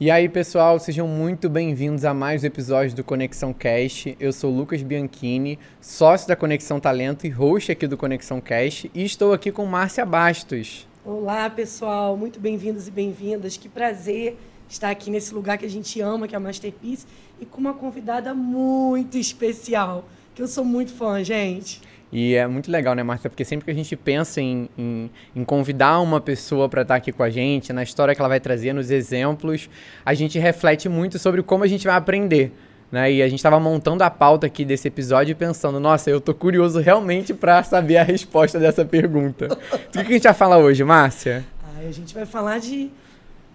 E 0.00 0.12
aí, 0.12 0.28
pessoal, 0.28 0.78
sejam 0.78 1.08
muito 1.08 1.50
bem-vindos 1.50 2.04
a 2.04 2.14
mais 2.14 2.44
um 2.44 2.46
episódio 2.46 2.94
do 2.94 3.02
Conexão 3.02 3.52
Cast. 3.52 4.16
Eu 4.20 4.32
sou 4.32 4.48
Lucas 4.48 4.80
Bianchini, 4.80 5.58
sócio 5.80 6.28
da 6.28 6.36
Conexão 6.36 6.78
Talento 6.78 7.26
e 7.26 7.30
host 7.30 7.72
aqui 7.72 7.84
do 7.84 7.96
Conexão 7.96 8.40
Cast, 8.40 8.88
e 8.94 9.04
estou 9.04 9.32
aqui 9.32 9.50
com 9.50 9.66
Márcia 9.66 10.06
Bastos. 10.06 10.86
Olá, 11.04 11.50
pessoal, 11.50 12.16
muito 12.16 12.38
bem-vindos 12.38 12.86
e 12.86 12.92
bem-vindas. 12.92 13.56
Que 13.56 13.68
prazer 13.68 14.38
estar 14.68 14.88
aqui 14.88 15.10
nesse 15.10 15.34
lugar 15.34 15.58
que 15.58 15.66
a 15.66 15.70
gente 15.70 16.00
ama, 16.00 16.28
que 16.28 16.34
é 16.36 16.38
a 16.38 16.40
Masterpiece, 16.40 17.04
e 17.40 17.44
com 17.44 17.60
uma 17.60 17.74
convidada 17.74 18.32
muito 18.32 19.18
especial, 19.18 20.04
que 20.32 20.40
eu 20.40 20.46
sou 20.46 20.64
muito 20.64 20.92
fã, 20.92 21.24
gente. 21.24 21.80
E 22.10 22.34
é 22.34 22.46
muito 22.46 22.70
legal, 22.70 22.94
né, 22.94 23.02
Marta? 23.02 23.28
Porque 23.28 23.44
sempre 23.44 23.66
que 23.66 23.70
a 23.70 23.74
gente 23.74 23.94
pensa 23.94 24.40
em, 24.40 24.68
em, 24.78 25.10
em 25.36 25.44
convidar 25.44 26.00
uma 26.00 26.20
pessoa 26.20 26.68
para 26.68 26.82
estar 26.82 26.94
aqui 26.94 27.12
com 27.12 27.22
a 27.22 27.28
gente, 27.28 27.72
na 27.72 27.82
história 27.82 28.14
que 28.14 28.20
ela 28.20 28.28
vai 28.28 28.40
trazer, 28.40 28.72
nos 28.72 28.90
exemplos, 28.90 29.68
a 30.04 30.14
gente 30.14 30.38
reflete 30.38 30.88
muito 30.88 31.18
sobre 31.18 31.42
como 31.42 31.64
a 31.64 31.66
gente 31.66 31.86
vai 31.86 31.96
aprender. 31.96 32.52
Né? 32.90 33.12
E 33.12 33.22
a 33.22 33.28
gente 33.28 33.38
estava 33.38 33.60
montando 33.60 34.02
a 34.02 34.08
pauta 34.08 34.46
aqui 34.46 34.64
desse 34.64 34.88
episódio 34.88 35.32
e 35.32 35.34
pensando, 35.34 35.78
nossa, 35.78 36.08
eu 36.08 36.20
tô 36.20 36.32
curioso 36.32 36.80
realmente 36.80 37.34
para 37.34 37.62
saber 37.62 37.98
a 37.98 38.02
resposta 38.02 38.58
dessa 38.58 38.84
pergunta. 38.84 39.46
o 39.88 39.90
que 39.90 39.98
a 39.98 40.04
gente 40.04 40.22
vai 40.22 40.34
falar 40.34 40.58
hoje, 40.58 40.82
Márcia? 40.84 41.44
Ah, 41.62 41.86
a 41.86 41.92
gente 41.92 42.14
vai 42.14 42.24
falar 42.24 42.58
de 42.58 42.90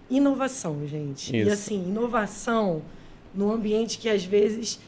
inovação, 0.10 0.86
gente. 0.88 1.36
Isso. 1.36 1.50
E 1.50 1.52
assim, 1.52 1.84
inovação 1.88 2.84
no 3.34 3.52
ambiente 3.52 3.98
que 3.98 4.08
às 4.08 4.24
vezes 4.24 4.80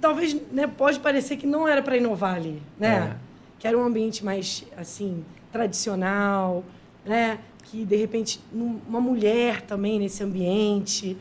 talvez 0.00 0.36
né, 0.52 0.66
pode 0.66 1.00
parecer 1.00 1.36
que 1.36 1.46
não 1.46 1.66
era 1.66 1.82
para 1.82 1.96
inovar 1.96 2.36
ali, 2.36 2.62
né? 2.78 3.16
É. 3.16 3.16
Que 3.58 3.66
era 3.66 3.76
um 3.76 3.84
ambiente 3.84 4.24
mais 4.24 4.64
assim 4.76 5.24
tradicional, 5.52 6.64
né? 7.04 7.38
Que 7.64 7.84
de 7.84 7.96
repente 7.96 8.40
uma 8.52 9.00
mulher 9.00 9.62
também 9.62 9.98
nesse 9.98 10.22
ambiente 10.22 11.16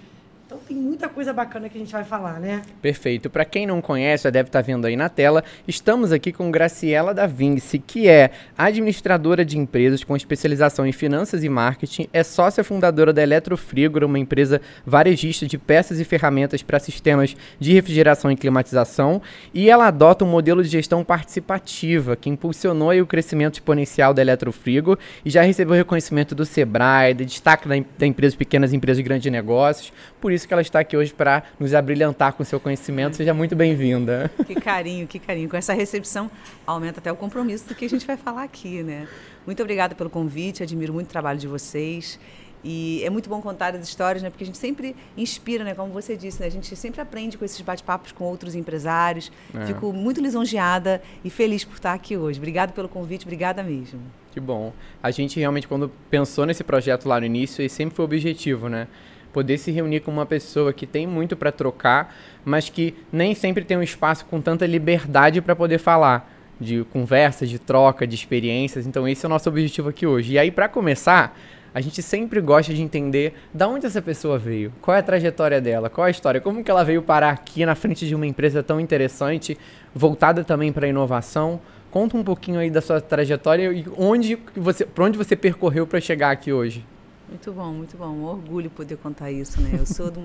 então 0.50 0.58
tem 0.68 0.76
muita 0.76 1.08
coisa 1.08 1.32
bacana 1.32 1.70
que 1.70 1.78
a 1.78 1.80
gente 1.80 1.92
vai 1.92 2.04
falar, 2.04 2.40
né? 2.40 2.64
Perfeito. 2.82 3.30
Para 3.30 3.46
quem 3.46 3.68
não 3.68 3.80
conhece, 3.80 4.24
já 4.24 4.32
deve 4.32 4.50
estar 4.50 4.64
tá 4.64 4.66
vendo 4.66 4.88
aí 4.88 4.96
na 4.96 5.08
tela, 5.08 5.44
estamos 5.68 6.12
aqui 6.12 6.32
com 6.32 6.50
Graciela 6.50 7.14
da 7.14 7.28
Vinci, 7.28 7.78
que 7.78 8.08
é 8.08 8.32
administradora 8.58 9.46
de 9.46 9.60
empresas 9.60 10.04
com 10.04 10.16
especialização 10.16 10.88
em 10.88 10.92
finanças 10.92 11.44
e 11.44 11.50
marketing, 11.50 12.08
é 12.12 12.24
sócia 12.24 12.64
fundadora 12.64 13.14
da 13.14 13.22
Eletrofrigor, 13.22 14.04
uma 14.04 14.18
empresa 14.18 14.60
varejista 14.84 15.46
de 15.46 15.56
peças 15.56 16.00
e 16.00 16.04
ferramentas 16.04 16.64
para 16.64 16.80
sistemas 16.80 17.38
de 17.60 17.72
refrigeração 17.72 18.32
e 18.32 18.36
climatização, 18.36 19.22
e 19.54 19.70
ela 19.70 19.86
adota 19.86 20.26
um 20.26 20.30
modelo 20.30 20.64
de 20.64 20.70
gestão 20.70 21.04
participativa 21.04 22.16
que 22.16 22.28
impulsionou 22.28 22.92
o 23.00 23.06
crescimento 23.06 23.54
exponencial 23.54 24.16
da 24.16 24.24
Eletrofrigo 24.24 24.98
e 25.24 25.30
já 25.30 25.44
recebeu 25.44 25.76
reconhecimento 25.76 26.34
do 26.34 26.44
Sebrae, 26.44 27.14
de 27.14 27.24
destaque 27.24 27.70
da, 27.70 27.76
da 28.00 28.08
empresa 28.08 28.36
pequenas 28.36 28.74
empresas 28.74 28.98
de 28.98 29.04
grandes 29.04 29.32
negócios. 29.32 29.94
Por 30.20 30.32
isso 30.32 30.48
que 30.48 30.54
ela 30.54 30.62
está 30.62 30.80
aqui 30.80 30.98
hoje 30.98 31.14
para 31.14 31.44
nos 31.60 31.74
abrilhantar 31.74 32.34
com 32.34 32.44
seu 32.44 32.60
conhecimento. 32.60 33.16
Seja 33.16 33.34
muito 33.34 33.56
bem-vinda. 33.56 34.30
Que 34.46 34.56
carinho, 34.56 35.08
que 35.08 35.18
carinho. 35.18 35.48
Com 35.48 35.56
essa 35.56 35.74
recepção, 35.74 36.30
aumenta 36.66 37.00
até 37.00 37.12
o 37.12 37.16
compromisso 37.16 37.68
do 37.68 37.76
que 37.76 37.86
a 37.86 37.90
gente 37.90 38.06
vai 38.06 38.18
falar 38.18 38.44
aqui, 38.44 38.84
né? 38.84 39.08
Muito 39.46 39.62
obrigada 39.62 39.96
pelo 39.96 40.10
convite, 40.10 40.62
admiro 40.62 40.94
muito 40.94 41.08
o 41.08 41.10
trabalho 41.10 41.40
de 41.40 41.48
vocês. 41.48 42.20
E 42.64 43.02
é 43.06 43.10
muito 43.10 43.30
bom 43.30 43.42
contar 43.42 43.74
as 43.74 43.88
histórias, 43.88 44.22
né? 44.22 44.30
Porque 44.30 44.44
a 44.44 44.48
gente 44.48 44.58
sempre 44.58 44.96
inspira, 45.16 45.64
né? 45.64 45.74
Como 45.74 45.94
você 45.94 46.18
disse, 46.18 46.42
né? 46.42 46.48
A 46.48 46.52
gente 46.52 46.76
sempre 46.76 47.00
aprende 47.00 47.38
com 47.38 47.46
esses 47.46 47.62
bate-papos 47.62 48.12
com 48.12 48.26
outros 48.26 48.54
empresários. 48.56 49.32
É. 49.54 49.66
Fico 49.66 49.94
muito 49.94 50.22
lisonjeada 50.22 51.02
e 51.24 51.30
feliz 51.30 51.64
por 51.64 51.76
estar 51.76 51.94
aqui 51.94 52.18
hoje. 52.18 52.38
Obrigada 52.38 52.74
pelo 52.74 52.90
convite, 52.90 53.24
obrigada 53.24 53.64
mesmo. 53.64 54.02
Que 54.32 54.40
bom. 54.40 54.74
A 55.02 55.10
gente 55.10 55.40
realmente, 55.40 55.68
quando 55.68 55.90
pensou 56.10 56.46
nesse 56.46 56.64
projeto 56.64 57.08
lá 57.08 57.20
no 57.20 57.26
início, 57.26 57.64
esse 57.64 57.76
sempre 57.76 57.96
foi 57.96 58.04
o 58.04 58.08
objetivo, 58.08 58.68
né? 58.68 58.88
Poder 59.34 59.58
se 59.58 59.72
reunir 59.72 60.02
com 60.02 60.12
uma 60.12 60.26
pessoa 60.26 60.74
que 60.74 60.86
tem 60.86 61.06
muito 61.06 61.36
para 61.36 61.52
trocar, 61.52 62.16
mas 62.44 62.70
que 62.70 62.96
nem 63.12 63.34
sempre 63.36 63.64
tem 63.64 63.78
um 63.78 63.84
espaço 63.84 64.26
com 64.26 64.42
tanta 64.42 64.66
liberdade 64.66 65.42
para 65.42 65.56
poder 65.56 65.78
falar 65.78 66.32
de 66.60 66.84
conversas, 66.92 67.50
de 67.50 67.58
troca, 67.58 68.06
de 68.06 68.16
experiências. 68.16 68.86
Então 68.86 69.08
esse 69.08 69.26
é 69.26 69.28
o 69.28 69.30
nosso 69.30 69.50
objetivo 69.50 69.90
aqui 69.90 70.06
hoje. 70.06 70.34
E 70.34 70.40
aí 70.40 70.52
para 70.52 70.68
começar, 70.68 71.38
a 71.74 71.82
gente 71.82 72.02
sempre 72.02 72.42
gosta 72.42 72.74
de 72.74 72.82
entender 72.82 73.34
da 73.54 73.68
onde 73.68 73.86
essa 73.86 74.02
pessoa 74.02 74.38
veio, 74.38 74.74
qual 74.82 74.96
é 74.96 75.00
a 75.00 75.04
trajetória 75.04 75.62
dela, 75.62 75.90
qual 75.90 76.06
é 76.06 76.10
a 76.10 76.12
história, 76.12 76.42
como 76.42 76.64
que 76.64 76.72
ela 76.72 76.84
veio 76.84 77.02
parar 77.02 77.30
aqui 77.30 77.66
na 77.66 77.76
frente 77.76 78.08
de 78.08 78.16
uma 78.16 78.26
empresa 78.26 78.64
tão 78.64 78.80
interessante, 78.80 79.58
voltada 79.94 80.44
também 80.44 80.74
para 80.74 80.86
a 80.86 80.90
inovação. 80.90 81.62
Conta 81.92 82.18
um 82.18 82.24
pouquinho 82.24 82.60
aí 82.60 82.70
da 82.70 82.82
sua 82.82 83.02
trajetória 83.02 83.72
e 83.72 83.86
onde 83.98 84.38
você, 84.56 84.86
para 84.86 85.06
onde 85.06 85.18
você 85.18 85.36
percorreu 85.36 85.88
para 85.88 86.00
chegar 86.00 86.32
aqui 86.32 86.52
hoje. 86.54 86.86
Muito 87.30 87.54
bom, 87.54 87.72
muito 87.72 87.96
bom. 87.96 88.08
Um 88.08 88.24
orgulho 88.24 88.72
poder 88.72 88.98
contar 88.98 89.32
isso, 89.32 89.62
né? 89.62 89.76
Eu 89.80 89.86
sou 89.86 90.10
do 90.10 90.20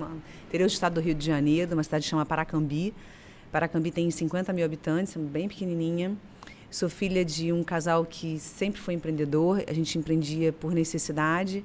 interior 0.47 0.65
do 0.65 0.71
estado 0.71 0.95
do 0.95 1.01
Rio 1.01 1.13
de 1.13 1.23
Janeiro, 1.23 1.67
de 1.67 1.73
uma 1.75 1.83
cidade 1.83 2.03
chamada 2.03 2.27
Paracambi. 2.27 2.95
Paracambi 3.51 3.91
tem 3.91 4.09
50 4.09 4.51
mil 4.51 4.65
habitantes, 4.65 5.15
bem 5.15 5.47
pequenininha. 5.47 6.17
Sou 6.71 6.89
filha 6.89 7.23
de 7.23 7.53
um 7.53 7.63
casal 7.63 8.03
que 8.05 8.39
sempre 8.39 8.81
foi 8.81 8.95
empreendedor. 8.95 9.63
A 9.67 9.73
gente 9.73 9.95
empreendia 9.99 10.51
por 10.51 10.73
necessidade. 10.73 11.63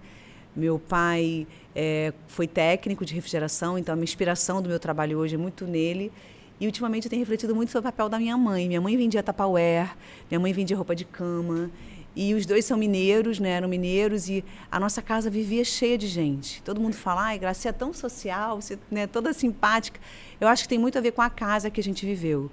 Meu 0.54 0.78
pai 0.78 1.46
é, 1.74 2.12
foi 2.28 2.46
técnico 2.46 3.02
de 3.06 3.14
refrigeração, 3.14 3.78
então 3.78 3.94
a 3.94 3.96
minha 3.96 4.04
inspiração 4.04 4.60
do 4.60 4.68
meu 4.68 4.78
trabalho 4.78 5.16
hoje 5.16 5.36
é 5.36 5.38
muito 5.38 5.66
nele. 5.66 6.12
E 6.60 6.66
ultimamente 6.66 7.06
eu 7.06 7.10
tenho 7.10 7.20
refletido 7.20 7.54
muito 7.54 7.72
sobre 7.72 7.88
o 7.88 7.92
papel 7.92 8.10
da 8.10 8.18
minha 8.18 8.36
mãe. 8.36 8.68
Minha 8.68 8.80
mãe 8.82 8.94
vendia 8.94 9.22
tapauer, 9.22 9.96
minha 10.30 10.38
mãe 10.38 10.52
vendia 10.52 10.76
roupa 10.76 10.94
de 10.94 11.06
cama. 11.06 11.70
E 12.14 12.34
os 12.34 12.44
dois 12.44 12.64
são 12.64 12.76
mineiros, 12.76 13.38
né? 13.38 13.50
Eram 13.50 13.68
mineiros 13.68 14.28
e 14.28 14.44
a 14.70 14.80
nossa 14.80 15.00
casa 15.00 15.30
vivia 15.30 15.64
cheia 15.64 15.96
de 15.96 16.08
gente. 16.08 16.60
Todo 16.62 16.80
mundo 16.80 16.94
fala, 16.94 17.22
ai, 17.26 17.38
Graça, 17.38 17.60
você 17.60 17.68
é 17.68 17.72
tão 17.72 17.92
social, 17.92 18.60
você 18.60 18.74
é 18.74 18.78
né, 18.90 19.06
toda 19.06 19.32
simpática. 19.32 20.00
Eu 20.40 20.48
acho 20.48 20.64
que 20.64 20.68
tem 20.68 20.78
muito 20.78 20.98
a 20.98 21.00
ver 21.00 21.12
com 21.12 21.22
a 21.22 21.30
casa 21.30 21.70
que 21.70 21.80
a 21.80 21.84
gente 21.84 22.04
viveu. 22.04 22.50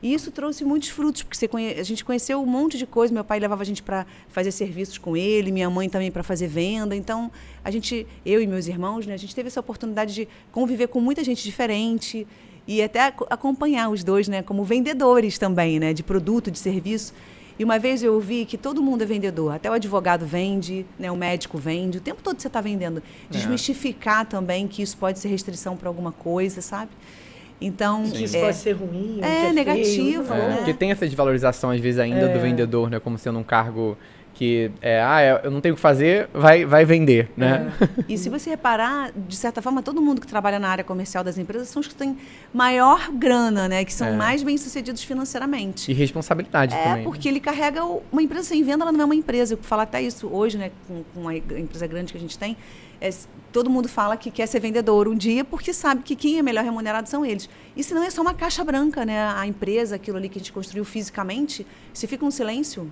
E 0.00 0.14
isso 0.14 0.30
trouxe 0.30 0.64
muitos 0.64 0.90
frutos, 0.90 1.22
porque 1.22 1.48
conhe... 1.48 1.72
a 1.72 1.82
gente 1.82 2.04
conheceu 2.04 2.40
um 2.40 2.46
monte 2.46 2.78
de 2.78 2.86
coisa. 2.86 3.12
Meu 3.12 3.24
pai 3.24 3.40
levava 3.40 3.62
a 3.62 3.64
gente 3.64 3.82
para 3.82 4.06
fazer 4.28 4.52
serviços 4.52 4.96
com 4.96 5.16
ele, 5.16 5.50
minha 5.50 5.68
mãe 5.68 5.88
também 5.88 6.10
para 6.10 6.22
fazer 6.22 6.46
venda. 6.46 6.94
Então, 6.94 7.32
a 7.64 7.70
gente, 7.70 8.06
eu 8.24 8.40
e 8.40 8.46
meus 8.46 8.68
irmãos, 8.68 9.06
né, 9.06 9.14
a 9.14 9.16
gente 9.16 9.34
teve 9.34 9.48
essa 9.48 9.58
oportunidade 9.58 10.14
de 10.14 10.28
conviver 10.52 10.88
com 10.88 11.00
muita 11.00 11.24
gente 11.24 11.42
diferente 11.42 12.26
e 12.66 12.80
até 12.80 13.12
acompanhar 13.30 13.88
os 13.88 14.04
dois, 14.04 14.28
né, 14.28 14.42
como 14.42 14.62
vendedores 14.62 15.36
também, 15.36 15.80
né, 15.80 15.92
de 15.92 16.04
produto, 16.04 16.50
de 16.50 16.58
serviço. 16.58 17.12
E 17.58 17.64
uma 17.64 17.78
vez 17.78 18.02
eu 18.02 18.14
ouvi 18.14 18.44
que 18.44 18.56
todo 18.56 18.82
mundo 18.82 19.02
é 19.02 19.06
vendedor, 19.06 19.54
até 19.54 19.68
o 19.68 19.72
advogado 19.72 20.24
vende, 20.24 20.86
né, 20.98 21.10
o 21.10 21.16
médico 21.16 21.58
vende, 21.58 21.98
o 21.98 22.00
tempo 22.00 22.22
todo 22.22 22.40
você 22.40 22.46
está 22.46 22.60
vendendo. 22.60 22.98
É. 22.98 23.02
Desmistificar 23.30 24.22
é. 24.22 24.24
também 24.24 24.68
que 24.68 24.80
isso 24.80 24.96
pode 24.96 25.18
ser 25.18 25.28
restrição 25.28 25.76
para 25.76 25.88
alguma 25.88 26.12
coisa, 26.12 26.60
sabe? 26.60 26.90
Então, 27.60 28.08
que 28.08 28.22
isso 28.22 28.36
é, 28.36 28.40
pode 28.40 28.56
ser 28.56 28.72
ruim, 28.72 29.18
é, 29.20 29.46
é 29.46 29.52
negativo, 29.52 30.24
feio, 30.24 30.38
né? 30.38 30.56
Porque 30.58 30.74
tem 30.74 30.92
essa 30.92 31.04
desvalorização 31.04 31.70
às 31.70 31.80
vezes 31.80 31.98
ainda 31.98 32.28
do 32.28 32.38
é. 32.38 32.38
vendedor, 32.38 32.88
né, 32.88 33.00
como 33.00 33.18
sendo 33.18 33.38
um 33.40 33.42
cargo 33.42 33.98
que 34.38 34.70
é, 34.80 35.02
ah, 35.02 35.20
é, 35.20 35.40
eu 35.42 35.50
não 35.50 35.60
tenho 35.60 35.72
o 35.72 35.76
que 35.76 35.82
fazer, 35.82 36.30
vai, 36.32 36.64
vai 36.64 36.84
vender, 36.84 37.28
né? 37.36 37.72
É. 37.98 38.04
E 38.08 38.16
se 38.16 38.28
você 38.28 38.50
reparar, 38.50 39.10
de 39.12 39.34
certa 39.34 39.60
forma, 39.60 39.82
todo 39.82 40.00
mundo 40.00 40.20
que 40.20 40.28
trabalha 40.28 40.60
na 40.60 40.68
área 40.68 40.84
comercial 40.84 41.24
das 41.24 41.36
empresas 41.38 41.68
são 41.68 41.80
os 41.80 41.88
que 41.88 41.94
têm 41.94 42.16
maior 42.54 43.10
grana, 43.10 43.66
né? 43.66 43.84
Que 43.84 43.92
são 43.92 44.06
é. 44.06 44.12
mais 44.12 44.44
bem-sucedidos 44.44 45.02
financeiramente. 45.02 45.90
E 45.90 45.94
responsabilidade 45.94 46.72
é, 46.72 46.84
também. 46.84 47.00
É, 47.00 47.04
porque 47.04 47.28
ele 47.28 47.40
carrega 47.40 47.82
uma 48.12 48.22
empresa 48.22 48.44
sem 48.50 48.62
venda, 48.62 48.84
ela 48.84 48.92
não 48.92 49.00
é 49.00 49.04
uma 49.06 49.14
empresa. 49.16 49.54
Eu 49.54 49.58
falar 49.58 49.82
até 49.82 50.00
isso 50.00 50.28
hoje, 50.28 50.56
né, 50.56 50.70
com, 50.86 51.02
com 51.12 51.28
a 51.28 51.34
empresa 51.34 51.88
grande 51.88 52.12
que 52.12 52.18
a 52.18 52.20
gente 52.20 52.38
tem, 52.38 52.56
é, 53.00 53.10
todo 53.52 53.68
mundo 53.68 53.88
fala 53.88 54.16
que 54.16 54.30
quer 54.30 54.46
ser 54.46 54.60
vendedor 54.60 55.08
um 55.08 55.16
dia 55.16 55.44
porque 55.44 55.72
sabe 55.72 56.04
que 56.04 56.14
quem 56.14 56.38
é 56.38 56.42
melhor 56.42 56.62
remunerado 56.62 57.08
são 57.08 57.26
eles. 57.26 57.50
E 57.76 57.82
se 57.82 57.92
não 57.92 58.04
é 58.04 58.10
só 58.10 58.22
uma 58.22 58.34
caixa 58.34 58.62
branca, 58.62 59.04
né? 59.04 59.20
A 59.34 59.48
empresa, 59.48 59.96
aquilo 59.96 60.16
ali 60.16 60.28
que 60.28 60.38
a 60.38 60.40
gente 60.40 60.52
construiu 60.52 60.84
fisicamente, 60.84 61.66
se 61.92 62.06
fica 62.06 62.24
um 62.24 62.30
silêncio, 62.30 62.88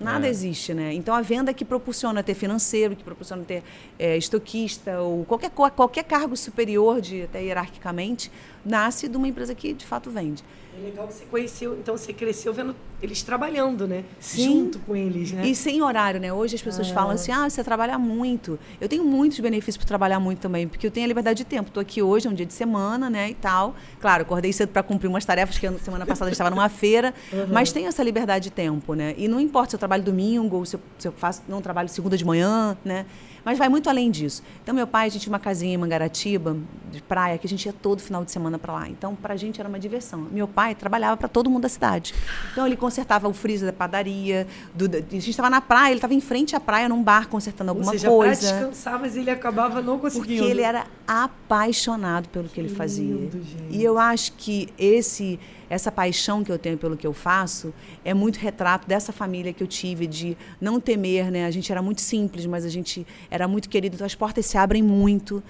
Nada 0.00 0.26
é. 0.26 0.30
existe, 0.30 0.72
né? 0.72 0.94
Então 0.94 1.14
a 1.14 1.20
venda 1.20 1.52
que 1.52 1.64
proporciona 1.64 2.22
ter 2.22 2.34
financeiro, 2.34 2.96
que 2.96 3.04
proporciona 3.04 3.44
ter 3.44 3.62
é, 3.98 4.16
estoquista 4.16 5.00
ou 5.00 5.24
qualquer, 5.26 5.50
qualquer 5.50 6.04
cargo 6.04 6.36
superior, 6.36 7.00
de, 7.00 7.22
até 7.22 7.42
hierarquicamente, 7.42 8.32
nasce 8.64 9.08
de 9.08 9.16
uma 9.16 9.28
empresa 9.28 9.54
que 9.54 9.74
de 9.74 9.84
fato 9.84 10.10
vende. 10.10 10.42
É 10.78 10.84
legal 10.84 11.06
que 11.06 11.14
você 11.14 11.24
conheceu, 11.24 11.76
então 11.78 11.96
você 11.96 12.12
cresceu 12.12 12.52
vendo 12.52 12.74
eles 13.02 13.22
trabalhando, 13.22 13.86
né? 13.86 14.04
Sim. 14.18 14.44
Junto 14.44 14.78
com 14.80 14.96
eles, 14.96 15.32
né? 15.32 15.46
E 15.46 15.54
sem 15.54 15.82
horário, 15.82 16.20
né? 16.20 16.32
Hoje 16.32 16.56
as 16.56 16.62
pessoas 16.62 16.90
ah. 16.90 16.94
falam 16.94 17.12
assim: 17.12 17.32
ah, 17.32 17.48
você 17.48 17.62
trabalha 17.62 17.98
muito. 17.98 18.58
Eu 18.80 18.88
tenho 18.88 19.04
muitos 19.04 19.38
benefícios 19.40 19.76
por 19.78 19.86
trabalhar 19.86 20.20
muito 20.20 20.40
também, 20.40 20.66
porque 20.66 20.86
eu 20.86 20.90
tenho 20.90 21.04
a 21.04 21.08
liberdade 21.08 21.38
de 21.38 21.44
tempo. 21.44 21.68
Estou 21.68 21.80
aqui 21.80 22.02
hoje, 22.02 22.26
é 22.26 22.30
um 22.30 22.34
dia 22.34 22.46
de 22.46 22.52
semana, 22.52 23.08
né? 23.08 23.30
E 23.30 23.34
tal. 23.34 23.74
Claro, 24.00 24.22
acordei 24.22 24.52
cedo 24.52 24.70
para 24.70 24.82
cumprir 24.82 25.08
umas 25.08 25.24
tarefas 25.24 25.58
que 25.58 25.70
semana 25.78 26.04
passada 26.04 26.30
estava 26.30 26.50
numa 26.50 26.68
feira, 26.68 27.14
uhum. 27.32 27.46
mas 27.50 27.72
tenho 27.72 27.88
essa 27.88 28.02
liberdade 28.02 28.44
de 28.44 28.50
tempo, 28.50 28.94
né? 28.94 29.14
E 29.16 29.28
não 29.28 29.40
importa 29.40 29.70
se 29.70 29.76
eu 29.76 29.78
trabalho 29.78 30.00
trabalho 30.00 30.04
domingo, 30.04 30.56
ou 30.56 30.64
se 30.64 30.76
eu, 30.76 30.80
se 30.98 31.08
eu 31.08 31.12
faço, 31.12 31.42
não 31.48 31.60
trabalho 31.60 31.88
segunda 31.88 32.16
de 32.16 32.24
manhã, 32.24 32.76
né? 32.84 33.06
Mas 33.44 33.58
vai 33.58 33.68
muito 33.68 33.88
além 33.88 34.10
disso. 34.10 34.42
Então, 34.62 34.74
meu 34.74 34.86
pai, 34.86 35.06
a 35.06 35.10
gente 35.10 35.22
tinha 35.22 35.32
uma 35.32 35.38
casinha 35.38 35.74
em 35.74 35.76
Mangaratiba, 35.76 36.56
de 36.90 37.00
praia, 37.02 37.38
que 37.38 37.46
a 37.46 37.50
gente 37.50 37.66
ia 37.66 37.72
todo 37.72 38.00
final 38.00 38.24
de 38.24 38.30
semana 38.30 38.58
para 38.58 38.72
lá. 38.72 38.88
Então, 38.88 39.14
para 39.14 39.34
a 39.34 39.36
gente 39.36 39.60
era 39.60 39.68
uma 39.68 39.78
diversão. 39.78 40.26
Meu 40.30 40.48
pai 40.48 40.74
trabalhava 40.74 41.16
para 41.16 41.28
todo 41.28 41.48
mundo 41.48 41.62
da 41.62 41.68
cidade. 41.68 42.14
Então, 42.52 42.66
ele 42.66 42.76
consertava 42.76 43.28
o 43.28 43.32
freezer 43.32 43.66
da 43.66 43.72
padaria. 43.72 44.46
Do, 44.74 44.86
a 44.86 44.98
gente 44.98 45.30
estava 45.30 45.50
na 45.50 45.60
praia, 45.60 45.90
ele 45.90 45.98
estava 45.98 46.14
em 46.14 46.20
frente 46.20 46.54
à 46.54 46.60
praia, 46.60 46.88
num 46.88 47.02
bar, 47.02 47.28
consertando 47.28 47.70
alguma 47.70 47.86
Ou 47.86 47.92
seja, 47.92 48.08
coisa. 48.08 48.48
Para 48.48 48.58
descansar, 48.58 49.00
mas 49.00 49.16
ele 49.16 49.30
acabava 49.30 49.80
não 49.80 49.98
conseguindo. 49.98 50.26
Porque 50.26 50.50
ele 50.50 50.62
era 50.62 50.86
apaixonado 51.06 52.28
pelo 52.28 52.48
que, 52.48 52.54
que 52.54 52.60
ele 52.60 52.68
fazia. 52.68 53.14
Lindo, 53.14 53.40
e 53.70 53.82
eu 53.82 53.98
acho 53.98 54.32
que 54.32 54.68
esse 54.78 55.38
essa 55.70 55.92
paixão 55.92 56.42
que 56.42 56.50
eu 56.50 56.58
tenho 56.58 56.76
pelo 56.76 56.96
que 56.96 57.06
eu 57.06 57.12
faço 57.12 57.72
é 58.04 58.12
muito 58.12 58.38
retrato 58.38 58.88
dessa 58.88 59.12
família 59.12 59.52
que 59.52 59.62
eu 59.62 59.68
tive, 59.68 60.08
de 60.08 60.36
não 60.60 60.80
temer, 60.80 61.30
né? 61.30 61.46
A 61.46 61.50
gente 61.50 61.70
era 61.70 61.80
muito 61.80 62.00
simples, 62.00 62.44
mas 62.44 62.64
a 62.64 62.68
gente 62.68 63.06
era 63.30 63.46
muito 63.46 63.68
querido, 63.68 63.94
então 63.94 64.04
as 64.04 64.16
portas 64.16 64.44
se 64.44 64.58
abrem 64.58 64.82
muito. 64.82 65.40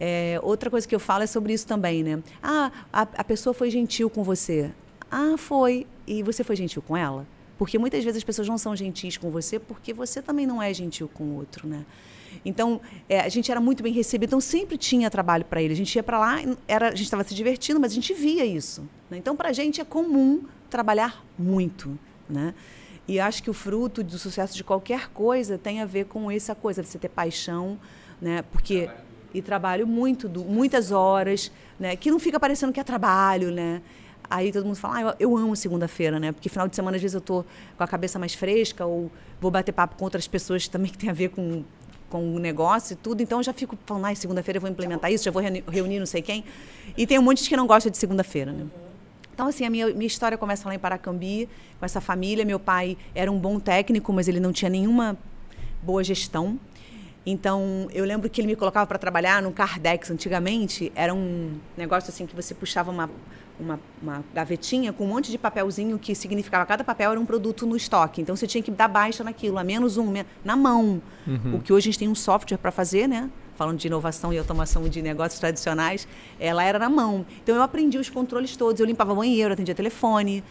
É, 0.00 0.40
outra 0.42 0.70
coisa 0.70 0.88
que 0.88 0.94
eu 0.94 1.00
falo 1.00 1.24
é 1.24 1.26
sobre 1.26 1.52
isso 1.52 1.66
também, 1.66 2.02
né? 2.02 2.22
Ah, 2.42 2.72
a, 2.90 3.02
a 3.02 3.24
pessoa 3.24 3.52
foi 3.52 3.70
gentil 3.70 4.08
com 4.08 4.24
você. 4.24 4.70
Ah, 5.10 5.34
foi. 5.36 5.86
E 6.06 6.22
você 6.22 6.42
foi 6.42 6.56
gentil 6.56 6.80
com 6.80 6.96
ela? 6.96 7.26
Porque 7.58 7.78
muitas 7.78 8.02
vezes 8.02 8.18
as 8.18 8.24
pessoas 8.24 8.48
não 8.48 8.56
são 8.56 8.74
gentis 8.74 9.18
com 9.18 9.30
você 9.30 9.58
porque 9.58 9.92
você 9.92 10.22
também 10.22 10.46
não 10.46 10.62
é 10.62 10.72
gentil 10.72 11.10
com 11.12 11.24
o 11.24 11.36
outro, 11.36 11.68
né? 11.68 11.84
Então, 12.44 12.80
é, 13.08 13.20
a 13.20 13.28
gente 13.28 13.50
era 13.50 13.60
muito 13.60 13.82
bem 13.82 13.92
recebido, 13.92 14.30
então 14.30 14.40
sempre 14.40 14.76
tinha 14.76 15.10
trabalho 15.10 15.44
para 15.44 15.62
ele. 15.62 15.72
A 15.72 15.76
gente 15.76 15.94
ia 15.94 16.02
para 16.02 16.18
lá, 16.18 16.36
era, 16.66 16.88
a 16.88 16.94
gente 16.94 17.04
estava 17.04 17.24
se 17.24 17.34
divertindo, 17.34 17.80
mas 17.80 17.92
a 17.92 17.94
gente 17.94 18.14
via 18.14 18.44
isso. 18.44 18.82
Né? 19.10 19.18
Então, 19.18 19.36
para 19.36 19.50
a 19.50 19.52
gente 19.52 19.80
é 19.80 19.84
comum 19.84 20.42
trabalhar 20.70 21.24
muito. 21.38 21.98
Né? 22.28 22.54
E 23.06 23.18
acho 23.18 23.42
que 23.42 23.50
o 23.50 23.54
fruto 23.54 24.02
do 24.02 24.18
sucesso 24.18 24.54
de 24.54 24.62
qualquer 24.62 25.08
coisa 25.08 25.56
tem 25.58 25.80
a 25.80 25.86
ver 25.86 26.06
com 26.06 26.30
essa 26.30 26.54
coisa, 26.54 26.82
você 26.82 26.98
ter 26.98 27.08
paixão, 27.08 27.78
né? 28.20 28.42
porque 28.52 28.84
trabalho. 28.84 29.04
e 29.34 29.42
trabalho 29.42 29.86
muito, 29.86 30.28
do, 30.28 30.44
muitas 30.44 30.92
horas, 30.92 31.50
né? 31.78 31.96
que 31.96 32.10
não 32.10 32.18
fica 32.18 32.38
parecendo 32.38 32.72
que 32.72 32.80
é 32.80 32.84
trabalho, 32.84 33.50
né? 33.50 33.82
Aí 34.30 34.52
todo 34.52 34.66
mundo 34.66 34.76
fala, 34.76 35.12
ah, 35.12 35.16
eu, 35.18 35.36
amo 35.36 35.56
segunda-feira, 35.56 36.20
né? 36.20 36.32
Porque 36.32 36.50
final 36.50 36.68
de 36.68 36.76
semana, 36.76 36.96
às 36.96 37.02
vezes, 37.02 37.14
eu 37.14 37.20
tô 37.20 37.44
com 37.76 37.84
a 37.84 37.88
cabeça 37.88 38.18
mais 38.18 38.34
fresca 38.34 38.84
ou 38.84 39.10
vou 39.40 39.50
bater 39.50 39.72
papo 39.72 39.96
com 39.96 40.04
outras 40.04 40.28
pessoas 40.28 40.68
também 40.68 40.90
que 40.90 40.98
tem 40.98 41.08
a 41.08 41.14
ver 41.14 41.30
com 41.30 41.64
com 42.08 42.34
o 42.34 42.38
negócio 42.38 42.94
e 42.94 42.96
tudo, 42.96 43.22
então 43.22 43.38
eu 43.38 43.42
já 43.42 43.52
fico 43.52 43.78
falando, 43.84 44.06
ai, 44.06 44.16
segunda-feira 44.16 44.56
eu 44.56 44.60
vou 44.60 44.70
implementar 44.70 45.12
isso, 45.12 45.24
já 45.24 45.30
vou 45.30 45.42
reunir 45.42 45.98
não 45.98 46.06
sei 46.06 46.22
quem. 46.22 46.44
E 46.96 47.06
tem 47.06 47.18
um 47.18 47.22
monte 47.22 47.42
de 47.42 47.48
que 47.48 47.56
não 47.56 47.66
gosta 47.66 47.90
de 47.90 47.98
segunda-feira, 47.98 48.52
né? 48.52 48.66
Então, 49.38 49.46
assim, 49.46 49.64
a 49.64 49.70
minha, 49.70 49.86
minha 49.94 50.06
história 50.06 50.36
começa 50.36 50.68
lá 50.68 50.74
em 50.74 50.80
Paracambi, 50.80 51.48
com 51.78 51.86
essa 51.86 52.00
família. 52.00 52.44
Meu 52.44 52.58
pai 52.58 52.98
era 53.14 53.30
um 53.30 53.38
bom 53.38 53.60
técnico, 53.60 54.12
mas 54.12 54.26
ele 54.26 54.40
não 54.40 54.52
tinha 54.52 54.68
nenhuma 54.68 55.16
boa 55.80 56.02
gestão. 56.02 56.58
Então, 57.24 57.88
eu 57.92 58.04
lembro 58.04 58.28
que 58.28 58.40
ele 58.40 58.48
me 58.48 58.56
colocava 58.56 58.84
para 58.84 58.98
trabalhar 58.98 59.40
no 59.40 59.52
Cardex. 59.52 60.10
Antigamente, 60.10 60.90
era 60.92 61.14
um 61.14 61.52
negócio 61.76 62.10
assim 62.10 62.26
que 62.26 62.34
você 62.34 62.52
puxava 62.52 62.90
uma, 62.90 63.08
uma, 63.58 63.80
uma, 64.02 64.24
gavetinha 64.34 64.92
com 64.92 65.04
um 65.04 65.08
monte 65.08 65.30
de 65.30 65.38
papelzinho 65.38 65.98
que 65.98 66.14
significava 66.14 66.64
cada 66.64 66.84
papel 66.84 67.10
era 67.10 67.20
um 67.20 67.26
produto 67.26 67.66
no 67.66 67.76
estoque. 67.76 68.20
Então 68.20 68.36
você 68.36 68.46
tinha 68.46 68.62
que 68.62 68.70
dar 68.70 68.88
baixa 68.88 69.24
naquilo, 69.24 69.58
a 69.58 69.64
menos 69.64 69.96
um, 69.96 70.12
na 70.44 70.56
mão. 70.56 71.02
Uhum. 71.26 71.56
O 71.56 71.60
que 71.60 71.72
hoje 71.72 71.88
a 71.88 71.90
gente 71.90 71.98
tem 71.98 72.08
um 72.08 72.14
software 72.14 72.58
para 72.58 72.70
fazer, 72.70 73.08
né? 73.08 73.30
Falando 73.56 73.78
de 73.78 73.88
inovação 73.88 74.32
e 74.32 74.38
automação 74.38 74.88
de 74.88 75.02
negócios 75.02 75.40
tradicionais, 75.40 76.06
ela 76.38 76.62
era 76.62 76.78
na 76.78 76.88
mão. 76.88 77.26
Então 77.42 77.56
eu 77.56 77.62
aprendi 77.62 77.98
os 77.98 78.08
controles 78.08 78.56
todos. 78.56 78.80
Eu 78.80 78.86
limpava 78.86 79.14
banheiro, 79.14 79.52
atendia 79.52 79.74
telefone. 79.74 80.44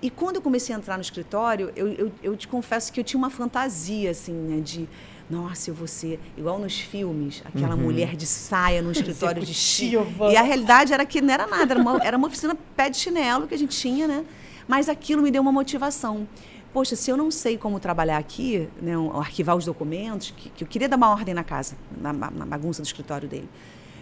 E 0.00 0.10
quando 0.10 0.36
eu 0.36 0.42
comecei 0.42 0.74
a 0.74 0.78
entrar 0.78 0.96
no 0.96 1.02
escritório, 1.02 1.72
eu, 1.76 1.88
eu, 1.88 2.12
eu 2.22 2.36
te 2.36 2.48
confesso 2.48 2.92
que 2.92 3.00
eu 3.00 3.04
tinha 3.04 3.18
uma 3.18 3.30
fantasia, 3.30 4.10
assim, 4.10 4.32
né? 4.32 4.60
De 4.60 4.88
nossa, 5.28 5.70
eu 5.70 5.74
vou 5.74 5.88
ser 5.88 6.20
igual 6.36 6.58
nos 6.58 6.78
filmes, 6.78 7.42
aquela 7.44 7.74
uhum. 7.74 7.82
mulher 7.82 8.14
de 8.14 8.26
saia 8.26 8.80
no 8.80 8.92
escritório 8.92 9.44
de 9.44 9.52
chique. 9.52 9.96
E 10.30 10.36
a 10.36 10.42
realidade 10.42 10.92
era 10.92 11.04
que 11.04 11.20
não 11.20 11.34
era 11.34 11.46
nada, 11.46 11.74
era 11.74 11.80
uma, 11.80 12.00
era 12.02 12.16
uma 12.16 12.28
oficina 12.28 12.56
pé 12.76 12.88
de 12.88 12.96
chinelo 12.96 13.46
que 13.48 13.54
a 13.54 13.58
gente 13.58 13.76
tinha, 13.76 14.06
né? 14.06 14.24
Mas 14.68 14.88
aquilo 14.88 15.22
me 15.22 15.30
deu 15.30 15.42
uma 15.42 15.52
motivação. 15.52 16.26
Poxa, 16.72 16.94
se 16.94 17.10
eu 17.10 17.16
não 17.16 17.30
sei 17.30 17.56
como 17.56 17.80
trabalhar 17.80 18.18
aqui, 18.18 18.68
né, 18.80 18.92
arquivar 19.14 19.56
os 19.56 19.64
documentos, 19.64 20.32
que, 20.36 20.50
que, 20.50 20.62
eu 20.62 20.68
queria 20.68 20.88
dar 20.88 20.96
uma 20.96 21.10
ordem 21.10 21.32
na 21.32 21.42
casa, 21.42 21.74
na, 22.00 22.12
na 22.12 22.44
bagunça 22.44 22.82
do 22.82 22.84
escritório 22.84 23.28
dele. 23.28 23.48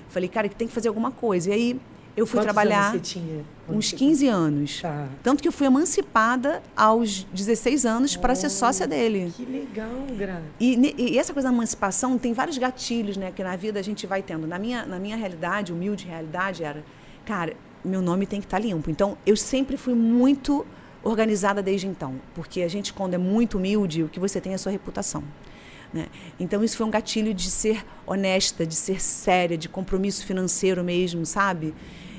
Falei, 0.08 0.28
cara, 0.28 0.48
que 0.48 0.56
tem 0.56 0.66
que 0.66 0.74
fazer 0.74 0.88
alguma 0.88 1.10
coisa. 1.10 1.50
E 1.50 1.52
aí 1.52 1.80
eu 2.16 2.26
fui 2.26 2.38
Quantos 2.38 2.52
trabalhar 2.52 2.92
você 2.92 3.00
tinha? 3.00 3.44
uns 3.68 3.92
15 3.92 4.28
anos. 4.28 4.80
Tá. 4.80 5.08
Tanto 5.22 5.42
que 5.42 5.48
eu 5.48 5.52
fui 5.52 5.66
emancipada 5.66 6.62
aos 6.76 7.24
16 7.32 7.84
anos 7.84 8.14
oh, 8.16 8.20
para 8.20 8.34
ser 8.34 8.50
sócia 8.50 8.86
dele. 8.86 9.32
Que 9.36 9.44
legal, 9.44 10.06
Gra. 10.16 10.42
E, 10.60 10.94
e, 10.96 11.18
essa 11.18 11.32
coisa 11.32 11.48
da 11.48 11.54
emancipação 11.54 12.16
tem 12.16 12.32
vários 12.32 12.56
gatilhos, 12.56 13.16
né, 13.16 13.32
que 13.34 13.42
na 13.42 13.56
vida 13.56 13.80
a 13.80 13.82
gente 13.82 14.06
vai 14.06 14.22
tendo. 14.22 14.46
Na 14.46 14.58
minha, 14.58 14.86
na 14.86 14.98
minha 14.98 15.16
realidade, 15.16 15.72
humilde 15.72 16.06
realidade, 16.06 16.62
era, 16.62 16.84
cara, 17.24 17.54
meu 17.84 18.00
nome 18.00 18.26
tem 18.26 18.40
que 18.40 18.46
estar 18.46 18.58
tá 18.58 18.62
limpo. 18.62 18.90
Então, 18.90 19.18
eu 19.26 19.36
sempre 19.36 19.76
fui 19.76 19.94
muito 19.94 20.64
organizada 21.02 21.62
desde 21.62 21.86
então, 21.86 22.14
porque 22.34 22.62
a 22.62 22.68
gente 22.68 22.92
quando 22.92 23.14
é 23.14 23.18
muito 23.18 23.58
humilde, 23.58 24.04
o 24.04 24.08
que 24.08 24.18
você 24.18 24.40
tem 24.40 24.52
é 24.52 24.54
a 24.54 24.58
sua 24.58 24.72
reputação. 24.72 25.22
Né? 25.92 26.06
Então, 26.40 26.64
isso 26.64 26.76
foi 26.76 26.86
um 26.86 26.90
gatilho 26.90 27.32
de 27.34 27.50
ser 27.50 27.84
honesta, 28.06 28.66
de 28.66 28.74
ser 28.74 29.00
séria, 29.00 29.56
de 29.56 29.68
compromisso 29.68 30.24
financeiro 30.26 30.82
mesmo, 30.82 31.24
sabe? 31.24 31.74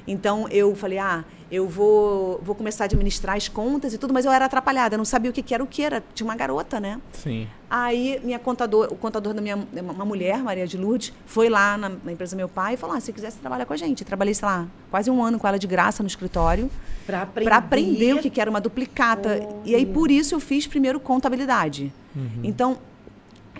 Então 0.07 0.47
eu 0.49 0.75
falei, 0.75 0.99
ah, 0.99 1.23
eu 1.51 1.67
vou, 1.67 2.39
vou 2.43 2.55
começar 2.55 2.83
a 2.83 2.85
administrar 2.85 3.35
as 3.35 3.47
contas 3.47 3.93
e 3.93 3.97
tudo, 3.97 4.13
mas 4.13 4.25
eu 4.25 4.31
era 4.31 4.45
atrapalhada, 4.45 4.95
eu 4.95 4.97
não 4.97 5.05
sabia 5.05 5.29
o 5.29 5.33
que, 5.33 5.41
que 5.41 5.53
era 5.53 5.63
o 5.63 5.67
que 5.67 5.83
era. 5.83 6.03
Tinha 6.13 6.25
uma 6.25 6.35
garota, 6.35 6.79
né? 6.79 6.99
Sim. 7.13 7.47
Aí 7.69 8.19
minha 8.23 8.39
contador, 8.39 8.87
o 8.91 8.95
contador 8.95 9.33
da 9.33 9.41
minha 9.41 9.55
uma 9.73 10.05
mulher, 10.05 10.37
Maria 10.43 10.67
de 10.67 10.77
Lourdes, 10.77 11.13
foi 11.25 11.49
lá 11.49 11.77
na, 11.77 11.89
na 11.89 12.11
empresa 12.11 12.35
do 12.35 12.37
meu 12.37 12.49
pai 12.49 12.73
e 12.73 12.77
falou: 12.77 12.95
ah, 12.95 12.99
se 12.99 13.13
quisesse 13.13 13.37
trabalhar 13.37 13.65
com 13.65 13.73
a 13.73 13.77
gente. 13.77 14.03
trabalhei, 14.03 14.33
sei 14.33 14.47
lá, 14.47 14.67
quase 14.89 15.09
um 15.09 15.23
ano 15.23 15.39
com 15.39 15.47
ela 15.47 15.59
de 15.59 15.67
graça 15.67 16.01
no 16.01 16.07
escritório. 16.07 16.69
Para 17.05 17.21
aprender. 17.23 17.53
aprender 17.53 18.13
o 18.15 18.19
que, 18.19 18.29
que 18.29 18.41
era 18.41 18.49
uma 18.49 18.61
duplicata. 18.61 19.39
Oh. 19.41 19.61
E 19.65 19.75
aí, 19.75 19.85
por 19.85 20.09
isso, 20.09 20.35
eu 20.35 20.39
fiz 20.39 20.65
primeiro 20.67 20.99
contabilidade. 20.99 21.93
Uhum. 22.15 22.41
Então, 22.43 22.77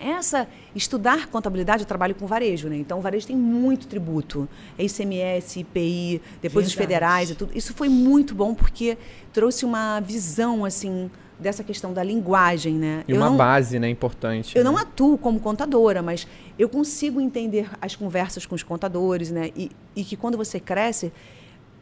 essa 0.00 0.48
estudar 0.74 1.28
contabilidade, 1.28 1.82
eu 1.82 1.86
trabalho 1.86 2.14
com 2.14 2.26
varejo, 2.26 2.68
né? 2.68 2.76
Então, 2.76 2.98
o 2.98 3.00
varejo 3.00 3.26
tem 3.26 3.36
muito 3.36 3.86
tributo, 3.86 4.48
ICMS, 4.78 5.60
IPI, 5.60 6.20
depois 6.40 6.66
Verdade. 6.66 6.66
os 6.66 6.72
federais 6.74 7.30
e 7.30 7.34
tudo. 7.34 7.56
Isso 7.56 7.74
foi 7.74 7.88
muito 7.88 8.34
bom 8.34 8.54
porque 8.54 8.98
trouxe 9.32 9.64
uma 9.64 10.00
visão 10.00 10.64
assim 10.64 11.10
dessa 11.38 11.62
questão 11.62 11.92
da 11.92 12.02
linguagem, 12.02 12.74
né? 12.74 13.04
E 13.06 13.12
eu 13.12 13.18
uma 13.18 13.30
não, 13.30 13.36
base, 13.36 13.78
né, 13.78 13.88
importante. 13.88 14.56
Eu 14.56 14.64
né? 14.64 14.70
não 14.70 14.78
atuo 14.78 15.18
como 15.18 15.38
contadora, 15.38 16.02
mas 16.02 16.26
eu 16.58 16.68
consigo 16.68 17.20
entender 17.20 17.70
as 17.80 17.94
conversas 17.94 18.46
com 18.46 18.54
os 18.54 18.62
contadores, 18.62 19.30
né? 19.30 19.50
E, 19.54 19.70
e 19.94 20.02
que 20.02 20.16
quando 20.16 20.36
você 20.36 20.58
cresce, 20.58 21.12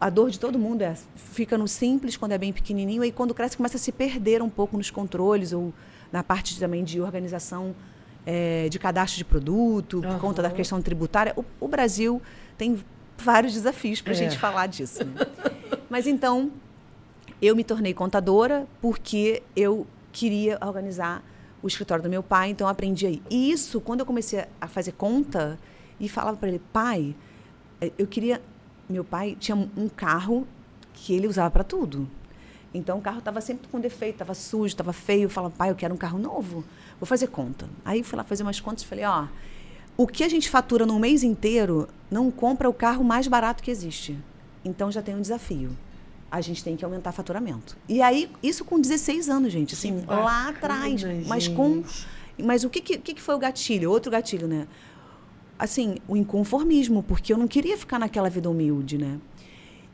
a 0.01 0.11
dor 0.11 0.31
de 0.31 0.39
todo 0.39 0.59
mundo 0.59 0.83
é 0.83 0.95
fica 1.15 1.57
no 1.57 1.69
simples 1.69 2.17
quando 2.17 2.33
é 2.33 2.39
bem 2.39 2.53
pequenininho 2.53 3.05
e 3.05 3.13
quando 3.13 3.33
cresce 3.33 3.57
começa 3.57 3.77
a 3.77 3.81
se 3.81 3.93
perder 3.93 4.43
um 4.43 4.51
pouco 4.51 4.77
nos 4.77 4.91
controles 4.91 5.53
ou 5.53 5.73
na 6.13 6.23
parte 6.23 6.59
também 6.59 6.85
de 6.85 7.01
organização 7.01 7.75
é, 8.27 8.69
de 8.69 8.79
cadastro 8.79 9.19
de 9.19 9.25
produto, 9.25 10.01
por 10.01 10.19
conta 10.19 10.43
da 10.43 10.51
questão 10.51 10.81
tributária. 10.81 11.33
O, 11.37 11.45
o 11.61 11.69
Brasil 11.69 12.21
tem 12.57 12.83
vários 13.19 13.53
desafios 13.53 14.01
para 14.01 14.13
a 14.13 14.17
é. 14.17 14.19
gente 14.19 14.39
falar 14.39 14.67
disso. 14.67 15.05
Né? 15.05 15.27
Mas 15.89 16.07
então, 16.07 16.51
eu 17.41 17.55
me 17.55 17.65
tornei 17.65 17.95
contadora 17.95 18.67
porque 18.81 19.43
eu 19.55 19.87
queria 20.13 20.59
organizar 20.61 21.23
o 21.63 21.67
escritório 21.67 22.03
do 22.03 22.11
meu 22.11 22.23
pai, 22.23 22.51
então 22.51 22.67
eu 22.67 22.71
aprendi 22.71 23.07
aí. 23.07 23.23
E 23.31 23.51
isso, 23.51 23.81
quando 23.81 24.01
eu 24.01 24.07
comecei 24.07 24.45
a 24.61 24.69
fazer 24.69 24.93
conta 24.93 25.59
e 25.99 26.09
falava 26.09 26.37
para 26.37 26.49
ele, 26.49 26.61
pai, 26.73 27.15
é, 27.81 27.91
eu 27.99 28.07
queria. 28.07 28.41
Meu 28.89 29.03
pai 29.03 29.35
tinha 29.41 29.57
um 29.57 29.89
carro 29.89 30.47
que 30.93 31.15
ele 31.15 31.27
usava 31.27 31.51
para 31.51 31.65
tudo. 31.65 32.09
Então 32.73 32.99
o 32.99 33.01
carro 33.01 33.21
estava 33.21 33.41
sempre 33.41 33.69
com 33.69 33.81
defeito, 33.81 34.17
estava 34.17 34.35
sujo, 34.35 34.67
estava 34.67 34.93
feio. 34.93 35.23
Eu 35.23 35.31
falava, 35.31 35.55
pai, 35.57 35.71
eu 35.71 35.75
quero 35.75 35.95
um 35.95 35.97
carro 35.97 36.19
novo. 36.19 36.65
Vou 37.01 37.07
fazer 37.07 37.29
conta. 37.29 37.69
Aí 37.85 38.03
fui 38.03 38.17
lá 38.17 38.25
fazer 38.25 38.43
umas 38.43 38.61
contas 38.61 38.83
e 38.83 38.87
falei, 38.87 39.05
ó, 39.05 39.27
o 39.97 40.07
que 40.07 40.25
a 40.25 40.29
gente 40.29 40.51
fatura 40.51 40.85
num 40.85 40.99
mês 40.99 41.23
inteiro 41.23 41.89
não 42.11 42.31
compra 42.31 42.69
o 42.69 42.75
carro 42.75 43.05
mais 43.05 43.29
barato 43.29 43.63
que 43.63 43.71
existe. 43.71 44.19
Então 44.65 44.91
já 44.91 45.03
tem 45.03 45.15
um 45.15 45.21
desafio. 45.21 45.77
A 46.31 46.41
gente 46.41 46.65
tem 46.65 46.77
que 46.77 46.85
aumentar 46.85 47.13
faturamento. 47.13 47.77
E 47.89 48.03
aí, 48.03 48.29
isso 48.43 48.65
com 48.65 48.81
16 48.81 49.29
anos, 49.29 49.53
gente. 49.53 49.75
Assim, 49.75 50.05
lá 50.07 50.49
atrás. 50.49 51.01
Gente. 51.01 51.29
Mas 51.29 51.47
com. 51.47 51.85
Mas 52.43 52.65
o 52.65 52.71
que, 52.71 52.81
que, 52.81 53.15
que 53.15 53.23
foi 53.23 53.37
o 53.37 53.39
gatilho? 53.39 53.89
Outro 53.91 54.11
gatilho, 54.11 54.49
né? 54.49 54.67
Assim, 55.57 55.97
o 56.09 56.17
inconformismo, 56.17 57.05
porque 57.05 57.33
eu 57.33 57.39
não 57.39 57.47
queria 57.47 57.79
ficar 57.79 58.01
naquela 58.01 58.29
vida 58.29 58.51
humilde, 58.51 58.99
né? 58.99 59.21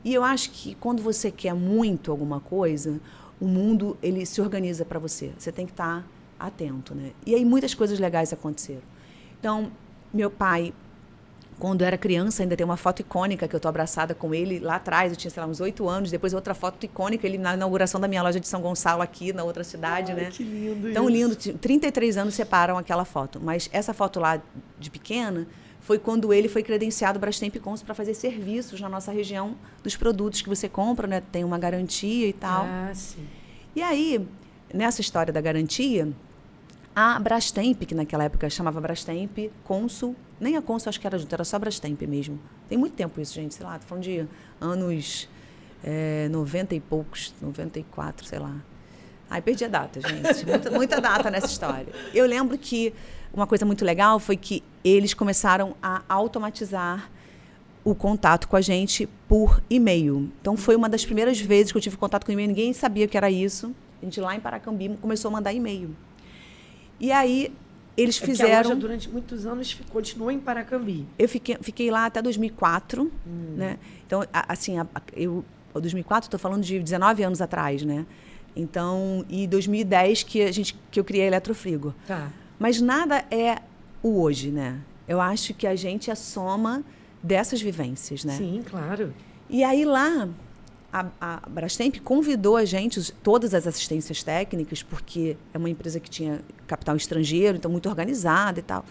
E 0.03 0.11
eu 0.11 0.23
acho 0.23 0.49
que 0.49 0.73
quando 0.75 1.03
você 1.03 1.29
quer 1.29 1.53
muito 1.53 2.09
alguma 2.09 2.39
coisa, 2.39 2.99
o 3.39 3.45
mundo 3.45 3.95
ele 4.01 4.25
se 4.25 4.41
organiza 4.41 4.83
para 4.83 4.97
você. 4.97 5.31
Você 5.37 5.51
tem 5.51 5.67
que 5.67 5.73
estar 5.73 6.01
tá 6.01 6.07
atento, 6.47 6.93
né? 6.95 7.11
E 7.25 7.35
aí 7.35 7.45
muitas 7.45 7.73
coisas 7.73 7.99
legais 7.99 8.31
aconteceram. 8.33 8.81
Então, 9.39 9.71
meu 10.13 10.29
pai 10.29 10.73
quando 11.61 11.81
eu 11.81 11.87
era 11.87 11.95
criança, 11.95 12.41
ainda 12.41 12.57
tem 12.57 12.65
uma 12.65 12.75
foto 12.75 13.01
icônica 13.01 13.47
que 13.47 13.55
eu 13.55 13.59
tô 13.59 13.67
abraçada 13.67 14.15
com 14.15 14.33
ele 14.33 14.57
lá 14.59 14.77
atrás, 14.77 15.11
eu 15.11 15.15
tinha, 15.15 15.29
sei 15.29 15.43
lá, 15.43 15.47
uns 15.47 15.59
oito 15.59 15.87
anos, 15.87 16.09
depois 16.09 16.33
outra 16.33 16.55
foto 16.55 16.83
icônica, 16.83 17.27
ele 17.27 17.37
na 17.37 17.53
inauguração 17.53 18.01
da 18.01 18.07
minha 18.07 18.23
loja 18.23 18.39
de 18.39 18.47
São 18.47 18.61
Gonçalo 18.61 19.03
aqui, 19.03 19.31
na 19.31 19.43
outra 19.43 19.63
cidade, 19.63 20.11
Ai, 20.11 20.17
né? 20.21 20.29
que 20.31 20.41
lindo 20.43 20.91
Tão 20.91 21.07
isso. 21.07 21.49
lindo, 21.51 21.59
33 21.59 22.17
anos 22.17 22.33
separam 22.33 22.79
aquela 22.79 23.05
foto, 23.05 23.39
mas 23.39 23.69
essa 23.71 23.93
foto 23.93 24.19
lá 24.19 24.41
de 24.79 24.89
pequena 24.89 25.47
foi 25.81 25.99
quando 25.99 26.33
ele 26.33 26.49
foi 26.49 26.63
credenciado 26.63 27.19
Brastemp 27.19 27.55
Cons 27.57 27.83
para 27.83 27.93
fazer 27.93 28.15
serviços 28.15 28.81
na 28.81 28.89
nossa 28.89 29.11
região 29.11 29.55
dos 29.83 29.95
produtos 29.95 30.41
que 30.41 30.49
você 30.49 30.67
compra, 30.67 31.05
né? 31.07 31.21
Tem 31.31 31.43
uma 31.43 31.59
garantia 31.59 32.27
e 32.27 32.33
tal. 32.33 32.65
Ah, 32.65 32.91
sim. 32.93 33.27
E 33.75 33.83
aí, 33.83 34.27
nessa 34.73 34.99
história 34.99 35.31
da 35.31 35.41
garantia, 35.41 36.07
a 36.95 37.19
Brastemp, 37.19 37.83
que 37.83 37.95
naquela 37.95 38.25
época 38.25 38.49
chamava 38.49 38.81
Brastemp, 38.81 39.37
Consul, 39.63 40.15
nem 40.39 40.57
a 40.57 40.61
Consul 40.61 40.89
acho 40.89 40.99
que 40.99 41.07
era 41.07 41.17
junto, 41.17 41.33
era 41.33 41.43
só 41.43 41.57
Brastemp 41.57 42.01
mesmo. 42.03 42.39
Tem 42.67 42.77
muito 42.77 42.93
tempo 42.93 43.19
isso, 43.21 43.33
gente, 43.33 43.53
sei 43.53 43.65
lá, 43.65 43.79
tô 43.79 43.85
falando 43.85 44.03
de 44.03 44.27
anos 44.59 45.29
é, 45.83 46.27
90 46.29 46.75
e 46.75 46.79
poucos, 46.79 47.33
94, 47.41 48.25
sei 48.25 48.39
lá. 48.39 48.55
Ai, 49.29 49.41
perdi 49.41 49.63
a 49.63 49.67
data, 49.69 50.01
gente. 50.01 50.43
Muita, 50.45 50.71
muita 50.71 50.99
data 50.99 51.31
nessa 51.31 51.47
história. 51.47 51.87
Eu 52.13 52.25
lembro 52.25 52.57
que 52.57 52.93
uma 53.33 53.47
coisa 53.47 53.65
muito 53.65 53.85
legal 53.85 54.19
foi 54.19 54.35
que 54.35 54.61
eles 54.83 55.13
começaram 55.13 55.73
a 55.81 56.01
automatizar 56.09 57.09
o 57.83 57.95
contato 57.95 58.47
com 58.47 58.57
a 58.57 58.61
gente 58.61 59.07
por 59.29 59.63
e-mail. 59.69 60.29
Então 60.41 60.57
foi 60.57 60.75
uma 60.75 60.89
das 60.89 61.05
primeiras 61.05 61.39
vezes 61.39 61.71
que 61.71 61.77
eu 61.77 61.81
tive 61.81 61.95
contato 61.95 62.25
com 62.25 62.31
e-mail, 62.33 62.49
ninguém 62.49 62.73
sabia 62.73 63.07
que 63.07 63.15
era 63.15 63.31
isso. 63.31 63.73
A 64.01 64.05
gente 64.05 64.19
lá 64.19 64.35
em 64.35 64.39
Paracambi 64.39 64.97
começou 65.01 65.29
a 65.29 65.31
mandar 65.31 65.53
e-mail. 65.53 65.95
E 67.01 67.11
aí 67.11 67.51
eles 67.97 68.15
É 68.17 68.19
que 68.19 68.23
a 68.23 68.27
fizeram. 68.35 68.69
loja, 68.69 68.75
durante 68.79 69.09
muitos 69.09 69.45
anos, 69.45 69.77
continuou 69.89 70.31
em 70.31 70.39
Paracambi. 70.39 71.05
Eu 71.19 71.27
fiquei, 71.27 71.57
fiquei 71.61 71.89
lá 71.91 72.05
até 72.05 72.21
2004, 72.21 73.11
Hum. 73.27 73.55
né? 73.57 73.77
Então, 74.07 74.23
assim, 74.31 74.75
eu, 75.13 75.43
2004, 75.73 76.27
estou 76.27 76.39
falando 76.39 76.63
de 76.63 76.79
19 76.79 77.23
anos 77.23 77.41
atrás, 77.41 77.83
né? 77.83 78.05
Então, 78.55 79.25
e 79.29 79.47
2010 79.47 80.23
que 80.23 80.41
a 80.41 80.51
gente 80.51 80.77
que 80.91 80.99
eu 80.99 81.03
criei 81.03 81.23
a 81.23 81.27
Eletrofrigo. 81.27 81.93
Tá. 82.07 82.29
Mas 82.59 82.79
nada 82.81 83.25
é 83.31 83.57
o 84.03 84.21
hoje, 84.21 84.51
né? 84.51 84.79
Eu 85.07 85.19
acho 85.19 85.53
que 85.53 85.65
a 85.65 85.75
gente 85.75 86.11
é 86.11 86.15
soma 86.15 86.83
dessas 87.23 87.61
vivências, 87.61 88.23
né? 88.23 88.35
Sim, 88.37 88.61
claro. 88.69 89.13
E 89.49 89.63
aí 89.63 89.83
lá, 89.85 90.29
a, 90.91 91.05
a 91.19 91.49
Brastemp 91.49 91.99
convidou 91.99 92.57
a 92.57 92.65
gente, 92.65 93.11
todas 93.23 93.53
as 93.53 93.65
assistências 93.65 94.23
técnicas, 94.23 94.83
porque 94.83 95.37
é 95.53 95.57
uma 95.57 95.69
empresa 95.69 95.99
que 95.99 96.09
tinha 96.09 96.41
capital 96.67 96.95
estrangeiro, 96.95 97.57
então 97.57 97.71
muito 97.71 97.87
organizada 97.87 98.59
e 98.59 98.63
tal, 98.63 98.83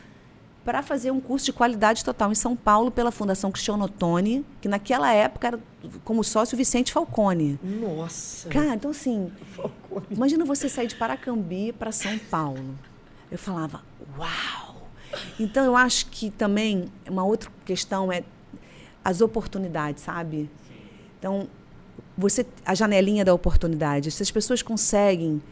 para 0.65 0.83
fazer 0.83 1.11
um 1.11 1.21
curso 1.21 1.47
de 1.47 1.53
qualidade 1.53 2.05
total 2.05 2.31
em 2.31 2.35
São 2.35 2.55
Paulo 2.55 2.91
pela 2.91 3.11
Fundação 3.11 3.51
Cristiano 3.51 3.85
Ottoni, 3.85 4.45
que 4.61 4.69
naquela 4.69 5.13
época 5.13 5.49
era 5.49 5.61
como 6.05 6.23
sócio 6.23 6.57
Vicente 6.57 6.93
Falcone. 6.93 7.59
Nossa. 7.63 8.49
Cara, 8.49 8.75
então 8.75 8.91
assim, 8.91 9.33
Falcone. 9.55 10.07
Imagina 10.11 10.45
você 10.45 10.69
sair 10.69 10.87
de 10.87 10.97
Paracambi 10.97 11.73
para 11.73 11.93
São 11.93 12.19
Paulo. 12.19 12.79
Eu 13.31 13.39
falava, 13.39 13.83
uau! 14.19 14.89
Então 15.39 15.65
eu 15.65 15.77
acho 15.77 16.07
que 16.07 16.31
também 16.31 16.87
uma 17.09 17.25
outra 17.25 17.51
questão 17.65 18.13
é 18.13 18.23
as 19.05 19.21
oportunidades, 19.21 20.03
sabe? 20.03 20.51
Então, 21.19 21.49
você 22.21 22.47
a 22.65 22.75
janelinha 22.75 23.25
da 23.25 23.33
oportunidade. 23.33 24.11
Se 24.11 24.23
as 24.23 24.31
pessoas 24.31 24.63
conseguem 24.63 25.43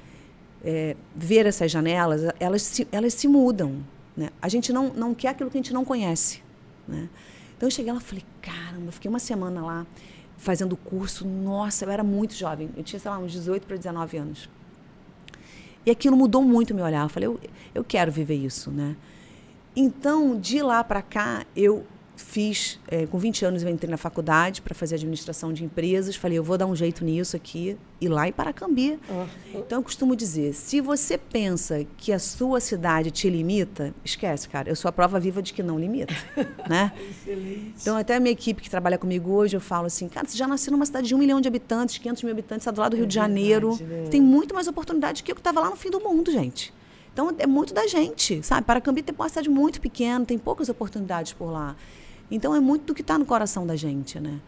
é, 0.62 0.94
ver 1.16 1.46
essas 1.46 1.70
janelas, 1.70 2.22
elas 2.38 2.62
se, 2.62 2.86
elas 2.92 3.14
se 3.14 3.26
mudam. 3.26 3.82
Né? 4.16 4.30
A 4.40 4.48
gente 4.48 4.72
não, 4.72 4.88
não 4.90 5.14
quer 5.14 5.28
aquilo 5.28 5.50
que 5.50 5.56
a 5.56 5.62
gente 5.62 5.72
não 5.72 5.84
conhece. 5.84 6.42
Né? 6.86 7.08
Então 7.56 7.66
eu 7.66 7.70
cheguei 7.70 7.92
lá 7.92 7.98
e 7.98 8.02
falei, 8.02 8.24
caramba, 8.42 8.92
fiquei 8.92 9.08
uma 9.08 9.18
semana 9.18 9.62
lá 9.64 9.86
fazendo 10.36 10.74
o 10.74 10.76
curso. 10.76 11.26
Nossa, 11.26 11.84
eu 11.84 11.90
era 11.90 12.04
muito 12.04 12.34
jovem. 12.34 12.70
Eu 12.76 12.84
tinha, 12.84 13.00
sei 13.00 13.10
lá, 13.10 13.18
uns 13.18 13.32
18 13.32 13.66
para 13.66 13.76
19 13.76 14.16
anos. 14.16 14.48
E 15.86 15.90
aquilo 15.90 16.16
mudou 16.16 16.42
muito 16.42 16.72
o 16.72 16.74
meu 16.74 16.84
olhar. 16.84 17.04
Eu 17.04 17.08
falei, 17.08 17.26
eu, 17.26 17.40
eu 17.74 17.82
quero 17.82 18.12
viver 18.12 18.36
isso, 18.36 18.70
né? 18.70 18.94
Então, 19.74 20.38
de 20.38 20.60
lá 20.62 20.82
para 20.84 21.00
cá, 21.00 21.46
eu 21.56 21.86
fiz, 22.22 22.78
eh, 22.88 23.06
com 23.06 23.18
20 23.18 23.44
anos 23.44 23.62
eu 23.62 23.68
entrei 23.68 23.90
na 23.90 23.96
faculdade 23.96 24.60
para 24.60 24.74
fazer 24.74 24.96
administração 24.96 25.52
de 25.52 25.64
empresas. 25.64 26.16
Falei, 26.16 26.36
eu 26.38 26.44
vou 26.44 26.58
dar 26.58 26.66
um 26.66 26.74
jeito 26.76 27.04
nisso 27.04 27.36
aqui. 27.36 27.76
E 28.00 28.08
lá 28.08 28.28
em 28.28 28.32
Paracambi. 28.32 28.98
Então, 29.52 29.78
eu 29.80 29.82
costumo 29.82 30.14
dizer, 30.14 30.52
se 30.54 30.80
você 30.80 31.18
pensa 31.18 31.84
que 31.96 32.12
a 32.12 32.18
sua 32.18 32.60
cidade 32.60 33.10
te 33.10 33.28
limita, 33.28 33.92
esquece, 34.04 34.48
cara. 34.48 34.68
Eu 34.70 34.76
sou 34.76 34.88
a 34.88 34.92
prova 34.92 35.18
viva 35.18 35.42
de 35.42 35.52
que 35.52 35.62
não 35.62 35.78
limita, 35.78 36.14
né? 36.68 36.92
Excelente. 37.10 37.74
Então, 37.80 37.96
até 37.96 38.14
a 38.16 38.20
minha 38.20 38.30
equipe 38.32 38.62
que 38.62 38.70
trabalha 38.70 38.96
comigo 38.98 39.30
hoje, 39.32 39.56
eu 39.56 39.60
falo 39.60 39.86
assim, 39.86 40.08
cara, 40.08 40.26
você 40.28 40.36
já 40.36 40.46
nasceu 40.46 40.70
numa 40.70 40.86
cidade 40.86 41.08
de 41.08 41.14
um 41.14 41.18
milhão 41.18 41.40
de 41.40 41.48
habitantes, 41.48 41.98
500 41.98 42.22
mil 42.22 42.32
habitantes, 42.32 42.62
está 42.62 42.70
do 42.70 42.80
lado 42.80 42.90
do 42.92 42.96
É 42.96 42.98
Rio 43.00 43.06
de 43.08 43.18
verdade, 43.18 43.34
Janeiro. 43.34 43.78
né? 43.80 44.08
Tem 44.10 44.20
muito 44.20 44.54
mais 44.54 44.68
oportunidade 44.68 45.22
que 45.24 45.32
eu 45.32 45.34
que 45.34 45.40
estava 45.40 45.58
lá 45.60 45.70
no 45.70 45.76
fim 45.76 45.90
do 45.90 45.98
mundo, 46.00 46.30
gente. 46.30 46.72
Então, 47.12 47.34
é 47.36 47.48
muito 47.48 47.74
da 47.74 47.84
gente, 47.88 48.40
sabe? 48.44 48.64
Paracambi 48.64 49.02
tem 49.02 49.12
uma 49.12 49.28
cidade 49.28 49.48
muito 49.50 49.80
pequena, 49.80 50.24
tem 50.24 50.38
poucas 50.38 50.68
oportunidades 50.68 51.32
por 51.32 51.50
lá. 51.50 51.74
Então, 52.30 52.54
é 52.54 52.60
muito 52.60 52.86
do 52.86 52.94
que 52.94 53.00
está 53.02 53.18
no 53.18 53.24
coração 53.24 53.66
da 53.66 53.76
gente, 53.76 54.20
né? 54.20 54.40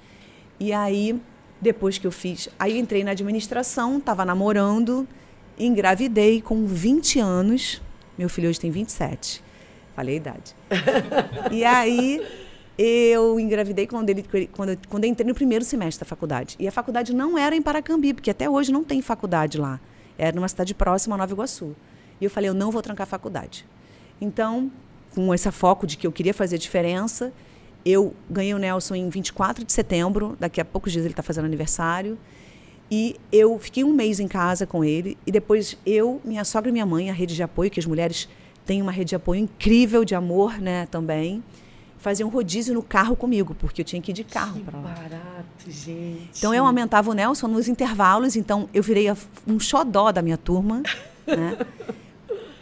E 0.59 0.73
aí, 0.73 1.21
depois 1.61 1.99
que 1.99 2.07
eu 2.07 2.13
fiz... 2.13 2.49
Aí, 2.59 2.79
entrei 2.79 3.03
na 3.03 3.13
administração, 3.13 3.99
estava 3.99 4.25
namorando, 4.25 5.09
engravidei 5.59 6.41
com 6.41 6.67
20 6.67 7.19
anos. 7.21 7.81
Meu 8.19 8.29
filho 8.29 8.49
hoje 8.49 8.61
tem 8.61 8.71
27. 8.71 9.43
Falei 9.95 10.15
a 10.15 10.17
idade. 10.17 10.57
E 11.51 11.65
aí 11.65 12.25
eu 12.79 13.39
engravidei 13.39 13.87
quando, 13.87 14.09
ele, 14.09 14.25
quando, 14.53 14.71
eu, 14.71 14.79
quando 14.89 15.05
eu 15.05 15.11
entrei 15.11 15.27
no 15.27 15.35
primeiro 15.35 15.65
semestre 15.65 16.01
da 16.01 16.09
faculdade. 16.09 16.57
E 16.59 16.67
a 16.67 16.73
faculdade 16.73 17.15
não 17.15 17.37
era 17.37 17.55
em 17.55 17.61
Paracambi, 17.61 18.15
porque 18.15 18.31
até 18.31 18.49
hoje 18.49 18.73
não 18.73 18.83
tem 18.83 19.03
faculdade 19.03 19.59
lá. 19.59 19.79
Era 20.17 20.35
numa 20.35 20.49
cidade 20.49 20.75
próxima, 20.75 21.15
a 21.15 21.19
Nova 21.19 21.33
Iguaçu. 21.33 21.77
E 22.19 22.25
eu 22.25 22.31
falei, 22.31 22.49
eu 22.49 22.55
não 22.55 22.71
vou 22.71 22.81
trancar 22.81 23.03
a 23.03 23.07
faculdade. 23.07 23.67
Então, 24.19 24.71
com 25.15 25.35
esse 25.35 25.51
foco 25.51 25.87
de 25.87 25.99
que 25.99 26.07
eu 26.07 26.13
queria 26.13 26.33
fazer 26.33 26.57
diferença, 26.57 27.33
eu 27.85 28.15
ganhei 28.29 28.55
o 28.55 28.59
Nelson 28.59 28.95
em 28.95 29.09
24 29.09 29.65
de 29.65 29.73
setembro, 29.73 30.37
daqui 30.39 30.61
a 30.61 30.65
poucos 30.65 30.93
dias 30.93 31.05
ele 31.05 31.13
está 31.13 31.23
fazendo 31.23 31.45
aniversário. 31.47 32.19
E 32.91 33.17
eu 33.31 33.59
fiquei 33.59 33.85
um 33.85 33.93
mês 33.93 34.19
em 34.19 34.27
casa 34.27 34.67
com 34.67 34.85
ele. 34.85 35.17
E 35.27 35.31
depois 35.31 35.77
eu, 35.87 36.21
minha 36.25 36.45
sogra 36.45 36.69
e 36.71 36.73
minha 36.73 36.87
mãe, 36.87 37.09
a 37.09 37.13
rede 37.13 37.35
de 37.37 37.43
apoio, 37.43 37.71
que 37.71 37.79
as 37.79 37.87
mulheres 37.87 38.29
têm 38.67 38.83
uma 38.83 38.91
rede 38.93 39.11
de 39.11 39.17
apoio 39.17 39.41
incrível 39.41 40.05
de 40.05 40.15
amor, 40.15 40.59
né, 40.59 40.87
também, 40.87 41.43
faziam 41.99 42.29
um 42.29 42.33
rodízio 42.33 42.75
no 42.75 42.83
carro 42.83 43.15
comigo, 43.15 43.55
porque 43.55 43.83
eu 43.83 43.85
tinha 43.85 44.01
que 44.03 44.11
ir 44.11 44.15
de 44.15 44.25
carro 44.25 44.55
Que 44.55 44.65
para 44.65 44.79
lá. 44.79 44.91
barato, 44.91 45.69
gente. 45.71 46.31
Então 46.39 46.53
eu 46.55 46.65
aumentava 46.67 47.11
o 47.11 47.15
Nelson 47.15 47.47
nos 47.47 47.69
intervalos, 47.69 48.37
então 48.37 48.69
eu 48.75 48.83
virei 48.83 49.07
um 49.47 49.61
xodó 49.61 50.11
da 50.11 50.23
minha 50.23 50.37
turma. 50.37 50.83
Né? 51.27 51.59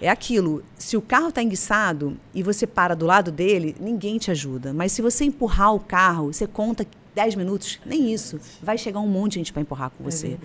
É 0.00 0.08
aquilo, 0.08 0.62
se 0.76 0.96
o 0.96 1.02
carro 1.02 1.28
está 1.28 1.42
enguiçado 1.42 2.16
e 2.32 2.42
você 2.42 2.66
para 2.66 2.94
do 2.94 3.04
lado 3.04 3.32
dele, 3.32 3.74
ninguém 3.80 4.16
te 4.16 4.30
ajuda. 4.30 4.72
Mas 4.72 4.92
se 4.92 5.02
você 5.02 5.24
empurrar 5.24 5.74
o 5.74 5.80
carro, 5.80 6.32
você 6.32 6.46
conta 6.46 6.86
10 7.14 7.34
minutos, 7.34 7.80
nem 7.84 8.12
isso. 8.12 8.38
Vai 8.62 8.78
chegar 8.78 9.00
um 9.00 9.08
monte 9.08 9.32
de 9.32 9.38
gente 9.40 9.52
para 9.52 9.62
empurrar 9.62 9.90
com 9.90 10.04
você. 10.04 10.38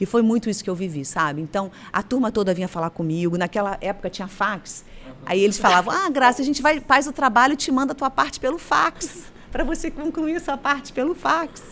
e 0.00 0.06
foi 0.06 0.22
muito 0.22 0.48
isso 0.48 0.64
que 0.64 0.70
eu 0.70 0.74
vivi, 0.74 1.04
sabe? 1.04 1.42
Então, 1.42 1.70
a 1.92 2.02
turma 2.02 2.32
toda 2.32 2.54
vinha 2.54 2.66
falar 2.66 2.88
comigo. 2.88 3.36
Naquela 3.36 3.76
época 3.80 4.08
tinha 4.08 4.26
fax. 4.26 4.86
Aí 5.26 5.40
eles 5.40 5.58
falavam: 5.58 5.92
"Ah, 5.94 6.08
Graça, 6.08 6.40
a 6.40 6.44
gente 6.44 6.62
vai 6.62 6.80
faz 6.80 7.06
o 7.06 7.12
trabalho 7.12 7.52
e 7.52 7.56
te 7.56 7.70
manda 7.70 7.92
a 7.92 7.94
tua 7.94 8.10
parte 8.10 8.40
pelo 8.40 8.58
fax, 8.58 9.24
para 9.52 9.64
você 9.64 9.90
concluir 9.90 10.36
essa 10.36 10.56
parte 10.56 10.94
pelo 10.94 11.14
fax". 11.14 11.62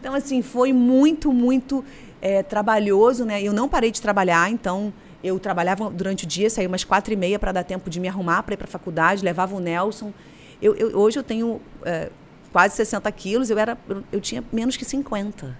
Então, 0.00 0.14
assim, 0.14 0.40
foi 0.40 0.72
muito, 0.72 1.30
muito 1.30 1.84
é, 2.22 2.42
trabalhoso, 2.42 3.26
né? 3.26 3.42
Eu 3.42 3.52
não 3.52 3.68
parei 3.68 3.90
de 3.90 4.00
trabalhar, 4.00 4.50
então 4.50 4.90
eu 5.22 5.38
trabalhava 5.38 5.90
durante 5.90 6.24
o 6.24 6.26
dia, 6.26 6.48
saía 6.50 6.68
umas 6.68 6.84
quatro 6.84 7.12
e 7.12 7.16
meia 7.16 7.38
para 7.38 7.52
dar 7.52 7.64
tempo 7.64 7.88
de 7.90 8.00
me 8.00 8.08
arrumar 8.08 8.42
para 8.42 8.54
ir 8.54 8.56
para 8.56 8.66
a 8.66 8.70
faculdade, 8.70 9.24
levava 9.24 9.54
o 9.54 9.60
Nelson. 9.60 10.12
Eu, 10.60 10.74
eu- 10.74 10.98
hoje 10.98 11.18
eu 11.18 11.22
tenho 11.22 11.60
é, 11.84 12.10
quase 12.52 12.76
60 12.76 13.10
quilos, 13.12 13.50
eu, 13.50 13.58
era, 13.58 13.76
eu, 13.88 14.02
eu 14.12 14.20
tinha 14.20 14.42
menos 14.52 14.76
que 14.76 14.84
50. 14.84 15.56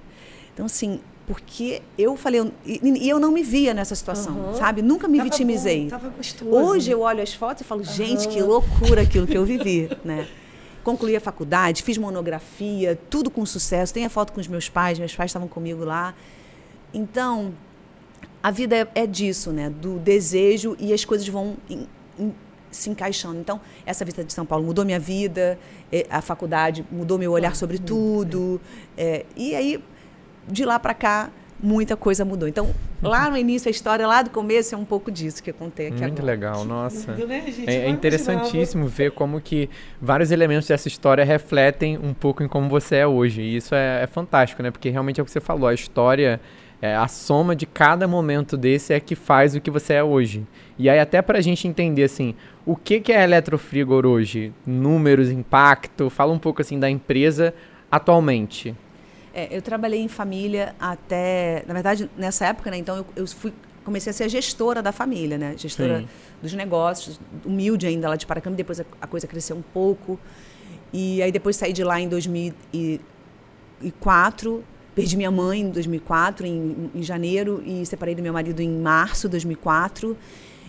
Então, 0.52 0.67
assim, 0.67 1.00
porque 1.26 1.81
eu 1.97 2.17
falei, 2.17 2.40
eu- 2.40 2.52
e, 2.67 2.81
e 3.05 3.09
eu 3.09 3.19
não 3.21 3.31
me 3.33 3.43
via 3.43 3.73
nessa 3.75 3.95
situação, 3.95 4.37
Aham. 4.37 4.55
sabe? 4.55 4.83
Nunca 4.83 5.07
me 5.07 5.19
Tava 5.19 5.31
vitimizei. 5.31 5.83
bom, 5.85 5.88
tava 5.90 6.09
gostoso. 6.09 6.50
Hoje 6.50 6.90
eu 6.90 7.00
olho 7.00 7.23
as 7.23 7.33
fotos 7.33 7.61
e 7.61 7.64
falo, 7.64 7.83
gente, 7.85 8.29
que 8.29 8.43
loucura 8.43 9.02
aquilo 9.02 9.26
que 9.26 9.37
eu 9.38 9.45
vivi, 9.47 9.90
né? 10.05 10.26
Concluí 10.83 11.14
a 11.14 11.21
faculdade, 11.21 11.83
fiz 11.83 11.99
monografia, 11.99 12.99
tudo 13.11 13.31
com 13.31 13.45
sucesso. 13.45 13.93
Tem 13.93 14.07
a 14.07 14.11
foto 14.11 14.33
com 14.33 14.40
os 14.40 14.49
meus 14.49 14.69
pais, 14.69 14.99
meus 14.99 15.14
pais 15.14 15.29
estavam 15.31 15.47
comigo 15.47 15.85
lá. 15.85 16.14
Então, 16.93 17.52
a 18.43 18.51
vida 18.51 18.77
é, 18.77 18.87
é 19.03 19.07
disso, 19.07 19.51
né? 19.53 19.71
Do 19.71 19.99
desejo 19.99 20.77
e 20.79 20.93
as 20.93 21.05
coisas 21.05 21.27
vão 21.29 21.57
em- 21.69 21.87
em- 22.19 22.35
se 22.71 22.89
encaixando. 22.89 23.39
Então, 23.41 23.61
essa 23.85 24.05
visita 24.05 24.23
de 24.25 24.33
São 24.33 24.47
Paulo 24.47 24.65
mudou 24.65 24.85
minha 24.85 25.01
vida, 25.01 25.59
eh, 25.93 26.07
a 26.09 26.21
faculdade 26.23 26.85
mudou 26.91 27.19
meu 27.19 27.33
olhar 27.33 27.57
sobre 27.57 27.79
tudo. 27.79 28.61
eh, 28.97 29.25
e 29.37 29.55
aí, 29.55 29.83
de 30.47 30.65
lá 30.65 30.79
para 30.79 30.95
cá, 30.95 31.31
muita 31.63 31.97
coisa 31.97 32.25
mudou. 32.25 32.49
Então, 32.49 32.71
lá 33.03 33.29
no 33.29 33.37
início, 33.37 33.69
a 33.69 33.71
história 33.71 34.07
lá 34.07 34.23
do 34.23 34.31
começo 34.31 34.75
é 34.75 34.79
um 34.79 34.85
pouco 34.85 35.11
disso 35.11 35.43
que 35.43 35.51
eu 35.51 35.55
contei 35.55 35.89
aqui 35.89 36.01
Muito 36.01 36.21
agora. 36.21 36.25
legal, 36.25 36.65
nossa. 36.65 37.13
Né, 37.17 37.45
é, 37.67 37.75
é 37.75 37.89
interessantíssimo 37.89 38.87
ver 38.87 39.11
como 39.13 39.41
que 39.41 39.69
vários 40.01 40.31
elementos 40.31 40.67
dessa 40.69 40.89
história 40.89 41.25
refletem 41.25 41.99
um 41.99 42.15
pouco 42.15 42.43
em 42.43 42.49
como 42.49 42.69
você 42.69 42.97
é 42.97 43.07
hoje. 43.07 43.43
E 43.43 43.57
isso 43.57 43.75
é, 43.75 44.03
é 44.05 44.07
fantástico, 44.07 44.63
né? 44.63 44.71
Porque 44.71 44.89
realmente 44.91 45.19
é 45.21 45.23
o 45.23 45.27
que 45.27 45.33
você 45.33 45.41
falou, 45.41 45.67
a 45.69 45.75
história, 45.75 46.41
é, 46.83 46.97
a 46.97 47.07
soma 47.09 47.55
de 47.55 47.67
cada 47.67 48.09
momento 48.09 48.57
desse 48.57 48.95
é 48.95 49.01
que 49.01 49.15
faz 49.15 49.55
o 49.55 49.61
que 49.61 49.71
você 49.71 49.95
é 49.95 50.03
hoje. 50.03 50.47
E 50.79 50.89
aí 50.89 50.99
até 50.99 51.21
pra 51.21 51.39
gente 51.41 51.69
entender, 51.69 52.05
assim, 52.05 52.35
o 52.65 52.75
que, 52.75 53.01
que 53.01 53.13
é 53.13 53.19
a 53.19 53.25
Eletrofrigor 53.25 54.07
hoje? 54.07 54.51
Números, 54.67 55.31
impacto, 55.31 56.09
fala 56.09 56.33
um 56.33 56.39
pouco, 56.39 56.63
assim, 56.63 56.79
da 56.79 56.89
empresa 56.89 57.53
atualmente. 57.91 58.75
É, 59.35 59.55
eu 59.55 59.61
trabalhei 59.61 60.01
em 60.01 60.09
família 60.09 60.75
até, 60.81 61.65
na 61.67 61.75
verdade, 61.75 62.09
nessa 62.17 62.47
época, 62.47 62.71
né? 62.71 62.79
Então 62.79 62.97
eu, 62.97 63.05
eu 63.15 63.27
fui, 63.27 63.53
comecei 63.85 64.09
a 64.11 64.15
ser 64.15 64.25
a 64.25 64.29
gestora 64.29 64.83
da 64.83 64.93
família, 64.93 65.37
né? 65.37 65.55
Gestora 65.57 66.01
Sim. 66.01 66.09
dos 66.43 66.55
negócios, 66.55 67.21
humilde 67.45 67.87
ainda 67.87 68.09
lá 68.09 68.17
de 68.17 68.27
Paracambi. 68.27 68.57
Depois 68.57 68.81
a, 68.81 68.85
a, 69.01 69.07
coisa 69.07 69.27
cresceu 69.27 69.57
um 69.57 69.63
pouco 69.63 70.19
e 70.93 71.23
aí 71.23 71.31
depois 71.31 71.55
saí 71.57 71.73
de 71.73 71.85
lá 71.85 72.01
em 72.01 72.09
2004. 72.09 74.65
Perdi 74.95 75.17
minha 75.17 75.31
mãe 75.31 75.61
em 75.61 75.71
2004, 75.71 76.47
em, 76.47 76.91
em 76.95 77.03
janeiro, 77.03 77.63
e 77.65 77.87
separei 77.87 78.15
do 78.15 78.23
meu 78.23 78.33
marido 78.33 78.61
em 78.61 78.71
março 78.71 79.29
de 79.29 79.33
2004. 79.33 80.17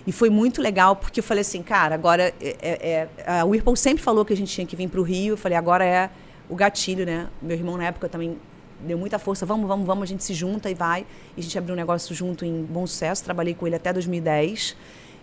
E 0.05 0.11
foi 0.11 0.29
muito 0.29 0.61
legal, 0.61 0.95
porque 0.95 1.19
eu 1.19 1.23
falei 1.23 1.41
assim, 1.41 1.61
cara, 1.61 1.95
agora. 1.95 2.33
É, 2.41 2.57
é, 2.61 3.07
é 3.25 3.39
a 3.39 3.45
Whirlpool 3.45 3.75
sempre 3.75 4.03
falou 4.03 4.25
que 4.25 4.33
a 4.33 4.37
gente 4.37 4.51
tinha 4.51 4.65
que 4.65 4.75
vir 4.75 4.89
para 4.89 4.99
o 4.99 5.03
Rio. 5.03 5.33
Eu 5.33 5.37
falei, 5.37 5.57
agora 5.57 5.85
é 5.85 6.09
o 6.49 6.55
gatilho, 6.55 7.05
né? 7.05 7.27
Meu 7.41 7.55
irmão, 7.55 7.77
na 7.77 7.85
época, 7.85 8.09
também 8.09 8.37
deu 8.79 8.97
muita 8.97 9.19
força, 9.19 9.45
vamos, 9.45 9.67
vamos, 9.67 9.85
vamos, 9.85 10.03
a 10.03 10.05
gente 10.05 10.23
se 10.23 10.33
junta 10.33 10.69
e 10.69 10.73
vai. 10.73 11.05
E 11.35 11.39
a 11.39 11.43
gente 11.43 11.57
abriu 11.57 11.73
um 11.73 11.77
negócio 11.77 12.13
junto 12.15 12.45
em 12.45 12.63
bom 12.63 12.85
sucesso, 12.87 13.23
trabalhei 13.23 13.53
com 13.53 13.67
ele 13.67 13.75
até 13.75 13.93
2010. 13.93 14.75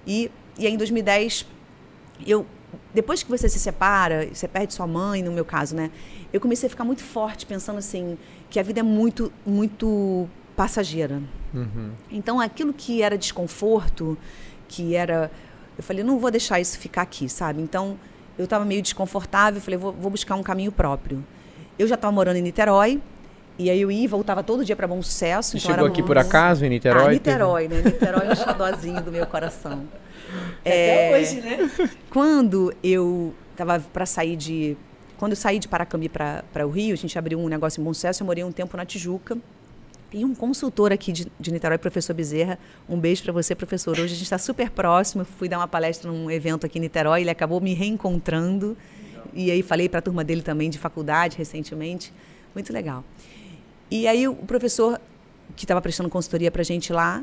E, 0.07 0.31
e 0.59 0.67
aí 0.67 0.73
em 0.73 0.77
2010, 0.77 1.47
eu, 2.27 2.47
depois 2.93 3.23
que 3.23 3.31
você 3.31 3.49
se 3.49 3.59
separa, 3.59 4.29
você 4.33 4.49
perde 4.49 4.75
sua 4.75 4.87
mãe, 4.87 5.23
no 5.23 5.33
meu 5.33 5.45
caso, 5.45 5.75
né? 5.75 5.91
Eu 6.33 6.41
comecei 6.41 6.67
a 6.67 6.71
ficar 6.71 6.85
muito 6.85 7.03
forte, 7.03 7.47
pensando 7.47 7.79
assim, 7.79 8.19
que 8.51 8.59
a 8.59 8.63
vida 8.63 8.81
é 8.81 8.83
muito, 8.83 9.33
muito 9.47 10.29
passageira. 10.57 11.23
Uhum. 11.55 11.93
Então, 12.11 12.41
aquilo 12.41 12.73
que 12.73 13.03
era 13.03 13.17
desconforto, 13.17 14.19
que 14.67 14.95
era... 14.95 15.31
Eu 15.77 15.83
falei, 15.83 16.03
não 16.03 16.19
vou 16.19 16.31
deixar 16.31 16.61
isso 16.61 16.79
ficar 16.79 17.03
aqui, 17.03 17.29
sabe? 17.29 17.63
Então, 17.63 17.99
eu 18.37 18.45
estava 18.45 18.65
meio 18.65 18.83
desconfortável, 18.83 19.61
falei, 19.61 19.79
vou, 19.79 19.93
vou 19.93 20.11
buscar 20.11 20.35
um 20.35 20.43
caminho 20.43 20.73
próprio. 20.73 21.25
Eu 21.79 21.87
já 21.87 21.95
estava 21.95 22.13
morando 22.13 22.37
em 22.37 22.43
Niterói, 22.43 23.01
e 23.59 23.71
aí 23.71 23.81
eu 23.81 23.91
ia 23.91 24.05
e 24.05 24.07
voltava 24.07 24.43
todo 24.43 24.65
dia 24.65 24.77
para 24.77 24.87
Bom 24.87 25.03
Sucesso. 25.03 25.57
Então 25.57 25.71
chegou 25.71 25.87
aqui 25.87 26.03
por 26.03 26.17
acaso 26.17 26.65
em 26.65 26.69
Niterói? 26.69 27.07
Ah, 27.07 27.11
Niterói, 27.11 27.69
teve... 27.69 27.83
né? 27.83 27.91
Niterói 27.91 28.27
é 28.27 28.33
um 28.33 28.37
xodózinho 28.37 29.03
do 29.03 29.11
meu 29.11 29.27
coração. 29.27 29.85
É, 30.65 31.09
Até 31.09 31.19
hoje, 31.19 31.41
né? 31.41 31.71
Quando 32.11 32.75
eu 32.83 33.35
estava 33.53 33.81
para 33.81 34.07
sair 34.07 34.37
de... 34.37 34.77
Quando 35.17 35.33
eu 35.33 35.37
saí 35.37 35.59
de 35.59 35.67
Paracambi 35.67 36.09
para 36.09 36.67
o 36.67 36.71
Rio, 36.71 36.95
a 36.95 36.97
gente 36.97 37.19
abriu 37.19 37.39
um 37.39 37.49
negócio 37.49 37.81
em 37.81 37.85
Bom 37.85 37.93
Sucesso, 37.93 38.23
eu 38.23 38.27
morei 38.27 38.45
um 38.45 38.53
tempo 38.53 38.77
na 38.77 38.85
Tijuca. 38.85 39.37
E 40.13 40.25
um 40.25 40.35
consultor 40.35 40.91
aqui 40.91 41.13
de, 41.13 41.27
de 41.39 41.53
Niterói, 41.53 41.77
professor 41.77 42.15
Bezerra, 42.15 42.59
um 42.89 42.99
beijo 42.99 43.23
para 43.23 43.33
você, 43.33 43.55
professor. 43.55 43.93
Hoje 43.93 44.05
a 44.05 44.09
gente 44.09 44.23
está 44.23 44.39
super 44.39 44.71
próximo. 44.71 45.25
fui 45.25 45.49
dar 45.49 45.59
uma 45.59 45.69
palestra 45.69 46.11
num 46.11 46.31
evento 46.31 46.65
aqui 46.65 46.79
em 46.79 46.83
Niterói, 46.83 47.21
ele 47.21 47.31
acabou 47.31 47.61
me 47.61 47.75
reencontrando. 47.75 48.77
E 49.35 49.51
aí 49.51 49.63
falei 49.63 49.89
para 49.89 49.99
a 49.99 50.03
turma 50.03 50.25
dele 50.25 50.41
também 50.41 50.71
de 50.71 50.79
faculdade 50.79 51.37
recentemente. 51.37 52.13
Muito 52.55 52.73
legal. 52.73 53.05
E 53.91 54.07
aí 54.07 54.27
o 54.27 54.35
professor 54.35 54.99
que 55.55 55.65
estava 55.65 55.81
prestando 55.83 56.09
consultoria 56.09 56.51
para 56.51 56.63
a 56.63 56.65
gente 56.65 56.93
lá 56.93 57.23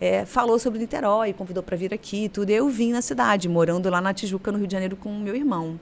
é, 0.00 0.24
falou 0.24 0.58
sobre 0.58 0.78
Niterói, 0.78 1.32
convidou 1.32 1.62
para 1.62 1.76
vir 1.76 1.94
aqui 1.94 2.24
e 2.24 2.28
tudo. 2.28 2.50
E 2.50 2.54
eu 2.54 2.68
vim 2.68 2.92
na 2.92 3.02
cidade, 3.02 3.48
morando 3.48 3.88
lá 3.88 4.00
na 4.00 4.12
Tijuca, 4.12 4.50
no 4.50 4.58
Rio 4.58 4.66
de 4.66 4.72
Janeiro, 4.72 4.96
com 4.96 5.10
o 5.10 5.18
meu 5.18 5.34
irmão. 5.34 5.78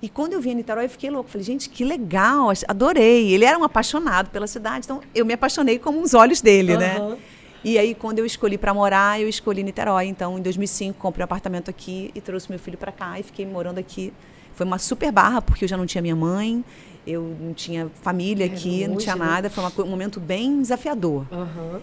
E 0.00 0.08
quando 0.08 0.32
eu 0.32 0.40
vim 0.40 0.50
a 0.50 0.54
Niterói, 0.54 0.86
eu 0.86 0.90
fiquei 0.90 1.10
louco. 1.10 1.30
Falei, 1.30 1.44
gente, 1.44 1.68
que 1.68 1.84
legal, 1.84 2.48
adorei. 2.66 3.32
Ele 3.32 3.44
era 3.44 3.56
um 3.56 3.62
apaixonado 3.62 4.30
pela 4.30 4.48
cidade, 4.48 4.86
então 4.86 5.00
eu 5.14 5.24
me 5.24 5.32
apaixonei 5.32 5.78
como 5.78 6.00
os 6.00 6.12
olhos 6.12 6.40
dele, 6.40 6.72
uhum. 6.72 6.78
né? 6.78 7.18
E 7.64 7.78
aí, 7.78 7.94
quando 7.94 8.18
eu 8.18 8.26
escolhi 8.26 8.58
para 8.58 8.74
morar, 8.74 9.20
eu 9.20 9.28
escolhi 9.28 9.62
Niterói. 9.62 10.06
Então, 10.06 10.36
em 10.36 10.42
2005, 10.42 10.98
comprei 10.98 11.22
um 11.22 11.26
apartamento 11.26 11.70
aqui 11.70 12.10
e 12.12 12.20
trouxe 12.20 12.50
meu 12.50 12.58
filho 12.58 12.76
para 12.76 12.90
cá 12.90 13.20
e 13.20 13.22
fiquei 13.22 13.46
morando 13.46 13.78
aqui. 13.78 14.12
Foi 14.54 14.66
uma 14.66 14.78
super 14.78 15.12
barra, 15.12 15.40
porque 15.40 15.64
eu 15.64 15.68
já 15.68 15.76
não 15.76 15.86
tinha 15.86 16.02
minha 16.02 16.16
mãe, 16.16 16.64
eu 17.06 17.36
não 17.40 17.54
tinha 17.54 17.88
família 18.02 18.46
aqui, 18.46 18.88
não 18.88 18.96
tinha 18.96 19.14
né? 19.14 19.24
nada. 19.24 19.50
Foi 19.50 19.84
um 19.84 19.88
momento 19.88 20.18
bem 20.18 20.60
desafiador. 20.60 21.24
Uhum. 21.30 21.80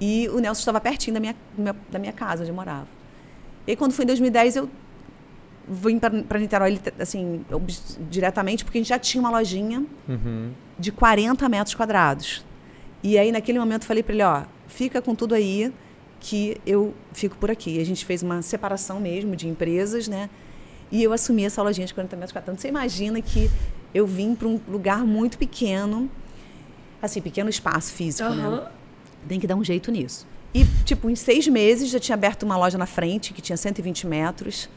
E 0.00 0.28
o 0.28 0.38
Nelson 0.38 0.60
estava 0.60 0.80
pertinho 0.80 1.14
da 1.14 1.20
minha, 1.20 1.36
da 1.90 1.98
minha 1.98 2.12
casa, 2.12 2.42
onde 2.42 2.50
eu 2.50 2.54
morava. 2.54 2.86
E 3.66 3.74
quando 3.74 3.92
foi 3.92 4.04
em 4.04 4.06
2010, 4.06 4.56
eu 4.56 4.70
vim 5.68 5.98
para 5.98 6.38
Niterói 6.38 6.78
assim, 6.98 7.44
eu, 7.50 7.60
diretamente, 8.08 8.64
porque 8.64 8.78
a 8.78 8.80
gente 8.80 8.88
já 8.88 8.98
tinha 8.98 9.20
uma 9.20 9.30
lojinha 9.30 9.84
uhum. 10.08 10.52
de 10.78 10.92
40 10.92 11.48
metros 11.48 11.74
quadrados. 11.74 12.44
E 13.02 13.18
aí, 13.18 13.32
naquele 13.32 13.58
momento, 13.58 13.84
falei 13.84 14.02
para 14.02 14.12
ele: 14.12 14.22
ó, 14.22 14.42
fica 14.68 15.02
com 15.02 15.14
tudo 15.14 15.34
aí, 15.34 15.72
que 16.20 16.60
eu 16.66 16.94
fico 17.12 17.36
por 17.36 17.50
aqui. 17.50 17.76
E 17.76 17.80
a 17.80 17.84
gente 17.84 18.04
fez 18.04 18.22
uma 18.22 18.42
separação 18.42 19.00
mesmo 19.00 19.34
de 19.34 19.48
empresas, 19.48 20.06
né? 20.08 20.30
E 20.90 21.02
eu 21.02 21.12
assumi 21.12 21.44
essa 21.44 21.62
lojinha 21.62 21.86
de 21.86 21.94
40 21.94 22.16
metros 22.16 22.32
quadrados. 22.32 22.54
Então, 22.54 22.62
você 22.62 22.68
imagina 22.68 23.20
que 23.20 23.50
eu 23.92 24.06
vim 24.06 24.34
para 24.34 24.46
um 24.46 24.60
lugar 24.68 25.04
muito 25.04 25.36
pequeno, 25.36 26.08
assim, 27.02 27.20
pequeno 27.20 27.50
espaço 27.50 27.92
físico, 27.92 28.28
uhum. 28.28 28.56
né? 28.56 28.68
Tem 29.28 29.40
que 29.40 29.46
dar 29.46 29.56
um 29.56 29.64
jeito 29.64 29.90
nisso. 29.90 30.26
E, 30.54 30.64
tipo, 30.84 31.10
em 31.10 31.16
seis 31.16 31.46
meses 31.48 31.90
já 31.90 32.00
tinha 32.00 32.14
aberto 32.14 32.44
uma 32.44 32.56
loja 32.56 32.78
na 32.78 32.86
frente, 32.86 33.32
que 33.32 33.42
tinha 33.42 33.56
120 33.56 34.06
metros. 34.06 34.68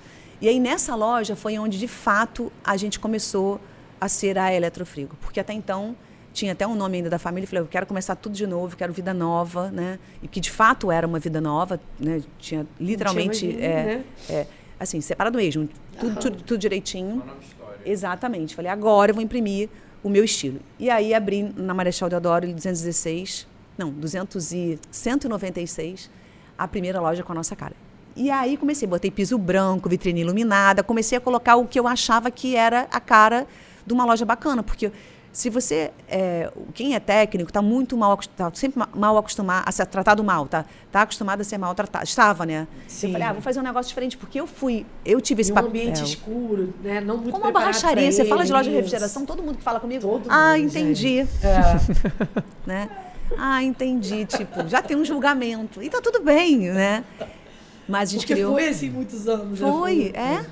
E 0.42 0.48
aí, 0.48 0.60
nessa 0.60 0.96
loja, 0.96 1.36
foi 1.36 1.58
onde, 1.58 1.78
de 1.78 1.88
fato, 1.88 2.52
a 2.64 2.76
gente 2.76 3.00
começou 3.00 3.60
a 4.00 4.08
ser 4.08 4.38
a 4.38 4.54
Eletrofrigo. 4.54 5.16
Porque 5.22 5.40
até 5.40 5.54
então, 5.54 5.96
tinha 6.34 6.54
até 6.54 6.66
um 6.66 6.76
nome 6.76 6.98
ainda 6.98 7.10
da 7.10 7.20
família. 7.20 7.48
Falei, 7.48 7.64
eu 7.64 7.68
quero 7.68 7.86
começar 7.86 8.16
tudo 8.16 8.36
de 8.36 8.48
novo, 8.48 8.76
quero 8.76 8.94
vida 8.94 9.14
nova, 9.14 9.70
né? 9.72 10.00
E 10.22 10.28
que, 10.28 10.40
de 10.40 10.52
fato, 10.52 10.92
era 10.92 11.06
uma 11.06 11.20
vida 11.20 11.42
nova, 11.42 11.80
né? 12.00 12.22
Tinha 12.38 12.66
literalmente... 12.80 13.48
Tinha 13.48 13.60
é, 13.60 13.84
né? 13.86 14.04
é, 14.30 14.48
assim, 14.80 15.02
separado 15.02 15.38
mesmo. 15.38 15.68
Tudo, 16.00 16.20
tudo, 16.20 16.44
tudo 16.44 16.58
direitinho. 16.58 17.24
Exatamente. 17.86 18.56
Falei, 18.56 18.72
agora 18.72 19.12
eu 19.12 19.16
vou 19.16 19.24
imprimir 19.24 19.70
o 20.04 20.10
meu 20.10 20.24
estilo. 20.24 20.60
E 20.78 20.90
aí 20.90 21.14
abri 21.14 21.44
na 21.56 21.74
Marechal 21.74 22.10
Deodoro 22.10 22.48
216, 22.48 23.48
não, 23.80 23.92
200 23.92 24.52
e 24.52 24.80
196, 24.92 26.10
a 26.58 26.68
primeira 26.68 27.00
loja 27.00 27.24
com 27.24 27.32
a 27.32 27.36
nossa 27.36 27.56
cara. 27.56 27.74
E 28.16 28.30
aí 28.30 28.58
comecei, 28.58 28.88
botei 28.88 29.10
piso 29.10 29.38
branco, 29.38 29.88
vitrine 29.88 30.22
iluminada, 30.22 30.84
comecei 30.84 31.18
a 31.18 31.22
colocar 31.22 31.56
o 31.56 31.66
que 31.66 31.80
eu 31.80 31.88
achava 31.88 32.30
que 32.30 32.56
era 32.56 32.88
a 32.92 33.00
cara 33.00 33.48
de 33.86 33.94
uma 33.94 34.04
loja 34.04 34.26
bacana, 34.26 34.62
porque 34.62 34.92
se 35.32 35.50
você, 35.50 35.92
é, 36.08 36.52
quem 36.74 36.96
é 36.96 37.00
técnico, 37.00 37.50
está 37.50 37.62
muito 37.62 37.96
mal, 37.96 38.18
tá 38.36 38.52
sempre 38.54 38.84
mal 38.94 39.18
acostumado 39.18 39.64
a 39.68 39.72
ser 39.72 39.86
tratado 39.86 40.24
mal, 40.24 40.48
tá, 40.48 40.66
tá 40.92 41.04
acostumado 41.04 41.42
a 41.42 41.44
ser 41.44 41.58
maltratado. 41.58 42.04
Estava, 42.04 42.46
né? 42.46 42.68
Sim. 42.88 43.08
Eu 43.08 43.14
falei, 43.14 43.28
ah, 43.28 43.34
vou 43.34 43.42
fazer 43.42 43.60
um 43.60 43.64
negócio 43.64 43.88
diferente, 43.88 44.18
porque 44.18 44.40
eu 44.40 44.48
fui, 44.48 44.86
eu 45.06 45.22
tive 45.22 45.42
esse 45.42 45.54
papel. 45.54 45.68
um 45.68 45.70
ambiente 45.70 46.04
escuro, 46.04 46.74
né? 46.84 47.00
Não 47.00 47.18
muito 47.18 47.32
Como 47.32 47.46
uma 47.46 47.52
borracharia, 47.52 48.12
você 48.12 48.26
fala 48.26 48.44
de 48.44 48.52
loja 48.52 48.70
de 48.70 48.76
refrigeração, 48.76 49.26
todo 49.26 49.44
mundo 49.44 49.58
que 49.58 49.64
fala 49.64 49.80
comigo, 49.80 50.02
todo 50.02 50.26
ah, 50.30 50.58
mundo, 50.58 50.66
entendi. 50.66 51.20
É. 51.42 51.80
né? 52.66 52.90
Ah, 53.38 53.64
entendi, 53.64 54.26
tipo, 54.26 54.68
já 54.68 54.82
tem 54.82 54.98
um 54.98 55.06
julgamento. 55.06 55.82
E 55.82 55.90
tá 55.90 56.02
tudo 56.02 56.22
bem, 56.22 56.58
né? 56.72 57.04
Mas 57.88 58.10
a 58.10 58.12
gente 58.12 58.22
Porque 58.22 58.34
criou... 58.34 58.54
foi 58.54 58.68
assim 58.68 58.90
muitos 58.90 59.28
anos. 59.28 59.60
Foi, 59.60 59.72
foi, 59.72 60.14
é. 60.16 60.46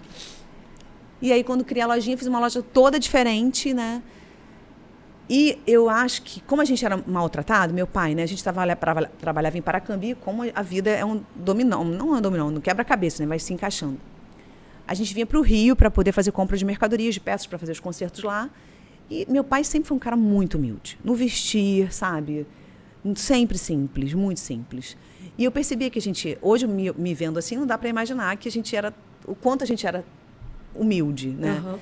E 1.22 1.32
aí, 1.32 1.44
quando 1.44 1.64
criei 1.64 1.84
a 1.84 1.88
lojinha, 1.88 2.18
fiz 2.18 2.28
uma 2.28 2.40
loja 2.40 2.62
toda 2.62 3.00
diferente, 3.00 3.74
né? 3.74 4.02
E 5.30 5.60
eu 5.68 5.90
acho 5.90 6.22
que, 6.22 6.42
como 6.42 6.62
a 6.62 6.66
gente 6.66 6.86
era 6.86 6.98
maltratado, 7.06 7.74
meu 7.74 7.86
pai, 7.86 8.16
né? 8.16 8.24
A 8.24 8.28
gente 8.28 8.44
tava, 8.44 8.76
pra, 8.76 9.06
trabalhava 9.20 9.58
em 9.58 9.62
Paracambi, 9.62 10.16
como 10.16 10.44
a 10.54 10.62
vida 10.62 10.90
é 10.90 11.04
um 11.04 11.22
dominó, 11.36 11.84
não 11.84 12.16
é 12.16 12.20
um 12.20 12.22
dominó, 12.22 12.50
não 12.50 12.62
quebra-cabeça, 12.62 13.22
né? 13.22 13.28
Vai 13.28 13.40
se 13.40 13.54
encaixando. 13.54 14.00
A 14.88 14.94
gente 14.94 15.14
vinha 15.14 15.26
para 15.26 15.38
o 15.38 15.42
Rio 15.42 15.76
para 15.76 15.92
poder 15.92 16.14
fazer 16.14 16.32
compra 16.32 16.56
de 16.56 16.64
mercadorias, 16.64 17.14
de 17.14 17.20
peças 17.20 17.46
para 17.46 17.60
fazer 17.60 17.74
os 17.74 17.80
concertos 17.80 18.24
lá. 18.24 18.50
E 19.10 19.26
meu 19.30 19.44
pai 19.44 19.64
sempre 19.64 19.88
foi 19.88 19.98
um 19.98 20.00
cara 20.00 20.16
muito 20.16 20.58
humilde. 20.58 20.98
No 21.04 21.14
vestir, 21.14 21.92
sabe? 21.94 22.48
Sempre 23.16 23.58
simples, 23.58 24.14
muito 24.14 24.40
simples. 24.40 24.98
E 25.38 25.44
eu 25.44 25.52
percebia 25.52 25.90
que 25.90 26.00
a 26.00 26.02
gente, 26.02 26.38
hoje 26.42 26.66
me, 26.66 26.92
me 26.94 27.14
vendo 27.14 27.38
assim, 27.38 27.56
não 27.56 27.66
dá 27.66 27.78
para 27.78 27.90
imaginar 27.90 28.36
que 28.38 28.48
a 28.48 28.52
gente 28.52 28.76
era, 28.76 28.94
o 29.26 29.36
quanto 29.36 29.64
a 29.64 29.68
gente 29.68 29.86
era 29.86 30.04
humilde, 30.74 31.30
né? 31.30 31.62
Uhum. 31.66 31.78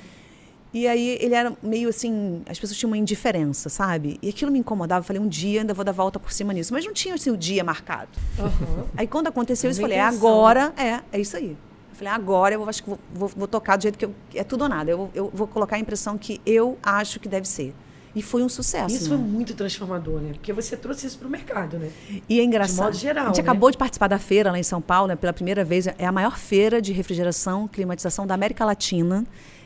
E 0.73 0.88
aí 0.88 1.17
ele 1.21 1.33
era 1.33 1.53
meio 1.63 1.88
assim, 1.88 2.41
as 2.49 2.59
pessoas 2.59 2.77
tinham 2.77 2.89
uma 2.89 2.97
indiferença, 2.97 3.69
sabe? 3.69 4.19
E 4.21 4.27
aquilo 4.27 4.51
me 4.51 4.59
incomodava. 4.59 4.99
Eu 4.99 5.05
falei, 5.05 5.21
um 5.21 5.27
dia 5.27 5.61
ainda 5.61 5.73
vou 5.73 5.85
dar 5.85 5.93
volta 5.93 6.19
por 6.19 6.33
cima 6.33 6.51
nisso. 6.51 6.73
Mas 6.73 6.85
não 6.85 6.91
tinha 6.91 7.15
assim, 7.15 7.31
o 7.31 7.38
dia 7.38 7.63
marcado. 7.63 8.09
Uhum. 8.38 8.83
Aí 8.97 9.07
quando 9.07 9.27
aconteceu 9.27 9.71
isso, 9.71 9.79
eu 9.79 9.83
falei, 9.83 9.97
é 9.97 10.01
agora, 10.01 10.73
é, 10.75 10.99
é 11.13 11.21
isso 11.21 11.38
aí. 11.38 11.51
Eu 11.51 11.95
falei, 11.95 12.11
agora 12.11 12.55
eu 12.55 12.59
vou, 12.59 12.67
acho 12.67 12.83
que 12.83 12.89
vou, 12.89 12.99
vou, 13.13 13.29
vou, 13.29 13.47
tocar 13.47 13.77
do 13.77 13.83
jeito 13.83 13.97
que 13.97 14.03
eu, 14.03 14.13
é 14.33 14.43
tudo 14.43 14.63
ou 14.63 14.69
nada. 14.69 14.91
Eu, 14.91 15.09
eu 15.15 15.31
vou 15.33 15.47
colocar 15.47 15.77
a 15.77 15.79
impressão 15.79 16.17
que 16.17 16.41
eu 16.45 16.77
acho 16.83 17.21
que 17.21 17.29
deve 17.29 17.47
ser. 17.47 17.73
E 18.15 18.21
foi 18.21 18.41
um 18.41 18.49
sucesso. 18.49 18.95
Isso 18.95 19.10
né? 19.10 19.17
foi 19.17 19.17
muito 19.17 19.54
transformador, 19.54 20.21
né? 20.21 20.32
Porque 20.34 20.54
você 20.54 20.78
trouxe 20.78 21.06
isso 21.06 21.19
para 21.19 21.28
o 21.28 21.32
mercado, 21.32 21.78
né? 21.78 21.89
E 22.30 22.39
é 22.39 22.43
engraçado. 22.43 22.78
De 22.78 22.82
modo 22.82 22.97
geral. 22.97 23.25
A 23.25 23.28
gente 23.28 23.38
né? 23.38 23.43
acabou 23.43 23.69
de 23.69 23.78
participar 23.78 24.08
da 24.08 24.17
feira 24.17 24.51
lá 24.51 24.58
em 24.58 24.63
São 24.63 24.82
Paulo, 24.82 25.10
né, 25.10 25.15
pela 25.17 25.34
primeira 25.34 25.65
vez. 25.65 25.86
É 25.88 26.06
a 26.06 26.12
maior 26.12 26.38
feira 26.38 26.82
de 26.82 26.93
refrigeração, 26.93 27.67
climatização 27.67 28.25
da 28.25 28.34
América 28.34 28.63
Latina. 28.63 29.25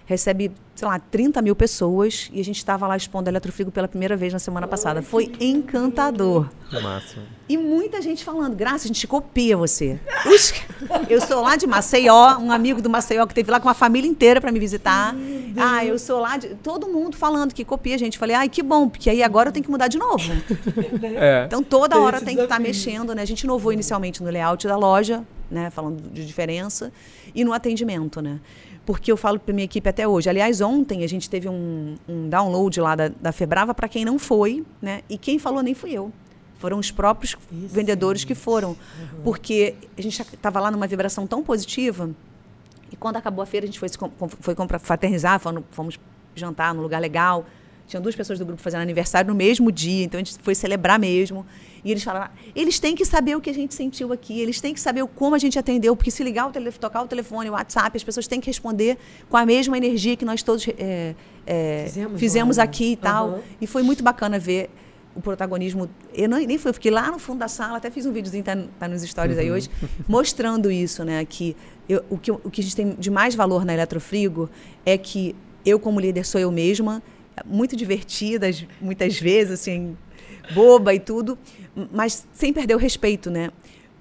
Recebe, 0.10 0.52
sei 0.74 0.88
lá, 0.88 0.98
30 0.98 1.39
mil 1.39 1.56
pessoas. 1.56 2.32
E 2.34 2.41
a 2.41 2.43
gente 2.43 2.58
estava 2.58 2.88
lá 2.88 2.98
expondo 2.98 3.30
eletrofrigo 3.30 3.69
pela 3.69 3.88
primeira 3.88 4.17
vez 4.17 4.34
na 4.34 4.39
semana 4.39 4.67
passada. 4.67 5.04
Foi 5.04 5.32
encantador. 5.39 6.50
Máximo. 6.82 7.22
E 7.48 7.56
muita 7.56 8.02
gente 8.02 8.26
falando, 8.26 8.56
Graça, 8.56 8.86
a 8.86 8.88
gente 8.88 9.06
copia 9.06 9.56
você. 9.56 10.00
Eu 11.08 11.22
sou 11.22 11.43
lá 11.43 11.56
de 11.56 11.67
Maceió, 11.67 12.39
um 12.39 12.52
amigo 12.52 12.82
do 12.82 12.89
Maceió 12.89 13.28
que 13.28 13.36
teve 13.36 13.52
lá 13.52 13.60
com 13.60 13.69
a 13.69 13.76
família 13.76 14.10
inteira 14.10 14.41
para 14.41 14.52
me 14.52 14.60
visitar. 14.60 15.15
Ah, 15.56 15.86
eu 15.86 16.00
sou 16.00 16.19
lá 16.19 16.38
de. 16.38 16.56
Todo 16.56 16.88
mundo 16.88 17.17
falando 17.17 17.54
que 17.54 17.63
copia 17.65 17.93
a 17.95 17.98
gente. 17.98 18.17
Falei, 18.17 18.36
ai, 18.36 18.50
que 18.50 18.63
bom, 18.63 18.88
porque 18.89 19.10
aí 19.10 19.22
agora 19.22 19.50
eu 19.50 19.54
tenho 19.54 19.63
que 19.63 19.69
mudar 19.72 19.88
de 19.88 19.98
novo. 20.00 20.24
É. 21.22 21.43
Então 21.45 21.62
toda 21.62 21.95
Tem 21.95 22.04
hora 22.04 22.22
tem 22.22 22.36
que 22.36 22.43
estar 22.43 22.60
desafio. 22.60 22.67
mexendo, 22.67 23.15
né? 23.15 23.22
A 23.22 23.26
gente 23.26 23.41
inovou 23.41 23.74
inicialmente 23.74 24.24
no 24.24 24.30
layout 24.30 24.67
da 24.67 24.78
loja, 24.78 25.24
né? 25.52 25.69
Falando 25.69 26.02
de 26.12 26.26
diferença, 26.26 26.91
e 27.34 27.43
no 27.43 27.52
atendimento, 27.52 28.22
né? 28.22 28.39
Porque 28.89 29.12
eu 29.12 29.17
falo 29.17 29.39
para 29.39 29.54
minha 29.54 29.65
equipe 29.65 29.88
até 29.88 30.08
hoje. 30.08 30.28
Aliás, 30.32 30.62
ontem 30.62 31.04
a 31.04 31.08
gente 31.08 31.30
teve 31.30 31.47
um, 31.47 31.95
um 32.08 32.28
download 32.28 32.82
lá 32.82 32.95
da, 32.95 33.10
da 33.10 33.32
Febrava 33.32 33.71
para 33.71 33.88
quem 33.88 34.04
não 34.04 34.17
foi, 34.17 34.65
né? 34.82 35.04
E 35.08 35.15
quem 35.15 35.38
falou 35.38 35.62
nem 35.62 35.75
fui 35.75 35.91
eu. 35.91 36.12
Foram 36.58 36.80
os 36.80 36.89
próprios 36.89 37.38
vendedores 37.52 38.23
que 38.23 38.34
foram. 38.34 38.75
Porque 39.23 39.75
a 39.95 40.02
gente 40.02 40.19
estava 40.19 40.60
lá 40.60 40.71
numa 40.71 40.88
vibração 40.88 41.28
tão 41.28 41.43
positiva. 41.43 42.10
E 42.91 42.95
quando 42.95 43.17
acabou 43.17 43.43
a 43.43 43.45
feira, 43.45 43.65
a 43.65 43.67
gente 43.67 43.78
foi, 43.78 43.89
foi 44.39 44.56
fraternizar, 44.80 45.39
fomos, 45.39 45.63
fomos 45.69 45.99
jantar 46.34 46.73
num 46.73 46.82
lugar 46.82 46.99
legal. 46.99 47.45
Tinham 47.86 48.02
duas 48.02 48.15
pessoas 48.15 48.39
do 48.39 48.45
grupo 48.45 48.60
fazendo 48.60 48.82
aniversário 48.82 49.28
no 49.28 49.36
mesmo 49.36 49.71
dia, 49.71 50.06
então 50.06 50.19
a 50.19 50.23
gente 50.23 50.39
foi 50.41 50.56
celebrar 50.56 50.97
mesmo. 50.97 51.45
E 51.84 51.92
eles 51.92 52.04
falaram: 52.04 52.32
eles 52.56 52.80
têm 52.80 52.96
que 52.96 53.06
saber 53.06 53.36
o 53.36 53.42
que 53.42 53.50
a 53.50 53.54
gente 53.54 53.74
sentiu 53.74 54.12
aqui, 54.13 54.39
eles 54.39 54.60
têm 54.62 54.74
que 54.74 54.80
saber 54.80 55.06
como 55.15 55.36
a 55.36 55.39
gente 55.39 55.58
atendeu, 55.58 55.96
porque 55.96 56.12
se 56.12 56.24
ligar 56.24 56.48
o 56.48 56.52
telefone, 56.52 56.80
tocar 56.80 57.02
o 57.02 57.08
telefone, 57.08 57.50
o 57.50 57.54
WhatsApp, 57.54 57.96
as 57.96 58.04
pessoas 58.04 58.28
têm 58.28 58.39
que 58.42 58.48
responder 58.48 58.98
com 59.30 59.38
a 59.38 59.46
mesma 59.46 59.78
energia 59.78 60.15
que 60.15 60.26
nós 60.26 60.44
todos 60.44 60.68
é, 60.78 61.15
é, 61.46 61.84
Fizemos 61.88 62.20
fizemos, 62.20 62.58
né? 62.58 62.63
aqui 62.63 62.92
e 62.92 62.96
tal. 62.96 63.30
Aham. 63.30 63.42
E 63.62 63.68
foi 63.68 63.84
muito 63.84 64.04
bacana 64.04 64.38
ver 64.39 64.70
o 65.15 65.22
protagonismo. 65.22 65.89
Eu 66.13 66.30
não, 66.30 66.38
nem 66.38 66.58
fui, 66.58 66.70
eu 66.70 66.74
fiquei 66.74 66.92
lá 66.92 67.10
no 67.12 67.18
fundo 67.20 67.39
da 67.39 67.48
sala, 67.48 67.78
até 67.78 67.89
fiz 67.89 68.06
um 68.06 68.12
videozinho, 68.12 68.44
tá, 68.44 68.56
tá 68.80 68.88
nos 68.88 69.02
stories 69.02 69.38
aí 69.38 69.52
hoje, 69.52 69.70
mostrando 70.08 70.72
isso, 70.72 71.04
né? 71.04 71.26
Que 71.26 71.56
eu- 71.88 72.04
o, 72.10 72.18
que, 72.18 72.32
o 72.32 72.38
que 72.52 72.62
a 72.62 72.63
gente 72.63 72.76
tem 72.76 72.96
de 72.98 73.10
mais 73.10 73.36
valor 73.36 73.65
na 73.65 73.74
Eletrofrigo 73.74 74.50
é 74.86 74.98
que 74.98 75.36
eu, 75.65 75.80
como 75.80 76.00
líder, 76.00 76.26
sou 76.26 76.39
eu 76.39 76.52
mesma, 76.52 77.02
muito 77.46 77.76
divertida, 77.76 78.48
muitas 78.80 79.20
vezes, 79.20 79.54
assim, 79.54 79.98
boba 80.54 80.94
e 80.94 81.00
tudo, 81.00 81.38
mas 81.92 82.28
sem 82.34 82.52
perder 82.52 82.76
o 82.76 82.78
respeito, 82.78 83.30
né? 83.30 83.52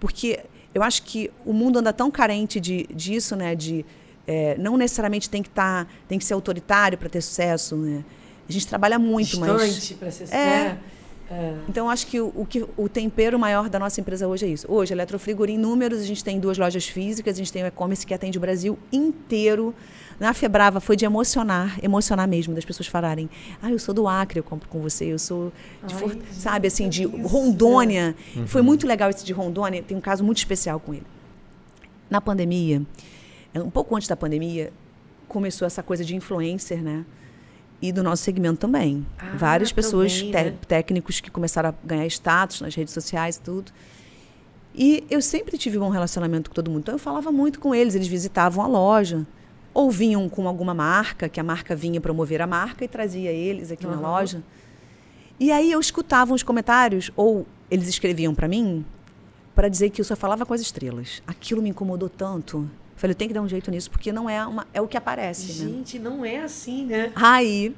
Porque 0.00 0.40
eu 0.74 0.82
acho 0.82 1.02
que 1.02 1.30
o 1.44 1.52
mundo 1.52 1.78
anda 1.78 1.92
tão 1.92 2.10
carente 2.10 2.60
de, 2.60 2.86
disso, 2.94 3.36
né? 3.36 3.54
De 3.54 3.84
é, 4.26 4.56
não 4.58 4.76
necessariamente 4.76 5.28
tem 5.30 5.42
que 5.42 5.48
estar, 5.48 5.88
tem 6.06 6.18
que 6.18 6.24
ser 6.24 6.34
autoritário 6.34 6.98
para 6.98 7.08
ter 7.08 7.20
sucesso, 7.20 7.76
né? 7.76 8.04
A 8.48 8.52
gente 8.52 8.66
trabalha 8.66 8.98
muito, 8.98 9.38
mas 9.40 9.74
Distante 9.74 9.94
para 9.94 10.10
ser... 10.10 10.24
É. 10.30 10.36
né? 10.36 10.78
É. 11.30 11.54
então, 11.68 11.90
acho 11.90 12.06
que 12.06 12.18
o, 12.18 12.32
o 12.34 12.46
que 12.46 12.64
o 12.76 12.88
tempero 12.88 13.38
maior 13.38 13.68
da 13.68 13.78
nossa 13.78 14.00
empresa 14.00 14.26
hoje 14.26 14.46
é 14.46 14.48
isso. 14.48 14.66
Hoje, 14.70 14.94
Eletrofrigor, 14.94 15.50
em 15.50 15.58
números, 15.58 16.00
a 16.00 16.04
gente 16.04 16.24
tem 16.24 16.40
duas 16.40 16.56
lojas 16.56 16.88
físicas, 16.88 17.36
a 17.36 17.38
gente 17.38 17.52
tem 17.52 17.62
o 17.62 17.66
e-commerce 17.66 18.06
que 18.06 18.14
atende 18.14 18.38
o 18.38 18.40
Brasil 18.40 18.78
inteiro. 18.90 19.74
Na 20.18 20.32
Febrava 20.32 20.80
foi 20.80 20.96
de 20.96 21.04
emocionar, 21.04 21.78
emocionar 21.82 22.26
mesmo, 22.26 22.54
das 22.54 22.64
pessoas 22.64 22.86
falarem: 22.86 23.28
ah, 23.62 23.70
eu 23.70 23.78
sou 23.78 23.94
do 23.94 24.08
Acre, 24.08 24.40
eu 24.40 24.44
compro 24.44 24.68
com 24.68 24.80
você, 24.80 25.04
eu 25.04 25.18
sou 25.18 25.52
de, 25.86 25.94
Ai, 25.94 26.08
gente, 26.08 26.34
sabe, 26.34 26.68
assim, 26.68 26.88
de 26.88 27.02
isso, 27.02 27.16
Rondônia. 27.26 28.16
Foi 28.46 28.62
muito 28.62 28.86
legal 28.86 29.10
esse 29.10 29.24
de 29.24 29.32
Rondônia, 29.32 29.82
tem 29.82 29.96
um 29.96 30.00
caso 30.00 30.24
muito 30.24 30.38
especial 30.38 30.80
com 30.80 30.94
ele. 30.94 31.06
Na 32.08 32.22
pandemia, 32.22 32.82
um 33.54 33.70
pouco 33.70 33.94
antes 33.94 34.08
da 34.08 34.16
pandemia, 34.16 34.72
começou 35.28 35.66
essa 35.66 35.82
coisa 35.82 36.02
de 36.04 36.16
influencer, 36.16 36.82
né? 36.82 37.04
E 37.80 37.92
do 37.92 38.02
nosso 38.02 38.22
segmento 38.24 38.58
também. 38.58 39.06
Ah, 39.18 39.32
Várias 39.36 39.70
pessoas, 39.70 40.12
te- 40.12 40.32
né? 40.32 40.54
técnicos 40.66 41.20
que 41.20 41.30
começaram 41.30 41.68
a 41.68 41.74
ganhar 41.84 42.06
status 42.06 42.60
nas 42.60 42.74
redes 42.74 42.92
sociais 42.92 43.36
e 43.36 43.40
tudo. 43.40 43.70
E 44.74 45.04
eu 45.10 45.22
sempre 45.22 45.56
tive 45.56 45.76
um 45.78 45.82
bom 45.82 45.88
relacionamento 45.88 46.50
com 46.50 46.54
todo 46.54 46.70
mundo. 46.70 46.80
Então 46.80 46.94
eu 46.94 46.98
falava 46.98 47.30
muito 47.30 47.60
com 47.60 47.74
eles, 47.74 47.94
eles 47.94 48.08
visitavam 48.08 48.64
a 48.64 48.66
loja. 48.66 49.26
Ou 49.72 49.90
vinham 49.90 50.28
com 50.28 50.48
alguma 50.48 50.74
marca, 50.74 51.28
que 51.28 51.38
a 51.38 51.44
marca 51.44 51.76
vinha 51.76 52.00
promover 52.00 52.42
a 52.42 52.46
marca 52.46 52.84
e 52.84 52.88
trazia 52.88 53.30
eles 53.30 53.70
aqui 53.70 53.86
na 53.86 53.92
Aham. 53.92 54.00
loja. 54.00 54.42
E 55.38 55.52
aí 55.52 55.70
eu 55.70 55.78
escutava 55.78 56.34
os 56.34 56.42
comentários, 56.42 57.12
ou 57.14 57.46
eles 57.70 57.86
escreviam 57.88 58.34
para 58.34 58.48
mim, 58.48 58.84
para 59.54 59.68
dizer 59.68 59.90
que 59.90 60.00
eu 60.00 60.04
só 60.04 60.16
falava 60.16 60.44
com 60.44 60.52
as 60.52 60.60
estrelas. 60.60 61.22
Aquilo 61.28 61.62
me 61.62 61.70
incomodou 61.70 62.08
tanto. 62.08 62.68
Falei, 62.98 63.12
eu 63.12 63.16
tenho 63.16 63.28
que 63.28 63.34
dar 63.34 63.42
um 63.42 63.48
jeito 63.48 63.70
nisso, 63.70 63.88
porque 63.90 64.10
não 64.10 64.28
é, 64.28 64.44
uma, 64.44 64.66
é 64.74 64.80
o 64.80 64.88
que 64.88 64.96
aparece. 64.96 65.62
né? 65.62 65.70
Gente, 65.70 65.98
não 66.00 66.24
é 66.24 66.38
assim, 66.38 66.84
né? 66.84 67.12
Aí, 67.14 67.74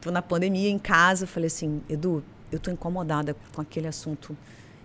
tô 0.00 0.10
na 0.10 0.20
pandemia, 0.20 0.68
em 0.68 0.80
casa, 0.80 1.28
falei 1.28 1.46
assim, 1.46 1.80
Edu, 1.88 2.24
eu 2.50 2.58
tô 2.58 2.70
incomodada 2.70 3.36
com 3.54 3.60
aquele 3.60 3.86
assunto. 3.86 4.36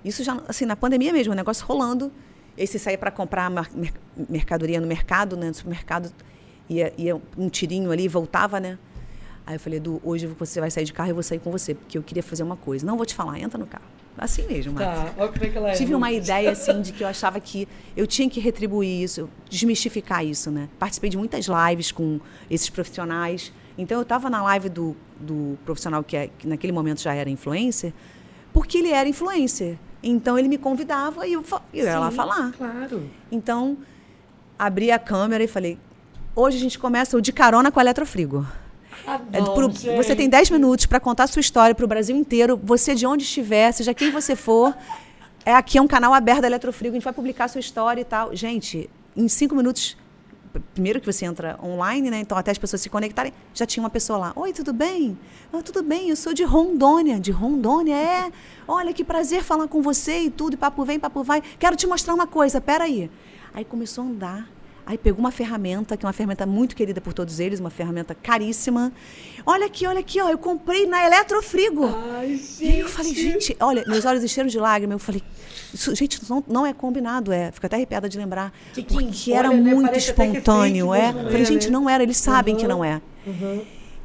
Isso 0.05 0.23
já, 0.23 0.39
assim, 0.47 0.65
na 0.65 0.75
pandemia 0.75 1.11
mesmo, 1.11 1.33
o 1.33 1.35
negócio 1.35 1.65
rolando. 1.65 2.11
E 2.55 2.61
aí 2.61 2.67
você 2.67 2.77
saía 2.77 2.99
para 2.99 3.09
comprar 3.09 3.51
mercadoria 4.29 4.79
no 4.79 4.85
mercado, 4.85 5.35
né, 5.35 5.47
no 5.47 5.53
supermercado, 5.55 6.13
ia, 6.69 6.93
ia 6.95 7.19
um 7.35 7.49
tirinho 7.49 7.91
ali, 7.91 8.07
voltava, 8.07 8.59
né? 8.59 8.77
Aí 9.43 9.55
eu 9.55 9.59
falei, 9.59 9.77
Edu, 9.77 9.99
hoje 10.03 10.27
você 10.27 10.59
vai 10.59 10.69
sair 10.69 10.83
de 10.85 10.93
carro 10.93 11.09
e 11.09 11.11
eu 11.11 11.15
vou 11.15 11.23
sair 11.23 11.39
com 11.39 11.49
você, 11.49 11.73
porque 11.73 11.97
eu 11.97 12.03
queria 12.03 12.21
fazer 12.21 12.43
uma 12.43 12.57
coisa. 12.57 12.85
Não 12.85 12.95
vou 12.95 13.07
te 13.07 13.15
falar, 13.15 13.39
entra 13.39 13.57
no 13.57 13.65
carro. 13.65 13.85
Assim 14.17 14.45
mesmo, 14.47 14.73
Marcos. 14.73 15.03
Tá, 15.03 15.13
olha 15.17 15.31
como 15.31 15.45
é 15.45 15.49
que 15.49 15.57
ela 15.57 15.69
é. 15.71 15.73
Tive 15.73 15.95
uma 15.95 16.11
ideia, 16.11 16.51
assim, 16.53 16.81
de 16.81 16.91
que 16.91 17.03
eu 17.03 17.07
achava 17.07 17.39
que 17.39 17.67
eu 17.95 18.05
tinha 18.05 18.29
que 18.29 18.39
retribuir 18.39 19.03
isso, 19.03 19.29
desmistificar 19.49 20.25
isso, 20.25 20.51
né? 20.51 20.69
Participei 20.77 21.09
de 21.09 21.17
muitas 21.17 21.47
lives 21.47 21.91
com 21.91 22.19
esses 22.49 22.69
profissionais. 22.69 23.51
Então, 23.77 23.97
eu 23.97 24.03
estava 24.03 24.29
na 24.29 24.43
live 24.43 24.69
do, 24.69 24.95
do 25.19 25.57
profissional 25.65 26.03
que, 26.03 26.15
é, 26.15 26.29
que 26.37 26.47
naquele 26.47 26.73
momento 26.73 27.01
já 27.01 27.13
era 27.13 27.29
influencer, 27.29 27.93
porque 28.53 28.77
ele 28.77 28.89
era 28.89 29.07
influencer. 29.07 29.77
Então, 30.03 30.37
ele 30.37 30.47
me 30.47 30.57
convidava 30.57 31.25
e 31.27 31.33
eu, 31.33 31.43
eu 31.73 31.85
ia 31.85 31.99
lá 31.99 32.09
Sim, 32.09 32.15
falar. 32.15 32.51
Claro. 32.51 33.09
Então, 33.31 33.77
abri 34.57 34.91
a 34.91 34.99
câmera 34.99 35.43
e 35.43 35.47
falei, 35.47 35.77
hoje 36.35 36.57
a 36.57 36.59
gente 36.59 36.77
começa 36.77 37.17
o 37.17 37.21
De 37.21 37.31
Carona 37.31 37.71
com 37.71 37.79
a 37.79 37.83
Eletrofrigo. 37.83 38.45
É 39.33 39.37
Adoro, 39.39 39.69
pro- 39.71 39.95
você 39.97 40.15
tem 40.15 40.29
10 40.29 40.49
minutos 40.51 40.85
para 40.85 40.99
contar 40.99 41.23
a 41.23 41.27
sua 41.27 41.39
história 41.39 41.73
para 41.73 41.85
o 41.85 41.87
Brasil 41.87 42.15
inteiro. 42.15 42.59
Você 42.63 42.93
de 42.95 43.05
onde 43.05 43.23
estiver, 43.23 43.71
seja 43.71 43.93
quem 43.93 44.11
você 44.11 44.35
for. 44.35 44.75
É, 45.45 45.53
aqui 45.55 45.77
é 45.77 45.81
um 45.81 45.87
canal 45.87 46.13
aberto 46.13 46.41
da 46.41 46.47
Eletrofrigo. 46.47 46.93
A 46.93 46.97
gente 46.97 47.03
vai 47.03 47.13
publicar 47.13 47.45
a 47.45 47.47
sua 47.47 47.59
história 47.59 48.01
e 48.01 48.05
tal. 48.05 48.35
Gente, 48.35 48.89
em 49.17 49.27
cinco 49.27 49.55
minutos, 49.55 49.97
primeiro 50.73 50.99
que 50.99 51.05
você 51.11 51.25
entra 51.25 51.57
online, 51.63 52.11
né? 52.11 52.19
Então 52.19 52.37
até 52.37 52.51
as 52.51 52.57
pessoas 52.57 52.81
se 52.81 52.89
conectarem, 52.89 53.33
já 53.53 53.65
tinha 53.65 53.81
uma 53.83 53.89
pessoa 53.89 54.19
lá. 54.19 54.33
Oi, 54.35 54.53
tudo 54.53 54.71
bem? 54.71 55.17
Ah, 55.51 55.61
tudo 55.63 55.81
bem, 55.81 56.09
eu 56.09 56.15
sou 56.15 56.33
de 56.33 56.43
Rondônia. 56.43 57.19
De 57.19 57.31
Rondônia, 57.31 57.95
é? 57.95 58.31
Olha, 58.67 58.93
que 58.93 59.03
prazer 59.03 59.43
falar 59.43 59.67
com 59.67 59.81
você 59.81 60.19
e 60.23 60.29
tudo. 60.29 60.53
E 60.53 60.57
papo 60.57 60.83
vem, 60.85 60.99
papo 60.99 61.23
vai. 61.23 61.41
Quero 61.57 61.75
te 61.75 61.87
mostrar 61.87 62.13
uma 62.13 62.27
coisa, 62.27 62.61
peraí. 62.61 63.09
Aí 63.53 63.65
começou 63.65 64.03
a 64.03 64.07
andar. 64.07 64.49
Aí 64.91 64.97
pegou 64.97 65.21
uma 65.21 65.31
ferramenta, 65.31 65.95
que 65.95 66.05
é 66.05 66.07
uma 66.07 66.11
ferramenta 66.11 66.45
muito 66.45 66.75
querida 66.75 66.99
por 66.99 67.13
todos 67.13 67.39
eles, 67.39 67.61
uma 67.61 67.69
ferramenta 67.69 68.13
caríssima. 68.13 68.91
Olha 69.45 69.65
aqui, 69.65 69.87
olha 69.87 70.01
aqui, 70.01 70.19
ó, 70.19 70.27
eu 70.27 70.37
comprei 70.37 70.85
na 70.85 71.05
Eletrofrigo. 71.05 71.85
Ai, 72.13 72.37
E 72.59 72.67
aí 72.67 72.79
eu 72.81 72.89
falei, 72.89 73.15
gente, 73.15 73.55
olha, 73.61 73.85
meus 73.87 74.03
olhos 74.03 74.21
encheram 74.21 74.49
de 74.49 74.59
lágrimas. 74.59 74.95
Eu 74.95 74.99
falei, 74.99 75.23
isso, 75.73 75.95
gente, 75.95 76.19
não, 76.29 76.43
não 76.45 76.67
é 76.67 76.73
combinado, 76.73 77.31
é. 77.31 77.53
Fico 77.53 77.67
até 77.67 77.77
arrepiada 77.77 78.09
de 78.09 78.17
lembrar. 78.17 78.51
Que 78.73 78.83
quem 78.83 79.07
porque 79.07 79.31
olha, 79.31 79.39
era 79.39 79.49
né, 79.49 79.55
muito 79.55 79.87
parece 79.87 80.13
que 80.13 80.21
é 80.21 80.25
espontâneo, 80.25 80.93
é. 80.93 81.13
Falei, 81.13 81.41
é, 81.41 81.45
gente, 81.45 81.67
né? 81.67 81.71
não 81.71 81.89
era, 81.89 82.03
eles 82.03 82.17
sabem 82.17 82.53
que 82.57 82.63
Uhum. 82.63 82.67
não 82.67 82.83
é. 82.83 83.01
Uhum. 83.25 83.61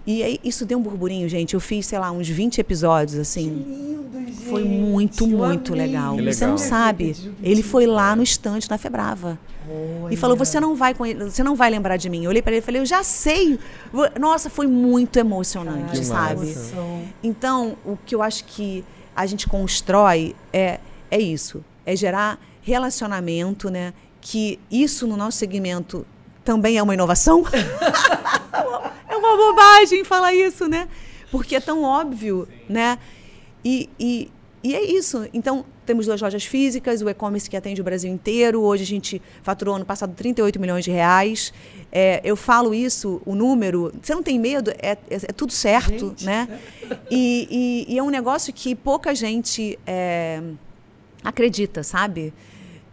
E 0.07 0.23
aí 0.23 0.41
isso 0.45 0.65
deu 0.65 0.79
um 0.79 0.83
burburinho, 0.83 1.29
gente. 1.29 1.55
Eu 1.55 1.61
fiz, 1.61 1.87
sei 1.87 1.99
lá, 1.99 2.11
uns 2.13 2.29
20 2.29 2.59
episódios, 2.61 3.19
assim. 3.19 3.49
Lindo, 3.49 4.19
gente. 4.21 4.33
Foi 4.45 4.63
muito, 4.65 5.25
Eu 5.25 5.29
muito 5.29 5.75
legal. 5.75 6.17
Que 6.17 6.33
Você 6.33 6.47
não 6.47 6.55
legal. 6.55 6.69
sabe. 6.69 7.17
Ele 7.43 7.63
foi 7.63 7.87
lá 7.87 8.15
no 8.15 8.23
estante 8.23 8.69
da 8.69 8.79
Febrava. 8.79 9.39
E 10.09 10.17
falou: 10.17 10.37
"Você 10.37 10.61
não 10.61 10.77
vai 10.77 10.95
você 10.95 11.43
não 11.43 11.57
vai 11.57 11.69
lembrar 11.71 11.97
de 11.97 12.09
mim". 12.09 12.23
Eu 12.23 12.31
olhei 12.31 12.41
para 12.41 12.53
ele 12.53 12.61
e 12.61 12.65
falei: 12.65 12.81
"Eu 12.81 12.87
já 12.87 13.03
sei". 13.03 13.59
Nossa, 14.21 14.49
foi 14.49 14.69
muito 14.69 15.19
emocionante, 15.19 15.99
Que 15.99 16.05
sabe? 16.05 16.57
Então, 17.21 17.77
o 17.85 17.99
que 18.07 18.15
eu 18.15 18.23
acho 18.23 18.45
que 18.45 18.85
a 19.15 19.27
gente 19.27 19.49
constrói 19.49 20.37
é 20.53 20.79
é 21.11 21.19
isso, 21.21 21.65
é 21.85 21.97
gerar 21.97 22.39
relacionamento, 22.63 23.71
né? 23.71 23.93
Que 24.21 24.59
isso 24.71 25.07
no 25.07 25.17
nosso 25.17 25.39
segmento 25.39 26.07
também 26.45 26.79
é 26.79 26.83
uma 26.83 26.95
inovação. 26.95 27.45
uma 29.27 29.37
bobagem 29.37 30.05
falar 30.05 30.35
isso, 30.35 30.69
né? 30.69 30.89
Porque 31.31 31.57
é 31.57 31.61
tão 31.61 31.83
óbvio, 31.83 32.49
né? 32.69 32.99
E, 33.65 33.89
e, 33.99 34.31
e 34.63 34.75
é 34.75 34.85
isso. 34.85 35.29
Então, 35.33 35.65
temos 35.85 36.07
duas 36.07 36.21
lojas 36.21 36.45
físicas, 36.45 37.01
o 37.01 37.09
e-commerce 37.09 37.49
que 37.49 37.57
atende 37.57 37.81
o 37.81 37.85
Brasil 37.85 38.13
inteiro. 38.13 38.61
Hoje 38.61 38.83
a 38.83 38.87
gente 38.87 39.23
faturou 39.43 39.77
ano 39.77 39.85
passado 39.85 40.15
38 40.15 40.61
milhões 40.61 40.85
de 40.85 40.91
reais. 40.91 41.53
É, 41.93 42.21
eu 42.25 42.37
falo 42.37 42.75
isso, 42.75 43.23
o 43.25 43.35
número, 43.35 43.93
você 44.03 44.15
não 44.15 44.23
tem 44.23 44.39
medo, 44.39 44.71
é, 44.73 44.93
é, 44.93 44.99
é 45.11 45.33
tudo 45.33 45.53
certo, 45.53 46.09
gente, 46.09 46.25
né? 46.25 46.49
E, 47.11 47.87
e, 47.89 47.95
e, 47.95 47.99
é 47.99 48.03
um 48.03 48.11
negócio 48.11 48.53
que 48.53 48.75
pouca 48.75 49.15
gente 49.15 49.79
é, 49.87 50.43
acredita, 51.23 51.83
sabe? 51.83 52.35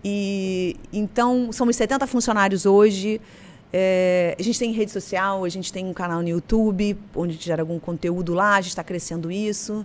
E 0.04 0.76
então 0.92 1.52
somos 1.52 1.76
70 1.76 2.06
funcionários 2.08 2.66
hoje. 2.66 3.22
É, 3.76 4.36
a 4.40 4.44
gente 4.44 4.60
tem 4.60 4.72
rede 4.72 4.92
social, 4.92 5.44
a 5.44 5.50
gente 5.50 5.74
tem 5.74 5.84
um 5.84 5.94
canal 5.94 6.22
no 6.22 6.30
YouTube, 6.30 6.96
onde 7.16 7.32
a 7.32 7.34
gente 7.34 7.46
gera 7.46 7.64
algum 7.64 7.80
conteúdo 7.80 8.36
lá, 8.36 8.56
a 8.56 8.62
gente 8.62 8.70
está 8.70 8.84
crescendo 8.84 9.32
isso. 9.32 9.84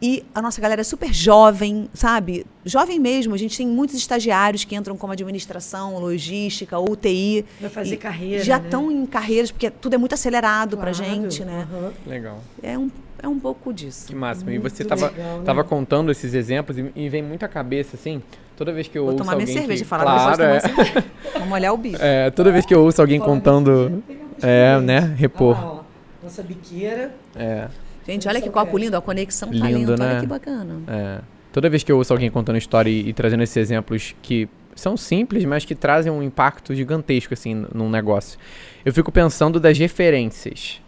E 0.00 0.24
a 0.32 0.40
nossa 0.40 0.60
galera 0.60 0.82
é 0.82 0.84
super 0.84 1.12
jovem, 1.12 1.88
sabe? 1.92 2.46
Jovem 2.64 3.00
mesmo. 3.00 3.34
A 3.34 3.38
gente 3.38 3.56
tem 3.56 3.66
muitos 3.66 3.96
estagiários 3.96 4.64
que 4.64 4.76
entram 4.76 4.96
como 4.96 5.12
administração, 5.12 5.98
logística, 5.98 6.78
UTI. 6.78 7.44
Vai 7.60 7.70
fazer 7.70 7.96
carreira. 7.96 8.44
Já 8.44 8.58
estão 8.58 8.88
né? 8.88 8.94
em 8.94 9.06
carreiras, 9.06 9.50
porque 9.50 9.70
tudo 9.70 9.94
é 9.94 9.98
muito 9.98 10.14
acelerado 10.14 10.76
claro. 10.76 10.82
pra 10.82 10.92
gente, 10.92 11.44
né? 11.44 11.66
Uhum. 11.72 11.90
Legal. 12.06 12.40
É 12.62 12.78
um, 12.78 12.88
é 13.22 13.28
um 13.28 13.38
pouco 13.38 13.72
disso. 13.72 14.08
Que 14.08 14.14
máximo. 14.14 14.50
Muito 14.50 14.66
e 14.66 14.70
você 14.70 14.82
estava 14.82 15.10
né? 15.10 15.62
contando 15.68 16.10
esses 16.10 16.34
exemplos 16.34 16.78
e, 16.78 16.92
e, 16.94 17.08
vem 17.08 17.22
muito 17.22 17.44
à 17.44 17.48
cabeça, 17.48 17.96
assim, 17.96 18.22
toda 18.56 18.72
vez 18.72 18.88
que 18.88 18.96
eu 18.96 19.02
Vou 19.02 19.12
ouço 19.12 19.24
tomar 19.24 19.32
alguém 19.32 19.46
minha 19.46 19.58
cerveja 19.58 19.82
que... 19.82 19.88
falar 19.88 20.04
claro, 20.04 20.42
é. 20.42 20.60
Vamos 21.38 21.52
olhar 21.52 21.72
o 21.72 21.76
bicho. 21.76 21.98
É, 22.00 22.30
toda 22.30 22.52
vez 22.52 22.64
que 22.64 22.74
eu 22.74 22.82
ouço 22.82 23.00
alguém 23.00 23.18
contando... 23.18 24.02
É, 24.40 24.78
né? 24.80 25.00
Repor. 25.16 25.56
Ah, 25.56 25.84
nossa 26.22 26.42
biqueira. 26.42 27.12
É. 27.34 27.68
Gente, 28.06 28.28
olha 28.28 28.40
que 28.40 28.48
copo 28.48 28.78
lindo, 28.78 28.96
a 28.96 29.02
conexão 29.02 29.50
lindo, 29.50 29.62
talento, 29.62 29.98
né? 29.98 30.10
olha 30.12 30.20
que 30.20 30.26
bacana. 30.26 30.76
É. 30.86 31.18
Toda 31.52 31.68
vez 31.68 31.82
que 31.82 31.90
eu 31.90 31.96
ouço 31.96 32.12
alguém 32.12 32.30
contando 32.30 32.56
história 32.56 32.88
e, 32.88 33.08
e, 33.08 33.12
trazendo 33.12 33.42
esses 33.42 33.56
exemplos 33.56 34.14
que 34.22 34.48
são 34.74 34.96
simples, 34.96 35.44
mas 35.44 35.64
que 35.64 35.74
trazem 35.74 36.10
um 36.10 36.22
impacto 36.22 36.74
gigantesco, 36.74 37.34
assim, 37.34 37.66
num 37.74 37.90
negócio, 37.90 38.38
eu 38.84 38.92
fico 38.92 39.10
pensando 39.10 39.58
das 39.58 39.76
referências. 39.76 40.80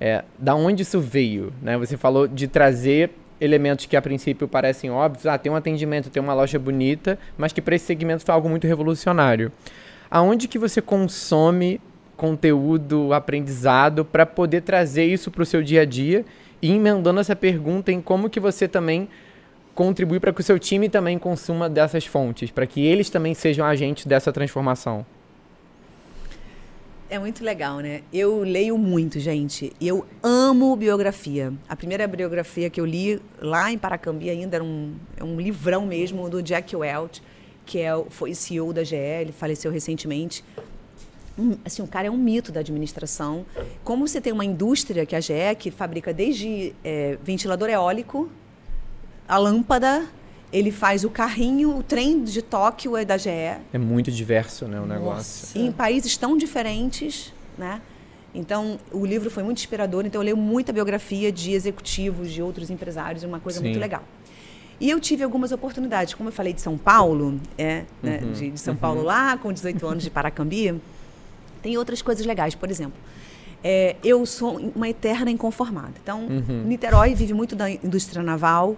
É, 0.00 0.24
da 0.38 0.54
onde 0.54 0.82
isso 0.82 1.00
veio, 1.00 1.52
né? 1.62 1.76
Você 1.78 1.96
falou 1.96 2.28
de 2.28 2.46
trazer 2.46 3.10
elementos 3.40 3.86
que 3.86 3.96
a 3.96 4.02
princípio 4.02 4.46
parecem 4.46 4.90
óbvios. 4.90 5.26
Ah, 5.26 5.38
tem 5.38 5.50
um 5.50 5.56
atendimento, 5.56 6.10
tem 6.10 6.22
uma 6.22 6.34
loja 6.34 6.58
bonita, 6.58 7.18
mas 7.36 7.52
que 7.52 7.62
para 7.62 7.76
esse 7.76 7.86
segmento 7.86 8.24
foi 8.24 8.34
algo 8.34 8.48
muito 8.48 8.66
revolucionário. 8.66 9.50
Aonde 10.10 10.48
que 10.48 10.58
você 10.58 10.80
consome 10.80 11.80
conteúdo, 12.16 13.12
aprendizado 13.12 14.04
para 14.04 14.24
poder 14.24 14.62
trazer 14.62 15.04
isso 15.04 15.30
para 15.30 15.42
o 15.42 15.46
seu 15.46 15.62
dia 15.62 15.82
a 15.82 15.84
dia 15.84 16.24
e 16.62 16.72
emendando 16.72 17.20
essa 17.20 17.36
pergunta 17.36 17.92
em 17.92 18.00
como 18.00 18.30
que 18.30 18.40
você 18.40 18.66
também 18.66 19.08
contribui 19.74 20.18
para 20.18 20.32
que 20.32 20.40
o 20.40 20.44
seu 20.44 20.58
time 20.58 20.88
também 20.88 21.18
consuma 21.18 21.68
dessas 21.68 22.06
fontes, 22.06 22.50
para 22.50 22.66
que 22.66 22.80
eles 22.80 23.10
também 23.10 23.34
sejam 23.34 23.66
agentes 23.66 24.06
dessa 24.06 24.32
transformação. 24.32 25.04
É 27.08 27.18
muito 27.18 27.44
legal, 27.44 27.78
né? 27.78 28.02
Eu 28.12 28.40
leio 28.40 28.76
muito, 28.76 29.20
gente. 29.20 29.72
Eu 29.80 30.04
amo 30.22 30.74
biografia. 30.74 31.52
A 31.68 31.76
primeira 31.76 32.06
biografia 32.08 32.68
que 32.68 32.80
eu 32.80 32.84
li 32.84 33.22
lá 33.40 33.70
em 33.70 33.78
Paracambi 33.78 34.28
ainda 34.28 34.56
era 34.56 34.64
um, 34.64 34.94
é 35.16 35.22
um 35.22 35.40
livrão 35.40 35.86
mesmo 35.86 36.28
do 36.28 36.42
Jack 36.42 36.74
Welch, 36.74 37.22
que 37.64 37.78
é, 37.78 37.92
foi 38.10 38.34
CEO 38.34 38.72
da 38.72 38.82
ele 38.82 39.32
faleceu 39.32 39.70
recentemente 39.70 40.44
um, 41.38 41.56
assim, 41.64 41.82
o 41.82 41.86
cara 41.86 42.08
é 42.08 42.10
um 42.10 42.16
mito 42.16 42.50
da 42.50 42.60
administração. 42.60 43.44
Como 43.84 44.06
você 44.06 44.20
tem 44.20 44.32
uma 44.32 44.44
indústria 44.44 45.04
que 45.04 45.14
é 45.14 45.18
a 45.18 45.20
GE, 45.20 45.56
que 45.58 45.70
fabrica 45.70 46.12
desde 46.12 46.74
é, 46.82 47.18
ventilador 47.22 47.68
eólico, 47.68 48.30
a 49.28 49.36
lâmpada, 49.36 50.08
ele 50.56 50.70
faz 50.70 51.04
o 51.04 51.10
carrinho, 51.10 51.76
o 51.76 51.82
trem 51.82 52.24
de 52.24 52.40
Tóquio 52.40 52.96
é 52.96 53.04
da 53.04 53.18
GE. 53.18 53.28
É 53.28 53.78
muito 53.78 54.10
diverso, 54.10 54.66
né, 54.66 54.80
o 54.80 54.86
negócio. 54.86 55.60
Em 55.60 55.70
países 55.70 56.16
tão 56.16 56.34
diferentes, 56.34 57.30
né? 57.58 57.78
Então, 58.34 58.78
o 58.90 59.04
livro 59.04 59.30
foi 59.30 59.42
muito 59.42 59.58
inspirador, 59.58 60.06
então 60.06 60.22
eu 60.22 60.24
leio 60.24 60.36
muita 60.36 60.72
biografia 60.72 61.30
de 61.30 61.52
executivos, 61.52 62.32
de 62.32 62.40
outros 62.40 62.70
empresários, 62.70 63.22
é 63.22 63.26
uma 63.26 63.38
coisa 63.38 63.58
Sim. 63.58 63.66
muito 63.66 63.78
legal. 63.78 64.02
E 64.80 64.88
eu 64.88 64.98
tive 64.98 65.22
algumas 65.22 65.52
oportunidades, 65.52 66.14
como 66.14 66.30
eu 66.30 66.32
falei 66.32 66.54
de 66.54 66.62
São 66.62 66.78
Paulo, 66.78 67.38
é, 67.58 67.84
né, 68.02 68.20
uhum. 68.22 68.32
de, 68.32 68.50
de, 68.52 68.60
São 68.60 68.72
uhum. 68.72 68.80
Paulo 68.80 69.02
lá, 69.02 69.36
com 69.36 69.52
18 69.52 69.86
anos 69.86 70.04
de 70.04 70.10
Paracambi, 70.10 70.74
tem 71.60 71.76
outras 71.76 72.00
coisas 72.00 72.24
legais, 72.24 72.54
por 72.54 72.70
exemplo. 72.70 72.98
É, 73.62 73.96
eu 74.02 74.24
sou 74.24 74.58
uma 74.74 74.88
eterna 74.88 75.30
inconformada. 75.30 75.92
Então, 76.02 76.20
uhum. 76.26 76.62
Niterói 76.64 77.14
vive 77.14 77.34
muito 77.34 77.54
da 77.54 77.70
indústria 77.70 78.22
naval. 78.22 78.74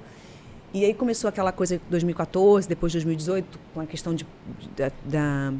E 0.72 0.84
aí 0.84 0.92
começou 0.92 1.28
aquela 1.28 1.50
coisa 1.50 1.76
em 1.76 1.80
2014, 1.88 2.68
depois 2.68 2.92
de 2.92 2.98
2018, 2.98 3.58
com 3.72 3.80
a 3.80 3.86
questão 3.86 4.14
de, 4.14 4.26
de 4.58 4.68
da, 4.76 4.92
da 5.04 5.52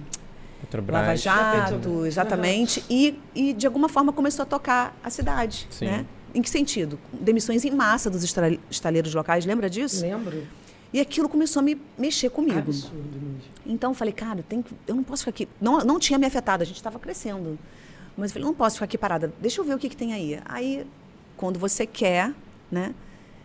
Petrobras. 0.61 1.01
Lava 1.01 1.17
Jato, 1.17 2.05
exatamente. 2.05 2.85
E, 2.91 3.19
e, 3.35 3.53
de 3.53 3.67
alguma 3.67 3.89
forma, 3.89 4.13
começou 4.13 4.43
a 4.43 4.47
tocar 4.47 4.97
a 5.03 5.11
cidade. 5.11 5.67
Sim. 5.71 5.87
Né? 5.87 6.07
Em 6.35 6.43
que 6.43 6.51
sentido? 6.51 6.99
Demissões 7.13 7.65
em 7.65 7.71
massa 7.71 8.11
dos 8.11 8.23
estaleiros 8.71 9.15
locais, 9.15 9.47
lembra 9.47 9.71
disso? 9.71 10.03
Lembro. 10.03 10.47
E 10.93 11.01
aquilo 11.01 11.29
começou 11.29 11.61
a 11.61 11.63
me 11.63 11.81
mexer 11.97 12.31
comigo. 12.31 12.59
Absurdo 12.59 13.19
mesmo. 13.21 13.41
Então 13.67 13.93
falei, 13.93 14.13
cara, 14.13 14.45
tem 14.49 14.63
que, 14.63 14.75
eu 14.87 14.95
não 14.95 15.03
posso 15.03 15.23
ficar 15.23 15.31
aqui. 15.31 15.49
Não, 15.61 15.79
não 15.81 15.99
tinha 15.99 16.19
me 16.19 16.27
afetado, 16.27 16.63
a 16.63 16.67
gente 16.67 16.77
estava 16.77 16.99
crescendo. 16.99 17.59
Mas 18.17 18.31
eu 18.31 18.35
falei, 18.35 18.47
não 18.47 18.55
posso 18.55 18.77
ficar 18.77 18.87
aqui 18.87 18.99
parada. 18.99 19.33
Deixa 19.41 19.61
eu 19.61 19.65
ver 19.65 19.75
o 19.75 19.79
que, 19.79 19.89
que 19.89 19.97
tem 19.97 20.13
aí. 20.13 20.41
Aí, 20.47 20.87
quando 21.37 21.59
você 21.59 21.87
quer, 21.87 22.33
né, 22.71 22.95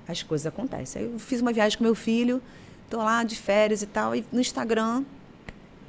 as 0.08 0.24
coisas 0.24 0.46
acontecem. 0.46 1.02
Aí 1.02 1.12
eu 1.12 1.20
fiz 1.20 1.42
uma 1.42 1.54
viagem 1.54 1.78
com 1.78 1.84
meu 1.84 1.96
filho, 1.96 2.42
estou 2.86 3.02
lá 3.02 3.24
de 3.24 3.36
férias 3.36 3.82
e 3.82 3.88
tal, 3.88 4.16
e 4.16 4.26
no 4.32 4.40
Instagram 4.40 5.04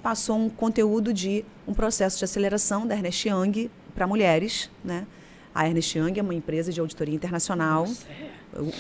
passou 0.03 0.37
um 0.37 0.49
conteúdo 0.49 1.13
de 1.13 1.45
um 1.67 1.73
processo 1.73 2.19
de 2.19 2.25
aceleração 2.25 2.87
da 2.87 2.95
Ernest 2.95 3.29
Young 3.29 3.71
para 3.95 4.07
mulheres, 4.07 4.71
né? 4.85 5.07
A 5.55 5.67
Ernest 5.67 5.97
Young 5.97 6.19
é 6.19 6.23
uma 6.23 6.35
empresa 6.35 6.73
de 6.73 6.81
auditoria 6.81 7.15
internacional, 7.15 7.87
Nossa. 7.87 8.07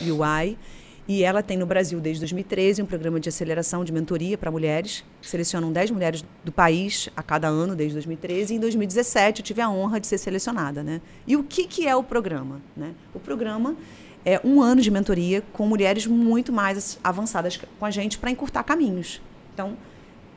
UI, 0.02 0.58
e 1.06 1.22
ela 1.22 1.42
tem 1.42 1.58
no 1.58 1.66
Brasil, 1.66 2.00
desde 2.00 2.20
2013, 2.20 2.82
um 2.82 2.86
programa 2.86 3.20
de 3.20 3.28
aceleração 3.28 3.84
de 3.84 3.92
mentoria 3.92 4.38
para 4.38 4.50
mulheres. 4.50 5.04
Selecionam 5.20 5.70
10 5.70 5.90
mulheres 5.90 6.24
do 6.42 6.50
país 6.50 7.10
a 7.14 7.22
cada 7.22 7.46
ano, 7.46 7.76
desde 7.76 7.92
2013. 7.94 8.54
E 8.54 8.56
em 8.56 8.60
2017 8.60 9.40
eu 9.40 9.44
tive 9.44 9.60
a 9.60 9.68
honra 9.68 10.00
de 10.00 10.06
ser 10.06 10.16
selecionada. 10.16 10.82
Né? 10.82 11.02
E 11.26 11.36
o 11.36 11.44
que, 11.44 11.66
que 11.66 11.86
é 11.86 11.94
o 11.94 12.02
programa? 12.02 12.60
Né? 12.74 12.94
O 13.12 13.20
programa 13.20 13.76
é 14.24 14.40
um 14.44 14.60
ano 14.60 14.80
de 14.80 14.90
mentoria 14.90 15.42
com 15.52 15.66
mulheres 15.66 16.06
muito 16.06 16.52
mais 16.52 16.98
avançadas 17.02 17.58
com 17.78 17.84
a 17.84 17.90
gente 17.90 18.18
para 18.18 18.30
encurtar 18.30 18.62
caminhos. 18.62 19.20
Então, 19.52 19.76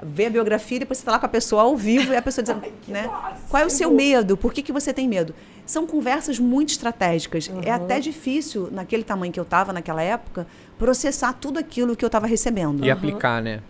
ver 0.04 0.28
a 0.28 0.30
biografia 0.30 0.78
e 0.78 0.80
depois 0.80 1.00
você 1.00 1.06
falar 1.06 1.19
com 1.19 1.26
a 1.26 1.30
pessoa 1.30 1.63
ao 1.63 1.76
vivo 1.76 2.13
e 2.13 2.15
a 2.15 2.21
pessoa 2.21 2.43
dizer, 2.43 2.58
né? 2.88 3.10
Qual 3.50 3.63
é 3.63 3.65
o 3.65 3.69
seu 3.69 3.91
medo? 3.91 4.36
Por 4.36 4.54
que, 4.54 4.62
que 4.62 4.71
você 4.71 4.93
tem 4.93 5.08
medo? 5.08 5.34
são 5.67 5.86
conversas 5.86 6.39
muito 6.39 6.69
estratégicas. 6.69 7.47
Uhum. 7.47 7.62
É 7.62 7.71
até 7.71 8.00
difícil, 8.00 8.69
naquele 8.71 9.04
tamanho 9.04 9.32
que 9.32 9.39
eu 9.39 9.43
estava 9.43 9.73
naquela 9.73 10.02
época, 10.02 10.47
processar 10.80 11.34
tudo 11.34 11.60
aquilo 11.60 11.95
que 11.95 12.04
eu 12.04 12.08
estava 12.08 12.26
recebendo. 12.26 12.84
E 12.84 12.88
uhum. 12.88 12.93
aplicar, 12.93 13.43
né? 13.43 13.62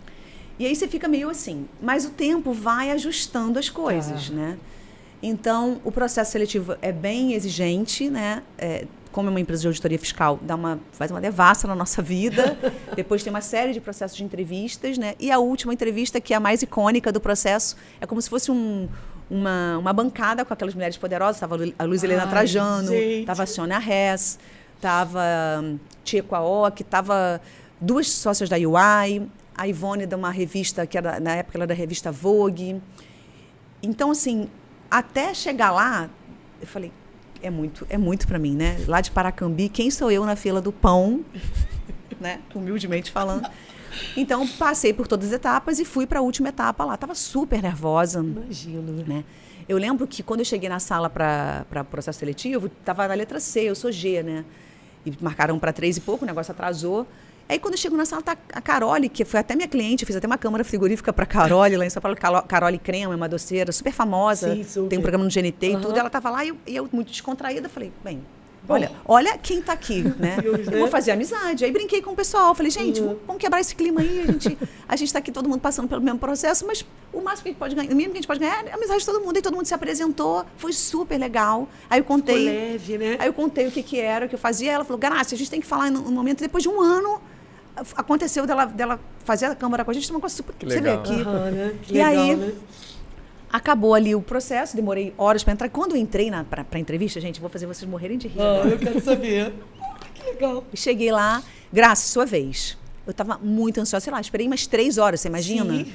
E 0.60 0.65
aí 0.65 0.75
você 0.75 0.88
fica 0.88 1.08
meio 1.08 1.30
assim. 1.30 1.67
Mas 1.82 2.06
o 2.06 2.12
tempo 2.12 2.53
vai 2.53 2.91
ajustando 2.91 3.58
as 3.58 3.67
coisas, 3.67 4.30
né? 4.30 4.58
Então, 5.21 5.82
o 5.84 5.91
processo 5.91 6.32
seletivo 6.32 6.77
é 6.82 6.91
bem 6.91 7.34
exigente, 7.34 8.08
né? 8.10 8.43
É, 8.58 8.86
como 9.17 9.30
é 9.30 9.32
uma 9.32 9.39
empresa 9.39 9.62
de 9.62 9.67
auditoria 9.67 9.97
fiscal, 9.97 10.38
dá 10.43 10.53
uma, 10.53 10.80
faz 10.91 11.10
uma 11.10 11.19
devassa 11.19 11.67
na 11.67 11.73
nossa 11.73 12.03
vida. 12.03 12.56
Depois 12.95 13.23
tem 13.23 13.32
uma 13.32 13.41
série 13.41 13.73
de 13.73 13.82
processos 13.82 14.15
de 14.15 14.23
entrevistas, 14.23 14.95
né? 14.95 15.15
E 15.19 15.32
a 15.32 15.39
última 15.39 15.73
entrevista, 15.73 16.21
que 16.21 16.36
é 16.36 16.38
a 16.38 16.39
mais 16.39 16.62
icônica 16.62 17.12
do 17.12 17.19
processo, 17.19 17.75
é 17.99 18.06
como 18.06 18.21
se 18.21 18.30
fosse 18.30 18.51
um, 18.51 18.88
uma, 19.27 19.80
uma 19.80 19.91
bancada 19.91 20.45
com 20.45 20.53
aquelas 20.53 20.75
mulheres 20.75 20.97
poderosas. 20.97 21.38
Estava 21.38 21.58
a 21.80 21.84
Luiz 21.84 22.03
Helena 22.03 22.25
Ai, 22.25 22.30
Trajano, 22.30 22.93
estava 22.93 23.41
a 23.41 23.45
Sônia 23.47 23.80
Hess, 23.80 24.38
estava 24.75 25.23
hum, 25.63 25.80
Tia 26.03 26.21
Quaoc, 26.21 26.82
estava 26.82 27.41
duas 27.82 28.08
sócias 28.12 28.47
da 28.47 28.58
UI, 28.58 29.27
a 29.58 29.67
Ivone 29.67 30.06
de 30.06 30.13
uma 30.13 30.30
revista 30.30 30.86
que 30.86 30.95
era 30.95 31.19
na 31.19 31.38
época 31.38 31.58
ela 31.58 31.63
era 31.63 31.69
da 31.69 31.73
revista 31.73 32.12
Vogue. 32.12 32.80
Então 33.82 34.12
assim, 34.12 34.47
até 34.91 35.34
chegar 35.34 35.71
lá, 35.71 36.08
eu 36.62 36.67
falei, 36.67 36.91
é 37.41 37.50
muito, 37.50 37.86
é 37.89 37.97
muito 37.97 38.28
para 38.28 38.39
mim, 38.39 38.56
né? 38.56 38.84
Lá 38.88 39.02
de 39.02 39.12
Paracambi, 39.12 39.69
quem 39.69 39.89
sou 39.91 40.12
eu 40.12 40.26
na 40.26 40.36
fila 40.36 40.62
do 40.62 40.71
pão, 40.71 41.23
né? 42.19 42.39
Humildemente 42.54 43.12
falando. 43.12 43.50
Então, 44.15 44.47
passei 44.47 44.93
por 44.93 45.08
todas 45.08 45.28
as 45.28 45.34
etapas 45.34 45.80
e 45.80 45.86
fui 45.86 46.06
para 46.06 46.19
a 46.19 46.21
última 46.21 46.50
etapa 46.50 46.84
lá. 46.86 46.95
Tava 46.97 47.15
super 47.15 47.62
nervosa. 47.62 48.19
Imagino. 48.19 49.04
Né? 49.08 49.23
Eu 49.67 49.78
lembro 49.78 50.08
que 50.08 50.21
quando 50.23 50.41
eu 50.41 50.45
cheguei 50.45 50.69
na 50.69 50.80
sala 50.80 51.10
para 51.10 51.65
processo 51.89 52.19
seletivo, 52.19 52.67
estava 52.67 53.08
na 53.08 53.13
letra 53.13 53.39
C, 53.39 53.62
eu 53.62 53.76
sou 53.76 53.91
G, 53.91 54.23
né? 54.23 54.45
E 55.06 55.13
marcaram 55.21 55.58
para 55.58 55.73
três 55.73 55.97
e 55.97 56.02
pouco, 56.02 56.26
o 56.26 56.28
negócio 56.28 56.52
atrasou. 56.52 57.08
Aí 57.49 57.60
quando 57.60 57.75
eu 57.75 57.77
chego 57.77 57.95
na 57.95 58.05
sala, 58.05 58.21
tá 58.21 58.38
a 58.53 58.62
Carole, 58.62 59.07
que 59.07 59.23
foi 59.23 59.39
até 59.39 59.55
minha 59.55 59.67
cliente, 59.67 60.03
eu 60.03 60.07
fiz 60.07 60.15
até 60.15 60.27
uma 60.27 60.38
câmara 60.38 60.63
frigorífica 60.63 61.13
para 61.13 61.25
Carole 61.25 61.77
lá 61.77 61.86
em 61.86 61.89
São 61.89 62.01
Paulo. 62.01 62.17
Carole 62.47 62.77
Crema, 62.77 63.13
é 63.13 63.15
uma 63.15 63.29
doceira 63.29 63.71
super 63.71 63.93
famosa, 63.93 64.53
Sim, 64.53 64.63
super. 64.63 64.89
tem 64.89 64.99
um 64.99 65.01
programa 65.01 65.23
no 65.23 65.31
GNT 65.31 65.69
uhum. 65.69 65.79
e 65.79 65.81
tudo. 65.81 65.97
Ela 65.97 66.07
estava 66.07 66.29
lá 66.29 66.43
e 66.43 66.49
eu, 66.49 66.57
e 66.67 66.75
eu, 66.75 66.89
muito 66.91 67.10
descontraída, 67.10 67.69
falei, 67.69 67.91
bem, 68.03 68.21
Olha, 68.69 68.91
olha 69.05 69.38
quem 69.38 69.60
está 69.60 69.73
aqui, 69.73 70.03
né? 70.19 70.38
Deus, 70.41 70.67
né? 70.67 70.77
Vou 70.77 70.88
fazer 70.88 71.12
amizade. 71.12 71.63
Aí 71.63 71.71
brinquei 71.71 72.01
com 72.01 72.12
o 72.12 72.15
pessoal. 72.15 72.53
Falei, 72.53 72.69
gente, 72.69 72.99
uhum. 73.01 73.17
vamos 73.25 73.41
quebrar 73.41 73.62
esse 73.62 73.75
clima 73.75 74.01
aí. 74.01 74.25
A 74.27 74.31
gente 74.31 74.57
a 74.89 74.95
está 74.95 75.19
aqui, 75.19 75.31
todo 75.31 75.47
mundo 75.47 75.62
passando 75.62 75.88
pelo 75.88 76.01
mesmo 76.01 76.19
processo, 76.19 76.65
mas 76.67 76.86
o 77.13 77.21
máximo 77.21 77.43
que 77.43 77.49
a 77.49 77.51
gente 77.51 77.60
pode 77.60 77.75
ganhar, 77.75 77.91
o 77.91 77.95
mínimo 77.95 78.12
que 78.12 78.17
a 78.17 78.21
gente 78.21 78.27
pode 78.27 78.39
ganhar 78.39 78.65
é 78.65 78.71
a 78.71 78.75
amizade 78.75 78.99
de 78.99 79.05
todo 79.05 79.23
mundo. 79.23 79.38
E 79.38 79.41
todo 79.41 79.55
mundo 79.55 79.65
se 79.65 79.73
apresentou. 79.73 80.45
Foi 80.57 80.73
super 80.73 81.17
legal. 81.17 81.69
Aí 81.89 81.99
eu 81.99 82.03
contei. 82.03 82.47
Ficou 82.47 82.53
leve, 82.53 82.97
né? 82.97 83.15
Aí 83.19 83.27
eu 83.27 83.33
contei 83.33 83.67
o 83.67 83.71
que, 83.71 83.81
que 83.81 83.99
era, 83.99 84.25
o 84.25 84.29
que 84.29 84.36
eu 84.36 84.39
fazia. 84.39 84.73
Ela 84.73 84.83
falou, 84.83 84.99
Graça, 84.99 85.33
a 85.33 85.38
gente 85.38 85.49
tem 85.49 85.62
que 85.62 85.67
falar 85.67 85.89
no 85.89 86.12
momento, 86.12 86.41
depois 86.41 86.62
de 86.62 86.69
um 86.69 86.81
ano 86.81 87.21
aconteceu 87.95 88.45
dela, 88.45 88.65
dela 88.65 88.99
fazer 89.23 89.45
a 89.45 89.55
câmara 89.55 89.83
com 89.83 89.91
a 89.91 89.93
gente, 89.93 90.09
uma 90.11 90.19
coisa 90.19 90.35
super. 90.35 90.53
Que 90.55 90.65
você 90.65 90.81
vê 90.81 90.91
aqui. 90.91 91.13
Uhum, 91.13 91.51
né? 91.51 91.75
e 91.87 91.93
legal, 91.93 92.09
aí. 92.11 92.35
Né? 92.35 92.53
Acabou 93.51 93.93
ali 93.93 94.13
o 94.13 94.21
processo, 94.21 94.75
demorei 94.75 95.13
horas 95.17 95.43
para 95.43 95.53
entrar. 95.53 95.69
Quando 95.69 95.95
eu 95.95 95.97
entrei 95.97 96.29
para 96.49 96.65
a 96.69 96.79
entrevista, 96.79 97.19
gente, 97.21 97.39
vou 97.39 97.49
fazer 97.49 97.65
vocês 97.65 97.89
morrerem 97.89 98.17
de 98.17 98.27
rir. 98.27 98.41
Ah, 98.41 98.67
eu 98.67 98.77
quero 98.77 99.01
saber. 99.01 99.53
que 100.13 100.23
legal. 100.23 100.63
Cheguei 100.73 101.11
lá, 101.11 101.41
graças, 101.71 102.09
sua 102.09 102.25
vez. 102.25 102.77
Eu 103.05 103.11
estava 103.11 103.37
muito 103.37 103.79
ansiosa, 103.79 104.03
sei 104.03 104.11
lá, 104.11 104.19
esperei 104.19 104.45
umas 104.47 104.67
três 104.67 104.97
horas, 104.97 105.21
você 105.21 105.29
imagina? 105.29 105.73
Sim. 105.73 105.93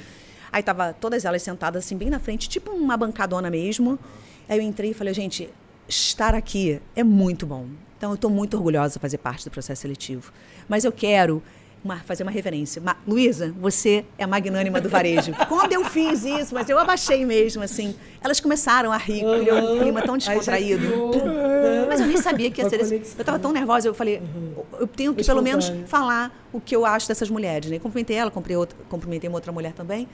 Aí 0.51 0.63
tava 0.63 0.93
todas 0.93 1.25
elas 1.25 1.43
sentadas 1.43 1.85
assim, 1.85 1.95
bem 1.95 2.09
na 2.09 2.19
frente, 2.19 2.49
tipo 2.49 2.71
uma 2.71 2.97
bancadona 2.97 3.49
mesmo. 3.51 3.99
Aí 4.49 4.57
eu 4.57 4.63
entrei 4.63 4.91
e 4.91 4.93
falei, 4.93 5.13
gente, 5.13 5.49
estar 5.87 6.33
aqui 6.33 6.81
é 6.95 7.03
muito 7.03 7.45
bom. 7.45 7.67
Então 7.97 8.11
eu 8.11 8.15
estou 8.15 8.29
muito 8.29 8.57
orgulhosa 8.57 8.95
de 8.95 8.99
fazer 8.99 9.17
parte 9.17 9.45
do 9.45 9.51
processo 9.51 9.81
seletivo. 9.81 10.33
Mas 10.67 10.83
eu 10.83 10.91
quero 10.91 11.41
uma, 11.83 11.99
fazer 11.99 12.23
uma 12.23 12.31
reverência. 12.31 12.81
Luísa, 13.07 13.53
você 13.59 14.05
é 14.17 14.23
a 14.23 14.27
magnânima 14.27 14.79
do 14.79 14.89
varejo. 14.89 15.33
Quando 15.49 15.73
eu 15.73 15.83
fiz 15.85 16.23
isso, 16.23 16.53
mas 16.53 16.69
eu 16.69 16.77
abaixei 16.79 17.25
mesmo, 17.25 17.63
assim, 17.63 17.95
elas 18.21 18.39
começaram 18.39 18.91
a 18.91 18.97
rir, 18.97 19.23
uhum. 19.23 19.39
criou 19.39 19.75
um 19.75 19.79
clima 19.79 20.01
tão 20.01 20.17
descontraído. 20.17 20.87
Mas 21.87 21.99
eu 21.99 22.07
nem 22.07 22.17
sabia 22.17 22.49
que 22.49 22.61
ia 22.61 22.69
ser 22.69 22.79
esse. 22.79 22.95
Eu 22.95 23.01
estava 23.01 23.39
tão 23.39 23.51
nervosa, 23.51 23.87
eu 23.87 23.93
falei, 23.93 24.17
uhum. 24.17 24.63
eu 24.79 24.87
tenho 24.87 25.13
que 25.13 25.23
pelo 25.23 25.41
menos 25.41 25.71
falar 25.87 26.31
o 26.51 26.59
que 26.59 26.75
eu 26.75 26.85
acho 26.85 27.07
dessas 27.07 27.29
mulheres. 27.29 27.69
Né? 27.69 27.79
Cumprimentei 27.79 28.15
ela, 28.15 28.31
cumprimentei 28.31 29.29
uma 29.29 29.37
outra 29.37 29.51
mulher 29.51 29.73
também 29.73 30.07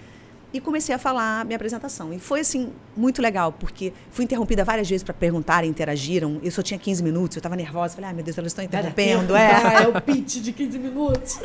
e 0.52 0.60
comecei 0.60 0.94
a 0.96 0.98
falar 0.98 1.46
minha 1.46 1.56
apresentação. 1.56 2.12
E 2.12 2.20
foi, 2.20 2.40
assim, 2.40 2.72
muito 2.98 3.22
legal, 3.22 3.52
porque 3.52 3.94
fui 4.10 4.26
interrompida 4.26 4.64
várias 4.64 4.90
vezes 4.90 5.04
para 5.04 5.14
perguntar, 5.14 5.64
interagiram. 5.64 6.40
Eu 6.44 6.52
só 6.52 6.64
tinha 6.64 6.80
15 6.80 7.04
minutos, 7.04 7.38
eu 7.38 7.40
estava 7.40 7.56
nervosa. 7.56 7.94
Falei, 7.96 8.10
ai, 8.10 8.16
meu 8.16 8.24
Deus, 8.24 8.38
elas 8.38 8.52
estão 8.52 8.66
interrompendo. 8.66 9.36
É. 9.36 9.84
é 9.84 9.88
o 9.88 10.02
pitch 10.02 10.38
de 10.38 10.52
15 10.52 10.80
minutos. 10.80 11.40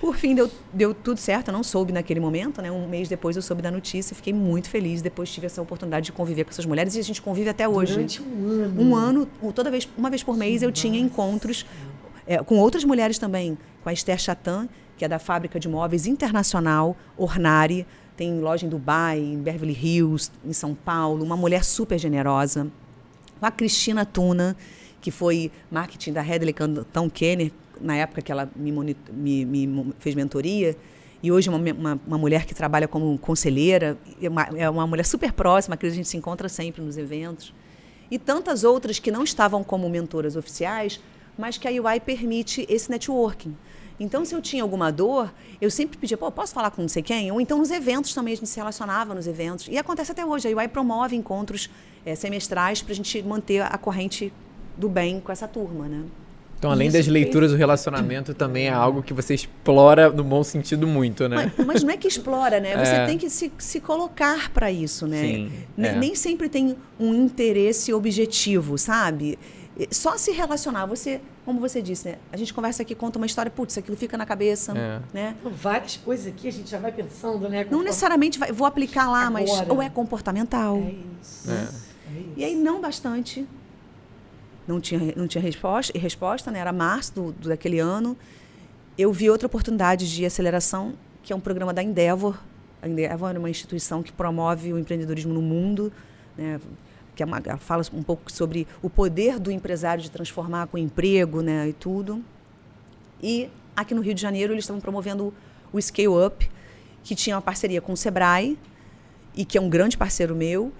Por 0.00 0.16
fim, 0.16 0.34
deu, 0.34 0.50
deu 0.72 0.94
tudo 0.94 1.18
certo. 1.18 1.48
Eu 1.48 1.52
não 1.52 1.62
soube 1.62 1.92
naquele 1.92 2.18
momento, 2.18 2.62
né? 2.62 2.70
Um 2.70 2.88
mês 2.88 3.08
depois 3.08 3.36
eu 3.36 3.42
soube 3.42 3.60
da 3.60 3.70
notícia. 3.70 4.16
Fiquei 4.16 4.32
muito 4.32 4.70
feliz. 4.70 5.02
Depois 5.02 5.30
tive 5.30 5.46
essa 5.46 5.60
oportunidade 5.60 6.06
de 6.06 6.12
conviver 6.12 6.44
com 6.44 6.50
essas 6.50 6.64
mulheres. 6.64 6.96
E 6.96 7.00
a 7.00 7.04
gente 7.04 7.20
convive 7.20 7.50
até 7.50 7.68
hoje. 7.68 7.92
Durante 7.92 8.22
um 8.22 8.48
ano. 8.48 8.82
Um 8.82 8.96
ano, 8.96 9.28
toda 9.54 9.70
vez, 9.70 9.86
uma 9.96 10.08
vez 10.08 10.22
por 10.22 10.36
mês, 10.36 10.62
eu 10.62 10.72
tinha 10.72 10.98
encontros 10.98 11.66
é, 12.26 12.38
com 12.38 12.56
outras 12.56 12.82
mulheres 12.82 13.18
também. 13.18 13.58
Com 13.82 13.90
a 13.90 13.92
Esther 13.92 14.18
Chatan, 14.18 14.68
que 14.96 15.04
é 15.04 15.08
da 15.08 15.18
fábrica 15.18 15.60
de 15.60 15.68
móveis 15.68 16.06
internacional, 16.06 16.96
Ornari 17.16 17.86
tem 18.16 18.40
loja 18.40 18.66
em 18.66 18.68
Dubai, 18.68 19.18
em 19.18 19.38
Beverly 19.38 19.74
Hills, 19.74 20.30
em 20.44 20.52
São 20.52 20.74
Paulo, 20.74 21.24
uma 21.24 21.36
mulher 21.36 21.64
super 21.64 21.98
generosa. 21.98 22.66
A 23.40 23.50
Cristina 23.50 24.06
Tuna, 24.06 24.56
que 25.00 25.10
foi 25.10 25.52
marketing 25.70 26.12
da 26.12 26.26
Hedley 26.26 26.52
Cantão 26.52 27.10
Kenner, 27.10 27.52
na 27.80 27.94
época 27.96 28.22
que 28.22 28.32
ela 28.32 28.50
me, 28.56 28.72
me, 29.12 29.44
me 29.44 29.94
fez 29.98 30.14
mentoria, 30.14 30.74
e 31.22 31.30
hoje 31.30 31.48
uma, 31.48 31.58
uma, 31.58 32.00
uma, 32.06 32.18
mulher 32.18 32.46
que 32.46 32.54
trabalha 32.54 32.88
como 32.88 33.18
conselheira, 33.18 33.98
é 34.20 34.28
uma, 34.28 34.42
é 34.56 34.70
uma 34.70 34.86
mulher 34.86 35.04
super 35.04 35.32
próxima, 35.32 35.76
que 35.76 35.86
a 35.86 35.90
gente 35.90 36.08
se 36.08 36.16
encontra 36.16 36.48
sempre 36.48 36.82
nos 36.82 36.96
eventos. 36.96 37.52
E 38.10 38.18
tantas 38.18 38.64
outras 38.64 38.98
que 38.98 39.10
não 39.10 39.24
estavam 39.24 39.64
como 39.64 39.88
mentoras 39.88 40.36
oficiais, 40.36 41.00
mas 41.36 41.58
que 41.58 41.66
a 41.66 41.70
UI 41.70 42.00
permite 42.00 42.66
esse 42.68 42.90
networking. 42.90 43.54
Então, 43.98 44.24
se 44.24 44.34
eu 44.34 44.42
tinha 44.42 44.62
alguma 44.62 44.90
dor, 44.92 45.32
eu 45.60 45.70
sempre 45.70 45.96
pedia, 45.96 46.16
pô, 46.16 46.30
posso 46.30 46.52
falar 46.52 46.70
com 46.70 46.82
não 46.82 46.88
sei 46.88 47.02
quem? 47.02 47.32
Ou 47.32 47.40
então 47.40 47.58
nos 47.58 47.70
eventos 47.70 48.12
também, 48.14 48.34
a 48.34 48.36
gente 48.36 48.48
se 48.48 48.56
relacionava 48.56 49.14
nos 49.14 49.26
eventos. 49.26 49.68
E 49.68 49.78
acontece 49.78 50.12
até 50.12 50.24
hoje. 50.24 50.46
A 50.48 50.56
UI 50.56 50.68
promove 50.68 51.16
encontros 51.16 51.70
é, 52.04 52.14
semestrais 52.14 52.82
para 52.82 52.92
a 52.92 52.96
gente 52.96 53.22
manter 53.22 53.62
a 53.62 53.78
corrente 53.78 54.32
do 54.76 54.88
bem 54.88 55.20
com 55.20 55.32
essa 55.32 55.48
turma, 55.48 55.88
né? 55.88 56.04
Então, 56.58 56.70
além 56.70 56.88
Isso 56.88 56.96
das 56.96 57.06
leituras, 57.06 57.52
o 57.52 57.56
relacionamento 57.56 58.32
também 58.32 58.68
é 58.68 58.72
algo 58.72 59.02
que 59.02 59.12
você 59.12 59.34
explora 59.34 60.08
no 60.08 60.24
bom 60.24 60.42
sentido 60.42 60.86
muito, 60.86 61.28
né? 61.28 61.52
Mas, 61.56 61.66
mas 61.66 61.82
não 61.82 61.90
é 61.90 61.96
que 61.98 62.08
explora, 62.08 62.58
né? 62.60 62.72
Você 62.82 62.94
é. 62.94 63.06
tem 63.06 63.18
que 63.18 63.28
se, 63.28 63.52
se 63.58 63.78
colocar 63.78 64.50
para 64.50 64.72
isso, 64.72 65.06
né? 65.06 65.20
Sim, 65.20 65.52
é. 65.76 65.92
Nem 65.92 66.14
sempre 66.14 66.48
tem 66.48 66.74
um 66.98 67.14
interesse 67.14 67.92
objetivo, 67.92 68.78
sabe? 68.78 69.38
Só 69.90 70.16
se 70.16 70.32
relacionar, 70.32 70.86
você, 70.86 71.20
como 71.44 71.60
você 71.60 71.82
disse, 71.82 72.08
né? 72.08 72.18
A 72.32 72.36
gente 72.36 72.54
conversa 72.54 72.82
aqui, 72.82 72.94
conta 72.94 73.18
uma 73.18 73.26
história, 73.26 73.50
putz, 73.50 73.76
aquilo 73.76 73.96
fica 73.96 74.16
na 74.16 74.24
cabeça, 74.24 74.72
é. 74.76 75.00
né? 75.12 75.36
Várias 75.44 75.98
coisas 75.98 76.26
aqui 76.26 76.48
a 76.48 76.52
gente 76.52 76.70
já 76.70 76.78
vai 76.78 76.90
pensando, 76.90 77.46
né? 77.48 77.66
Não 77.70 77.82
necessariamente 77.82 78.38
vai, 78.38 78.50
vou 78.52 78.66
aplicar 78.66 79.10
lá, 79.10 79.26
Agora. 79.26 79.30
mas 79.32 79.68
ou 79.68 79.82
é 79.82 79.90
comportamental. 79.90 80.78
É 80.78 80.94
isso. 81.20 81.50
É. 81.50 81.54
é 81.54 81.62
isso. 81.62 82.32
E 82.38 82.44
aí 82.44 82.54
não 82.54 82.80
bastante. 82.80 83.46
Não 84.66 84.80
tinha, 84.80 85.12
não 85.14 85.28
tinha 85.28 85.42
resposta, 85.42 85.96
resposta, 85.98 86.50
né? 86.50 86.58
Era 86.58 86.72
março 86.72 87.14
do, 87.14 87.32
do, 87.32 87.48
daquele 87.50 87.78
ano. 87.78 88.16
Eu 88.96 89.12
vi 89.12 89.28
outra 89.28 89.46
oportunidade 89.46 90.10
de 90.10 90.24
aceleração, 90.24 90.94
que 91.22 91.34
é 91.34 91.36
um 91.36 91.40
programa 91.40 91.74
da 91.74 91.82
Endeavor. 91.82 92.38
A 92.80 92.88
Endeavor 92.88 93.34
é 93.34 93.38
uma 93.38 93.50
instituição 93.50 94.02
que 94.02 94.10
promove 94.10 94.72
o 94.72 94.78
empreendedorismo 94.78 95.34
no 95.34 95.42
mundo, 95.42 95.92
né? 96.36 96.58
Que 97.16 97.22
é 97.22 97.26
uma, 97.26 97.40
fala 97.58 97.82
um 97.94 98.02
pouco 98.02 98.30
sobre 98.30 98.68
o 98.82 98.90
poder 98.90 99.40
do 99.40 99.50
empresário 99.50 100.02
de 100.02 100.10
transformar 100.10 100.66
com 100.66 100.76
emprego 100.76 101.40
né, 101.40 101.68
e 101.68 101.72
tudo. 101.72 102.22
E 103.22 103.48
aqui 103.74 103.94
no 103.94 104.02
Rio 104.02 104.14
de 104.14 104.20
Janeiro 104.20 104.52
eles 104.52 104.64
estavam 104.64 104.80
promovendo 104.80 105.32
o 105.72 105.80
Scale 105.80 106.08
Up, 106.08 106.48
que 107.02 107.14
tinha 107.14 107.34
uma 107.34 107.42
parceria 107.42 107.80
com 107.80 107.92
o 107.92 107.96
Sebrae, 107.96 108.58
e 109.34 109.44
que 109.44 109.56
é 109.56 109.60
um 109.60 109.68
grande 109.68 109.96
parceiro 109.96 110.36
meu, 110.36 110.70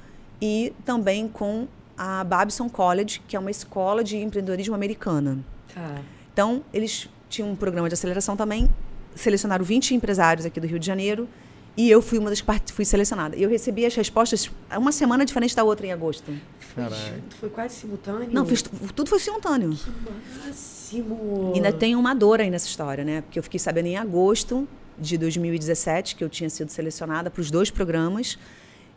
e 0.40 0.72
também 0.85 1.27
com 1.27 1.66
a 1.96 2.22
Babson 2.22 2.68
College, 2.68 3.22
que 3.27 3.35
é 3.35 3.38
uma 3.38 3.51
escola 3.51 4.05
de 4.05 4.18
empreendedorismo 4.18 4.75
americana. 4.75 5.38
Tá. 5.75 6.03
Então, 6.33 6.62
eles 6.72 7.09
tinham 7.31 7.51
um 7.51 7.57
programa 7.57 7.88
de 7.88 7.94
aceleração 7.94 8.37
também, 8.37 8.68
selecionaram 9.14 9.64
20 9.64 9.94
empresários 9.94 10.44
aqui 10.44 10.61
do 10.61 10.66
Rio 10.66 10.79
de 10.79 10.87
Janeiro, 10.87 11.27
e 11.76 11.90
eu 11.90 12.00
fui 12.00 12.18
uma 12.18 12.30
das 12.30 12.40
que 12.40 12.72
fui 12.72 12.84
selecionada. 12.84 13.36
E 13.36 13.42
eu 13.42 13.50
recebi 13.50 13.84
as 13.84 13.94
respostas 13.94 14.50
uma 14.76 14.90
semana 14.90 15.24
diferente 15.26 15.54
da 15.54 15.62
outra 15.62 15.86
em 15.86 15.92
agosto. 15.92 16.32
Caralho. 16.74 17.22
Foi 17.38 17.50
quase 17.50 17.74
simultâneo? 17.74 18.28
Não, 18.32 18.46
fiz, 18.46 18.62
tudo 18.62 19.08
foi 19.08 19.20
simultâneo. 19.20 19.70
Que 19.70 20.46
máximo! 20.46 21.52
E 21.54 21.56
ainda 21.56 21.72
tem 21.72 21.94
uma 21.94 22.14
dor 22.14 22.40
aí 22.40 22.50
nessa 22.50 22.66
história, 22.66 23.04
né? 23.04 23.20
Porque 23.20 23.38
eu 23.38 23.42
fiquei 23.42 23.60
sabendo 23.60 23.86
em 23.86 23.96
agosto 23.96 24.66
de 24.98 25.18
2017 25.18 26.16
que 26.16 26.24
eu 26.24 26.28
tinha 26.28 26.48
sido 26.48 26.70
selecionada 26.70 27.30
para 27.30 27.40
os 27.40 27.50
dois 27.50 27.70
programas. 27.70 28.38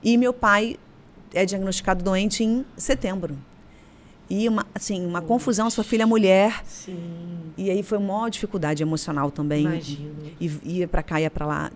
E 0.02 0.18
meu 0.18 0.34
pai 0.34 0.78
é 1.34 1.46
diagnosticado 1.46 2.04
doente 2.04 2.44
em 2.44 2.66
setembro. 2.78 3.38
E 4.30 4.48
uma, 4.48 4.66
assim, 4.74 5.06
uma 5.06 5.22
confusão, 5.22 5.70
sua 5.70 5.84
filha 5.84 6.04
é 6.04 6.06
mulher. 6.06 6.64
Sim. 6.66 6.98
E 7.58 7.70
aí 7.70 7.84
foi 7.84 7.98
uma 7.98 8.14
maior 8.14 8.30
dificuldade 8.30 8.84
emocional 8.84 9.32
também. 9.32 9.66
Imagino. 9.66 10.16
E 10.40 10.78
ia 10.78 10.88
para 10.88 11.04
cá, 11.04 11.20
ia 11.20 11.32
para 11.32 11.46
lá 11.46 11.72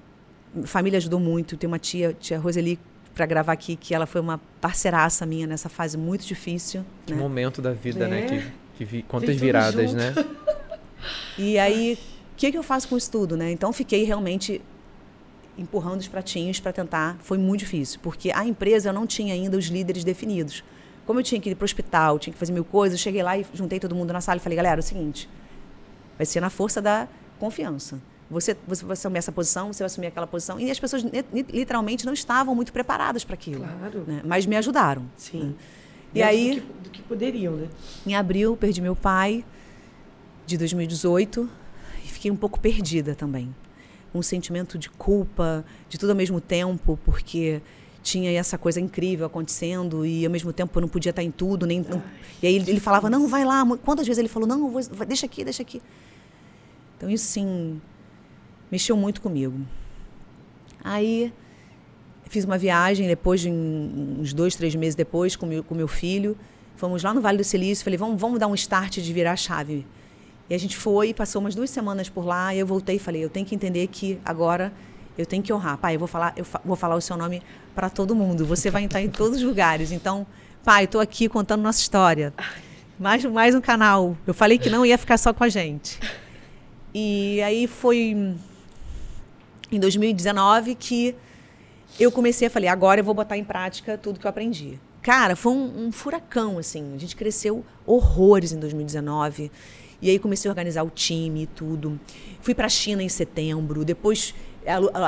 família 0.63 0.97
ajudou 0.97 1.19
muito. 1.19 1.57
Tem 1.57 1.67
uma 1.67 1.79
tia, 1.79 2.13
tia 2.13 2.39
Roseli, 2.39 2.79
para 3.13 3.25
gravar 3.25 3.53
aqui, 3.53 3.75
que 3.75 3.93
ela 3.93 4.05
foi 4.05 4.21
uma 4.21 4.39
parceiraça 4.59 5.25
minha 5.25 5.47
nessa 5.47 5.69
fase 5.69 5.97
muito 5.97 6.25
difícil. 6.25 6.85
Que 7.05 7.13
né? 7.13 7.19
momento 7.19 7.61
da 7.61 7.71
vida, 7.71 8.05
é. 8.05 8.07
né? 8.07 8.21
Que, 8.23 8.51
que 8.77 8.85
vi, 8.85 9.03
quantas 9.03 9.35
viradas, 9.35 9.91
junto. 9.91 9.95
né? 9.97 10.13
E 11.37 11.57
aí, 11.59 11.97
o 12.31 12.35
que, 12.37 12.51
que 12.51 12.57
eu 12.57 12.63
faço 12.63 12.87
com 12.87 12.95
isso 12.95 13.11
tudo, 13.11 13.35
né? 13.35 13.51
Então, 13.51 13.73
fiquei 13.73 14.03
realmente 14.03 14.61
empurrando 15.57 15.99
os 15.99 16.07
pratinhos 16.07 16.59
para 16.59 16.71
tentar. 16.71 17.17
Foi 17.19 17.37
muito 17.37 17.61
difícil, 17.61 17.99
porque 18.01 18.31
a 18.31 18.45
empresa 18.45 18.93
não 18.93 19.05
tinha 19.05 19.33
ainda 19.33 19.57
os 19.57 19.65
líderes 19.65 20.03
definidos. 20.03 20.63
Como 21.05 21.19
eu 21.19 21.23
tinha 21.23 21.41
que 21.41 21.49
ir 21.49 21.55
para 21.55 21.63
o 21.63 21.65
hospital, 21.65 22.17
tinha 22.17 22.33
que 22.33 22.39
fazer 22.39 22.53
mil 22.53 22.63
coisas, 22.63 22.97
eu 22.97 23.03
cheguei 23.03 23.21
lá 23.21 23.37
e 23.37 23.45
juntei 23.53 23.79
todo 23.79 23.93
mundo 23.93 24.13
na 24.13 24.21
sala 24.21 24.37
e 24.37 24.39
falei, 24.39 24.55
galera, 24.55 24.79
é 24.79 24.83
o 24.83 24.83
seguinte, 24.83 25.29
vai 26.17 26.25
ser 26.25 26.39
na 26.39 26.49
força 26.49 26.81
da 26.81 27.07
confiança. 27.39 27.99
Você, 28.33 28.57
você 28.67 28.83
vai 28.83 28.93
assumir 28.93 29.17
essa 29.17 29.31
posição, 29.31 29.71
você 29.71 29.83
vai 29.83 29.87
assumir 29.87 30.07
aquela 30.07 30.27
posição. 30.27 30.59
E 30.59 30.69
as 30.69 30.79
pessoas 30.79 31.03
literalmente 31.51 32.05
não 32.05 32.13
estavam 32.13 32.53
muito 32.53 32.73
preparadas 32.73 33.23
para 33.23 33.35
aquilo. 33.35 33.65
Claro. 33.65 34.03
Né? 34.05 34.21
Mas 34.25 34.45
me 34.45 34.55
ajudaram. 34.55 35.03
Sim. 35.15 35.43
Né? 35.43 35.53
E 36.15 36.21
aí. 36.21 36.55
Do 36.55 36.61
que, 36.61 36.83
do 36.83 36.89
que 36.89 37.01
poderiam, 37.03 37.55
né? 37.55 37.67
Em 38.05 38.15
abril, 38.15 38.57
perdi 38.57 38.81
meu 38.81 38.95
pai, 38.95 39.45
de 40.45 40.57
2018, 40.57 41.49
e 42.03 42.07
fiquei 42.07 42.29
um 42.29 42.35
pouco 42.35 42.59
perdida 42.59 43.15
também. 43.15 43.53
Um 44.13 44.21
sentimento 44.21 44.77
de 44.77 44.89
culpa, 44.89 45.65
de 45.89 45.97
tudo 45.97 46.11
ao 46.11 46.15
mesmo 46.15 46.39
tempo, 46.39 46.99
porque 47.03 47.61
tinha 48.03 48.31
essa 48.37 48.57
coisa 48.57 48.79
incrível 48.79 49.25
acontecendo 49.25 50.05
e 50.05 50.25
ao 50.25 50.31
mesmo 50.31 50.51
tempo 50.51 50.77
eu 50.77 50.81
não 50.81 50.89
podia 50.89 51.11
estar 51.11 51.23
em 51.23 51.31
tudo 51.31 51.65
nem 51.65 51.79
não... 51.79 52.03
e 52.41 52.47
aí 52.47 52.55
ele, 52.55 52.71
ele, 52.71 52.79
falava 52.81 53.09
não 53.09 53.29
vai 53.29 53.45
lá 53.45 53.65
quantas 53.77 54.05
vezes 54.05 54.19
ele 54.19 54.27
falou 54.27 54.45
não 54.45 54.69
vou, 54.69 54.81
deixa 55.07 55.25
aqui 55.25 55.41
deixa 55.45 55.61
aqui 55.61 55.81
então 56.97 57.09
isso 57.09 57.25
sim 57.25 57.81
mexeu 58.73 58.95
muito 58.97 59.21
comigo. 59.21 59.57
Aí 60.83 61.31
fiz 62.27 62.43
uma 62.43 62.57
viagem 62.57 63.07
depois 63.07 63.39
de 63.41 63.49
uns 63.49 64.33
dois, 64.33 64.55
três 64.55 64.73
meses 64.75 64.95
depois 64.95 65.35
com 65.35 65.45
meu, 65.45 65.63
com 65.63 65.75
meu 65.75 65.87
filho 65.87 66.35
Fomos 66.75 67.03
lá 67.03 67.13
no 67.13 67.21
Vale 67.21 67.37
do 67.37 67.43
Silício, 67.43 67.83
falei, 67.83 67.97
vamos, 67.97 68.19
vamos 68.19 68.39
dar 68.39 68.47
um 68.47 68.55
start 68.55 68.97
de 68.97 69.13
virar 69.13 69.33
a 69.33 69.35
chave. 69.35 69.85
E 70.49 70.55
a 70.55 70.57
gente 70.57 70.75
foi, 70.75 71.13
passou 71.13 71.39
umas 71.39 71.55
duas 71.55 71.69
semanas 71.69 72.09
por 72.09 72.25
lá, 72.25 72.53
e 72.53 72.59
eu 72.59 72.67
voltei 72.67 72.97
e 72.97 72.99
falei, 72.99 73.23
eu 73.23 73.29
tenho 73.29 73.45
que 73.45 73.55
entender 73.55 73.87
que 73.87 74.19
agora 74.25 74.73
eu 75.17 75.25
tenho 75.25 75.41
que 75.43 75.53
honrar. 75.53 75.77
Pai, 75.77 75.95
eu 75.95 75.99
vou 75.99 76.07
falar, 76.07 76.33
eu 76.35 76.43
fa 76.43 76.59
vou 76.65 76.75
falar 76.75 76.95
o 76.95 77.01
seu 77.01 77.15
nome 77.15 77.41
para 77.75 77.89
todo 77.89 78.15
mundo. 78.15 78.45
Você 78.45 78.69
vai 78.69 78.83
entrar 78.83 79.01
em 79.01 79.09
todos 79.09 79.37
os 79.37 79.43
lugares. 79.43 79.91
Então, 79.91 80.25
pai, 80.63 80.85
estou 80.85 80.99
aqui 80.99 81.29
contando 81.29 81.61
nossa 81.61 81.79
história. 81.79 82.33
Mais, 82.99 83.23
mais 83.25 83.55
um 83.55 83.61
canal. 83.61 84.17
Eu 84.25 84.33
falei 84.33 84.57
que 84.57 84.69
não 84.69 84.85
ia 84.85 84.97
ficar 84.97 85.17
só 85.17 85.33
com 85.33 85.43
a 85.43 85.49
gente. 85.49 85.99
E 86.93 87.41
aí 87.43 87.67
foi 87.67 88.35
em 89.75 89.79
2019 89.79 90.75
que 90.75 91.15
eu 91.99 92.11
comecei 92.11 92.47
a 92.47 92.51
falei, 92.51 92.69
agora 92.69 93.01
eu 93.01 93.03
vou 93.03 93.13
botar 93.13 93.37
em 93.37 93.43
prática 93.43 93.97
tudo 93.97 94.19
que 94.19 94.25
eu 94.25 94.29
aprendi. 94.29 94.79
Cara, 95.01 95.35
foi 95.35 95.51
um, 95.51 95.87
um 95.87 95.91
furacão, 95.91 96.57
assim. 96.57 96.93
A 96.95 96.97
gente 96.97 97.15
cresceu 97.15 97.63
horrores 97.85 98.51
em 98.51 98.59
2019. 98.59 99.51
E 100.01 100.09
aí 100.09 100.17
comecei 100.17 100.49
a 100.49 100.51
organizar 100.51 100.83
o 100.83 100.89
time 100.89 101.43
e 101.43 101.45
tudo. 101.45 101.99
Fui 102.41 102.55
para 102.55 102.65
a 102.65 102.69
China 102.69 103.03
em 103.03 103.09
setembro. 103.09 103.85
Depois 103.85 104.33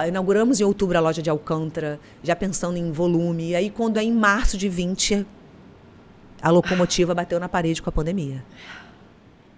inauguramos 0.07 0.59
em 0.59 0.63
outubro 0.63 0.97
a 0.97 1.01
loja 1.01 1.21
de 1.21 1.29
Alcântara, 1.29 1.99
já 2.21 2.35
pensando 2.35 2.77
em 2.77 2.91
volume. 2.91 3.51
E 3.51 3.55
aí, 3.55 3.69
quando 3.69 3.97
é 3.97 4.03
em 4.03 4.11
março 4.11 4.57
de 4.57 4.67
20, 4.67 5.25
a 6.41 6.49
locomotiva 6.49 7.15
bateu 7.15 7.39
na 7.39 7.49
parede 7.49 7.81
com 7.81 7.89
a 7.89 7.93
pandemia. 7.93 8.43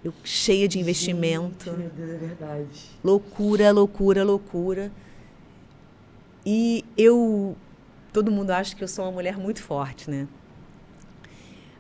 Eu 0.08 0.14
cheia 0.24 0.70
de 0.70 0.80
investimento. 0.80 1.66
Gente, 1.66 1.80
meu 1.80 1.90
Deus, 1.90 2.10
é 2.10 2.18
verdade. 2.18 2.90
Loucura, 3.04 3.72
loucura, 3.72 4.24
loucura. 4.24 4.90
E 6.46 6.86
eu. 6.98 7.58
Todo 8.14 8.32
mundo 8.32 8.52
acha 8.52 8.74
que 8.74 8.82
eu 8.82 8.88
sou 8.88 9.04
uma 9.04 9.12
mulher 9.12 9.38
muito 9.38 9.62
forte, 9.62 10.10
né? 10.10 10.26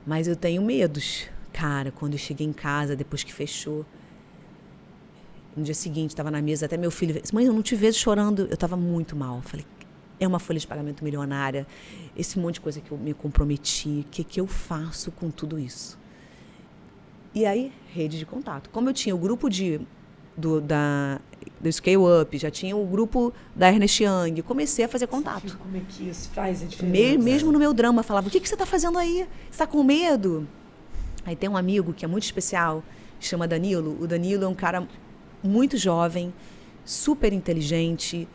Mas 0.06 0.28
eu 0.28 0.36
tenho 0.36 0.62
medos. 0.62 1.30
Cara, 1.54 1.90
quando 1.90 2.14
eu 2.14 2.20
cheguei 2.20 2.46
em 2.46 2.52
casa, 2.52 2.98
depois 2.98 3.24
que 3.24 3.34
fechou, 3.34 3.86
no 5.56 5.64
dia 5.64 5.74
seguinte, 5.74 6.10
estava 6.10 6.30
na 6.30 6.42
mesa, 6.42 6.66
até 6.66 6.76
meu 6.76 6.92
filho 6.92 7.20
disse, 7.20 7.34
mãe, 7.34 7.46
eu 7.46 7.54
não 7.54 7.62
te 7.62 7.78
vejo 7.78 7.98
chorando. 7.98 8.42
Eu 8.42 8.56
estava 8.56 8.76
muito 8.76 9.16
mal. 9.16 9.42
Falei, 9.42 9.66
é 10.20 10.28
uma 10.28 10.38
folha 10.38 10.60
de 10.60 10.68
pagamento 10.68 11.02
milionária, 11.02 11.66
esse 12.14 12.38
monte 12.38 12.56
de 12.56 12.62
coisa 12.62 12.82
que 12.82 12.92
eu 12.92 12.98
me 12.98 13.14
comprometi, 13.14 14.04
o 14.06 14.10
que, 14.12 14.22
que 14.22 14.42
eu 14.42 14.48
faço 14.48 15.12
com 15.12 15.32
tudo 15.32 15.58
isso? 15.58 15.98
E 17.34 17.46
aí, 17.46 17.72
rede 17.94 18.18
de 18.18 18.26
contato. 18.26 18.70
Como 18.70 18.90
eu 18.90 18.94
tinha 18.94 19.16
o 19.16 19.18
grupo 19.18 19.50
de, 19.50 19.80
do, 20.36 20.60
da, 20.62 21.20
do 21.60 21.72
Scale 21.72 21.98
Up, 21.98 22.38
já 22.38 22.50
tinha 22.50 22.76
o 22.76 22.86
grupo 22.86 23.34
da 23.56 23.72
Ernest 23.72 24.04
Young, 24.04 24.42
comecei 24.42 24.86
a 24.86 24.88
fazer 24.88 25.08
contato. 25.08 25.58
Como 25.58 25.78
é 25.78 25.82
que 25.88 26.10
isso 26.10 26.30
faz 26.30 26.64
a 26.64 26.66
diferença? 26.66 27.18
Me, 27.18 27.18
mesmo 27.18 27.52
no 27.52 27.60
meu 27.60 27.74
drama, 27.74 28.04
falava, 28.04 28.28
o 28.28 28.32
que, 28.32 28.40
que 28.40 28.48
você 28.48 28.56
está 28.56 28.66
fazendo 28.66 28.98
aí? 28.98 29.28
Você 29.46 29.52
está 29.52 29.68
com 29.68 29.84
medo? 29.84 30.48
Aí 31.26 31.36
tem 31.36 31.50
um 31.50 31.58
amigo 31.58 31.94
que 31.94 32.06
é 32.06 32.08
muito 32.08 32.24
especial, 32.24 32.84
chama 33.20 33.48
Danilo. 33.48 33.98
O 34.00 34.08
Danilo 34.08 34.46
é 34.46 34.48
um 34.48 34.56
cara 34.56 34.88
muito 35.44 35.78
jovem, 35.78 36.34
super 36.86 37.34
inteligente. 37.34 38.28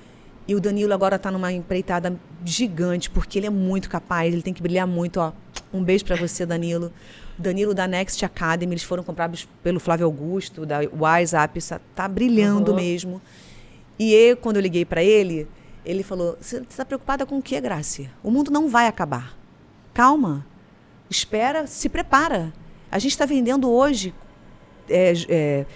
E 0.46 0.54
o 0.54 0.60
Danilo 0.60 0.92
agora 0.92 1.16
está 1.16 1.30
numa 1.30 1.52
empreitada 1.52 2.18
gigante, 2.44 3.08
porque 3.08 3.38
ele 3.38 3.46
é 3.46 3.50
muito 3.50 3.88
capaz, 3.88 4.32
ele 4.32 4.42
tem 4.42 4.52
que 4.52 4.62
brilhar 4.62 4.86
muito. 4.86 5.20
Ó. 5.20 5.32
Um 5.72 5.82
beijo 5.82 6.04
para 6.04 6.16
você, 6.16 6.44
Danilo. 6.44 6.92
Danilo 7.42 7.74
da 7.74 7.86
Next 7.86 8.24
Academy, 8.24 8.72
eles 8.72 8.82
foram 8.82 9.02
comprados 9.02 9.48
pelo 9.62 9.78
Flávio 9.78 10.06
Augusto, 10.06 10.64
da 10.64 10.78
WhatsApp, 10.98 11.58
está 11.58 12.08
brilhando 12.08 12.70
uhum. 12.70 12.76
mesmo. 12.76 13.22
E 13.98 14.14
eu, 14.14 14.36
quando 14.36 14.56
eu 14.56 14.62
liguei 14.62 14.84
para 14.84 15.02
ele, 15.02 15.46
ele 15.84 16.02
falou: 16.02 16.36
Você 16.40 16.58
está 16.58 16.84
preocupada 16.84 17.26
com 17.26 17.38
o 17.38 17.42
que, 17.42 17.60
Gracia? 17.60 18.10
O 18.22 18.30
mundo 18.30 18.50
não 18.50 18.68
vai 18.68 18.86
acabar. 18.86 19.36
Calma, 19.92 20.46
espera, 21.10 21.66
se 21.66 21.88
prepara. 21.88 22.52
A 22.90 22.98
gente 22.98 23.12
está 23.12 23.26
vendendo 23.26 23.70
hoje 23.70 24.14
é, 24.88 25.12
é, 25.28 25.66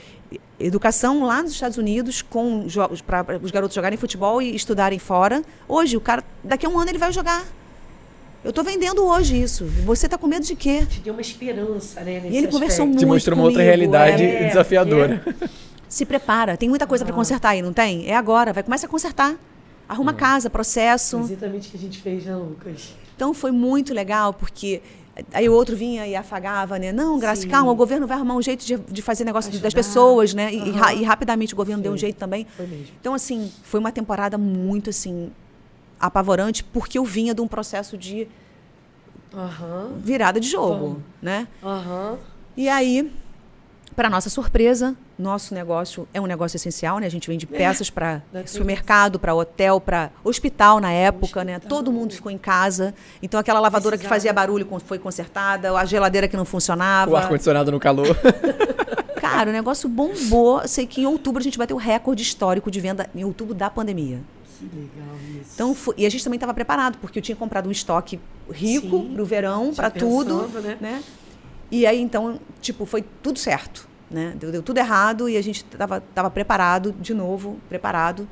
educação 0.59 1.25
lá 1.25 1.43
nos 1.43 1.53
Estados 1.53 1.79
Unidos 1.79 2.23
com 2.23 2.67
para 3.07 3.39
os 3.43 3.51
garotos 3.51 3.75
jogarem 3.75 3.99
futebol 3.99 4.41
e 4.41 4.55
estudarem 4.55 4.99
fora. 4.99 5.43
Hoje, 5.69 5.97
o 5.97 6.01
cara, 6.01 6.25
daqui 6.43 6.67
a 6.67 6.69
um 6.69 6.79
ano 6.79 6.91
ele 6.91 6.99
vai 6.99 7.13
jogar. 7.13 7.45
Eu 8.45 8.51
estou 8.51 8.63
vendendo 8.63 9.05
hoje 9.05 9.41
isso. 9.41 9.65
Você 9.85 10.07
está 10.07 10.17
com 10.17 10.27
medo 10.27 10.45
de 10.45 10.55
quê? 10.55 10.87
Te 10.87 11.01
deu 11.01 11.13
uma 11.13 11.21
esperança, 11.21 12.01
né? 12.03 12.23
e 12.29 12.37
ele 12.37 12.49
conversou 12.49 12.87
muito 12.87 12.99
Te 12.99 13.07
mostrou 13.07 13.37
uma 13.37 13.45
outra 13.45 13.63
realidade 13.63 14.23
é, 14.23 14.49
desafiadora. 14.49 15.23
É. 15.43 15.49
Se 15.89 16.05
prepara. 16.05 16.57
Tem 16.57 16.69
muita 16.69 16.87
coisa 16.87 17.05
ah. 17.05 17.07
para 17.07 17.15
consertar 17.15 17.51
aí, 17.51 17.63
não 17.63 17.73
tem? 17.73 18.09
É 18.09 18.15
agora. 18.15 18.53
Vai 18.53 18.63
começar 18.63 18.87
a 18.87 18.91
consertar. 18.91 19.37
Arruma 19.89 20.13
ah. 20.13 20.15
casa, 20.15 20.49
processo. 20.51 21.19
Exatamente 21.21 21.69
o 21.69 21.71
que 21.73 21.77
a 21.77 21.81
gente 21.81 22.01
fez, 22.01 22.25
né, 22.25 22.37
Lucas? 22.37 22.95
Então 23.15 23.33
foi 23.33 23.51
muito 23.51 23.95
legal, 23.95 24.33
porque 24.33 24.83
Aí 25.33 25.49
o 25.49 25.53
outro 25.53 25.75
vinha 25.75 26.07
e 26.07 26.15
afagava, 26.15 26.79
né? 26.79 26.93
Não, 26.93 27.19
Graça, 27.19 27.47
calma, 27.49 27.73
o 27.73 27.75
governo 27.75 28.07
vai 28.07 28.19
arrumar 28.19 28.37
um 28.37 28.43
jeito 28.43 28.67
de, 28.67 28.77
de 28.77 29.01
fazer 29.01 29.25
negócio 29.25 29.49
Ajudar. 29.49 29.65
das 29.65 29.73
pessoas, 29.73 30.35
né? 30.35 30.53
E, 30.53 30.59
uhum. 30.59 30.91
e, 31.01 31.05
rapidamente 31.05 31.55
o 31.55 31.57
governo 31.57 31.79
Sim. 31.79 31.85
deu 31.85 31.93
um 31.93 31.97
jeito 31.97 32.17
também. 32.17 32.47
Foi 32.55 32.67
mesmo. 32.67 32.89
Então, 33.01 33.15
assim, 33.15 33.51
foi 33.63 33.81
uma 33.81 33.91
temporada 33.91 34.37
muito, 34.37 34.91
assim, 34.91 35.31
apavorante, 35.99 36.63
porque 36.65 36.99
eu 36.99 37.05
vinha 37.05 37.35
de 37.35 37.41
um 37.41 37.49
processo 37.49 37.97
de 37.97 38.29
uhum. 39.33 39.99
virada 39.99 40.41
de 40.41 40.49
jogo, 40.49 41.03
né? 41.21 41.49
Uhum. 41.63 42.19
E 42.57 42.69
aí, 42.69 43.13
para 43.95 44.11
nossa 44.11 44.29
surpresa, 44.29 44.95
nosso 45.19 45.55
negócio 45.55 46.07
é 46.13 46.21
um 46.21 46.27
negócio 46.27 46.57
essencial, 46.57 46.99
né? 46.99 47.07
A 47.07 47.11
gente 47.11 47.29
vende 47.29 47.49
é, 47.51 47.57
peças 47.57 47.89
para 47.89 48.23
supermercado, 48.45 49.19
para 49.19 49.35
hotel, 49.35 49.81
para 49.81 50.11
hospital 50.23 50.81
na 50.81 50.93
época, 50.93 51.43
né? 51.45 51.55
hospital. 51.55 51.69
né? 51.71 51.77
Todo 51.77 51.93
mundo 51.93 52.13
ficou 52.13 52.31
em 52.31 52.39
casa. 52.39 52.95
Então 53.23 53.41
aquela 53.41 53.61
lavadora 53.61 53.97
Precisava. 53.97 54.15
que 54.15 54.21
fazia 54.21 54.33
barulho 54.33 54.69
foi 54.85 54.99
consertada, 54.99 55.73
a 55.73 55.85
geladeira 55.85 56.29
que 56.29 56.37
não 56.37 56.45
funcionava. 56.45 57.11
O 57.11 57.17
ar 57.17 57.29
condicionado 57.29 57.73
no 57.73 57.81
calor. 57.81 58.17
Cara, 59.31 59.51
o 59.51 59.53
negócio 59.53 59.89
bombou. 59.89 60.67
Sei 60.67 60.87
que 60.87 61.01
em 61.01 61.07
outubro 61.07 61.41
a 61.41 61.43
gente 61.43 61.59
bateu 61.59 61.77
o 61.77 61.79
recorde 61.79 62.23
histórico 62.23 62.71
de 62.71 62.81
venda 62.81 63.09
em 63.15 63.25
outubro 63.25 63.55
da 63.55 63.69
pandemia. 63.71 64.21
Que 64.59 64.65
legal 64.65 65.15
isso. 65.41 65.51
Então, 65.55 65.75
foi, 65.75 65.95
e 65.99 66.07
a 66.07 66.11
gente 66.11 66.25
também 66.25 66.37
estava 66.37 66.55
preparado, 66.55 66.99
porque 66.99 67.19
eu 67.19 67.23
tinha 67.23 67.37
comprado 67.37 67.69
um 67.69 67.73
estoque 67.73 68.19
rico 68.51 69.05
para 69.05 69.23
o 69.23 69.27
verão, 69.27 69.75
para 69.75 69.91
tudo, 69.91 70.49
né? 70.61 70.79
né? 70.81 71.03
E 71.71 71.87
aí, 71.87 72.01
então, 72.01 72.41
tipo, 72.61 72.87
foi 72.87 73.05
tudo 73.23 73.39
certo. 73.39 73.89
Né? 74.11 74.35
Deu, 74.39 74.53
deu 74.53 74.63
tudo 74.63 74.79
errado 74.79 75.29
e 75.29 75.37
a 75.37 75.43
gente 75.43 75.65
estava 75.65 76.01
tava 76.01 76.31
preparado, 76.31 76.95
de 77.01 77.13
novo, 77.13 77.59
preparado 77.69 78.27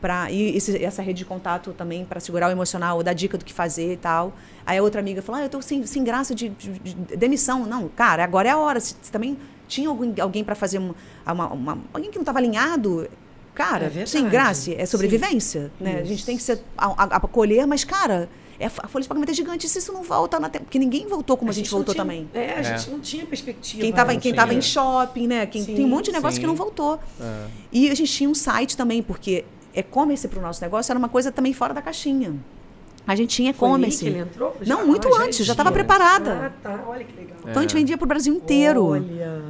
para 0.00 0.30
e 0.30 0.56
esse, 0.56 0.82
essa 0.82 1.02
rede 1.02 1.18
de 1.18 1.24
contato 1.24 1.72
também 1.72 2.04
para 2.04 2.20
segurar 2.20 2.48
o 2.48 2.50
emocional, 2.50 3.02
dar 3.02 3.12
dica 3.12 3.36
do 3.36 3.44
que 3.44 3.52
fazer 3.52 3.94
e 3.94 3.96
tal. 3.96 4.32
Aí 4.64 4.78
a 4.78 4.82
outra 4.82 5.00
amiga 5.00 5.20
falou: 5.22 5.40
ah, 5.40 5.44
eu 5.44 5.46
estou 5.46 5.62
sem, 5.62 5.84
sem 5.86 6.04
graça 6.04 6.34
de, 6.34 6.48
de, 6.50 6.78
de, 6.78 6.94
demissão. 7.16 7.66
Não, 7.66 7.88
cara, 7.88 8.24
agora 8.24 8.48
é 8.48 8.52
a 8.52 8.58
hora. 8.58 8.80
Você 8.80 8.94
também 9.10 9.36
tinha 9.68 9.88
alguém, 9.88 10.14
alguém 10.20 10.42
para 10.42 10.54
fazer 10.54 10.78
uma, 10.78 10.94
uma, 11.26 11.52
uma, 11.52 11.78
alguém 11.92 12.10
que 12.10 12.16
não 12.16 12.22
estava 12.22 12.38
alinhado. 12.38 13.08
Cara, 13.54 13.92
é 13.94 14.06
sem 14.06 14.28
graça, 14.28 14.72
é 14.72 14.86
sobrevivência. 14.86 15.70
Né? 15.80 16.00
A 16.00 16.04
gente 16.04 16.24
tem 16.24 16.36
que 16.36 16.42
ser, 16.42 16.62
a, 16.76 16.86
a, 16.86 17.04
a 17.04 17.16
acolher, 17.16 17.66
mas, 17.66 17.84
cara, 17.84 18.28
é, 18.60 18.66
a 18.66 18.88
folha 18.88 19.02
de 19.02 19.08
pagamento 19.08 19.30
é 19.30 19.34
gigante. 19.34 19.68
Se 19.68 19.78
isso 19.78 19.92
não 19.92 20.02
volta 20.02 20.40
na 20.40 20.48
Porque 20.48 20.78
ninguém 20.78 21.06
voltou 21.06 21.36
como 21.36 21.50
a, 21.50 21.52
a 21.52 21.54
gente, 21.54 21.66
gente 21.66 21.72
voltou 21.72 21.94
tinha, 21.94 22.04
também. 22.04 22.28
É, 22.34 22.54
a 22.54 22.62
gente 22.62 22.88
é. 22.88 22.92
não 22.92 23.00
tinha 23.00 23.24
perspectiva. 23.24 23.80
Quem 23.80 23.90
estava 23.90 24.16
quem 24.16 24.34
tava 24.34 24.54
em 24.54 24.62
shopping, 24.62 25.26
né? 25.26 25.46
Quem, 25.46 25.62
sim, 25.62 25.74
tem 25.74 25.84
um 25.84 25.88
monte 25.88 26.06
de 26.06 26.12
negócio 26.12 26.36
sim. 26.36 26.40
que 26.40 26.46
não 26.46 26.56
voltou. 26.56 26.98
É. 27.20 27.46
E 27.72 27.90
a 27.90 27.94
gente 27.94 28.12
tinha 28.12 28.28
um 28.28 28.34
site 28.34 28.76
também, 28.76 29.02
porque 29.02 29.44
e-commerce 29.74 30.26
para 30.26 30.38
o 30.38 30.42
nosso 30.42 30.60
negócio 30.60 30.90
era 30.90 30.98
uma 30.98 31.08
coisa 31.08 31.30
também 31.30 31.52
fora 31.52 31.72
da 31.72 31.80
caixinha. 31.82 32.34
A 33.08 33.16
gente 33.16 33.30
tinha 33.30 33.50
e-commerce. 33.52 34.06
ele 34.06 34.18
entrou? 34.18 34.54
Já, 34.60 34.76
não, 34.76 34.86
muito 34.86 35.08
já 35.08 35.22
antes, 35.22 35.46
já 35.46 35.54
estava 35.54 35.72
preparada. 35.72 36.46
Ah, 36.46 36.50
tá. 36.62 36.84
Olha 36.86 37.02
que 37.02 37.16
legal. 37.18 37.38
Então 37.40 37.56
a 37.56 37.62
gente 37.62 37.74
vendia 37.74 37.96
para 37.96 38.04
o 38.04 38.08
Brasil 38.08 38.34
inteiro. 38.34 38.84
Olha. 38.84 39.42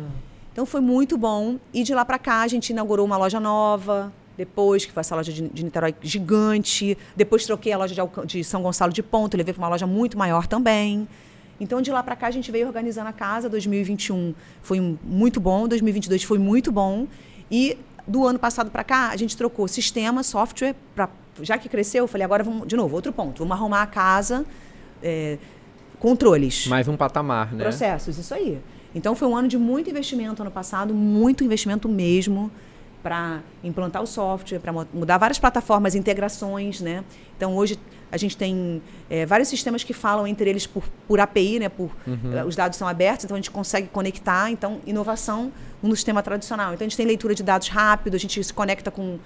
Então 0.53 0.65
foi 0.65 0.81
muito 0.81 1.19
bom. 1.19 1.59
E 1.75 1.83
de 1.83 1.93
lá 1.93 2.05
para 2.05 2.21
cá 2.21 2.43
a 2.43 2.47
gente 2.47 2.71
inaugurou 2.71 3.05
uma 3.05 3.17
loja 3.17 3.41
nova, 3.41 4.13
depois, 4.37 4.87
que 4.87 4.93
foi 4.93 5.01
essa 5.01 5.17
loja 5.17 5.33
de, 5.33 5.49
de 5.49 5.65
Niterói 5.65 5.93
gigante. 6.01 6.97
Depois 7.17 7.45
troquei 7.45 7.73
a 7.73 7.79
loja 7.79 7.97
de, 7.97 8.27
de 8.27 8.45
São 8.45 8.63
Gonçalo 8.63 8.93
de 8.93 9.03
Ponto, 9.03 9.37
levei 9.37 9.53
para 9.53 9.61
uma 9.61 9.69
loja 9.69 9.89
muito 9.89 10.17
maior 10.17 10.47
também. 10.47 11.09
Então, 11.61 11.83
de 11.83 11.91
lá 11.91 12.01
para 12.01 12.15
cá, 12.15 12.29
a 12.29 12.31
gente 12.31 12.53
veio 12.53 12.69
organizando 12.69 13.09
a 13.09 13.13
casa. 13.13 13.49
2021 13.49 14.35
foi 14.63 14.97
muito 15.03 15.41
bom, 15.41 15.67
2022 15.67 16.23
foi 16.23 16.39
muito 16.39 16.71
bom. 16.71 17.09
E 17.51 17.77
do 18.07 18.25
ano 18.25 18.39
passado 18.39 18.71
para 18.71 18.85
cá, 18.85 19.09
a 19.09 19.17
gente 19.17 19.37
trocou 19.37 19.67
sistema, 19.67 20.23
software, 20.23 20.77
pra, 20.95 21.09
já 21.43 21.59
que 21.59 21.68
cresceu, 21.68 22.05
eu 22.05 22.09
falei, 22.09 22.24
agora 22.24 22.43
vamos, 22.43 22.66
de 22.66 22.76
novo, 22.76 22.95
outro 22.95 23.12
ponto, 23.12 23.39
vamos 23.39 23.57
arrumar 23.57 23.82
a 23.82 23.86
casa, 23.86 24.45
é, 25.03 25.39
controles. 25.99 26.66
Mais 26.66 26.89
um 26.89 26.97
patamar, 26.97 27.53
né? 27.53 27.62
Processos, 27.62 28.18
isso 28.18 28.34
aí. 28.34 28.59
Então, 28.95 29.14
foi 29.14 29.28
um 29.28 29.36
ano 29.36 29.49
de 29.49 29.59
muito 29.59 29.91
investimento 29.91 30.43
ano 30.43 30.51
passado, 30.51 30.95
muito 30.95 31.45
investimento 31.45 31.89
mesmo 31.89 32.51
para 33.03 33.41
implantar 33.62 34.03
o 34.03 34.07
software, 34.07 34.59
para 34.59 34.72
mudar 34.72 35.18
várias 35.18 35.39
plataformas, 35.39 35.95
integrações, 35.95 36.80
né? 36.80 37.05
Então 37.36 37.57
hoje 37.57 37.78
a 38.11 38.16
gente 38.16 38.36
tem 38.36 38.82
é, 39.09 39.24
vários 39.24 39.49
sistemas 39.49 39.84
que 39.84 39.93
falam 39.93 40.26
entre 40.26 40.51
eles 40.51 40.66
por, 40.66 40.82
por 41.07 41.20
API, 41.20 41.61
né? 41.61 41.68
Por 41.68 41.91
uhum. 42.07 42.47
os 42.47 42.57
dados 42.57 42.76
são 42.76 42.89
abertos, 42.89 43.24
então 43.24 43.36
a 43.36 43.39
gente 43.39 43.51
consegue 43.51 43.89
conectar. 43.89 44.51
Então 44.51 44.80
inovação 44.86 45.53
no 45.82 45.95
sistema 45.95 46.22
tradicional. 46.22 46.74
Então 46.74 46.84
a 46.84 46.89
gente 46.89 46.97
tem 46.97 47.07
leitura 47.07 47.34
de 47.34 47.43
dados 47.43 47.68
rápido, 47.68 48.14
a 48.14 48.18
gente 48.18 48.43
se 48.43 48.53
conecta 48.53 48.91
com 48.91 49.18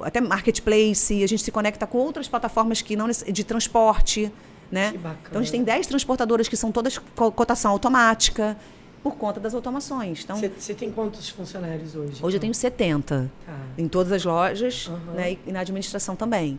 até 0.00 0.20
marketplace, 0.20 1.22
a 1.22 1.26
gente 1.26 1.42
se 1.42 1.50
conecta 1.50 1.86
com 1.86 1.98
outras 1.98 2.28
plataformas 2.28 2.82
que 2.82 2.96
não 2.96 3.08
de 3.08 3.44
transporte 3.44 4.32
Né? 4.70 4.94
Então 5.28 5.40
a 5.40 5.44
gente 5.44 5.52
tem 5.52 5.62
10 5.62 5.86
transportadoras 5.86 6.48
que 6.48 6.56
são 6.56 6.72
todas 6.72 6.98
cotação 7.36 7.72
automática 7.72 8.56
por 9.02 9.16
conta 9.16 9.38
das 9.38 9.52
automações. 9.54 10.22
Então, 10.24 10.36
você 10.36 10.72
tem 10.72 10.90
quantos 10.90 11.28
funcionários 11.28 11.94
hoje? 11.94 12.12
Hoje 12.12 12.18
então? 12.18 12.30
eu 12.30 12.40
tenho 12.40 12.54
70 12.54 13.30
tá. 13.44 13.52
em 13.76 13.88
todas 13.88 14.12
as 14.12 14.24
lojas 14.24 14.86
uhum. 14.86 15.14
né, 15.14 15.36
e 15.46 15.52
na 15.52 15.60
administração 15.60 16.16
também. 16.16 16.58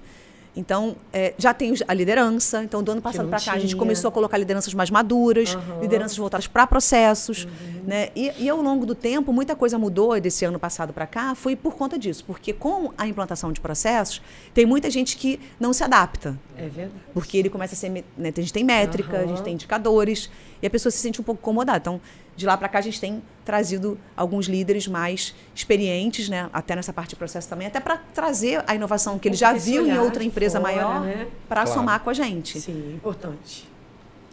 Então, 0.55 0.95
é, 1.11 1.33
já 1.37 1.53
tem 1.53 1.73
a 1.87 1.93
liderança. 1.93 2.63
Então, 2.63 2.83
do 2.83 2.91
ano 2.91 3.01
passado 3.01 3.27
para 3.27 3.39
cá, 3.39 3.53
a 3.53 3.59
gente 3.59 3.75
começou 3.75 4.09
a 4.09 4.11
colocar 4.11 4.37
lideranças 4.37 4.73
mais 4.73 4.89
maduras, 4.91 5.55
uhum. 5.55 5.81
lideranças 5.81 6.15
voltadas 6.17 6.47
para 6.47 6.67
processos. 6.67 7.45
Uhum. 7.45 7.83
Né? 7.87 8.09
E, 8.15 8.31
e, 8.39 8.49
ao 8.49 8.61
longo 8.61 8.85
do 8.85 8.93
tempo, 8.93 9.33
muita 9.33 9.55
coisa 9.55 9.77
mudou 9.77 10.19
desse 10.19 10.45
ano 10.45 10.59
passado 10.59 10.93
para 10.93 11.07
cá, 11.07 11.33
foi 11.33 11.55
por 11.55 11.75
conta 11.75 11.97
disso. 11.97 12.23
Porque 12.25 12.53
com 12.53 12.93
a 12.97 13.07
implantação 13.07 13.51
de 13.51 13.59
processos, 13.59 14.21
tem 14.53 14.65
muita 14.65 14.89
gente 14.91 15.17
que 15.17 15.39
não 15.59 15.73
se 15.73 15.83
adapta. 15.83 16.37
É 16.55 16.67
verdade. 16.67 16.91
Porque 17.13 17.37
ele 17.37 17.49
começa 17.49 17.73
a 17.73 17.77
ser. 17.77 17.89
Né, 17.89 18.03
a 18.17 18.39
gente 18.39 18.53
tem 18.53 18.63
métrica, 18.63 19.17
uhum. 19.17 19.23
a 19.23 19.27
gente 19.27 19.41
tem 19.41 19.53
indicadores, 19.53 20.29
e 20.61 20.67
a 20.67 20.69
pessoa 20.69 20.91
se 20.91 20.99
sente 20.99 21.19
um 21.19 21.23
pouco 21.23 21.41
incomodada. 21.41 21.79
Então, 21.79 21.99
de 22.35 22.45
lá 22.45 22.57
para 22.57 22.67
cá 22.67 22.79
a 22.79 22.81
gente 22.81 22.99
tem 22.99 23.21
trazido 23.45 23.97
alguns 24.15 24.47
líderes 24.47 24.87
mais 24.87 25.35
experientes, 25.53 26.29
né, 26.29 26.49
até 26.51 26.75
nessa 26.75 26.93
parte 26.93 27.11
de 27.11 27.15
processo 27.15 27.47
também, 27.47 27.67
até 27.67 27.79
para 27.79 27.97
trazer 28.13 28.63
a 28.65 28.75
inovação 28.75 29.19
que 29.19 29.27
ele 29.27 29.35
já 29.35 29.53
viu 29.53 29.85
em 29.87 29.97
outra 29.97 30.23
empresa 30.23 30.59
fora, 30.59 30.73
maior 30.73 31.01
né? 31.01 31.27
para 31.47 31.63
claro. 31.63 31.79
somar 31.79 31.99
com 31.99 32.09
a 32.09 32.13
gente. 32.13 32.59
Sim, 32.59 32.93
importante. 32.95 33.69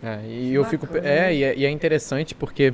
É, 0.02 0.20
e 0.26 0.54
eu 0.54 0.64
fico 0.64 0.86
é, 0.96 1.34
e 1.34 1.44
é, 1.44 1.56
e 1.56 1.66
é 1.66 1.70
interessante 1.70 2.34
porque 2.34 2.72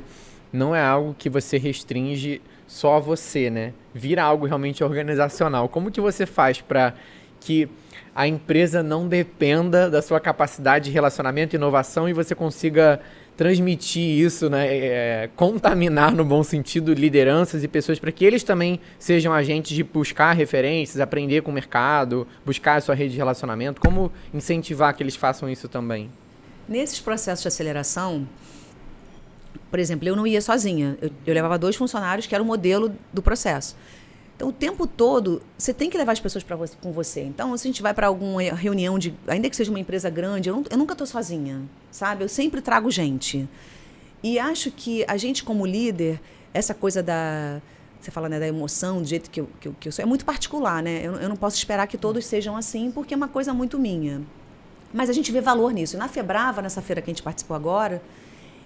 não 0.51 0.73
é 0.73 0.81
algo 0.81 1.13
que 1.17 1.29
você 1.29 1.57
restringe 1.57 2.41
só 2.65 2.95
a 2.95 2.99
você, 2.99 3.49
né? 3.49 3.73
Vira 3.93 4.23
algo 4.23 4.45
realmente 4.45 4.81
organizacional. 4.83 5.67
Como 5.67 5.91
que 5.91 5.99
você 5.99 6.25
faz 6.25 6.61
para 6.61 6.93
que 7.39 7.69
a 8.15 8.27
empresa 8.27 8.81
não 8.81 9.07
dependa 9.07 9.89
da 9.89 10.01
sua 10.01 10.19
capacidade 10.19 10.85
de 10.85 10.91
relacionamento 10.91 11.55
e 11.55 11.57
inovação 11.57 12.09
e 12.09 12.13
você 12.13 12.33
consiga 12.33 12.99
transmitir 13.37 14.25
isso, 14.25 14.49
né, 14.49 14.67
é, 14.67 14.85
é, 14.85 15.29
contaminar 15.35 16.11
no 16.11 16.25
bom 16.25 16.43
sentido 16.43 16.91
lideranças 16.91 17.63
e 17.63 17.67
pessoas 17.67 17.99
para 17.99 18.11
que 18.11 18.25
eles 18.25 18.43
também 18.43 18.79
sejam 18.97 19.31
agentes 19.31 19.75
de 19.75 19.83
buscar 19.83 20.33
referências, 20.33 20.99
aprender 20.99 21.43
com 21.43 21.51
o 21.51 21.53
mercado, 21.53 22.27
buscar 22.43 22.77
a 22.77 22.81
sua 22.81 22.95
rede 22.95 23.11
de 23.11 23.17
relacionamento. 23.17 23.79
Como 23.79 24.11
incentivar 24.33 24.95
que 24.95 25.03
eles 25.03 25.15
façam 25.15 25.47
isso 25.47 25.69
também? 25.69 26.09
Nesses 26.67 26.99
processos 26.99 27.43
de 27.43 27.47
aceleração, 27.47 28.27
por 29.69 29.79
exemplo, 29.79 30.07
eu 30.07 30.15
não 30.15 30.25
ia 30.25 30.41
sozinha. 30.41 30.97
Eu, 30.99 31.11
eu 31.27 31.33
levava 31.33 31.59
dois 31.59 31.75
funcionários 31.75 32.25
que 32.25 32.33
era 32.33 32.43
o 32.43 32.47
modelo 32.47 32.91
do 33.13 33.21
processo. 33.21 33.75
Então, 34.37 34.49
o 34.49 34.53
tempo 34.53 34.85
todo, 34.85 35.41
você 35.57 35.73
tem 35.73 35.89
que 35.89 35.97
levar 35.97 36.11
as 36.11 36.19
pessoas 36.19 36.43
você, 36.43 36.77
com 36.79 36.91
você. 36.91 37.23
Então, 37.23 37.57
se 37.57 37.67
a 37.67 37.69
gente 37.69 37.81
vai 37.81 37.91
para 37.91 38.05
alguma 38.05 38.39
reunião, 38.53 38.99
de, 38.99 39.11
ainda 39.27 39.49
que 39.49 39.55
seja 39.55 39.71
uma 39.71 39.79
empresa 39.79 40.11
grande, 40.11 40.47
eu, 40.47 40.55
não, 40.55 40.63
eu 40.69 40.77
nunca 40.77 40.93
estou 40.93 41.07
sozinha, 41.07 41.63
sabe? 41.89 42.23
Eu 42.23 42.29
sempre 42.29 42.61
trago 42.61 42.91
gente. 42.91 43.49
E 44.21 44.37
acho 44.37 44.69
que 44.69 45.03
a 45.07 45.17
gente, 45.17 45.43
como 45.43 45.65
líder, 45.65 46.21
essa 46.53 46.75
coisa 46.75 47.01
da. 47.01 47.59
Você 47.99 48.11
fala 48.11 48.29
né, 48.29 48.39
da 48.39 48.47
emoção, 48.47 49.01
do 49.01 49.07
jeito 49.07 49.27
que 49.31 49.41
eu, 49.41 49.49
que 49.59 49.67
eu, 49.69 49.75
que 49.79 49.87
eu 49.87 49.91
sou, 49.91 50.03
é 50.03 50.05
muito 50.05 50.23
particular, 50.23 50.83
né? 50.83 51.01
Eu, 51.03 51.15
eu 51.15 51.27
não 51.27 51.35
posso 51.35 51.57
esperar 51.57 51.87
que 51.87 51.97
todos 51.97 52.23
sejam 52.23 52.55
assim, 52.55 52.91
porque 52.91 53.15
é 53.15 53.17
uma 53.17 53.27
coisa 53.27 53.55
muito 53.55 53.79
minha. 53.79 54.21
Mas 54.93 55.09
a 55.09 55.13
gente 55.13 55.31
vê 55.31 55.41
valor 55.41 55.73
nisso. 55.73 55.97
Na 55.97 56.07
Febrava, 56.07 56.61
nessa 56.61 56.79
feira 56.79 57.01
que 57.01 57.09
a 57.09 57.13
gente 57.13 57.23
participou 57.23 57.55
agora, 57.55 58.03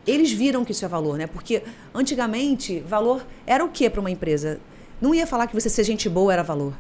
eles 0.06 0.34
viram 0.34 0.66
que 0.66 0.74
isso 0.74 0.84
é 0.84 0.88
valor, 0.88 1.18
né? 1.18 1.28
Porque 1.28 1.64
antigamente, 1.94 2.82
valor 2.82 3.26
era 3.48 3.64
o 3.64 3.70
que 3.70 3.90
para 3.90 4.02
uma 4.02 4.12
empresa? 4.12 4.60
Não 5.02 5.16
ia 5.16 5.26
falar 5.26 5.48
que 5.48 5.54
você 5.54 5.70
ser 5.70 5.84
gente 5.84 6.08
boa 6.08 6.32
era 6.32 6.44
valor, 6.44 6.74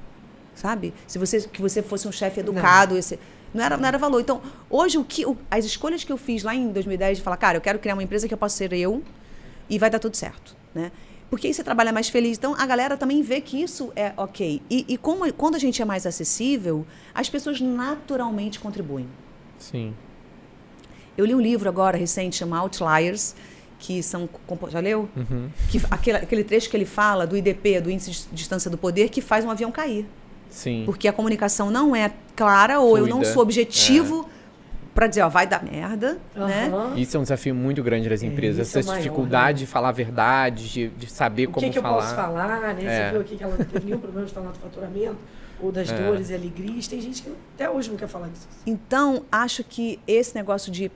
sabe? 0.53 0.93
Se 1.07 1.17
você 1.17 1.41
que 1.41 1.61
você 1.61 1.81
fosse 1.81 2.07
um 2.07 2.11
chefe 2.11 2.39
educado, 2.39 2.93
não. 2.93 2.99
Esse, 2.99 3.19
não 3.53 3.63
era, 3.63 3.77
não 3.77 3.87
era 3.87 3.97
valor. 3.97 4.21
Então, 4.21 4.41
hoje, 4.69 4.97
o 4.97 5.03
que, 5.03 5.25
o, 5.25 5.35
as 5.49 5.65
escolhas 5.65 6.03
que 6.03 6.11
eu 6.11 6.17
fiz 6.17 6.43
lá 6.43 6.55
em 6.55 6.71
2010 6.71 7.17
de 7.17 7.23
falar, 7.23 7.37
cara, 7.37 7.57
eu 7.57 7.61
quero 7.61 7.79
criar 7.79 7.95
uma 7.95 8.03
empresa 8.03 8.27
que 8.27 8.33
eu 8.33 8.37
possa 8.37 8.55
ser 8.55 8.71
eu 8.73 9.03
e 9.69 9.77
vai 9.79 9.89
dar 9.89 9.99
tudo 9.99 10.15
certo, 10.15 10.55
né? 10.73 10.91
Porque 11.29 11.47
aí 11.47 11.53
você 11.53 11.63
trabalha 11.63 11.93
mais 11.93 12.09
feliz. 12.09 12.37
Então, 12.37 12.53
a 12.57 12.65
galera 12.65 12.97
também 12.97 13.21
vê 13.21 13.39
que 13.39 13.61
isso 13.61 13.91
é 13.95 14.11
ok. 14.17 14.61
E, 14.69 14.85
e 14.87 14.97
como, 14.97 15.31
quando 15.33 15.55
a 15.55 15.59
gente 15.59 15.81
é 15.81 15.85
mais 15.85 16.05
acessível, 16.05 16.85
as 17.13 17.29
pessoas 17.29 17.61
naturalmente 17.61 18.59
contribuem. 18.59 19.07
Sim. 19.57 19.93
Eu 21.17 21.25
li 21.25 21.33
um 21.33 21.39
livro 21.39 21.69
agora, 21.69 21.97
recente, 21.97 22.35
chama 22.35 22.59
Outliers, 22.59 23.33
que 23.81 24.03
são. 24.03 24.29
Já 24.69 24.79
leu? 24.79 25.09
Uhum. 25.17 25.49
Que, 25.69 25.81
aquele, 25.89 26.17
aquele 26.19 26.43
trecho 26.43 26.69
que 26.69 26.77
ele 26.77 26.85
fala 26.85 27.25
do 27.25 27.35
IDP, 27.35 27.81
do 27.81 27.89
Índice 27.89 28.11
de 28.11 28.35
Distância 28.35 28.69
do 28.69 28.77
Poder, 28.77 29.09
que 29.09 29.21
faz 29.21 29.43
um 29.43 29.49
avião 29.49 29.71
cair. 29.71 30.05
Sim. 30.49 30.83
Porque 30.85 31.07
a 31.07 31.13
comunicação 31.13 31.71
não 31.71 31.95
é 31.95 32.11
clara 32.35 32.79
ou 32.79 32.91
Fluida. 32.95 33.07
eu 33.07 33.15
não 33.15 33.25
sou 33.25 33.41
objetivo. 33.41 34.29
É. 34.37 34.41
Para 34.93 35.07
dizer, 35.07 35.21
ó, 35.21 35.29
vai 35.29 35.47
dar 35.47 35.63
merda, 35.63 36.17
uhum. 36.35 36.47
né? 36.47 36.69
Isso 36.97 37.15
é 37.15 37.19
um 37.19 37.23
desafio 37.23 37.55
muito 37.55 37.81
grande 37.81 38.09
das 38.09 38.21
é, 38.21 38.25
empresas. 38.25 38.75
É, 38.75 38.79
Essa 38.79 38.79
é 38.81 38.83
maior, 38.83 39.01
dificuldade 39.01 39.61
né? 39.61 39.65
de 39.65 39.71
falar 39.71 39.87
a 39.87 39.93
verdade, 39.93 40.69
de, 40.69 40.89
de 40.89 41.09
saber 41.09 41.47
o 41.47 41.51
como 41.51 41.71
que 41.71 41.81
falar. 41.81 41.95
O 41.95 41.99
que 41.99 42.03
eu 42.03 42.03
posso 42.03 42.15
falar, 42.15 42.73
né? 42.73 42.83
É. 42.83 43.05
Você 43.05 43.11
viu 43.11 43.21
aqui 43.21 43.37
que 43.37 43.43
ela 43.43 43.55
não 43.57 43.65
teve 43.65 43.85
nenhum 43.85 43.99
problema 43.99 44.27
de 44.27 44.33
falar 44.33 44.51
do 44.51 44.59
faturamento 44.59 45.15
ou 45.61 45.71
das 45.71 45.89
é. 45.89 45.97
dores 45.97 46.29
e 46.29 46.33
alegrias. 46.33 46.89
Tem 46.89 46.99
gente 46.99 47.21
que 47.21 47.31
até 47.55 47.69
hoje 47.69 47.89
não 47.89 47.95
quer 47.95 48.09
falar 48.09 48.27
disso. 48.27 48.49
Então, 48.67 49.23
acho 49.31 49.63
que 49.63 49.97
esse 50.05 50.35
negócio 50.35 50.69
de 50.69 50.91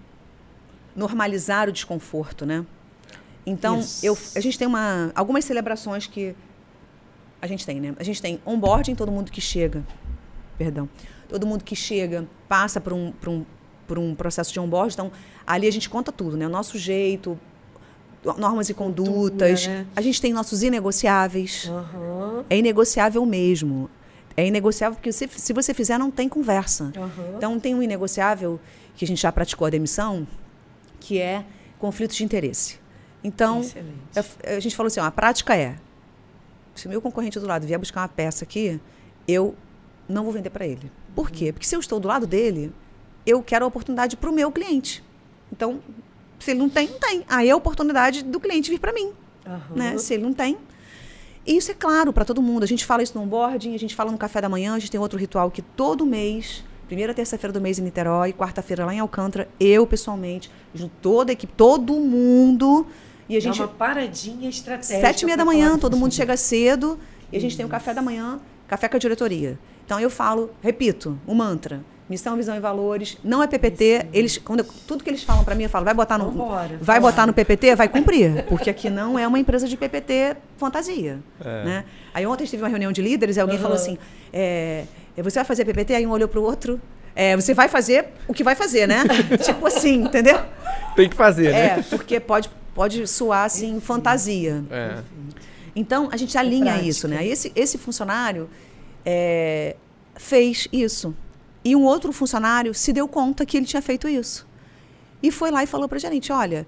normalizar 0.94 1.70
o 1.70 1.72
desconforto, 1.72 2.46
né? 2.46 2.66
Então, 3.46 3.84
eu, 4.02 4.18
a 4.36 4.40
gente 4.40 4.58
tem 4.58 4.68
uma, 4.68 5.12
algumas 5.14 5.46
celebrações 5.46 6.08
que 6.08 6.36
a 7.42 7.48
gente 7.48 7.66
tem, 7.66 7.80
né? 7.80 7.94
A 8.00 8.04
gente 8.04 8.22
tem 8.22 8.40
onboarding, 8.46 8.96
todo 8.96 9.12
mundo 9.12 9.32
que 9.32 9.40
chega, 9.40 9.86
perdão, 10.58 10.90
todo 11.30 11.46
mundo 11.46 11.64
que 11.64 11.76
chega 11.76 12.28
passa 12.48 12.82
por 12.82 12.92
um, 12.92 13.12
por 13.12 13.30
um, 13.30 13.46
por 13.88 14.00
um 14.00 14.16
processo 14.16 14.52
de 14.52 14.60
onboarding. 14.60 14.94
Então, 14.94 15.12
ali 15.46 15.68
a 15.68 15.72
gente 15.72 15.90
conta 15.90 16.12
tudo, 16.12 16.36
né? 16.36 16.48
O 16.48 16.50
nosso 16.50 16.78
jeito, 16.78 17.40
normas 18.38 18.70
e 18.70 18.74
condutas. 18.74 19.68
né? 19.68 19.86
A 19.96 20.02
gente 20.02 20.20
tem 20.20 20.34
nossos 20.34 20.64
inegociáveis. 20.64 21.66
Uhum. 21.66 22.44
É 22.50 22.58
inegociável 22.58 23.24
mesmo. 23.26 23.90
É 24.36 24.46
inegociável 24.46 24.96
porque 24.96 25.12
se, 25.12 25.30
se 25.30 25.54
você 25.54 25.74
fizer, 25.74 25.98
não 25.98 26.10
tem 26.10 26.28
conversa. 26.28 26.92
Uhum. 26.98 27.38
Então, 27.38 27.60
tem 27.60 27.76
um 27.76 27.84
inegociável 27.84 28.60
que 28.96 29.06
a 29.06 29.08
gente 29.08 29.22
já 29.22 29.32
praticou 29.32 29.68
a 29.68 29.70
demissão, 29.70 30.28
que 31.00 31.20
é 31.20 31.46
conflito 31.78 32.14
de 32.16 32.24
interesse. 32.24 32.80
Então, 33.26 33.62
a, 34.16 34.56
a, 34.56 34.60
gente 34.60 34.76
falou 34.76 34.86
assim, 34.86 35.00
ó, 35.00 35.04
a 35.04 35.10
prática 35.10 35.56
é, 35.56 35.78
se 36.76 36.86
o 36.86 36.90
meu 36.90 37.02
concorrente 37.02 37.40
do 37.40 37.48
lado 37.48 37.66
vier 37.66 37.80
buscar 37.80 38.02
uma 38.02 38.08
peça 38.08 38.46
aqui, 38.46 38.80
eu 39.28 39.56
não 40.08 40.24
vou 40.24 40.32
vender 40.32 40.52
para 40.52 40.68
ele. 40.68 40.92
Por 41.16 41.32
quê? 41.32 41.52
Porque 41.52 41.66
se 41.66 41.76
eu 41.76 41.80
estou 41.80 42.00
do 42.00 42.08
lado 42.08 42.28
dele, 42.28 42.72
eu 43.26 43.42
quero 43.42 43.66
a 43.66 43.68
oportunidade 43.68 44.16
para 44.16 44.30
o 44.30 44.34
meu 44.34 44.52
cliente. 44.52 45.04
Então, 45.52 45.82
se 46.38 46.52
ele 46.52 46.60
não 46.60 46.70
tem, 46.70 46.88
não 46.88 47.00
tem. 47.00 47.26
Aí 47.28 47.50
é 47.50 47.52
a 47.52 47.56
oportunidade 47.56 48.22
do 48.22 48.40
cliente 48.40 48.70
vir 48.70 48.80
para 48.80 48.94
mim. 48.94 49.12
Uhum. 49.44 49.76
Né? 49.76 49.98
Se 49.98 50.14
ele 50.14 50.22
não 50.22 50.34
tem. 50.34 50.60
E 51.48 51.58
isso 51.58 51.72
é 51.72 51.74
claro 51.74 52.14
para 52.14 52.26
todo 52.26 52.44
mundo. 52.44 52.64
A 52.64 52.68
gente 52.68 52.86
fala 52.86 53.02
isso 53.02 53.18
no 53.18 53.24
onboarding, 53.24 53.74
a 53.74 53.80
gente 53.80 53.96
fala 53.96 54.12
no 54.12 54.20
café 54.20 54.40
da 54.40 54.50
manhã, 54.50 54.76
a 54.76 54.80
gente 54.80 54.92
tem 54.92 55.00
outro 55.00 55.18
ritual 55.18 55.50
que 55.50 55.64
todo 55.64 56.06
mês 56.06 56.64
primeira 56.86 57.14
terça-feira 57.14 57.52
do 57.52 57.60
mês 57.60 57.80
em 57.80 57.82
Niterói, 57.82 58.32
quarta-feira 58.34 58.86
lá 58.86 58.94
em 58.94 59.00
Alcântara, 59.00 59.48
eu 59.60 59.86
pessoalmente, 59.88 60.52
junto 60.74 60.94
toda 61.02 61.32
a 61.32 61.34
equipe, 61.34 61.52
todo 61.56 61.94
mundo. 61.94 62.86
E 63.28 63.38
a 63.38 63.40
gente. 63.40 63.60
É 63.60 63.64
uma 63.64 63.72
paradinha 63.72 64.50
estratégica. 64.50 65.00
Sete 65.00 65.22
e 65.22 65.26
meia 65.26 65.38
da 65.38 65.46
manhã, 65.46 65.78
todo 65.78 65.98
mundo 65.98 66.14
chega 66.14 66.38
cedo 66.38 67.00
e 67.32 67.38
a 67.38 67.42
gente 67.42 67.58
tem 67.58 67.66
o 67.66 67.70
café 67.70 67.94
da 67.94 68.02
manhã, 68.02 68.40
café 68.68 68.88
com 68.88 68.96
a 68.96 69.00
diretoria. 69.00 69.58
Então 69.86 70.00
eu 70.00 70.10
falo, 70.10 70.52
repito, 70.62 71.20
o 71.26 71.32
um 71.32 71.36
mantra. 71.36 71.84
Missão, 72.08 72.36
visão 72.36 72.56
e 72.56 72.60
valores. 72.60 73.18
Não 73.24 73.42
é 73.42 73.48
PPT. 73.48 74.08
Eles, 74.14 74.38
quando 74.38 74.60
eu, 74.60 74.66
tudo 74.88 75.04
que 75.04 75.10
eles 75.10 75.24
falam 75.24 75.44
para 75.44 75.56
mim, 75.56 75.64
eu 75.64 75.70
falo, 75.70 75.86
vai 75.86 75.94
botar 75.94 76.20
no, 76.20 76.26
Vambora, 76.26 76.78
vai 76.80 77.00
botar 77.00 77.26
no 77.26 77.34
PPT, 77.34 77.76
vai 77.76 77.90
cumprir, 77.90 78.46
porque 78.48 78.70
aqui 78.70 78.92
não 78.92 79.18
é 79.18 79.28
uma 79.28 79.40
empresa 79.40 79.68
de 79.68 79.76
PPT 79.76 80.38
fantasia, 80.56 81.20
é. 81.44 81.64
né? 81.64 81.86
Aí 82.14 82.28
ontem 82.28 82.46
tive 82.46 82.62
uma 82.62 82.70
reunião 82.70 82.92
de 82.92 83.02
líderes 83.02 83.38
e 83.38 83.40
alguém 83.40 83.56
uhum. 83.56 83.62
falou 83.64 83.76
assim, 83.76 83.98
é, 84.32 84.86
você 85.18 85.40
vai 85.40 85.46
fazer 85.46 85.66
PPT? 85.66 85.96
Aí 85.96 86.06
um 86.06 86.12
olhou 86.12 86.28
para 86.28 86.40
o 86.40 86.44
outro. 86.44 86.80
É, 87.16 87.36
você 87.36 87.54
vai 87.54 87.70
fazer 87.70 88.10
o 88.28 88.34
que 88.34 88.44
vai 88.44 88.56
fazer, 88.56 88.88
né? 88.88 89.04
tipo 89.42 89.66
assim, 89.66 90.04
entendeu? 90.04 90.40
Tem 90.96 91.10
que 91.10 91.16
fazer, 91.16 91.52
né? 91.52 91.80
É, 91.80 91.82
porque 91.90 92.20
pode, 92.20 92.52
pode 92.76 93.08
soar 93.08 93.46
assim, 93.46 93.80
fantasia. 93.80 94.64
É. 94.70 95.02
Então, 95.76 96.10
a 96.12 96.18
gente 96.18 96.38
alinha 96.38 96.80
isso, 96.82 97.08
né? 97.08 97.26
Esse, 97.26 97.52
esse 97.56 97.78
funcionário 97.78 98.50
é, 99.06 99.76
fez 100.16 100.68
isso. 100.72 101.16
E 101.64 101.76
um 101.76 101.84
outro 101.84 102.12
funcionário 102.12 102.74
se 102.74 102.94
deu 102.94 103.08
conta 103.08 103.46
que 103.46 103.58
ele 103.58 103.66
tinha 103.66 103.82
feito 103.82 104.08
isso. 104.08 104.46
E 105.24 105.32
foi 105.32 105.50
lá 105.50 105.64
e 105.64 105.68
falou 105.68 105.88
para 105.90 105.98
a 105.98 106.00
gerente: 106.00 106.32
olha, 106.32 106.68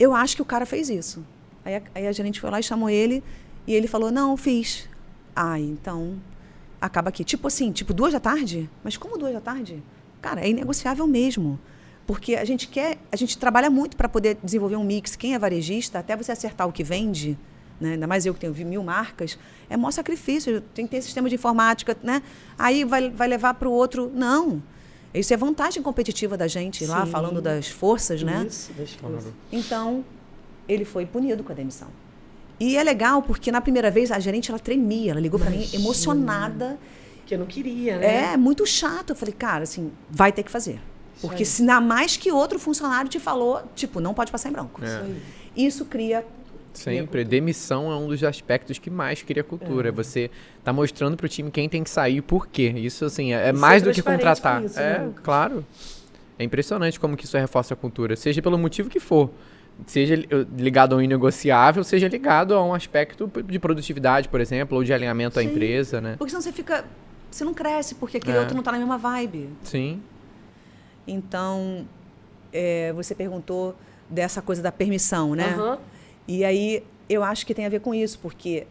eu 0.00 0.14
acho 0.14 0.34
que 0.34 0.42
o 0.42 0.44
cara 0.44 0.66
fez 0.66 0.90
isso. 0.90 1.24
Aí 1.64 1.76
a, 1.76 1.82
aí 1.94 2.06
a 2.06 2.12
gerente 2.12 2.40
foi 2.40 2.50
lá 2.50 2.58
e 2.58 2.62
chamou 2.62 2.90
ele. 2.90 3.22
E 3.66 3.74
ele 3.74 3.86
falou: 3.86 4.10
não, 4.10 4.36
fiz. 4.36 4.88
Ah, 5.36 5.60
então 5.60 6.18
acaba 6.80 7.10
aqui. 7.10 7.22
Tipo 7.22 7.46
assim, 7.46 7.70
tipo 7.70 7.94
duas 7.94 8.12
da 8.12 8.20
tarde? 8.20 8.68
Mas 8.82 8.96
como 8.96 9.16
duas 9.16 9.32
da 9.32 9.40
tarde? 9.40 9.82
Cara, 10.20 10.40
é 10.40 10.48
inegociável 10.48 11.06
mesmo. 11.06 11.58
Porque 12.06 12.34
a 12.34 12.44
gente 12.44 12.68
quer, 12.68 12.98
a 13.10 13.16
gente 13.16 13.38
trabalha 13.38 13.70
muito 13.70 13.96
para 13.96 14.08
poder 14.08 14.36
desenvolver 14.42 14.76
um 14.76 14.84
mix. 14.84 15.16
Quem 15.16 15.34
é 15.34 15.38
varejista, 15.38 15.98
até 15.98 16.16
você 16.16 16.32
acertar 16.32 16.68
o 16.68 16.72
que 16.72 16.84
vende, 16.84 17.38
né? 17.80 17.92
ainda 17.92 18.06
mais 18.06 18.26
eu 18.26 18.34
que 18.34 18.40
tenho 18.40 18.54
mil 18.66 18.82
marcas, 18.84 19.38
é 19.70 19.76
maior 19.76 19.90
sacrifício. 19.90 20.60
Tem 20.74 20.86
que 20.86 20.90
ter 20.90 21.02
sistema 21.02 21.28
de 21.28 21.36
informática, 21.36 21.96
né? 22.02 22.22
Aí 22.58 22.84
vai, 22.84 23.10
vai 23.10 23.26
levar 23.26 23.54
para 23.54 23.68
o 23.68 23.72
outro. 23.72 24.10
Não. 24.14 24.62
Isso 25.14 25.32
é 25.32 25.36
vantagem 25.36 25.82
competitiva 25.82 26.36
da 26.36 26.48
gente, 26.48 26.84
Sim. 26.84 26.90
lá 26.90 27.06
falando 27.06 27.40
das 27.40 27.68
forças, 27.68 28.22
né? 28.22 28.44
Isso, 28.46 28.72
das 28.72 28.92
forças. 28.92 29.32
Então, 29.50 30.04
ele 30.68 30.84
foi 30.84 31.06
punido 31.06 31.44
com 31.44 31.52
a 31.52 31.54
demissão. 31.54 31.88
E 32.58 32.76
é 32.76 32.82
legal 32.82 33.22
porque 33.22 33.50
na 33.50 33.60
primeira 33.60 33.90
vez 33.90 34.10
a 34.10 34.18
gerente 34.18 34.50
ela 34.50 34.58
tremia, 34.58 35.12
ela 35.12 35.20
ligou 35.20 35.38
para 35.38 35.50
mim 35.50 35.68
emocionada. 35.72 36.78
Que 37.26 37.34
eu 37.34 37.38
não 37.38 37.46
queria, 37.46 37.98
né? 37.98 38.32
É, 38.32 38.36
muito 38.36 38.66
chato. 38.66 39.10
Eu 39.10 39.16
falei, 39.16 39.34
cara, 39.34 39.62
assim, 39.62 39.90
vai 40.10 40.32
ter 40.32 40.42
que 40.42 40.50
fazer. 40.50 40.80
Porque 41.20 41.44
se 41.44 41.62
ainda 41.62 41.80
mais 41.80 42.16
que 42.16 42.30
outro 42.30 42.58
funcionário 42.58 43.08
te 43.08 43.18
falou, 43.18 43.62
tipo, 43.74 44.00
não 44.00 44.12
pode 44.12 44.30
passar 44.30 44.48
em 44.48 44.52
branco. 44.52 44.84
É. 44.84 45.04
Isso 45.56 45.84
cria 45.84 46.24
Sempre. 46.74 47.24
Demissão 47.24 47.90
é 47.90 47.96
um 47.96 48.08
dos 48.08 48.22
aspectos 48.24 48.78
que 48.78 48.90
mais 48.90 49.22
cria 49.22 49.44
cultura. 49.44 49.88
É. 49.88 49.92
Você 49.92 50.30
tá 50.62 50.72
mostrando 50.72 51.16
pro 51.16 51.28
time 51.28 51.50
quem 51.50 51.68
tem 51.68 51.84
que 51.84 51.90
sair 51.90 52.16
e 52.16 52.20
por 52.20 52.48
quê. 52.48 52.74
Isso, 52.76 53.04
assim, 53.04 53.32
é, 53.32 53.48
é 53.48 53.52
mais 53.52 53.82
do 53.82 53.92
que 53.92 54.02
contratar. 54.02 54.62
Isso, 54.64 54.78
é, 54.78 54.98
né? 54.98 55.10
claro. 55.22 55.64
É 56.38 56.44
impressionante 56.44 56.98
como 56.98 57.16
que 57.16 57.24
isso 57.24 57.38
reforça 57.38 57.74
a 57.74 57.76
cultura, 57.76 58.16
seja 58.16 58.42
pelo 58.42 58.58
motivo 58.58 58.90
que 58.90 58.98
for. 58.98 59.30
Seja 59.86 60.14
ligado 60.56 60.94
ao 60.94 61.02
inegociável, 61.02 61.82
seja 61.82 62.06
ligado 62.08 62.54
a 62.54 62.64
um 62.64 62.74
aspecto 62.74 63.30
de 63.44 63.58
produtividade, 63.58 64.28
por 64.28 64.40
exemplo, 64.40 64.76
ou 64.76 64.84
de 64.84 64.92
alinhamento 64.92 65.34
Sim. 65.34 65.40
à 65.40 65.50
empresa, 65.50 66.00
né? 66.00 66.14
Porque 66.18 66.30
senão 66.30 66.42
você 66.42 66.52
fica... 66.52 66.84
Você 67.30 67.44
não 67.44 67.52
cresce, 67.52 67.96
porque 67.96 68.18
aquele 68.18 68.36
é. 68.36 68.40
outro 68.40 68.54
não 68.54 68.62
tá 68.62 68.70
na 68.70 68.78
mesma 68.78 68.96
vibe. 68.96 69.48
Sim. 69.64 70.00
Então, 71.06 71.86
é, 72.52 72.92
você 72.92 73.14
perguntou 73.14 73.74
dessa 74.08 74.40
coisa 74.40 74.62
da 74.62 74.72
permissão, 74.72 75.34
né? 75.34 75.56
Uhum. 75.56 75.78
E 76.26 76.44
aí 76.44 76.82
eu 77.08 77.22
acho 77.22 77.46
que 77.46 77.54
tem 77.54 77.66
a 77.66 77.68
ver 77.68 77.80
com 77.80 77.94
isso, 77.94 78.18
porque 78.18 78.66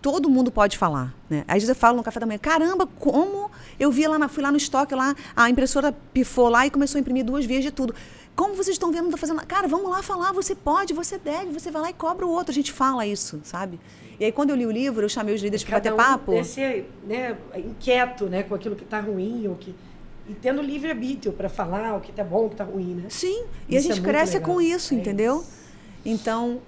todo 0.00 0.30
mundo 0.30 0.50
pode 0.50 0.78
falar, 0.78 1.14
né? 1.28 1.44
Às 1.46 1.54
vezes 1.54 1.68
eu 1.68 1.74
falo 1.74 1.96
no 1.96 2.02
café 2.02 2.20
da 2.20 2.26
manhã, 2.26 2.38
caramba, 2.38 2.86
como 2.98 3.50
eu 3.78 3.90
vi 3.90 4.06
lá, 4.06 4.18
na, 4.18 4.28
fui 4.28 4.42
lá 4.42 4.50
no 4.50 4.56
estoque 4.56 4.94
lá, 4.94 5.14
a 5.36 5.50
impressora 5.50 5.94
pifou 6.12 6.48
lá 6.48 6.66
e 6.66 6.70
começou 6.70 6.98
a 6.98 7.00
imprimir 7.00 7.24
duas 7.24 7.44
vias 7.44 7.62
de 7.62 7.70
tudo. 7.70 7.94
Como 8.36 8.54
vocês 8.54 8.76
estão 8.76 8.90
vendo, 8.90 9.10
não 9.10 9.18
fazendo. 9.18 9.44
Cara, 9.46 9.68
vamos 9.68 9.90
lá 9.90 10.02
falar, 10.02 10.32
você 10.32 10.54
pode, 10.54 10.94
você 10.94 11.18
deve, 11.18 11.52
você 11.52 11.70
vai 11.70 11.82
lá 11.82 11.90
e 11.90 11.92
cobra 11.92 12.24
o 12.24 12.30
outro. 12.30 12.50
A 12.50 12.54
gente 12.54 12.72
fala 12.72 13.06
isso, 13.06 13.40
sabe? 13.42 13.78
E 14.18 14.24
aí, 14.24 14.32
quando 14.32 14.50
eu 14.50 14.56
li 14.56 14.64
o 14.64 14.70
livro, 14.70 15.04
eu 15.04 15.08
chamei 15.08 15.34
os 15.34 15.42
líderes 15.42 15.64
para 15.64 15.76
bater 15.76 15.92
um 15.92 15.96
papo. 15.96 16.34
Esse, 16.34 16.84
né, 17.06 17.36
inquieto, 17.56 18.26
né, 18.26 18.42
com 18.42 18.54
aquilo 18.54 18.76
que 18.76 18.84
está 18.84 19.00
ruim 19.00 19.46
ou 19.48 19.56
que 19.56 19.74
e 20.30 20.34
tendo 20.34 20.62
livre-arbítrio 20.62 21.32
para 21.32 21.48
falar 21.48 21.96
o 21.96 22.00
que 22.00 22.10
está 22.10 22.22
bom, 22.22 22.46
o 22.46 22.48
que 22.48 22.54
está 22.54 22.62
ruim, 22.62 22.94
né? 22.94 23.04
Sim, 23.08 23.46
e 23.68 23.76
a 23.76 23.80
gente 23.80 23.98
é 23.98 24.02
cresce 24.02 24.34
legal. 24.34 24.54
com 24.54 24.60
isso, 24.60 24.94
é 24.94 24.96
entendeu? 24.96 25.40
Isso. 25.40 25.50
Então, 26.04 26.60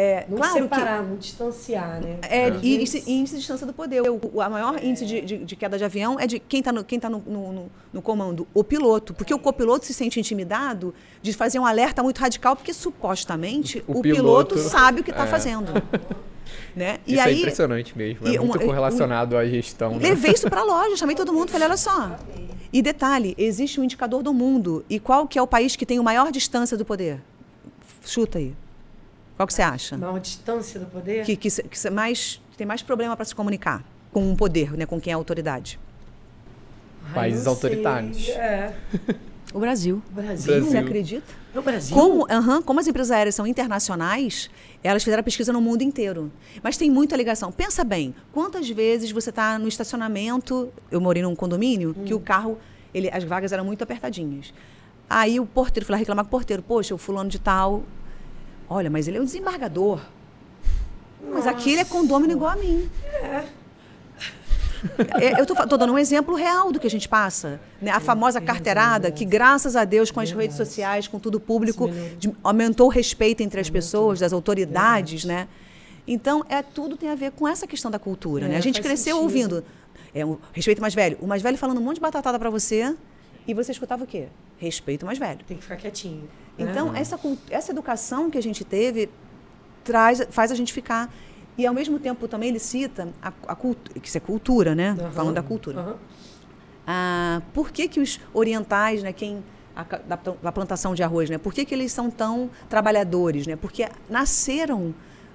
é, 0.00 0.26
não 0.28 0.36
claro 0.36 0.52
separar, 0.52 1.02
que, 1.02 1.08
não 1.08 1.16
distanciar, 1.16 2.00
né? 2.00 2.18
É, 2.22 2.50
e 2.62 2.76
índice, 2.76 3.02
índice 3.04 3.34
de 3.34 3.40
distância 3.40 3.66
do 3.66 3.72
poder. 3.72 4.08
O, 4.08 4.20
o 4.32 4.40
a 4.40 4.48
maior 4.48 4.78
é. 4.78 4.86
índice 4.86 5.04
de, 5.04 5.20
de, 5.22 5.38
de, 5.38 5.56
queda 5.56 5.76
de 5.76 5.82
avião 5.82 6.20
é 6.20 6.26
de 6.26 6.38
quem 6.38 6.60
está 6.60 6.70
no, 6.70 6.84
quem 6.84 7.00
tá 7.00 7.10
no, 7.10 7.18
no, 7.26 7.68
no, 7.92 8.00
comando, 8.00 8.46
o 8.54 8.62
piloto. 8.62 9.12
Porque 9.12 9.34
o 9.34 9.40
copiloto 9.40 9.84
se 9.84 9.92
sente 9.92 10.20
intimidado 10.20 10.94
de 11.20 11.32
fazer 11.32 11.58
um 11.58 11.66
alerta 11.66 12.00
muito 12.00 12.18
radical, 12.18 12.54
porque 12.54 12.72
supostamente 12.72 13.82
o, 13.88 13.98
o 13.98 14.00
piloto, 14.00 14.54
piloto, 14.54 14.58
sabe 14.58 15.00
o 15.00 15.04
que 15.04 15.10
está 15.10 15.24
é. 15.24 15.26
fazendo. 15.26 15.72
Né? 16.76 16.98
Isso 17.04 17.16
e 17.16 17.18
é 17.18 17.22
aí, 17.22 17.34
é 17.34 17.38
impressionante 17.40 17.98
mesmo. 17.98 18.28
É 18.28 18.38
muito 18.38 18.64
correlacionado 18.64 19.34
um, 19.34 19.38
à 19.38 19.44
gestão. 19.46 19.96
Né? 19.96 20.10
Levei 20.10 20.30
isso 20.32 20.48
para 20.48 20.60
a 20.60 20.64
loja, 20.64 20.96
chamei 20.96 21.16
todo 21.16 21.32
mundo, 21.32 21.50
falei, 21.50 21.66
olha 21.66 21.76
só. 21.76 22.16
E 22.72 22.80
detalhe, 22.80 23.34
existe 23.36 23.80
um 23.80 23.84
indicador 23.84 24.22
do 24.22 24.32
mundo. 24.32 24.84
E 24.88 25.00
qual 25.00 25.26
que 25.26 25.38
é 25.38 25.42
o 25.42 25.46
país 25.46 25.74
que 25.74 25.84
tem 25.84 25.98
a 25.98 26.02
maior 26.04 26.30
distância 26.30 26.76
do 26.76 26.84
poder? 26.84 27.20
Chuta 28.04 28.38
aí. 28.38 28.54
Qual 29.38 29.46
que 29.46 29.54
você 29.54 29.62
acha? 29.62 29.96
Maior 29.96 30.18
distância 30.18 30.80
do 30.80 30.86
poder? 30.86 31.24
Que, 31.24 31.36
que, 31.36 31.48
que 31.48 31.90
mais, 31.90 32.42
tem 32.56 32.66
mais 32.66 32.82
problema 32.82 33.14
para 33.14 33.24
se 33.24 33.32
comunicar 33.32 33.84
com 34.12 34.32
o 34.32 34.36
poder, 34.36 34.72
né, 34.72 34.84
com 34.84 35.00
quem 35.00 35.12
é 35.12 35.14
a 35.14 35.16
autoridade. 35.16 35.78
Países 37.14 37.46
autoritários. 37.46 38.28
É. 38.30 38.74
O 39.54 39.58
Brasil. 39.58 40.02
Brasil. 40.10 40.52
Brasil. 40.52 40.70
Você 40.70 40.76
acredita? 40.76 41.32
É 41.54 41.58
o 41.58 41.62
Brasil? 41.62 41.96
Como, 41.96 42.26
uhum, 42.30 42.60
como 42.60 42.80
as 42.80 42.86
empresas 42.86 43.10
aéreas 43.10 43.34
são 43.34 43.46
internacionais, 43.46 44.50
elas 44.84 45.02
fizeram 45.02 45.22
pesquisa 45.22 45.50
no 45.54 45.60
mundo 45.62 45.80
inteiro. 45.80 46.30
Mas 46.62 46.76
tem 46.76 46.90
muita 46.90 47.16
ligação. 47.16 47.50
Pensa 47.50 47.82
bem, 47.82 48.14
quantas 48.30 48.68
vezes 48.68 49.10
você 49.10 49.30
está 49.30 49.58
no 49.58 49.66
estacionamento, 49.66 50.70
eu 50.90 51.00
morei 51.00 51.22
num 51.22 51.34
condomínio, 51.34 51.96
hum. 51.98 52.04
que 52.04 52.12
o 52.12 52.20
carro, 52.20 52.58
ele, 52.92 53.08
as 53.10 53.24
vagas 53.24 53.50
eram 53.50 53.64
muito 53.64 53.82
apertadinhas. 53.82 54.52
Aí 55.08 55.40
o 55.40 55.46
porteiro 55.46 55.86
foi 55.86 55.94
lá 55.94 55.98
reclamar 55.98 56.26
com 56.26 56.28
o 56.28 56.30
porteiro, 56.30 56.62
poxa, 56.62 56.94
o 56.94 56.98
fulano 56.98 57.30
de 57.30 57.38
tal. 57.38 57.84
Olha, 58.68 58.90
mas 58.90 59.08
ele 59.08 59.18
é 59.18 59.20
um 59.20 59.24
desembargador. 59.24 60.00
Nossa. 61.22 61.34
Mas 61.34 61.46
aqui 61.46 61.72
ele 61.72 61.80
é 61.80 61.84
condômino 61.84 62.32
igual 62.32 62.50
a 62.52 62.56
mim. 62.56 62.88
É. 63.22 63.44
É, 65.20 65.40
eu 65.40 65.42
estou 65.42 65.78
dando 65.78 65.92
um 65.92 65.98
exemplo 65.98 66.34
real 66.34 66.70
do 66.70 66.78
que 66.78 66.86
a 66.86 66.90
gente 66.90 67.08
passa. 67.08 67.60
Né? 67.80 67.90
A 67.90 68.00
famosa 68.00 68.40
carteirada, 68.40 69.10
que 69.10 69.24
graças 69.24 69.74
a 69.74 69.84
Deus, 69.84 70.10
com 70.10 70.20
as 70.20 70.30
redes 70.30 70.56
sociais, 70.56 71.08
com 71.08 71.18
tudo 71.18 71.40
público, 71.40 71.90
de, 72.18 72.32
aumentou 72.42 72.86
o 72.86 72.90
respeito 72.90 73.42
entre 73.42 73.60
as 73.60 73.68
pessoas, 73.68 74.20
das 74.20 74.32
autoridades, 74.32 75.24
né? 75.24 75.48
Então, 76.06 76.44
é, 76.48 76.62
tudo 76.62 76.96
tem 76.96 77.10
a 77.10 77.14
ver 77.14 77.32
com 77.32 77.46
essa 77.46 77.66
questão 77.66 77.90
da 77.90 77.98
cultura. 77.98 78.46
É, 78.46 78.48
né? 78.48 78.56
A 78.56 78.60
gente 78.60 78.80
cresceu 78.80 79.16
sentido. 79.16 79.22
ouvindo 79.22 79.64
é, 80.14 80.24
um, 80.24 80.38
respeito 80.52 80.80
mais 80.80 80.94
velho. 80.94 81.18
O 81.20 81.26
mais 81.26 81.42
velho 81.42 81.58
falando 81.58 81.78
um 81.78 81.82
monte 81.82 81.96
de 81.96 82.00
batatada 82.00 82.38
para 82.38 82.48
você 82.48 82.94
e 83.46 83.52
você 83.52 83.72
escutava 83.72 84.04
o 84.04 84.06
quê? 84.06 84.28
Respeito 84.58 85.04
mais 85.04 85.18
velho. 85.18 85.40
Tem 85.46 85.56
que 85.56 85.62
ficar 85.62 85.76
quietinho. 85.76 86.28
Então, 86.58 86.94
essa, 86.94 87.18
essa 87.50 87.70
educação 87.70 88.30
que 88.30 88.38
a 88.38 88.42
gente 88.42 88.64
teve 88.64 89.08
traz, 89.84 90.26
faz 90.30 90.50
a 90.50 90.54
gente 90.54 90.72
ficar 90.72 91.12
e, 91.56 91.66
ao 91.66 91.74
mesmo 91.74 91.98
tempo, 91.98 92.28
também 92.28 92.50
ele 92.50 92.58
cita 92.58 93.08
a, 93.20 93.32
a 93.48 93.54
cultura, 93.54 94.00
que 94.00 94.08
isso 94.08 94.16
é 94.16 94.20
cultura, 94.20 94.74
né? 94.74 94.96
Uhum. 94.98 95.10
Falando 95.10 95.34
da 95.34 95.42
cultura. 95.42 95.80
Uhum. 95.80 95.94
Ah, 96.86 97.42
por 97.52 97.70
que, 97.70 97.88
que 97.88 98.00
os 98.00 98.20
orientais, 98.32 99.02
né, 99.02 99.12
quem 99.12 99.42
a, 99.74 99.82
da, 99.82 100.18
da, 100.42 100.52
plantação 100.52 100.94
de 100.94 101.02
arroz, 101.02 101.30
né? 101.30 101.36
Por 101.36 101.52
que, 101.52 101.64
que 101.64 101.74
eles 101.74 101.92
são 101.92 102.10
tão 102.10 102.50
trabalhadores, 102.68 103.46
né? 103.46 103.56
Porque 103.56 103.88
nasceram 104.08 104.94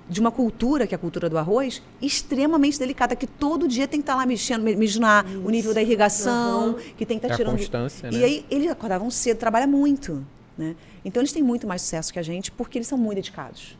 de 0.10 0.20
uma 0.20 0.32
cultura, 0.32 0.86
que 0.86 0.94
é 0.94 0.98
a 0.98 1.00
cultura 1.00 1.30
do 1.30 1.38
arroz, 1.38 1.82
extremamente 2.02 2.78
delicada, 2.78 3.16
que 3.16 3.28
todo 3.28 3.68
dia 3.68 3.88
tem 3.88 4.00
que 4.00 4.04
estar 4.04 4.16
lá 4.16 4.26
mexendo, 4.26 4.64
mexendo 4.64 5.06
o 5.46 5.50
nível 5.50 5.74
da 5.74 5.82
irrigação, 5.82 6.70
uhum. 6.70 6.80
que 6.98 7.06
tem 7.06 7.20
que 7.20 7.26
estar 7.26 7.36
é 7.36 7.38
tirando. 7.38 7.58
constância, 7.58 8.08
e 8.08 8.18
né? 8.18 8.26
aí 8.26 8.46
eles 8.50 8.70
acordavam 8.70 9.10
cedo, 9.10 9.38
trabalham 9.38 9.68
muito. 9.68 10.26
Né? 10.58 10.76
Então 11.04 11.22
eles 11.22 11.32
têm 11.32 11.44
muito 11.44 11.68
mais 11.68 11.82
sucesso 11.82 12.12
que 12.12 12.20
a 12.20 12.24
gente 12.24 12.52
porque 12.52 12.78
eles 12.78 12.88
são 12.88 12.98
muito 12.98 13.16
dedicados. 13.16 13.78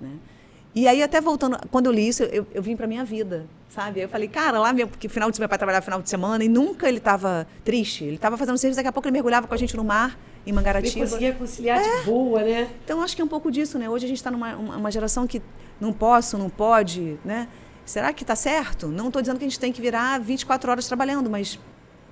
Né? 0.00 0.10
E 0.74 0.86
aí, 0.86 1.02
até 1.02 1.22
voltando, 1.22 1.58
quando 1.70 1.86
eu 1.86 1.92
li 1.92 2.06
isso, 2.06 2.22
eu, 2.24 2.46
eu 2.52 2.62
vim 2.62 2.76
para 2.76 2.86
minha 2.86 3.02
vida, 3.02 3.46
sabe? 3.66 4.00
Eu 4.00 4.10
falei, 4.10 4.28
cara, 4.28 4.58
lá 4.58 4.74
meu, 4.74 4.86
porque 4.86 5.08
final 5.08 5.30
de 5.30 5.40
meu 5.40 5.48
pai 5.48 5.56
trabalhava 5.56 5.82
final 5.82 6.02
de 6.02 6.10
semana 6.10 6.44
e 6.44 6.50
nunca 6.50 6.86
ele 6.86 6.98
estava 6.98 7.46
triste. 7.64 8.04
Ele 8.04 8.16
estava 8.16 8.36
fazendo 8.36 8.58
serviço, 8.58 8.76
daqui 8.76 8.88
a 8.88 8.92
pouco 8.92 9.08
ele 9.08 9.14
mergulhava 9.14 9.46
com 9.46 9.54
a 9.54 9.56
gente 9.56 9.74
no 9.74 9.82
mar, 9.82 10.18
em 10.46 10.52
Mangaratiba. 10.52 10.98
Ele 10.98 11.06
conseguia 11.06 11.32
conciliar 11.32 11.78
é. 11.80 12.00
de 12.00 12.04
boa, 12.04 12.42
né? 12.42 12.68
Então, 12.84 13.00
acho 13.00 13.16
que 13.16 13.22
é 13.22 13.24
um 13.24 13.28
pouco 13.28 13.50
disso, 13.50 13.78
né? 13.78 13.88
Hoje 13.88 14.04
a 14.04 14.08
gente 14.08 14.18
está 14.18 14.30
numa 14.30 14.54
uma 14.54 14.90
geração 14.90 15.26
que 15.26 15.40
não 15.80 15.94
posso, 15.94 16.36
não 16.36 16.50
pode, 16.50 17.18
né? 17.24 17.48
Será 17.86 18.12
que 18.12 18.22
está 18.22 18.36
certo? 18.36 18.88
Não 18.88 19.06
estou 19.06 19.22
dizendo 19.22 19.38
que 19.38 19.46
a 19.46 19.48
gente 19.48 19.58
tem 19.58 19.72
que 19.72 19.80
virar 19.80 20.20
24 20.20 20.70
horas 20.70 20.86
trabalhando, 20.86 21.30
mas 21.30 21.58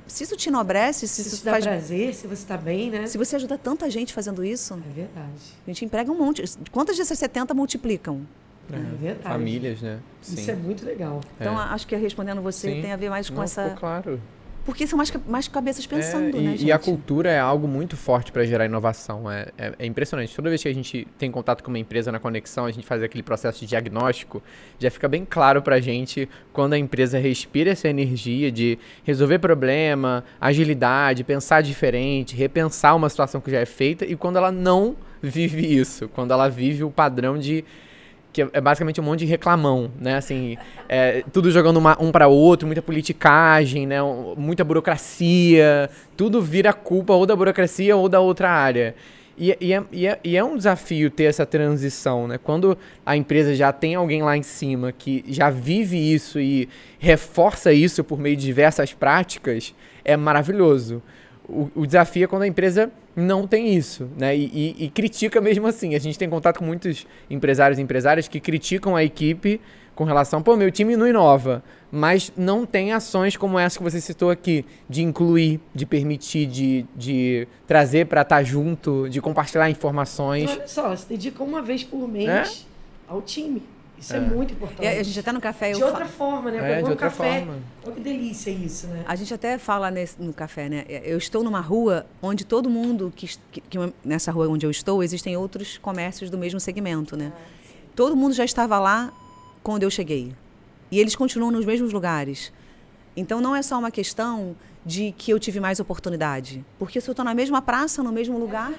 se 0.07 0.24
isso 0.24 0.36
te 0.36 0.48
enobrece, 0.48 1.09
se, 1.09 1.22
se 1.22 1.28
isso 1.28 1.38
te 1.38 1.44
dá 1.44 1.52
faz 1.52 1.64
prazer, 1.64 2.14
se 2.14 2.26
você 2.26 2.34
está 2.42 2.57
bem, 2.57 2.90
né? 2.90 3.07
Se 3.07 3.16
você 3.16 3.36
ajuda 3.36 3.57
tanta 3.59 3.90
gente 3.90 4.12
fazendo 4.12 4.44
isso. 4.44 4.74
É 4.74 4.92
verdade. 4.92 5.42
A 5.66 5.70
gente 5.70 5.84
emprega 5.84 6.11
um 6.11 6.18
monte. 6.18 6.44
Quantas 6.70 6.96
dessas 6.96 7.18
70 7.18 7.55
multiplicam? 7.55 8.26
É, 8.72 8.76
é 8.76 8.80
verdade. 8.80 9.22
Famílias, 9.22 9.80
né? 9.82 9.98
Sim. 10.22 10.34
Isso 10.34 10.50
é 10.50 10.55
muito 10.55 10.84
legal. 10.84 11.20
Então, 11.38 11.61
é. 11.61 11.64
acho 11.64 11.86
que 11.86 11.94
respondendo 11.96 12.40
você 12.40 12.74
Sim. 12.74 12.82
tem 12.82 12.92
a 12.92 12.96
ver 12.96 13.11
mais 13.11 13.28
com 13.28 13.36
Não, 13.36 13.42
essa. 13.44 13.70
claro. 13.78 14.20
Porque 14.64 14.86
são 14.86 14.96
mais, 14.96 15.12
mais 15.28 15.46
cabeças 15.46 15.86
pensando, 15.86 16.36
é, 16.36 16.40
e, 16.40 16.42
né, 16.42 16.50
gente? 16.52 16.66
E 16.66 16.72
a 16.72 16.78
cultura 16.78 17.30
é 17.30 17.38
algo 17.38 17.68
muito 17.68 17.96
forte 17.96 18.32
para 18.32 18.44
gerar 18.44 18.64
inovação. 18.64 19.30
É, 19.30 19.48
é, 19.58 19.72
é, 19.78 19.86
impressionante. 19.86 20.34
Toda 20.34 20.48
vez 20.48 20.62
que 20.62 20.68
a 20.68 20.74
gente 20.74 21.06
tem 21.18 21.30
contato 21.30 21.62
com 21.62 21.70
uma 21.70 21.78
empresa 21.78 22.10
na 22.10 22.18
conexão, 22.18 22.64
a 22.64 22.70
gente 22.70 22.86
faz 22.86 23.02
aquele 23.02 23.22
processo 23.22 23.60
de 23.60 23.66
diagnóstico, 23.66 24.42
já 24.78 24.90
fica 24.90 25.06
bem 25.06 25.26
claro 25.28 25.60
para 25.60 25.76
a 25.76 25.80
gente 25.80 26.28
quando 26.52 26.72
a 26.72 26.78
empresa 26.78 27.18
respira 27.18 27.70
essa 27.72 27.88
energia 27.88 28.50
de 28.50 28.78
resolver 29.04 29.38
problema, 29.38 30.24
agilidade, 30.40 31.24
pensar 31.24 31.62
diferente, 31.62 32.34
repensar 32.34 32.96
uma 32.96 33.08
situação 33.08 33.40
que 33.40 33.50
já 33.50 33.60
é 33.60 33.66
feita, 33.66 34.04
e 34.06 34.16
quando 34.16 34.36
ela 34.36 34.50
não 34.50 34.96
vive 35.20 35.78
isso, 35.78 36.08
quando 36.08 36.32
ela 36.32 36.48
vive 36.48 36.84
o 36.84 36.90
padrão 36.90 37.38
de 37.38 37.64
que 38.35 38.43
é 38.53 38.61
basicamente 38.61 39.01
um 39.01 39.05
monte 39.05 39.20
de 39.20 39.26
reclamão, 39.26 39.93
né? 40.01 40.16
Assim, 40.16 40.59
é, 40.89 41.22
tudo 41.32 41.53
jogando 41.53 41.76
uma, 41.76 41.97
um 42.03 42.11
para 42.11 42.26
outro, 42.26 42.66
muita 42.66 42.82
politicagem, 42.82 43.87
né? 43.87 43.99
Muita 44.37 44.64
burocracia, 44.64 45.89
tudo 46.16 46.43
vira 46.43 46.72
culpa 46.72 47.12
ou 47.12 47.24
da 47.24 47.37
burocracia 47.37 47.95
ou 47.95 48.09
da 48.09 48.18
outra 48.18 48.51
área. 48.51 48.97
E, 49.39 49.57
e, 49.61 49.72
é, 49.72 49.85
e, 49.93 50.07
é, 50.09 50.18
e 50.24 50.37
é 50.37 50.43
um 50.43 50.57
desafio 50.57 51.12
ter 51.12 51.24
essa 51.24 51.47
transição, 51.47 52.26
né? 52.26 52.37
Quando 52.37 52.76
a 53.07 53.16
empresa 53.16 53.55
já 53.55 53.72
tem 53.72 53.95
alguém 53.95 54.20
lá 54.20 54.37
em 54.37 54.43
cima 54.43 54.91
que 54.91 55.24
já 55.28 55.49
vive 55.49 55.97
isso 55.97 56.41
e 56.41 56.68
reforça 56.99 57.72
isso 57.72 58.03
por 58.03 58.18
meio 58.18 58.37
de 58.37 58.45
diversas 58.45 58.93
práticas, 58.93 59.72
é 60.05 60.16
maravilhoso. 60.16 61.01
O, 61.49 61.70
o 61.72 61.87
desafio 61.87 62.24
é 62.24 62.26
quando 62.26 62.43
a 62.43 62.49
empresa 62.49 62.91
não 63.16 63.46
tem 63.46 63.74
isso, 63.74 64.08
né? 64.16 64.36
E, 64.36 64.44
e, 64.78 64.84
e, 64.84 64.90
critica 64.90 65.40
mesmo 65.40 65.66
assim. 65.66 65.94
A 65.94 65.98
gente 65.98 66.18
tem 66.18 66.28
contato 66.28 66.58
com 66.58 66.64
muitos 66.64 67.06
empresários 67.30 67.78
e 67.78 67.82
empresárias 67.82 68.26
que 68.26 68.40
criticam 68.40 68.96
a 68.96 69.04
equipe 69.04 69.60
com 69.94 70.04
relação, 70.04 70.42
pô, 70.42 70.56
meu 70.56 70.72
time 70.72 70.96
não 70.96 71.06
inova, 71.06 71.62
mas 71.90 72.32
não 72.36 72.66
tem 72.66 72.92
ações 72.92 73.36
como 73.36 73.58
essa 73.58 73.78
que 73.78 73.84
você 73.84 74.00
citou 74.00 74.28
aqui, 74.30 74.64
de 74.88 75.02
incluir, 75.02 75.60
de 75.72 75.86
permitir, 75.86 76.46
de, 76.46 76.84
de 76.96 77.46
trazer 77.66 78.06
para 78.06 78.22
estar 78.22 78.36
tá 78.38 78.42
junto, 78.42 79.08
de 79.08 79.20
compartilhar 79.20 79.70
informações. 79.70 80.50
Olha 80.50 80.66
só, 80.66 80.96
você 80.96 81.06
dedica 81.08 81.44
uma 81.44 81.62
vez 81.62 81.84
por 81.84 82.08
mês 82.08 82.28
é? 82.28 82.44
ao 83.12 83.22
time. 83.22 83.62
Isso 83.99 84.12
é, 84.12 84.16
é 84.16 84.20
muito 84.20 84.53
importante. 84.53 84.86
a 84.86 85.03
gente 85.03 85.18
até 85.18 85.32
no 85.32 85.40
café. 85.40 85.72
De 85.72 85.82
outra 85.82 86.07
forma, 86.07 86.51
né? 86.51 86.78
É, 86.78 86.82
de 86.82 86.90
outra 86.90 87.09
café, 87.09 87.38
forma. 87.40 87.59
Olha 87.84 87.95
que 87.95 88.01
delícia 88.01 88.51
isso, 88.51 88.86
né? 88.88 89.05
A 89.07 89.14
gente 89.14 89.32
até 89.32 89.57
fala 89.57 89.90
nesse, 89.90 90.20
no 90.20 90.32
café, 90.32 90.68
né? 90.68 90.84
Eu 90.88 91.16
estou 91.16 91.42
numa 91.42 91.61
rua 91.61 92.05
onde 92.20 92.45
todo 92.45 92.68
mundo 92.68 93.12
que, 93.14 93.28
que, 93.51 93.61
que, 93.61 93.78
nessa 94.05 94.30
rua 94.30 94.49
onde 94.49 94.66
eu 94.66 94.70
estou 94.70 95.03
existem 95.03 95.36
outros 95.36 95.78
comércios 95.78 96.28
do 96.28 96.36
mesmo 96.36 96.61
segmento, 96.61 97.16
né? 97.16 97.32
Ah, 97.34 97.40
todo 97.95 98.16
mundo 98.16 98.34
já 98.34 98.45
estava 98.45 98.78
lá 98.78 99.12
quando 99.62 99.84
eu 99.84 99.90
cheguei 99.90 100.34
e 100.90 101.01
eles 101.01 101.16
continuam 101.16 101.51
nos 101.51 101.64
mesmos 101.64 101.92
lugares. 101.92 102.53
Então 103.16 103.40
não 103.40 103.55
é 103.55 103.62
só 103.62 103.78
uma 103.78 103.90
questão 103.90 104.57
de 104.84 105.12
que 105.16 105.30
eu 105.30 105.40
tive 105.40 105.61
mais 105.61 105.80
oportunidade, 105.80 106.64
porque 106.78 107.01
se 107.01 107.09
eu 107.09 107.12
estou 107.12 107.24
na 107.24 107.34
mesma 107.34 107.62
praça, 107.62 108.03
no 108.03 108.12
mesmo 108.12 108.38
lugar. 108.38 108.72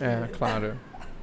É, 0.00 0.28
claro. 0.36 0.76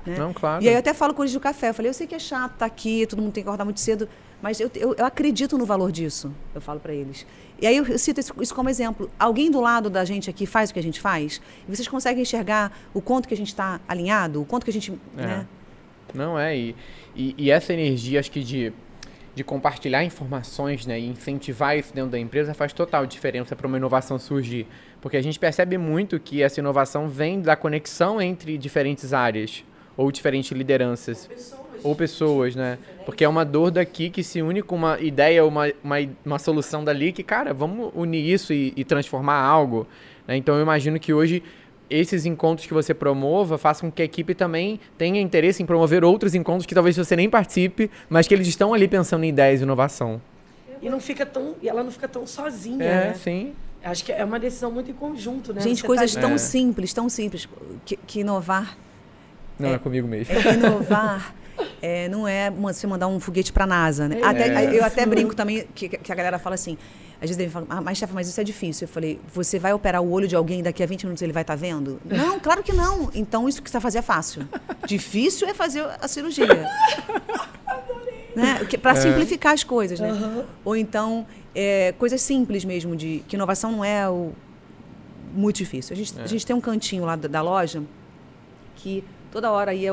Né? 0.06 0.18
Não, 0.18 0.34
claro. 0.34 0.64
E 0.64 0.68
aí 0.68 0.76
eu 0.76 0.80
até 0.80 0.94
falo 0.94 1.14
com 1.14 1.24
eles 1.24 1.34
do 1.34 1.40
café. 1.40 1.70
Eu 1.70 1.74
falei, 1.74 1.90
eu 1.90 1.94
sei 1.94 2.06
que 2.06 2.16
é 2.16 2.20
chato 2.20 2.54
estar 2.54 2.60
tá 2.60 2.66
aqui, 2.66 3.06
todo 3.08 3.22
mundo 3.22 3.32
tem 3.32 3.44
que 3.44 3.50
acordar 3.50 3.64
muito 3.64 3.80
cedo, 3.80 4.08
mas 4.42 4.60
eu, 4.60 4.70
eu, 4.76 4.94
eu 4.96 5.06
acredito 5.06 5.58
no 5.58 5.66
valor 5.66 5.92
disso. 5.92 6.34
Eu 6.54 6.62
falo 6.62 6.80
para 6.80 6.94
eles. 6.94 7.26
E 7.62 7.66
aí 7.68 7.78
eu 7.78 7.98
cito 7.98 8.20
isso 8.42 8.54
como 8.54 8.70
exemplo. 8.70 9.10
Alguém 9.18 9.50
do 9.50 9.62
lado 9.62 9.90
da 9.90 10.04
gente 10.04 10.30
aqui 10.30 10.46
faz 10.46 10.70
o 10.70 10.74
que 10.74 10.80
a 10.80 10.84
gente 10.84 11.00
faz, 11.00 11.42
e 11.68 11.74
vocês 11.74 11.88
conseguem 11.88 12.24
enxergar 12.24 12.78
o 12.94 13.02
quanto 13.02 13.28
que 13.28 13.34
a 13.34 13.38
gente 13.38 13.48
está 13.48 13.80
alinhado, 13.88 14.42
o 14.42 14.46
quanto 14.46 14.66
que 14.66 14.70
a 14.70 14.74
gente. 14.74 14.92
É. 15.18 15.22
Né? 15.22 15.48
Não 16.14 16.38
é. 16.38 16.58
E, 16.58 16.76
e, 17.16 17.36
e, 17.38 17.52
essa 17.52 17.74
energia, 17.74 18.20
acho 18.20 18.30
que 18.30 18.44
de, 18.44 18.74
de 19.34 19.44
compartilhar 19.44 20.04
informações 20.04 20.86
né, 20.86 21.00
e 21.00 21.08
incentivar 21.08 21.78
isso 21.78 21.94
dentro 21.94 22.12
da 22.12 22.20
empresa 22.20 22.54
faz 22.54 22.74
total 22.74 23.06
diferença 23.06 23.56
para 23.56 23.66
uma 23.66 23.78
inovação 23.78 24.20
surgir. 24.20 24.68
Porque 25.02 25.18
a 25.18 25.22
gente 25.22 25.40
percebe 25.40 25.78
muito 25.78 26.20
que 26.20 26.44
essa 26.44 26.60
inovação 26.60 27.08
vem 27.08 27.42
da 27.42 27.56
conexão 27.56 28.22
entre 28.22 28.58
diferentes 28.58 29.14
áreas 29.14 29.64
ou 29.96 30.12
diferentes 30.12 30.52
lideranças. 30.52 31.24
Ou 31.24 31.36
pessoas, 31.36 31.86
ou 31.86 31.96
pessoas 31.96 32.56
né? 32.56 32.78
Porque 33.06 33.24
é 33.24 33.30
uma 33.30 33.44
dor 33.44 33.72
daqui 33.72 34.10
que 34.10 34.24
se 34.24 34.42
une 34.42 34.62
com 34.62 34.76
uma 34.76 35.00
ideia, 35.00 35.46
uma, 35.46 35.72
uma, 35.84 35.96
uma 36.26 36.40
solução 36.40 36.84
dali 36.84 37.12
que, 37.12 37.24
cara, 37.24 37.54
vamos 37.54 37.92
unir 37.96 38.26
isso 38.26 38.54
e, 38.54 38.74
e 38.76 38.84
transformar 38.84 39.40
algo. 39.40 39.88
Né? 40.28 40.38
Então 40.38 40.56
eu 40.56 40.62
imagino 40.62 41.00
que 41.00 41.14
hoje 41.14 41.44
esses 41.90 42.26
encontros 42.26 42.66
que 42.66 42.74
você 42.74 42.94
promova 42.94 43.58
façam 43.58 43.90
com 43.90 43.96
que 43.96 44.02
a 44.02 44.06
equipe 44.06 44.34
também 44.34 44.80
tenha 44.98 45.22
interesse 45.22 45.62
em 45.62 45.66
promover 45.66 46.04
outros 46.04 46.34
encontros 46.34 46.66
que 46.66 46.74
talvez 46.74 46.98
você 46.98 47.16
nem 47.16 47.30
participe, 47.30 47.92
mas 48.10 48.28
que 48.28 48.34
eles 48.34 48.48
estão 48.48 48.74
ali 48.74 48.88
pensando 48.88 49.24
em 49.24 49.30
ideias 49.30 49.60
e 49.60 49.64
inovação. 49.64 50.22
E 50.82 50.90
não 50.90 51.00
fica 51.00 51.26
tão, 51.26 51.56
e 51.62 51.70
ela 51.70 51.84
não 51.84 51.92
fica 51.92 52.08
tão 52.08 52.26
sozinha, 52.26 52.84
é, 52.84 53.08
né? 53.08 53.14
sim. 53.14 53.54
Acho 53.84 54.06
que 54.06 54.12
é 54.12 54.24
uma 54.24 54.40
decisão 54.40 54.72
muito 54.72 54.90
em 54.90 54.94
conjunto, 54.94 55.54
né? 55.54 55.62
Gente, 55.62 55.82
você 55.82 55.88
coisas 55.88 56.14
tá... 56.14 56.22
tão 56.22 56.32
é. 56.32 56.38
simples, 56.38 56.94
tão 56.94 57.10
simples, 57.10 57.48
que, 57.86 57.98
que 57.98 58.20
inovar 58.22 58.78
não, 59.64 59.74
é, 59.74 59.76
é 59.76 59.80
comigo 59.80 60.08
mesmo. 60.08 60.34
É 60.34 60.54
inovar 60.54 61.34
é, 61.82 62.08
não 62.10 62.28
é 62.28 62.50
você 62.50 62.88
mandar 62.88 63.08
um 63.08 63.20
foguete 63.20 63.52
para 63.52 63.66
a 63.66 63.68
NASA, 63.68 64.08
né? 64.08 64.22
Até, 64.24 64.48
é. 64.48 64.80
Eu 64.80 64.84
até 64.84 65.06
brinco 65.06 65.36
também 65.36 65.68
que, 65.76 65.90
que, 65.90 66.12
a 66.12 66.16
galera 66.16 66.40
fala 66.40 66.56
assim, 66.56 66.78
às 67.16 67.30
vezes 67.30 67.40
ele 67.40 67.50
fala, 67.50 67.66
ah, 67.70 67.82
mas 67.82 67.98
chefe, 67.98 68.14
mas 68.14 68.28
isso 68.28 68.40
é 68.40 68.44
difícil. 68.44 68.86
Eu 68.86 68.90
falei, 68.90 69.20
você 69.34 69.60
vai 69.60 69.74
operar 69.74 70.02
o 70.02 70.10
olho 70.10 70.28
de 70.28 70.36
alguém 70.36 70.64
daqui 70.64 70.82
a 70.82 70.86
20 70.86 71.04
minutos 71.04 71.22
ele 71.22 71.34
vai 71.34 71.44
estar 71.44 71.54
tá 71.54 71.60
vendo? 71.60 72.00
Não, 72.06 72.40
claro 72.40 72.64
que 72.64 72.74
não. 72.74 73.10
Então 73.14 73.48
isso 73.48 73.62
que 73.62 73.70
você 73.70 73.74
vai 73.74 73.82
fazer 73.82 74.00
é 74.00 74.02
fácil. 74.02 74.48
Difícil 74.86 75.48
é 75.48 75.54
fazer 75.54 75.86
a 76.02 76.08
cirurgia. 76.08 76.48
né? 78.36 78.66
Para 78.82 78.92
é. 78.92 78.96
simplificar 78.96 79.54
as 79.54 79.64
coisas, 79.64 80.00
né? 80.00 80.12
Uhum. 80.12 80.44
Ou 80.66 80.76
então, 80.76 81.26
é, 81.54 81.94
coisas 81.98 82.22
simples 82.22 82.66
mesmo, 82.66 82.96
de 82.96 83.24
que 83.28 83.36
inovação 83.36 83.72
não 83.72 83.86
é 83.86 84.10
o, 84.10 84.32
muito 85.34 85.58
difícil. 85.58 85.94
A 85.94 85.98
gente, 85.98 86.20
a 86.20 86.28
gente 86.28 86.46
tem 86.46 86.56
um 86.56 86.62
cantinho 86.62 87.06
lá 87.06 87.16
da, 87.16 87.28
da 87.28 87.42
loja 87.42 87.84
que 88.76 89.04
Toda 89.34 89.50
hora 89.52 89.74
ia 89.74 89.92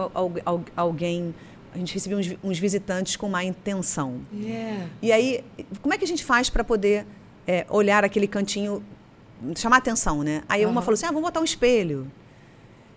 alguém 0.76 1.34
a 1.74 1.78
gente 1.78 1.94
recebia 1.94 2.18
uns, 2.18 2.36
uns, 2.44 2.58
visitantes 2.58 3.16
com 3.16 3.26
má 3.26 3.42
intenção. 3.42 4.20
Yeah. 4.34 4.86
E 5.00 5.10
aí, 5.10 5.44
como 5.80 5.94
é 5.94 5.96
que 5.98 6.04
a 6.04 6.06
gente 6.06 6.22
faz 6.22 6.50
para 6.50 6.62
poder 6.62 7.06
é, 7.46 7.64
olhar 7.70 8.04
aquele 8.04 8.26
cantinho, 8.26 8.84
chamar 9.56 9.78
atenção, 9.78 10.22
né? 10.22 10.42
Aí 10.46 10.66
uhum. 10.66 10.72
uma 10.72 10.82
falou 10.82 10.94
assim, 10.94 11.06
ah, 11.06 11.08
vamos 11.08 11.22
botar 11.22 11.40
um 11.40 11.44
espelho. 11.44 12.10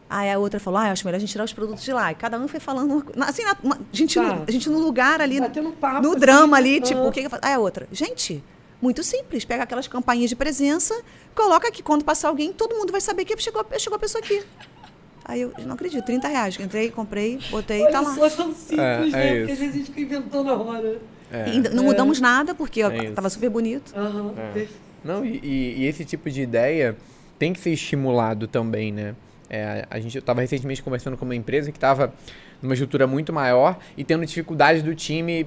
Aí 0.10 0.30
a 0.30 0.38
outra 0.38 0.60
falou, 0.60 0.82
ah, 0.82 0.92
acho 0.92 1.06
melhor 1.06 1.16
a 1.16 1.20
gente 1.20 1.32
tirar 1.32 1.46
os 1.46 1.54
produtos 1.54 1.82
de 1.82 1.94
lá. 1.94 2.12
E 2.12 2.16
cada 2.16 2.38
um 2.38 2.46
foi 2.46 2.60
falando, 2.60 3.06
assim, 3.22 3.44
uma, 3.64 3.76
a, 3.76 3.80
gente 3.96 4.16
tá. 4.16 4.24
no, 4.24 4.44
a 4.46 4.52
gente 4.52 4.70
no 4.70 4.80
lugar 4.80 5.22
ali, 5.22 5.40
papo, 5.80 6.02
no 6.02 6.10
assim, 6.10 6.20
drama 6.20 6.58
ali, 6.58 6.82
tipo, 6.82 7.08
o 7.08 7.12
que 7.12 7.30
que 7.30 7.36
Aí 7.42 7.54
a 7.54 7.60
outra, 7.60 7.88
gente, 7.90 8.44
muito 8.82 9.02
simples, 9.02 9.46
pega 9.46 9.64
aquelas 9.64 9.88
campainhas 9.88 10.30
de 10.30 10.36
presença, 10.36 11.00
coloca 11.34 11.70
aqui, 11.70 11.82
quando 11.82 12.04
passar 12.04 12.28
alguém, 12.28 12.52
todo 12.52 12.76
mundo 12.76 12.92
vai 12.92 13.00
saber 13.00 13.24
que 13.24 13.40
chegou, 13.40 13.66
chegou 13.78 13.96
a 13.96 14.00
pessoa 14.00 14.22
aqui. 14.22 14.44
Aí 15.26 15.42
eu 15.42 15.54
não 15.66 15.76
acredito, 15.76 16.04
30 16.04 16.28
reais. 16.28 16.60
Entrei, 16.60 16.92
comprei, 16.92 17.40
botei 17.50 17.84
e 17.84 17.92
tá 17.92 18.02
lá. 18.02 18.14
Só 18.14 18.30
tão 18.30 18.54
simples, 18.54 18.78
é, 18.78 19.18
né? 19.18 19.30
É 19.30 19.38
porque 19.40 19.52
às 19.52 19.60
vezes 19.60 19.76
a 19.76 19.78
gente 19.78 19.88
fica 19.88 20.02
inventando 20.02 20.50
a 20.50 20.58
hora. 20.58 21.02
É. 21.32 21.70
não 21.74 21.86
mudamos 21.86 22.20
nada, 22.20 22.54
porque 22.54 22.82
estava 22.82 23.30
super 23.30 23.50
bonito. 23.50 23.94
Uhum. 23.96 24.34
Não, 25.04 25.26
e, 25.26 25.40
e, 25.44 25.86
esse 25.86 26.06
tipo 26.06 26.30
de 26.30 26.42
ideia 26.42 26.96
tem 27.40 27.52
que 27.52 27.60
ser 27.60 27.72
estimulado 27.72 28.48
também, 28.48 28.92
né? 28.92 29.16
É, 29.50 29.86
a 29.90 30.00
gente 30.00 30.18
estava 30.18 30.42
recentemente 30.42 30.82
conversando 30.82 31.18
com 31.18 31.26
uma 31.26 31.36
empresa 31.36 31.72
que 31.72 31.78
estava 31.78 32.14
numa 32.62 32.74
estrutura 32.74 33.06
muito 33.06 33.34
maior 33.34 33.78
e 33.98 34.04
tendo 34.04 34.26
dificuldade 34.26 34.82
do 34.82 34.96
time 34.96 35.46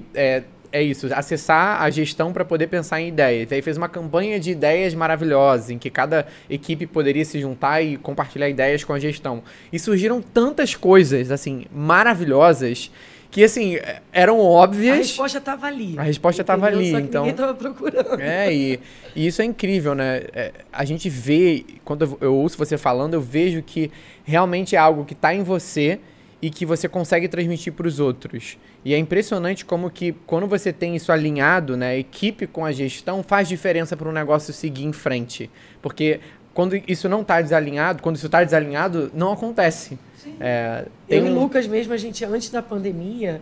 é, 0.71 0.79
é 0.79 0.83
isso, 0.83 1.07
acessar 1.13 1.81
a 1.81 1.89
gestão 1.89 2.31
para 2.33 2.45
poder 2.45 2.67
pensar 2.67 3.01
em 3.01 3.09
ideias. 3.09 3.51
Aí 3.51 3.61
fez 3.61 3.77
uma 3.77 3.89
campanha 3.89 4.39
de 4.39 4.51
ideias 4.51 4.93
maravilhosas, 4.93 5.69
em 5.69 5.77
que 5.77 5.89
cada 5.89 6.27
equipe 6.49 6.85
poderia 6.85 7.25
se 7.25 7.39
juntar 7.39 7.81
e 7.81 7.97
compartilhar 7.97 8.49
ideias 8.49 8.83
com 8.83 8.93
a 8.93 8.99
gestão. 8.99 9.43
E 9.71 9.79
surgiram 9.79 10.21
tantas 10.21 10.75
coisas, 10.75 11.31
assim, 11.31 11.65
maravilhosas, 11.73 12.91
que, 13.29 13.43
assim, 13.43 13.77
eram 14.11 14.39
óbvias. 14.39 14.95
A 14.95 14.97
resposta 14.97 15.37
estava 15.37 15.67
ali. 15.67 15.95
A 15.97 16.03
resposta 16.03 16.41
estava 16.41 16.65
ali, 16.67 16.91
então. 16.93 17.25
Ninguém 17.25 17.31
estava 17.31 17.53
procurando. 17.53 18.21
É, 18.21 18.53
e, 18.53 18.79
e, 19.15 19.27
isso 19.27 19.41
é 19.41 19.45
incrível, 19.45 19.93
né? 19.93 20.23
É, 20.33 20.51
a 20.71 20.85
gente 20.85 21.09
vê, 21.09 21.65
quando 21.83 22.03
eu, 22.03 22.17
eu 22.21 22.35
ouço 22.35 22.57
você 22.57 22.77
falando, 22.77 23.13
eu 23.13 23.21
vejo 23.21 23.61
que 23.61 23.91
realmente 24.23 24.75
é 24.75 24.79
algo 24.79 25.03
que 25.03 25.13
está 25.13 25.33
em 25.33 25.43
você 25.43 25.99
e 26.41 26.49
que 26.49 26.65
você 26.65 26.87
consegue 26.87 27.27
transmitir 27.27 27.73
para 27.73 27.87
os 27.87 27.99
outros. 27.99 28.57
E 28.85 28.93
é 28.93 28.97
impressionante 28.97 29.65
como 29.65 29.89
que 29.89 30.13
quando 30.25 30.47
você 30.47 30.71
tem 30.71 30.95
isso 30.95 31.11
alinhado, 31.11 31.75
né, 31.75 31.89
a 31.89 31.97
equipe 31.97 32.45
com 32.45 32.63
a 32.63 32.71
gestão 32.71 33.23
faz 33.23 33.47
diferença 33.47 33.97
para 33.97 34.07
o 34.07 34.11
negócio 34.11 34.53
seguir 34.53 34.85
em 34.85 34.93
frente, 34.93 35.49
porque 35.81 36.19
quando 36.53 36.75
isso 36.87 37.07
não 37.07 37.21
está 37.21 37.41
desalinhado, 37.41 38.01
quando 38.01 38.15
isso 38.15 38.25
está 38.25 38.43
desalinhado, 38.43 39.11
não 39.13 39.31
acontece. 39.31 39.97
É, 40.39 40.85
Eu 41.07 41.23
um... 41.23 41.27
e 41.27 41.29
Lucas 41.29 41.67
mesmo, 41.67 41.93
a 41.93 41.97
gente 41.97 42.25
antes 42.25 42.49
da 42.49 42.61
pandemia, 42.61 43.41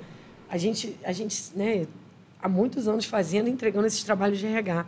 a 0.50 0.58
gente, 0.58 0.98
a 1.04 1.12
gente, 1.12 1.52
né, 1.56 1.88
há 2.42 2.48
muitos 2.48 2.88
anos 2.88 3.06
fazendo, 3.06 3.50
entregando 3.50 3.88
esses 3.88 4.04
trabalhos 4.04 4.38
de 4.38 4.46
RH 4.46 4.86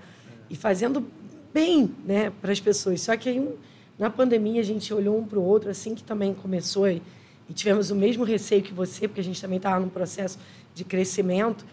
e 0.50 0.56
fazendo 0.56 1.06
bem, 1.54 1.90
né, 2.06 2.32
para 2.42 2.52
as 2.52 2.60
pessoas. 2.60 3.02
Só 3.02 3.16
que 3.18 3.30
aí 3.30 3.50
na 3.98 4.10
pandemia 4.10 4.62
a 4.62 4.64
gente 4.64 4.94
olhou 4.94 5.18
um 5.18 5.26
para 5.26 5.40
o 5.40 5.44
outro 5.44 5.70
assim 5.70 5.96
que 5.96 6.04
também 6.04 6.34
começou 6.34 6.88
e 6.90 7.02
e 7.50 7.54
tivemos 7.54 7.92
o 7.92 7.96
mesmo 7.96 8.24
receio 8.24 8.62
que 8.62 8.74
você, 8.74 9.08
porque 9.08 9.22
a 9.22 9.24
gente 9.24 9.42
também 9.42 9.58
estava 9.58 9.80
num 9.80 9.90
processo 9.90 10.38
de 10.76 10.84
crescimento. 10.84 11.66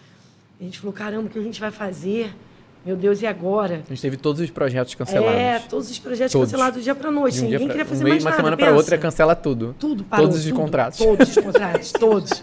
A 0.60 0.64
gente 0.64 0.78
falou, 0.78 0.92
caramba, 0.92 1.26
o 1.26 1.30
que 1.30 1.38
a 1.38 1.42
gente 1.42 1.60
vai 1.60 1.70
fazer? 1.70 2.32
Meu 2.84 2.96
Deus, 2.96 3.22
e 3.22 3.26
agora? 3.26 3.82
A 3.86 3.88
gente 3.88 4.02
teve 4.02 4.16
todos 4.16 4.42
os 4.42 4.50
projetos 4.50 4.94
cancelados. 4.94 5.40
É, 5.40 5.58
todos 5.58 5.90
os 5.90 5.98
projetos 5.98 6.32
todos. 6.32 6.50
cancelados 6.50 6.80
do 6.80 6.82
dia 6.82 6.94
para 6.94 7.10
noite. 7.10 7.40
Um 7.40 7.44
Ninguém 7.44 7.60
pra, 7.60 7.68
queria 7.68 7.84
fazer 7.84 8.04
um 8.04 8.08
mais 8.08 8.22
uma 8.22 8.30
nada. 8.30 8.42
Uma 8.42 8.50
semana 8.50 8.56
para 8.56 8.76
outra 8.76 8.98
cancela 8.98 9.34
tudo. 9.34 9.74
Tudo, 9.78 10.04
parou, 10.04 10.26
Todos 10.26 10.40
os 10.40 10.50
tudo, 10.50 10.60
contratos. 10.60 10.98
Todos 10.98 11.28
os 11.28 11.42
contratos, 11.42 11.92
todos. 11.98 12.42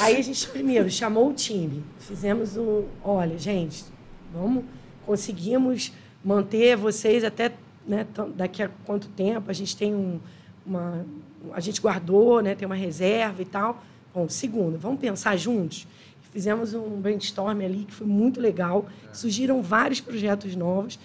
Aí 0.00 0.16
a 0.16 0.22
gente 0.22 0.48
primeiro 0.48 0.88
chamou 0.90 1.28
o 1.28 1.34
time. 1.34 1.84
Fizemos 1.98 2.56
um, 2.56 2.84
olha, 3.04 3.38
gente, 3.38 3.84
vamos, 4.32 4.64
conseguimos 5.04 5.92
manter 6.24 6.74
vocês 6.76 7.22
até 7.22 7.52
né, 7.86 8.06
daqui 8.34 8.62
a 8.62 8.70
quanto 8.86 9.08
tempo? 9.08 9.50
A 9.50 9.54
gente 9.54 9.76
tem 9.76 9.94
um, 9.94 10.18
uma, 10.64 11.04
a 11.52 11.60
gente 11.60 11.80
guardou, 11.80 12.40
né, 12.40 12.54
tem 12.54 12.66
uma 12.66 12.74
reserva 12.74 13.42
e 13.42 13.44
tal. 13.44 13.82
Bom, 14.14 14.28
segundo, 14.28 14.78
vamos 14.78 15.00
pensar 15.00 15.36
juntos? 15.36 15.86
Fizemos 16.32 16.74
um 16.74 17.00
brainstorm 17.00 17.60
ali 17.62 17.84
que 17.84 17.94
foi 17.94 18.06
muito 18.06 18.40
legal. 18.40 18.86
Surgiram 19.12 19.62
vários 19.62 20.00
projetos 20.00 20.54
novos. 20.54 20.98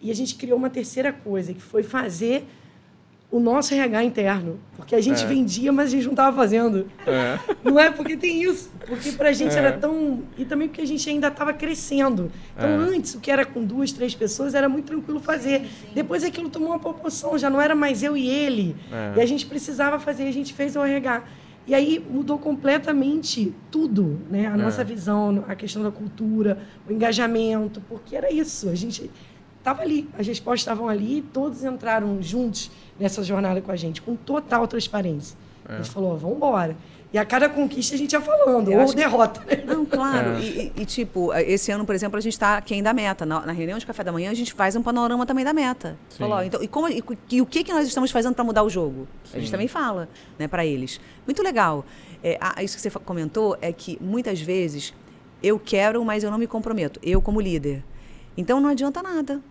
E 0.00 0.10
a 0.10 0.14
gente 0.14 0.34
criou 0.34 0.56
uma 0.56 0.70
terceira 0.70 1.12
coisa, 1.12 1.52
que 1.52 1.60
foi 1.60 1.82
fazer 1.82 2.46
o 3.30 3.38
nosso 3.38 3.72
RH 3.72 4.04
interno. 4.04 4.58
Porque 4.76 4.94
a 4.94 5.00
gente 5.00 5.22
é. 5.22 5.26
vendia, 5.26 5.70
mas 5.72 5.88
a 5.88 5.90
gente 5.90 6.04
não 6.04 6.12
estava 6.12 6.36
fazendo. 6.36 6.86
É. 7.06 7.38
Não 7.62 7.78
é? 7.78 7.90
Porque 7.90 8.16
tem 8.16 8.42
isso. 8.42 8.70
Porque 8.86 9.12
para 9.12 9.28
a 9.28 9.32
gente 9.32 9.54
é. 9.54 9.58
era 9.58 9.72
tão. 9.72 10.22
E 10.36 10.44
também 10.44 10.66
porque 10.66 10.80
a 10.80 10.86
gente 10.86 11.08
ainda 11.08 11.28
estava 11.28 11.52
crescendo. 11.52 12.30
Então, 12.56 12.68
é. 12.68 12.74
antes, 12.74 13.14
o 13.14 13.20
que 13.20 13.30
era 13.30 13.44
com 13.44 13.64
duas, 13.64 13.92
três 13.92 14.14
pessoas, 14.14 14.54
era 14.54 14.68
muito 14.68 14.86
tranquilo 14.86 15.20
fazer. 15.20 15.60
Sim, 15.60 15.66
sim. 15.66 15.86
Depois 15.94 16.24
aquilo 16.24 16.48
tomou 16.48 16.70
uma 16.70 16.78
proporção, 16.78 17.38
já 17.38 17.48
não 17.48 17.60
era 17.60 17.74
mais 17.74 18.02
eu 18.02 18.16
e 18.16 18.28
ele. 18.28 18.74
É. 18.90 19.18
E 19.18 19.20
a 19.20 19.26
gente 19.26 19.46
precisava 19.46 20.00
fazer, 20.00 20.24
a 20.24 20.32
gente 20.32 20.52
fez 20.52 20.74
o 20.74 20.82
RH. 20.82 21.22
E 21.66 21.74
aí 21.74 22.04
mudou 22.10 22.38
completamente 22.38 23.54
tudo, 23.70 24.18
né? 24.28 24.46
A 24.46 24.56
nossa 24.56 24.80
é. 24.80 24.84
visão, 24.84 25.44
a 25.46 25.54
questão 25.54 25.82
da 25.82 25.90
cultura, 25.90 26.58
o 26.88 26.92
engajamento, 26.92 27.80
porque 27.88 28.16
era 28.16 28.32
isso. 28.32 28.68
A 28.68 28.74
gente 28.74 29.08
estava 29.60 29.82
ali, 29.82 30.08
as 30.18 30.26
respostas 30.26 30.60
estavam 30.60 30.88
ali 30.88 31.18
e 31.18 31.22
todos 31.22 31.62
entraram 31.62 32.20
juntos 32.20 32.70
nessa 32.98 33.22
jornada 33.22 33.60
com 33.60 33.70
a 33.70 33.76
gente, 33.76 34.02
com 34.02 34.16
total 34.16 34.66
transparência. 34.66 35.36
É. 35.68 35.74
A 35.74 35.76
gente 35.76 35.90
falou, 35.90 36.16
vamos 36.16 36.36
embora. 36.36 36.76
E 37.12 37.18
a 37.18 37.24
cada 37.24 37.48
conquista 37.48 37.96
a 37.96 37.98
gente 37.98 38.12
ia 38.12 38.20
falando, 38.20 38.70
Eu 38.70 38.80
ou 38.80 38.94
derrota. 38.94 39.40
Que... 39.40 39.64
Não, 39.64 39.84
claro. 39.84 40.34
É. 40.34 40.40
E, 40.40 40.72
e, 40.76 40.86
tipo, 40.86 41.34
esse 41.34 41.72
ano, 41.72 41.84
por 41.84 41.92
exemplo, 41.92 42.16
a 42.16 42.20
gente 42.20 42.34
está 42.34 42.56
aquém 42.56 42.82
da 42.82 42.92
meta. 42.92 43.26
Na, 43.26 43.44
na, 43.46 43.52
reunião 43.52 43.78
de 43.78 43.84
café 43.84 44.04
da 44.04 44.12
manhã, 44.12 44.30
a 44.30 44.34
gente 44.34 44.52
faz 44.52 44.76
um 44.76 44.82
panorama 44.82 45.26
também 45.26 45.44
da 45.44 45.52
meta. 45.52 45.98
Falou, 46.16 46.42
então, 46.44 46.62
e, 46.62 46.68
como, 46.68 46.88
e, 46.88 47.02
e, 47.32 47.42
o 47.42 47.46
que, 47.46 47.64
que 47.64 47.72
nós 47.72 47.86
estamos 47.88 48.12
fazendo 48.12 48.34
para 48.34 48.44
mudar 48.44 48.62
o 48.62 48.70
jogo? 48.70 49.08
Sim. 49.24 49.38
A 49.38 49.40
gente 49.40 49.50
também 49.50 49.66
fala 49.66 50.08
né, 50.38 50.46
para 50.46 50.64
eles. 50.64 51.00
Muito 51.26 51.42
legal. 51.42 51.84
É, 52.22 52.38
isso 52.62 52.76
que 52.76 52.82
você 52.82 52.90
comentou 52.90 53.58
é 53.60 53.72
que 53.72 53.98
muitas 54.00 54.40
vezes 54.40 54.94
eu 55.42 55.58
quero, 55.58 56.04
mas 56.04 56.22
eu 56.22 56.30
não 56.30 56.38
me 56.38 56.46
comprometo. 56.46 57.00
Eu 57.02 57.20
como 57.20 57.40
líder. 57.40 57.82
Então 58.36 58.60
não 58.60 58.68
adianta 58.68 59.02
nada. 59.02 59.42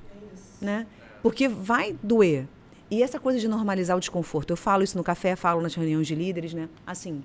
Né? 0.61 0.85
Porque 1.21 1.47
vai 1.47 1.95
doer. 2.01 2.47
E 2.91 3.03
essa 3.03 3.19
coisa 3.19 3.39
de 3.39 3.47
normalizar 3.47 3.95
o 3.95 3.99
desconforto. 3.99 4.51
Eu 4.51 4.57
falo 4.57 4.83
isso 4.83 4.97
no 4.97 5.03
café, 5.03 5.35
falo 5.35 5.61
nas 5.61 5.75
reuniões 5.75 6.07
de 6.07 6.15
líderes, 6.15 6.53
né? 6.53 6.67
Assim, 6.87 7.23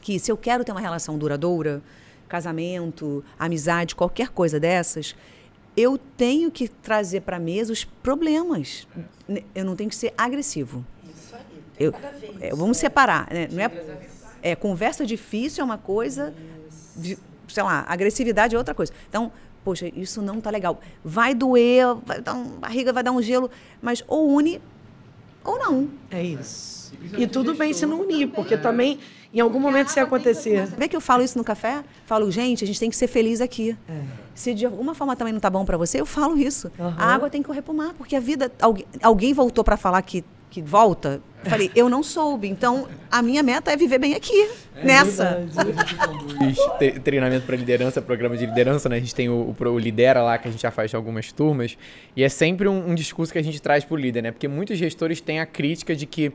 que 0.00 0.18
se 0.18 0.30
eu 0.30 0.36
quero 0.36 0.64
ter 0.64 0.72
uma 0.72 0.80
relação 0.80 1.16
duradoura, 1.18 1.82
casamento, 2.28 3.24
amizade, 3.38 3.94
qualquer 3.94 4.28
coisa 4.28 4.60
dessas, 4.60 5.16
eu 5.76 5.98
tenho 5.98 6.50
que 6.50 6.68
trazer 6.68 7.22
para 7.22 7.36
a 7.36 7.40
mesa 7.40 7.72
os 7.72 7.84
problemas. 7.84 8.86
Eu 9.54 9.64
não 9.64 9.74
tenho 9.74 9.88
que 9.88 9.96
ser 9.96 10.12
agressivo. 10.16 10.84
Isso 11.04 11.34
aí. 11.34 11.42
Eu, 11.78 11.94
é, 12.40 12.54
vamos 12.54 12.76
separar. 12.76 13.28
Né? 13.32 13.48
Não 13.50 13.62
é, 13.62 13.70
é, 14.42 14.54
conversa 14.54 15.06
difícil 15.06 15.62
é 15.62 15.64
uma 15.64 15.78
coisa, 15.78 16.34
de, 16.96 17.18
sei 17.48 17.62
lá, 17.62 17.84
agressividade 17.88 18.54
é 18.54 18.58
outra 18.58 18.74
coisa. 18.74 18.92
Então, 19.08 19.32
poxa, 19.64 19.90
isso 19.94 20.22
não 20.22 20.40
tá 20.40 20.50
legal. 20.50 20.80
Vai 21.04 21.34
doer, 21.34 21.94
vai 22.04 22.20
dar 22.20 22.34
um, 22.34 22.58
barriga 22.58 22.92
vai 22.92 23.02
dar 23.02 23.12
um 23.12 23.22
gelo, 23.22 23.50
mas 23.80 24.02
ou 24.06 24.30
une 24.30 24.60
ou 25.44 25.58
não. 25.58 25.88
É 26.10 26.22
isso. 26.22 26.92
E 27.16 27.26
tudo 27.26 27.54
bem 27.54 27.72
se 27.72 27.86
não 27.86 28.00
unir, 28.00 28.28
porque 28.28 28.56
também 28.56 28.98
em 29.32 29.40
algum 29.40 29.60
momento 29.60 29.88
isso 29.88 29.98
ia 29.98 30.02
acontecer. 30.02 30.66
Vê 30.66 30.88
que 30.88 30.96
eu 30.96 31.00
falo 31.00 31.22
isso 31.22 31.38
no 31.38 31.44
café? 31.44 31.84
Falo, 32.04 32.30
gente, 32.30 32.64
a 32.64 32.66
gente 32.66 32.80
tem 32.80 32.90
que 32.90 32.96
ser 32.96 33.06
feliz 33.06 33.40
aqui. 33.40 33.76
É. 33.88 34.02
Se 34.34 34.52
de 34.52 34.66
alguma 34.66 34.94
forma 34.94 35.14
também 35.14 35.32
não 35.32 35.38
está 35.38 35.48
bom 35.48 35.64
para 35.64 35.76
você, 35.76 36.00
eu 36.00 36.06
falo 36.06 36.36
isso. 36.36 36.70
Uhum. 36.78 36.94
A 36.96 37.14
água 37.14 37.30
tem 37.30 37.40
que 37.40 37.46
correr 37.46 37.62
pro 37.62 37.72
mar, 37.72 37.94
porque 37.94 38.16
a 38.16 38.20
vida. 38.20 38.50
Alguém, 38.60 38.86
alguém 39.02 39.32
voltou 39.32 39.62
para 39.62 39.76
falar 39.76 40.02
que, 40.02 40.24
que 40.50 40.60
volta. 40.60 41.22
Eu 41.42 41.50
falei, 41.50 41.70
eu 41.74 41.88
não 41.88 42.02
soube. 42.02 42.48
Então, 42.48 42.86
a 43.10 43.22
minha 43.22 43.42
meta 43.42 43.72
é 43.72 43.76
viver 43.76 43.98
bem 43.98 44.14
aqui, 44.14 44.50
é 44.76 44.84
nessa. 44.84 45.46
treinamento 47.02 47.46
para 47.46 47.56
liderança, 47.56 48.02
programa 48.02 48.36
de 48.36 48.44
liderança, 48.44 48.88
né? 48.88 48.96
A 48.96 49.00
gente 49.00 49.14
tem 49.14 49.28
o, 49.28 49.54
o, 49.58 49.64
o, 49.68 49.78
Lidera 49.78 50.22
lá, 50.22 50.36
que 50.36 50.48
a 50.48 50.50
gente 50.50 50.60
já 50.60 50.70
faz 50.70 50.94
algumas 50.94 51.32
turmas. 51.32 51.78
E 52.14 52.22
é 52.22 52.28
sempre 52.28 52.68
um, 52.68 52.90
um 52.90 52.94
discurso 52.94 53.32
que 53.32 53.38
a 53.38 53.42
gente 53.42 53.62
traz 53.62 53.84
para 53.84 53.94
o 53.94 53.96
líder, 53.96 54.22
né? 54.22 54.32
Porque 54.32 54.48
muitos 54.48 54.76
gestores 54.76 55.20
têm 55.20 55.40
a 55.40 55.46
crítica 55.46 55.96
de 55.96 56.04
que 56.04 56.32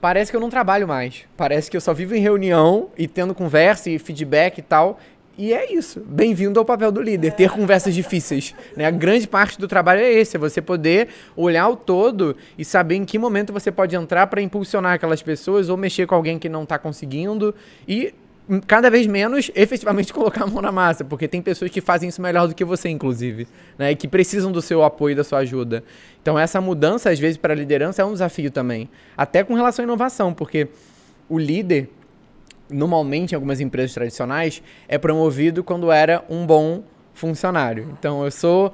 parece 0.00 0.30
que 0.30 0.36
eu 0.36 0.40
não 0.40 0.48
trabalho 0.48 0.88
mais. 0.88 1.24
Parece 1.36 1.70
que 1.70 1.76
eu 1.76 1.80
só 1.80 1.92
vivo 1.92 2.14
em 2.14 2.20
reunião 2.20 2.88
e 2.96 3.06
tendo 3.06 3.34
conversa 3.34 3.90
e 3.90 3.98
feedback 3.98 4.58
e 4.58 4.62
tal. 4.62 4.98
E 5.38 5.52
é 5.52 5.70
isso. 5.70 6.00
Bem-vindo 6.00 6.58
ao 6.58 6.64
papel 6.64 6.90
do 6.90 7.02
líder, 7.02 7.32
ter 7.32 7.50
conversas 7.50 7.94
difíceis. 7.94 8.54
Né? 8.74 8.86
A 8.86 8.90
grande 8.90 9.28
parte 9.28 9.58
do 9.58 9.68
trabalho 9.68 10.00
é 10.00 10.10
esse, 10.10 10.36
é 10.36 10.38
você 10.38 10.62
poder 10.62 11.08
olhar 11.36 11.68
o 11.68 11.76
todo 11.76 12.34
e 12.56 12.64
saber 12.64 12.94
em 12.94 13.04
que 13.04 13.18
momento 13.18 13.52
você 13.52 13.70
pode 13.70 13.94
entrar 13.94 14.28
para 14.28 14.40
impulsionar 14.40 14.94
aquelas 14.94 15.22
pessoas 15.22 15.68
ou 15.68 15.76
mexer 15.76 16.06
com 16.06 16.14
alguém 16.14 16.38
que 16.38 16.48
não 16.48 16.62
está 16.62 16.78
conseguindo 16.78 17.54
e 17.86 18.14
cada 18.66 18.88
vez 18.88 19.06
menos 19.06 19.50
efetivamente 19.54 20.10
colocar 20.14 20.44
a 20.44 20.46
mão 20.46 20.62
na 20.62 20.72
massa, 20.72 21.04
porque 21.04 21.28
tem 21.28 21.42
pessoas 21.42 21.70
que 21.70 21.82
fazem 21.82 22.08
isso 22.08 22.22
melhor 22.22 22.48
do 22.48 22.54
que 22.54 22.64
você, 22.64 22.88
inclusive, 22.88 23.46
né? 23.76 23.90
E 23.90 23.96
que 23.96 24.08
precisam 24.08 24.50
do 24.50 24.62
seu 24.62 24.82
apoio, 24.82 25.14
da 25.14 25.24
sua 25.24 25.40
ajuda. 25.40 25.84
Então, 26.22 26.38
essa 26.38 26.62
mudança, 26.62 27.10
às 27.10 27.18
vezes, 27.18 27.36
para 27.36 27.52
a 27.52 27.56
liderança 27.56 28.00
é 28.00 28.04
um 28.06 28.12
desafio 28.12 28.50
também. 28.50 28.88
Até 29.14 29.44
com 29.44 29.52
relação 29.52 29.82
à 29.82 29.84
inovação, 29.84 30.32
porque 30.32 30.68
o 31.28 31.38
líder, 31.38 31.90
normalmente, 32.70 33.32
em 33.32 33.34
algumas 33.34 33.60
empresas 33.60 33.94
tradicionais, 33.94 34.62
é 34.88 34.98
promovido 34.98 35.62
quando 35.62 35.90
era 35.90 36.24
um 36.28 36.46
bom 36.46 36.82
funcionário. 37.14 37.94
Então, 37.98 38.24
eu 38.24 38.30
sou 38.30 38.72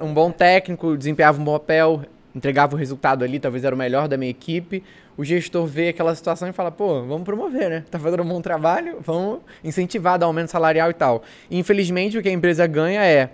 um 0.00 0.14
bom 0.14 0.30
técnico, 0.30 0.96
desempenhava 0.96 1.40
um 1.40 1.44
bom 1.44 1.52
papel, 1.52 2.02
entregava 2.34 2.74
o 2.74 2.78
resultado 2.78 3.24
ali, 3.24 3.38
talvez 3.38 3.64
era 3.64 3.74
o 3.74 3.78
melhor 3.78 4.08
da 4.08 4.16
minha 4.16 4.30
equipe, 4.30 4.82
o 5.16 5.24
gestor 5.24 5.66
vê 5.66 5.88
aquela 5.88 6.14
situação 6.14 6.48
e 6.48 6.52
fala, 6.52 6.70
pô, 6.70 7.02
vamos 7.02 7.22
promover, 7.22 7.70
né? 7.70 7.84
Tá 7.90 7.98
fazendo 7.98 8.22
um 8.22 8.28
bom 8.28 8.40
trabalho, 8.40 8.98
vamos 9.00 9.40
incentivar, 9.62 10.18
dar 10.18 10.26
aumento 10.26 10.50
salarial 10.50 10.90
e 10.90 10.94
tal. 10.94 11.22
E, 11.48 11.58
infelizmente, 11.58 12.18
o 12.18 12.22
que 12.22 12.28
a 12.28 12.32
empresa 12.32 12.66
ganha 12.66 13.04
é 13.04 13.30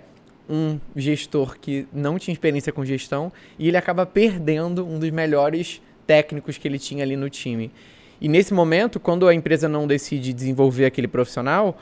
um 0.47 0.79
gestor 0.95 1.57
que 1.59 1.87
não 1.91 2.19
tinha 2.19 2.33
experiência 2.33 2.71
com 2.71 2.85
gestão 2.85 3.31
e 3.57 3.67
ele 3.67 3.77
acaba 3.77 4.05
perdendo 4.05 4.85
um 4.85 4.99
dos 4.99 5.09
melhores 5.09 5.81
técnicos 6.05 6.57
que 6.57 6.67
ele 6.67 6.77
tinha 6.77 7.03
ali 7.03 7.15
no 7.15 7.29
time. 7.29 7.71
E 8.21 8.29
nesse 8.29 8.53
momento, 8.53 8.99
quando 8.99 9.27
a 9.27 9.33
empresa 9.33 9.67
não 9.67 9.87
decide 9.87 10.31
desenvolver 10.31 10.85
aquele 10.85 11.07
profissional, 11.07 11.75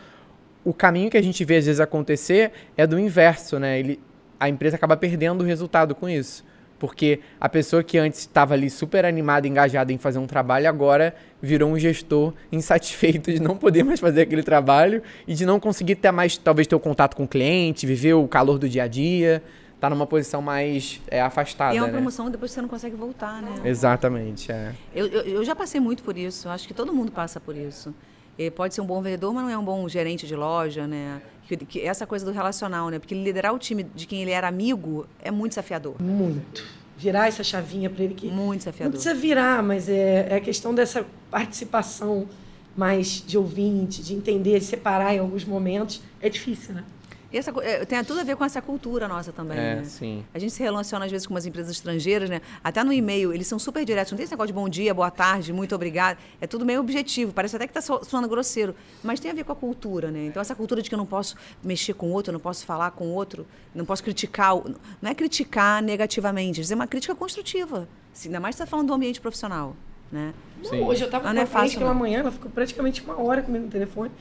o 0.64 0.74
caminho 0.74 1.10
que 1.10 1.18
a 1.18 1.22
gente 1.22 1.44
vê 1.44 1.58
às 1.58 1.66
vezes 1.66 1.82
acontecer 1.82 2.54
é 2.78 2.88
do 2.88 2.98
inverso, 2.98 3.60
né? 3.60 3.78
Ele, 3.78 4.00
a 4.40 4.48
empresa 4.48 4.78
acaba 4.78 4.96
perdendo 4.96 5.42
o 5.42 5.46
resultado 5.46 5.94
com 5.94 6.08
isso. 6.08 6.46
Porque 6.80 7.20
a 7.42 7.50
pessoa 7.50 7.84
que 7.84 7.98
antes 7.98 8.22
estava 8.22 8.54
ali 8.54 8.70
super 8.70 9.04
animada, 9.04 9.46
engajada 9.50 9.92
em 9.92 9.98
fazer 9.98 10.18
um 10.18 10.26
trabalho, 10.26 10.70
agora 10.70 11.14
virou 11.42 11.70
um 11.70 11.78
gestor 11.78 12.34
insatisfeito 12.50 13.34
de 13.34 13.42
não 13.42 13.58
poder 13.58 13.84
mais 13.84 14.00
fazer 14.00 14.22
aquele 14.22 14.42
trabalho 14.42 15.04
e 15.28 15.34
de 15.34 15.46
não 15.46 15.60
conseguir 15.60 15.96
ter 15.96 16.12
mais, 16.12 16.38
talvez, 16.38 16.68
ter 16.68 16.76
o 16.76 16.80
contato 16.80 17.18
com 17.18 17.26
o 17.26 17.28
cliente, 17.28 17.86
viver 17.86 18.14
o 18.14 18.26
calor 18.30 18.58
do 18.58 18.70
dia 18.70 18.84
a 18.84 18.88
dia. 18.88 19.44
Tá 19.80 19.90
numa 19.90 20.06
posição 20.06 20.42
mais 20.42 21.00
é, 21.08 21.22
afastada. 21.22 21.74
E 21.74 21.78
é 21.78 21.82
uma 21.82 21.88
né? 21.88 21.94
promoção 21.94 22.30
depois 22.30 22.52
você 22.52 22.62
não 22.62 22.68
consegue 22.68 22.98
voltar, 22.98 23.42
né? 23.42 23.62
Exatamente, 23.64 24.52
é. 24.52 24.74
Eu, 24.94 25.08
eu, 25.08 25.22
eu 25.22 25.46
já 25.46 25.56
passei 25.56 25.80
muito 25.80 26.04
por 26.04 26.18
isso, 26.18 26.50
acho 26.50 26.68
que 26.68 26.74
todo 26.74 26.94
mundo 26.94 27.12
passa 27.12 27.40
por 27.40 27.56
isso. 27.56 27.94
Ele 28.38 28.52
pode 28.52 28.74
ser 28.74 28.82
um 28.82 28.86
bom 28.86 29.02
vendedor, 29.02 29.34
mas 29.34 29.44
não 29.44 29.50
é 29.50 29.58
um 29.58 29.64
bom 29.64 29.88
gerente 29.88 30.26
de 30.28 30.36
loja, 30.36 30.88
né? 30.88 31.22
Que, 31.48 31.58
que 31.58 31.82
essa 31.82 32.06
coisa 32.06 32.26
do 32.26 32.32
relacional, 32.32 32.90
né? 32.90 33.00
Porque 33.00 33.16
liderar 33.16 33.54
o 33.54 33.60
time 33.60 33.84
de 33.84 34.06
quem 34.06 34.22
ele 34.22 34.32
era 34.32 34.48
amigo 34.48 35.06
é 35.22 35.32
muito 35.32 35.52
desafiador. 35.52 36.02
Muito. 36.02 36.64
Virar 36.98 37.28
essa 37.28 37.44
chavinha 37.44 37.90
para 37.90 38.04
ele 38.04 38.14
que. 38.14 38.28
Muito 38.28 38.60
desafiador. 38.60 38.94
Não 38.94 39.02
precisa 39.02 39.14
virar, 39.16 39.64
mas 39.64 39.90
é, 39.90 40.28
é 40.30 40.36
a 40.36 40.42
questão 40.42 40.74
dessa 40.74 41.06
participação 41.32 42.28
mais 42.76 43.24
de 43.26 43.38
ouvinte, 43.38 44.02
de 44.02 44.14
entender, 44.14 44.60
de 44.60 44.66
separar 44.66 45.14
em 45.14 45.20
alguns 45.20 45.44
momentos. 45.44 46.02
É 46.22 46.30
difícil, 46.30 46.76
né? 46.76 46.84
E 47.32 47.38
essa, 47.38 47.52
é, 47.62 47.86
tem 47.86 48.04
tudo 48.04 48.20
a 48.20 48.24
ver 48.24 48.36
com 48.36 48.44
essa 48.44 48.60
cultura 48.62 49.08
nossa 49.08 49.32
também, 49.32 49.58
é, 49.58 49.76
né? 49.76 49.84
Sim. 49.84 50.26
A 50.34 50.40
gente 50.40 50.52
se 50.52 50.64
relaciona 50.64 51.06
às 51.06 51.12
vezes 51.12 51.28
com 51.28 51.34
umas 51.34 51.46
empresas 51.46 51.72
estrangeiras, 51.72 52.28
né? 52.30 52.42
Até 52.64 52.84
no 52.84 52.92
e-mail, 52.92 53.32
eles 53.32 53.46
são 53.46 53.60
super 53.60 53.86
diretos. 53.86 54.12
Não 54.12 54.18
tem 54.18 54.24
esse 54.24 54.34
negócio 54.34 54.48
de 54.48 54.54
bom 54.54 54.68
dia, 54.68 54.94
boa 54.94 55.12
tarde, 55.12 55.54
muito 55.54 55.76
obrigado. 55.76 56.18
É 56.42 56.48
tudo 56.48 56.66
meio 56.66 56.80
objetivo. 56.80 57.32
Parece 57.32 57.56
até 57.56 57.68
que 57.68 57.78
está 57.78 58.00
soando 58.04 58.28
grosseiro. 58.28 58.76
Mas 59.04 59.20
tem 59.20 59.30
a 59.30 59.34
ver 59.34 59.44
com 59.44 59.52
a 59.52 59.56
cultura, 59.56 60.10
né? 60.10 60.26
Então, 60.26 60.42
essa 60.42 60.56
cultura 60.56 60.82
de 60.82 60.90
que 60.90 60.96
eu 60.96 60.98
não 60.98 61.06
posso 61.06 61.36
mexer 61.64 61.94
com 61.94 62.08
o 62.08 62.12
outro, 62.12 62.34
não 62.34 62.40
posso 62.40 62.66
falar 62.66 62.92
com 62.92 63.06
o 63.06 63.14
outro, 63.14 63.46
não 63.76 63.86
posso 63.86 64.04
criticar. 64.04 64.56
Não 65.00 65.12
é 65.12 65.14
criticar 65.14 65.84
negativamente, 65.84 66.62
é 66.72 66.76
uma 66.76 66.88
crítica 66.88 67.14
construtiva. 67.14 67.88
Ainda 68.26 68.40
mais 68.40 68.56
se 68.56 68.64
está 68.64 68.70
falando 68.70 68.88
do 68.88 68.94
ambiente 68.94 69.22
profissional, 69.22 69.76
né? 70.12 70.34
Não, 70.64 70.88
hoje 70.88 71.04
eu 71.04 71.06
estava 71.06 71.32
com 71.32 71.38
a 71.38 71.42
é 71.42 71.46
fácil, 71.46 71.80
pela 71.80 71.94
manhã, 71.94 72.20
ela 72.20 72.32
ficou 72.32 72.52
praticamente 72.52 73.02
uma 73.04 73.22
hora 73.22 73.42
comigo 73.42 73.66
no 73.66 73.72
telefone. 73.72 74.12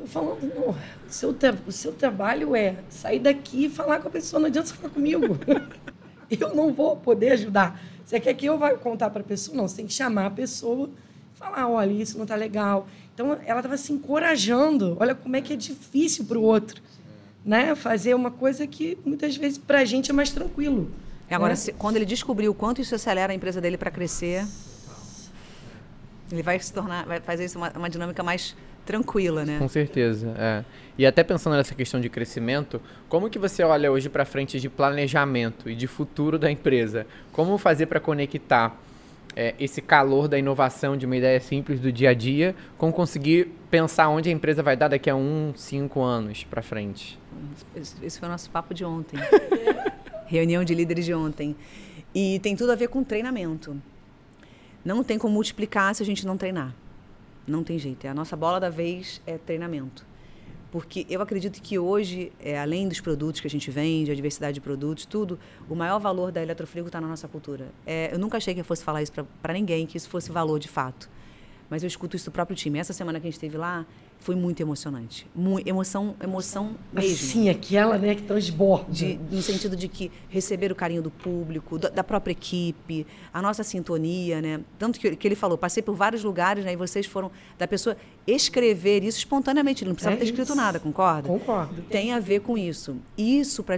Eu 0.00 0.06
falando, 0.06 0.54
não, 0.54 0.70
o 0.70 0.76
seu, 1.08 1.36
o 1.66 1.72
seu 1.72 1.92
trabalho 1.92 2.56
é 2.56 2.76
sair 2.88 3.18
daqui 3.18 3.66
e 3.66 3.68
falar 3.68 4.00
com 4.00 4.08
a 4.08 4.10
pessoa, 4.10 4.40
não 4.40 4.46
adianta 4.46 4.68
você 4.68 4.74
falar 4.74 4.94
comigo. 4.94 5.38
eu 6.30 6.54
não 6.54 6.72
vou 6.72 6.96
poder 6.96 7.32
ajudar. 7.32 7.78
Você 8.04 8.18
quer 8.18 8.32
que 8.34 8.46
eu 8.46 8.56
vá 8.56 8.74
contar 8.74 9.10
para 9.10 9.20
a 9.20 9.24
pessoa? 9.24 9.54
Não, 9.56 9.68
você 9.68 9.76
tem 9.76 9.86
que 9.86 9.92
chamar 9.92 10.26
a 10.26 10.30
pessoa 10.30 10.88
e 11.34 11.38
falar, 11.38 11.68
olha, 11.68 11.92
isso 11.92 12.16
não 12.16 12.24
está 12.24 12.34
legal. 12.34 12.88
Então, 13.14 13.38
ela 13.44 13.60
estava 13.60 13.76
se 13.76 13.92
encorajando. 13.92 14.96
Olha 14.98 15.14
como 15.14 15.36
é 15.36 15.42
que 15.42 15.52
é 15.52 15.56
difícil 15.56 16.24
para 16.24 16.38
o 16.38 16.42
outro. 16.42 16.80
Né? 17.44 17.74
Fazer 17.74 18.14
uma 18.14 18.30
coisa 18.30 18.66
que, 18.66 18.96
muitas 19.04 19.36
vezes, 19.36 19.58
para 19.58 19.80
a 19.80 19.84
gente 19.84 20.10
é 20.10 20.14
mais 20.14 20.30
tranquilo. 20.30 20.90
Agora, 21.30 21.50
né? 21.50 21.56
se, 21.56 21.72
quando 21.72 21.96
ele 21.96 22.06
descobriu 22.06 22.52
o 22.52 22.54
quanto 22.54 22.80
isso 22.80 22.94
acelera 22.94 23.32
a 23.32 23.36
empresa 23.36 23.60
dele 23.60 23.76
para 23.76 23.90
crescer, 23.90 24.46
ele 26.32 26.42
vai 26.42 26.58
se 26.58 26.72
tornar, 26.72 27.04
vai 27.04 27.20
fazer 27.20 27.44
isso 27.44 27.58
uma, 27.58 27.70
uma 27.76 27.90
dinâmica 27.90 28.22
mais 28.22 28.56
tranquila, 28.90 29.44
né? 29.44 29.56
Com 29.60 29.68
certeza, 29.68 30.34
é. 30.36 30.64
E 30.98 31.06
até 31.06 31.22
pensando 31.22 31.54
nessa 31.54 31.76
questão 31.76 32.00
de 32.00 32.08
crescimento, 32.08 32.82
como 33.08 33.30
que 33.30 33.38
você 33.38 33.62
olha 33.62 33.90
hoje 33.90 34.08
para 34.08 34.24
frente 34.24 34.58
de 34.58 34.68
planejamento 34.68 35.70
e 35.70 35.76
de 35.76 35.86
futuro 35.86 36.36
da 36.36 36.50
empresa? 36.50 37.06
Como 37.30 37.56
fazer 37.56 37.86
para 37.86 38.00
conectar 38.00 38.76
é, 39.36 39.54
esse 39.60 39.80
calor 39.80 40.26
da 40.26 40.36
inovação 40.36 40.96
de 40.96 41.06
uma 41.06 41.16
ideia 41.16 41.38
simples 41.40 41.78
do 41.78 41.92
dia 41.92 42.10
a 42.10 42.14
dia 42.14 42.52
com 42.76 42.92
conseguir 42.92 43.48
pensar 43.70 44.08
onde 44.08 44.28
a 44.28 44.32
empresa 44.32 44.60
vai 44.60 44.76
dar 44.76 44.88
daqui 44.88 45.08
a 45.08 45.14
um, 45.14 45.52
cinco 45.54 46.02
anos 46.02 46.42
para 46.42 46.60
frente? 46.60 47.16
Esse 48.02 48.18
foi 48.18 48.28
o 48.28 48.32
nosso 48.32 48.50
papo 48.50 48.74
de 48.74 48.84
ontem. 48.84 49.20
Reunião 50.26 50.64
de 50.64 50.74
líderes 50.74 51.04
de 51.04 51.14
ontem. 51.14 51.54
E 52.12 52.40
tem 52.40 52.56
tudo 52.56 52.72
a 52.72 52.74
ver 52.74 52.88
com 52.88 53.04
treinamento. 53.04 53.80
Não 54.84 55.04
tem 55.04 55.16
como 55.16 55.32
multiplicar 55.32 55.94
se 55.94 56.02
a 56.02 56.06
gente 56.06 56.26
não 56.26 56.36
treinar. 56.36 56.74
Não 57.50 57.64
tem 57.64 57.78
jeito. 57.78 58.06
É 58.06 58.10
a 58.10 58.14
nossa 58.14 58.36
bola 58.36 58.60
da 58.60 58.70
vez 58.70 59.20
é 59.26 59.36
treinamento. 59.36 60.06
Porque 60.70 61.04
eu 61.10 61.20
acredito 61.20 61.60
que 61.60 61.78
hoje, 61.78 62.32
é, 62.38 62.58
além 62.58 62.86
dos 62.86 63.00
produtos 63.00 63.40
que 63.40 63.46
a 63.46 63.50
gente 63.50 63.70
vende, 63.72 64.10
a 64.10 64.14
diversidade 64.14 64.54
de 64.54 64.60
produtos, 64.60 65.04
tudo, 65.04 65.38
o 65.68 65.74
maior 65.74 65.98
valor 65.98 66.30
da 66.30 66.40
Eletrofrigo 66.40 66.86
está 66.86 67.00
na 67.00 67.08
nossa 67.08 67.26
cultura. 67.26 67.66
É, 67.84 68.14
eu 68.14 68.18
nunca 68.18 68.36
achei 68.36 68.54
que 68.54 68.60
eu 68.60 68.64
fosse 68.64 68.84
falar 68.84 69.02
isso 69.02 69.12
para 69.42 69.52
ninguém, 69.52 69.84
que 69.84 69.96
isso 69.96 70.08
fosse 70.08 70.30
valor 70.30 70.60
de 70.60 70.68
fato. 70.68 71.10
Mas 71.70 71.84
eu 71.84 71.86
escuto 71.86 72.16
isso 72.16 72.26
do 72.26 72.32
próprio 72.32 72.56
time. 72.56 72.78
Essa 72.78 72.92
semana 72.92 73.20
que 73.20 73.28
a 73.28 73.30
gente 73.30 73.36
esteve 73.36 73.56
lá, 73.56 73.86
foi 74.20 74.34
muito 74.34 74.60
emocionante. 74.60 75.26
Muito, 75.34 75.66
emoção, 75.66 76.14
emoção 76.22 76.74
mesmo. 76.92 77.16
Sim, 77.16 77.48
aquela, 77.48 77.96
né, 77.96 78.14
que 78.14 78.22
transborda. 78.22 78.92
De, 78.92 79.18
no 79.30 79.40
sentido 79.40 79.74
de 79.74 79.88
que 79.88 80.10
receber 80.28 80.70
o 80.70 80.74
carinho 80.74 81.00
do 81.00 81.10
público, 81.10 81.78
da, 81.78 81.88
da 81.88 82.04
própria 82.04 82.32
equipe, 82.32 83.06
a 83.32 83.40
nossa 83.40 83.64
sintonia, 83.64 84.42
né? 84.42 84.60
Tanto 84.78 85.00
que, 85.00 85.16
que, 85.16 85.26
ele 85.26 85.34
falou, 85.34 85.56
passei 85.56 85.82
por 85.82 85.94
vários 85.94 86.22
lugares, 86.22 86.64
né, 86.64 86.72
e 86.74 86.76
vocês 86.76 87.06
foram 87.06 87.30
da 87.56 87.66
pessoa 87.66 87.96
escrever 88.26 89.02
isso 89.02 89.18
espontaneamente, 89.18 89.84
não 89.84 89.94
precisava 89.94 90.16
é 90.16 90.18
ter 90.18 90.24
isso. 90.24 90.34
escrito 90.34 90.54
nada, 90.54 90.78
concorda? 90.78 91.26
Concordo. 91.26 91.82
Tem 91.82 92.12
a 92.12 92.20
ver 92.20 92.40
com 92.40 92.58
isso. 92.58 92.96
Isso 93.16 93.64
para 93.64 93.76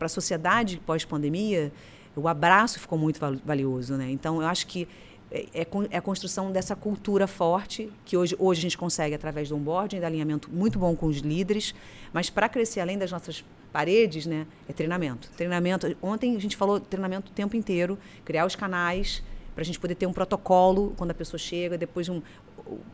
a 0.00 0.08
sociedade 0.08 0.80
pós-pandemia, 0.86 1.70
o 2.16 2.26
abraço 2.26 2.80
ficou 2.80 2.98
muito 2.98 3.20
valioso, 3.44 3.94
né? 3.94 4.10
Então, 4.10 4.40
eu 4.40 4.48
acho 4.48 4.66
que 4.66 4.88
é, 5.30 5.46
é, 5.54 5.66
é, 5.90 5.96
a 5.98 6.00
construção 6.00 6.50
dessa 6.50 6.74
cultura 6.74 7.26
forte 7.26 7.92
que 8.04 8.16
hoje, 8.16 8.34
hoje 8.38 8.60
a 8.60 8.62
gente 8.62 8.78
consegue 8.78 9.14
através 9.14 9.48
do 9.50 9.56
onboarding, 9.56 9.98
de 9.98 10.04
alinhamento 10.04 10.50
muito 10.50 10.78
bom 10.78 10.96
com 10.96 11.06
os 11.06 11.18
líderes, 11.18 11.74
mas 12.12 12.30
para 12.30 12.48
crescer 12.48 12.80
além 12.80 12.96
das 12.96 13.12
nossas 13.12 13.44
paredes, 13.70 14.24
né, 14.24 14.46
é 14.68 14.72
treinamento. 14.72 15.30
Treinamento. 15.36 15.94
Ontem 16.02 16.34
a 16.34 16.40
gente 16.40 16.56
falou 16.56 16.80
treinamento 16.80 17.30
o 17.30 17.34
tempo 17.34 17.56
inteiro, 17.56 17.98
criar 18.24 18.46
os 18.46 18.56
canais 18.56 19.22
para 19.54 19.62
a 19.62 19.64
gente 19.64 19.78
poder 19.78 19.96
ter 19.96 20.06
um 20.06 20.12
protocolo 20.12 20.94
quando 20.96 21.10
a 21.10 21.14
pessoa 21.14 21.38
chega, 21.38 21.76
depois 21.76 22.08
um 22.08 22.22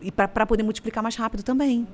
e 0.01 0.11
para 0.11 0.47
poder 0.47 0.63
multiplicar 0.63 1.03
mais 1.03 1.17
rápido 1.17 1.43
também. 1.43 1.87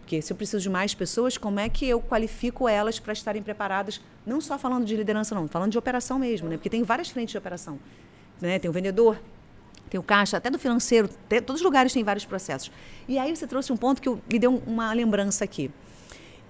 Porque 0.00 0.20
se 0.20 0.32
eu 0.32 0.36
preciso 0.36 0.62
de 0.62 0.68
mais 0.68 0.94
pessoas, 0.94 1.38
como 1.38 1.58
é 1.58 1.68
que 1.68 1.88
eu 1.88 2.00
qualifico 2.00 2.68
elas 2.68 2.98
para 2.98 3.12
estarem 3.12 3.42
preparadas, 3.42 4.00
não 4.26 4.40
só 4.40 4.58
falando 4.58 4.84
de 4.84 4.94
liderança, 4.94 5.34
não, 5.34 5.48
falando 5.48 5.72
de 5.72 5.78
operação 5.78 6.18
mesmo, 6.18 6.48
né? 6.48 6.56
Porque 6.56 6.68
tem 6.68 6.82
várias 6.82 7.08
frentes 7.08 7.32
de 7.32 7.38
operação. 7.38 7.78
Né? 8.40 8.58
Tem 8.58 8.68
o 8.68 8.72
vendedor, 8.72 9.18
tem 9.90 9.98
o 9.98 10.02
caixa, 10.02 10.36
até 10.36 10.50
do 10.50 10.58
financeiro, 10.58 11.08
tem, 11.28 11.40
todos 11.40 11.60
os 11.60 11.64
lugares 11.64 11.92
têm 11.92 12.02
vários 12.02 12.24
processos. 12.24 12.70
E 13.06 13.18
aí 13.18 13.34
você 13.34 13.46
trouxe 13.46 13.72
um 13.72 13.76
ponto 13.76 14.00
que 14.00 14.08
eu, 14.08 14.20
me 14.30 14.38
deu 14.38 14.62
uma 14.66 14.92
lembrança 14.92 15.44
aqui. 15.44 15.70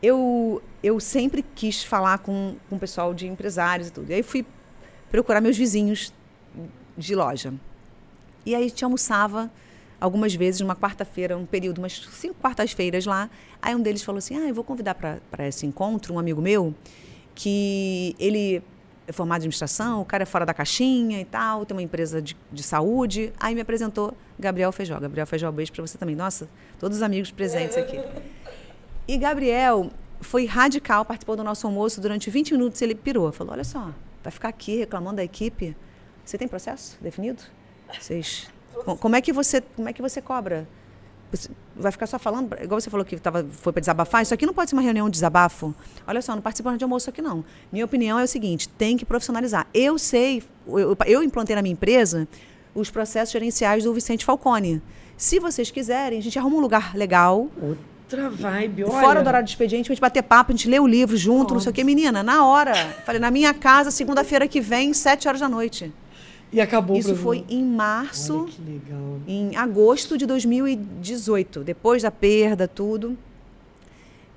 Eu, 0.03 0.63
eu 0.83 1.01
sempre 1.01 1.45
quis 1.55 1.83
falar 1.83 2.19
com, 2.19 2.57
com 2.69 2.77
o 2.77 2.79
pessoal 2.79 3.15
de 3.15 3.27
empresários 3.27 3.89
e 3.89 3.93
tudo. 3.93 4.11
E 4.11 4.15
aí 4.15 4.23
fui 4.23 4.47
procurar 5.11 5.41
meus 5.41 5.57
vizinhos 5.57 6.13
de 6.97 7.15
loja. 7.15 7.53
E 8.47 8.55
aí 8.55 8.69
gente 8.69 8.85
almoçava 8.85 9.51
algumas 10.01 10.35
vezes, 10.35 10.61
numa 10.61 10.77
quarta-feira, 10.77 11.37
um 11.37 11.47
período, 11.47 11.79
umas 11.79 12.07
cinco 12.13 12.35
quartas-feiras 12.35 13.07
lá. 13.07 13.31
Aí 13.61 13.75
um 13.75 13.81
deles 13.81 14.03
falou 14.03 14.19
assim: 14.19 14.37
Ah, 14.37 14.49
eu 14.49 14.55
vou 14.55 14.65
convidar 14.65 14.95
para 14.95 15.49
esse 15.49 15.67
encontro 15.67 16.15
um 16.15 16.19
amigo 16.19 16.43
meu 16.43 16.75
que 17.35 18.15
ele 18.19 18.63
é 19.07 19.13
formado 19.13 19.41
em 19.41 19.43
administração, 19.43 20.01
o 20.01 20.05
cara 20.05 20.23
é 20.23 20.27
fora 20.27 20.47
da 20.47 20.55
caixinha 20.55 21.21
e 21.21 21.25
tal, 21.25 21.67
tem 21.67 21.77
uma 21.77 21.83
empresa 21.83 22.23
de, 22.23 22.37
de 22.51 22.63
saúde. 22.63 23.33
Aí 23.39 23.55
me 23.55 23.61
apresentou 23.61 24.15
Gabriel 24.39 24.73
Feijó. 24.73 24.99
Gabriel 24.99 25.27
Feijó, 25.27 25.51
beijo 25.53 25.73
para 25.73 25.87
você 25.87 25.99
também. 25.99 26.17
Nossa, 26.17 26.49
todos 26.79 26.97
os 26.97 27.03
amigos 27.03 27.31
presentes 27.31 27.77
aqui. 27.77 28.01
E 29.07 29.19
Gabriel 29.19 29.91
foi 30.21 30.47
radical, 30.47 31.05
participou 31.05 31.37
do 31.37 31.45
nosso 31.45 31.67
almoço. 31.67 32.01
Durante 32.01 32.31
20 32.31 32.53
minutos 32.53 32.81
ele 32.81 32.95
pirou. 32.95 33.31
Falou: 33.31 33.53
Olha 33.53 33.65
só, 33.65 33.93
vai 34.23 34.31
ficar 34.31 34.49
aqui 34.49 34.79
reclamando 34.79 35.17
da 35.17 35.25
equipe. 35.25 35.77
Você 36.25 36.39
tem 36.39 36.49
processo 36.49 36.97
definido? 37.01 37.43
Vocês. 37.93 38.49
Como 38.99 39.15
é 39.15 39.21
que 39.21 39.33
você, 39.33 39.61
como 39.61 39.89
é 39.89 39.93
que 39.93 40.01
você 40.01 40.21
cobra? 40.21 40.67
Vai 41.77 41.93
ficar 41.93 42.07
só 42.07 42.19
falando, 42.19 42.55
igual 42.63 42.81
você 42.81 42.91
falou 42.91 43.05
que 43.05 43.17
tava, 43.19 43.47
foi 43.51 43.73
para 43.73 43.81
desabafar, 43.81 44.23
isso 44.23 44.33
aqui 44.35 44.47
não 44.47 44.55
pode 44.55 44.71
ser 44.71 44.77
uma 44.77 44.83
reunião 44.83 45.09
de 45.09 45.13
desabafo. 45.13 45.75
Olha 46.07 46.23
só, 46.23 46.35
não 46.35 46.43
participa 46.43 46.77
de 46.77 46.85
almoço 46.85 47.11
aqui 47.11 47.21
não. 47.21 47.45
Minha 47.73 47.85
opinião 47.85 48.19
é 48.19 48.25
o 48.25 48.29
seguinte, 48.29 48.69
tem 48.69 48.97
que 48.97 49.05
profissionalizar. 49.05 49.67
Eu 49.73 49.99
sei, 49.99 50.43
eu, 50.67 50.97
eu 51.07 51.23
implantei 51.23 51.55
na 51.55 51.63
minha 51.63 51.73
empresa 51.73 52.29
os 52.75 52.91
processos 52.91 53.33
gerenciais 53.33 53.85
do 53.85 53.95
Vicente 53.95 54.25
Falcone. 54.25 54.83
Se 55.17 55.39
vocês 55.39 55.71
quiserem, 55.71 56.19
a 56.19 56.23
gente 56.23 56.39
arruma 56.39 56.57
um 56.57 56.61
lugar 56.61 56.95
legal. 56.97 57.49
Outra 57.61 58.29
vibe, 58.29 58.85
olha. 58.85 59.01
Fora 59.01 59.23
do 59.23 59.29
horário 59.29 59.45
de 59.45 59.53
expediente, 59.53 59.91
a 59.91 59.95
gente 59.95 60.01
bater 60.01 60.23
papo, 60.23 60.53
a 60.53 60.57
gente 60.57 60.69
lê 60.69 60.79
o 60.79 60.87
livro 60.87 61.17
junto, 61.17 61.41
Nossa. 61.41 61.55
não 61.55 61.61
sei 61.61 61.71
o 61.71 61.75
que. 61.75 61.85
Menina, 61.85 62.23
na 62.23 62.45
hora. 62.45 62.75
Falei, 63.05 63.21
na 63.21 63.31
minha 63.31 63.55
casa, 63.55 63.91
segunda-feira 63.91 64.49
que 64.49 64.61
vem, 64.61 64.93
sete 64.93 65.29
horas 65.29 65.41
da 65.41 65.49
noite. 65.49 65.93
E 66.55 66.61
acabou 66.61 66.97
Isso 66.97 67.17
foi 67.17 67.45
em 67.49 67.65
março, 67.65 68.49
em 69.27 69.57
agosto 69.57 70.17
de 70.17 70.25
2018, 70.25 71.65
depois 71.65 72.01
da 72.01 72.13
perda, 72.13 72.69
tudo, 72.69 73.19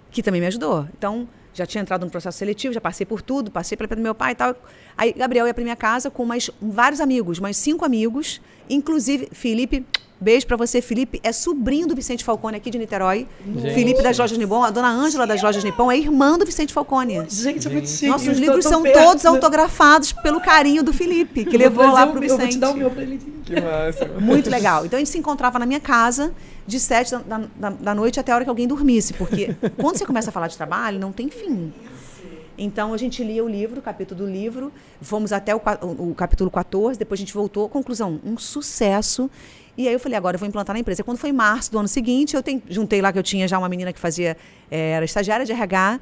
que 0.09 0.23
também 0.23 0.41
me 0.41 0.47
ajudou. 0.47 0.87
Então, 0.97 1.29
já 1.53 1.63
tinha 1.63 1.79
entrado 1.79 2.03
no 2.03 2.09
processo 2.09 2.39
seletivo, 2.39 2.73
já 2.73 2.81
passei 2.81 3.05
por 3.05 3.21
tudo, 3.21 3.51
passei 3.51 3.77
pela 3.77 3.95
do 3.95 4.01
meu 4.01 4.15
pai 4.15 4.31
e 4.31 4.35
tal. 4.35 4.55
Aí, 4.97 5.13
Gabriel 5.13 5.45
ia 5.45 5.53
para 5.53 5.63
minha 5.63 5.75
casa 5.75 6.09
com 6.09 6.25
mais 6.25 6.49
vários 6.59 6.99
amigos, 6.99 7.37
mais 7.37 7.55
cinco 7.55 7.85
amigos, 7.85 8.41
inclusive 8.67 9.29
Felipe, 9.31 9.85
Beijo 10.19 10.47
para 10.47 10.57
você, 10.57 10.81
Felipe. 10.81 11.19
É 11.23 11.31
sobrinho 11.31 11.87
do 11.87 11.95
Vicente 11.95 12.23
Falcone 12.23 12.57
aqui 12.57 12.71
de 12.71 12.77
Niterói. 12.77 13.27
Gente. 13.45 13.73
Felipe 13.73 14.01
das 14.01 14.17
Lojas 14.17 14.37
Nippon, 14.37 14.63
a 14.63 14.71
dona 14.71 14.89
Ângela 14.89 15.27
das 15.27 15.41
Lojas 15.41 15.63
Nippon 15.63 15.91
é 15.91 15.97
irmã 15.97 16.37
do 16.37 16.45
Vicente 16.45 16.73
Falcone. 16.73 17.23
Gente, 17.29 17.67
é 17.67 17.71
muito 17.71 17.87
chique. 17.87 18.07
Nossos 18.07 18.37
livros 18.37 18.65
são 18.65 18.81
perto, 18.81 19.03
todos 19.03 19.23
né? 19.23 19.29
autografados 19.29 20.11
pelo 20.11 20.41
carinho 20.41 20.81
do 20.83 20.91
Felipe, 20.91 21.45
que 21.45 21.57
levou 21.57 21.91
lá 21.91 22.07
pro 22.07 22.19
Vicente. 22.19 22.41
Eu 22.41 22.45
vou 22.45 22.49
te 22.49 22.57
dar 22.57 22.71
o 22.71 22.77
meu 22.77 22.89
pra 22.89 23.03
ele. 23.03 23.19
Que 23.45 23.61
massa. 23.61 24.05
Muito 24.19 24.49
legal. 24.49 24.85
Então 24.85 24.97
a 24.97 24.99
gente 24.99 25.09
se 25.09 25.17
encontrava 25.17 25.59
na 25.59 25.65
minha 25.65 25.79
casa 25.79 26.33
de 26.65 26.79
sete 26.79 27.15
da, 27.15 27.41
da, 27.55 27.69
da 27.69 27.95
noite 27.95 28.19
até 28.19 28.31
a 28.31 28.35
hora 28.35 28.43
que 28.43 28.49
alguém 28.49 28.67
dormisse, 28.67 29.13
porque 29.13 29.55
quando 29.77 29.97
você 29.97 30.05
começa 30.05 30.29
a 30.29 30.33
falar 30.33 30.47
de 30.47 30.57
trabalho, 30.57 30.99
não 30.99 31.11
tem 31.11 31.29
fim. 31.29 31.71
Então 32.57 32.93
a 32.93 32.97
gente 32.97 33.23
lia 33.23 33.43
o 33.43 33.47
livro, 33.47 33.79
o 33.79 33.83
capítulo 33.83 34.25
do 34.25 34.29
livro, 34.29 34.73
fomos 34.99 35.31
até 35.31 35.55
o, 35.55 35.61
o, 35.81 36.11
o 36.11 36.15
capítulo 36.15 36.49
14, 36.49 36.97
depois 36.97 37.19
a 37.19 37.21
gente 37.21 37.33
voltou. 37.33 37.69
Conclusão: 37.69 38.19
um 38.25 38.37
sucesso. 38.37 39.29
E 39.77 39.87
aí 39.87 39.93
eu 39.93 39.99
falei, 39.99 40.17
agora 40.17 40.35
eu 40.35 40.39
vou 40.39 40.49
implantar 40.49 40.73
na 40.73 40.79
empresa. 40.79 41.03
Quando 41.03 41.19
foi 41.19 41.29
em 41.29 41.33
março 41.33 41.71
do 41.71 41.77
ano 41.77 41.87
seguinte, 41.87 42.35
eu 42.35 42.41
tem, 42.41 42.63
juntei 42.67 42.99
lá 42.99 43.13
que 43.13 43.19
eu 43.19 43.23
tinha 43.23 43.47
já 43.47 43.59
uma 43.59 43.69
menina 43.69 43.93
que 43.93 43.99
fazia, 43.99 44.35
é, 44.71 44.91
era 44.91 45.05
estagiária 45.05 45.45
de 45.45 45.51
RH, 45.51 45.99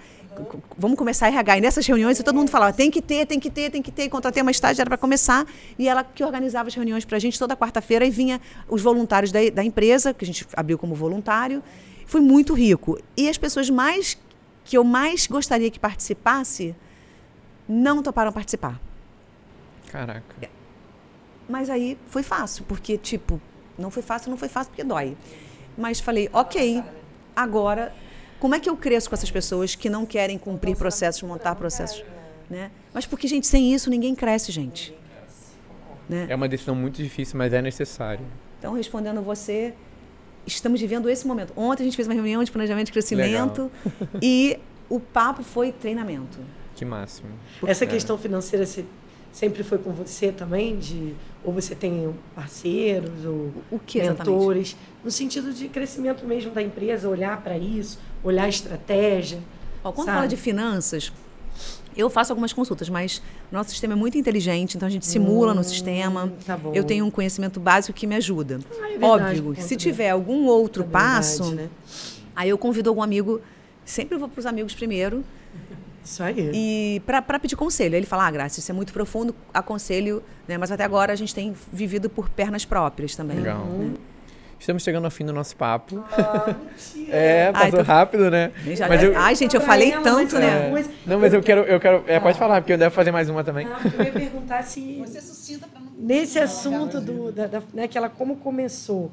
vamos 0.77 0.97
começar 0.97 1.25
a 1.25 1.29
RH. 1.29 1.57
E 1.57 1.61
nessas 1.61 1.85
reuniões 1.85 2.17
todo 2.17 2.35
mundo 2.35 2.49
falava, 2.49 2.71
tem 2.71 2.89
que 2.89 3.01
ter, 3.01 3.25
tem 3.25 3.37
que 3.37 3.49
ter, 3.49 3.69
tem 3.69 3.81
que 3.81 3.91
ter. 3.91 4.07
Contratei 4.07 4.41
uma 4.41 4.51
estagiária 4.51 4.89
para 4.89 4.97
começar 4.97 5.45
e 5.77 5.89
ela 5.89 6.05
que 6.05 6.23
organizava 6.23 6.69
as 6.69 6.75
reuniões 6.75 7.03
para 7.03 7.17
a 7.17 7.19
gente 7.19 7.37
toda 7.37 7.55
quarta-feira 7.55 8.05
e 8.05 8.09
vinha 8.09 8.39
os 8.69 8.81
voluntários 8.81 9.31
da, 9.31 9.39
da 9.49 9.63
empresa, 9.63 10.13
que 10.13 10.23
a 10.23 10.27
gente 10.27 10.47
abriu 10.53 10.77
como 10.77 10.95
voluntário. 10.95 11.61
Foi 12.05 12.21
muito 12.21 12.53
rico. 12.53 12.97
E 13.17 13.27
as 13.27 13.37
pessoas 13.37 13.69
mais 13.69 14.17
que 14.63 14.77
eu 14.77 14.85
mais 14.85 15.27
gostaria 15.27 15.69
que 15.69 15.79
participasse 15.79 16.73
não 17.67 18.01
toparam 18.01 18.31
participar. 18.31 18.79
Caraca. 19.91 20.49
Mas 21.47 21.69
aí 21.69 21.97
foi 22.07 22.23
fácil, 22.23 22.65
porque, 22.67 22.97
tipo, 22.97 23.39
não 23.77 23.91
foi 23.91 24.03
fácil, 24.03 24.29
não 24.29 24.37
foi 24.37 24.49
fácil 24.49 24.71
porque 24.71 24.83
dói. 24.83 25.15
Mas 25.77 25.99
falei, 25.99 26.29
ok, 26.31 26.83
agora, 27.35 27.93
como 28.39 28.55
é 28.55 28.59
que 28.59 28.69
eu 28.69 28.77
cresço 28.77 29.09
com 29.09 29.15
essas 29.15 29.31
pessoas 29.31 29.75
que 29.75 29.89
não 29.89 30.05
querem 30.05 30.37
cumprir 30.37 30.75
processos, 30.75 31.21
montar 31.23 31.55
processos? 31.55 32.03
Né? 32.49 32.71
Mas 32.93 33.05
porque, 33.05 33.27
gente, 33.27 33.47
sem 33.47 33.73
isso 33.73 33.89
ninguém 33.89 34.15
cresce, 34.15 34.51
gente. 34.51 34.95
Né? 36.07 36.27
É 36.29 36.35
uma 36.35 36.47
decisão 36.47 36.75
muito 36.75 37.01
difícil, 37.01 37.37
mas 37.37 37.51
é 37.51 37.61
necessário. 37.61 38.25
Então, 38.59 38.73
respondendo 38.73 39.21
você, 39.21 39.73
estamos 40.45 40.79
vivendo 40.79 41.09
esse 41.09 41.25
momento. 41.27 41.53
Ontem 41.55 41.83
a 41.83 41.85
gente 41.85 41.95
fez 41.95 42.07
uma 42.07 42.13
reunião 42.13 42.43
de 42.43 42.51
planejamento 42.51 42.87
de 42.87 42.91
crescimento 42.91 43.71
e 44.21 44.59
o 44.89 44.99
papo 44.99 45.43
foi 45.43 45.71
treinamento. 45.71 46.37
Que 46.75 46.85
máximo. 46.85 47.29
Essa 47.65 47.85
é. 47.85 47.87
questão 47.87 48.17
financeira 48.17 48.65
sempre 49.35 49.63
foi 49.63 49.77
com 49.77 49.91
você 49.91 50.31
também? 50.31 50.77
De, 50.79 51.13
ou 51.43 51.51
você 51.51 51.75
tem 51.75 52.15
parceiros 52.33 53.25
ou 53.25 53.51
o 53.69 53.77
que 53.77 54.01
mentores? 54.01 54.69
Exatamente? 54.69 54.77
No 55.03 55.11
sentido 55.11 55.53
de 55.53 55.67
crescimento 55.67 56.25
mesmo 56.25 56.51
da 56.51 56.63
empresa, 56.63 57.09
olhar 57.09 57.41
para 57.43 57.57
isso, 57.57 57.99
olhar 58.23 58.45
a 58.45 58.49
estratégia. 58.49 59.39
Bom, 59.83 59.91
quando 59.91 60.05
sabe? 60.05 60.17
fala 60.17 60.27
de 60.27 60.37
finanças, 60.37 61.11
eu 61.95 62.09
faço 62.09 62.31
algumas 62.31 62.53
consultas, 62.53 62.87
mas 62.87 63.21
nosso 63.51 63.71
sistema 63.71 63.93
é 63.93 63.97
muito 63.97 64.17
inteligente, 64.17 64.77
então 64.77 64.87
a 64.87 64.91
gente 64.91 65.05
simula 65.05 65.51
hum, 65.51 65.55
no 65.55 65.63
sistema. 65.65 66.31
Tá 66.45 66.57
eu 66.73 66.85
tenho 66.85 67.05
um 67.05 67.11
conhecimento 67.11 67.59
básico 67.59 67.93
que 67.93 68.07
me 68.07 68.15
ajuda. 68.15 68.61
Ah, 68.81 68.87
é 68.87 68.97
verdade, 68.97 69.41
Óbvio, 69.41 69.61
se 69.61 69.75
tiver 69.75 70.09
algum 70.11 70.45
outro 70.45 70.83
é 70.83 70.87
passo, 70.87 71.43
verdade, 71.43 71.63
né? 71.63 71.69
aí 72.33 72.49
eu 72.49 72.57
convido 72.57 72.89
algum 72.89 73.03
amigo. 73.03 73.41
Sempre 73.83 74.17
vou 74.17 74.27
para 74.27 74.39
os 74.39 74.45
amigos 74.47 74.73
primeiro 74.73 75.23
isso 76.05 76.23
aí. 76.23 76.51
E 76.53 77.01
para 77.05 77.39
pedir 77.39 77.55
conselho. 77.55 77.95
Ele 77.95 78.05
fala, 78.05 78.27
ah, 78.27 78.31
Graça, 78.31 78.59
isso 78.59 78.71
é 78.71 78.73
muito 78.73 78.93
profundo, 78.93 79.35
aconselho, 79.53 80.23
né? 80.47 80.57
Mas 80.57 80.71
até 80.71 80.83
agora 80.83 81.11
a 81.11 81.15
gente 81.15 81.33
tem 81.33 81.53
vivido 81.71 82.09
por 82.09 82.29
pernas 82.29 82.63
próprias 82.63 83.15
também. 83.15 83.37
Legal. 83.37 83.65
Né? 83.65 83.93
Estamos 84.59 84.83
chegando 84.83 85.05
ao 85.05 85.11
fim 85.11 85.25
do 85.25 85.33
nosso 85.33 85.55
papo. 85.55 86.03
Ah, 86.11 86.55
é, 87.09 87.51
passou 87.51 87.65
Ai, 87.65 87.71
tô... 87.71 87.81
rápido, 87.81 88.31
né? 88.31 88.51
Já, 88.73 88.87
mas 88.87 89.03
eu... 89.03 89.17
Ai, 89.17 89.35
gente, 89.35 89.55
eu 89.55 89.61
falei 89.61 89.91
tanto, 89.91 90.39
né? 90.39 90.69
É. 90.69 90.85
Não, 91.05 91.19
mas 91.19 91.33
eu 91.33 91.43
quero, 91.43 91.61
eu 91.61 91.79
quero. 91.79 92.03
É, 92.07 92.19
pode 92.19 92.37
falar, 92.37 92.61
porque 92.61 92.73
eu 92.73 92.77
devo 92.77 92.93
fazer 92.93 93.11
mais 93.11 93.29
uma 93.29 93.43
também. 93.43 93.67
Ah, 93.67 93.79
eu 93.83 94.05
ia 94.05 94.11
perguntar 94.11 94.63
se. 94.63 94.99
Você 95.05 95.21
suscita 95.21 95.67
pra 95.67 95.79
não. 95.79 95.91
Nesse 95.97 96.39
assunto 96.39 97.01
do, 97.01 97.31
da, 97.31 97.47
da, 97.47 97.61
né, 97.73 97.87
que 97.87 97.97
ela 97.97 98.09
como 98.09 98.37
começou 98.37 99.11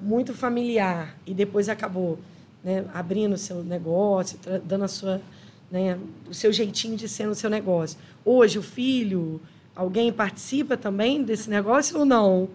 muito 0.00 0.34
familiar 0.34 1.16
e 1.26 1.34
depois 1.34 1.68
acabou 1.68 2.18
né, 2.62 2.84
abrindo 2.94 3.34
o 3.34 3.38
seu 3.38 3.62
negócio, 3.62 4.38
dando 4.64 4.84
a 4.84 4.88
sua, 4.88 5.20
né, 5.74 5.98
o 6.30 6.32
seu 6.32 6.52
jeitinho 6.52 6.96
de 6.96 7.08
ser 7.08 7.26
no 7.26 7.34
seu 7.34 7.50
negócio. 7.50 7.98
Hoje, 8.24 8.60
o 8.60 8.62
filho, 8.62 9.40
alguém 9.74 10.12
participa 10.12 10.76
também 10.76 11.24
desse 11.24 11.50
negócio 11.50 11.98
ou 11.98 12.04
não? 12.04 12.48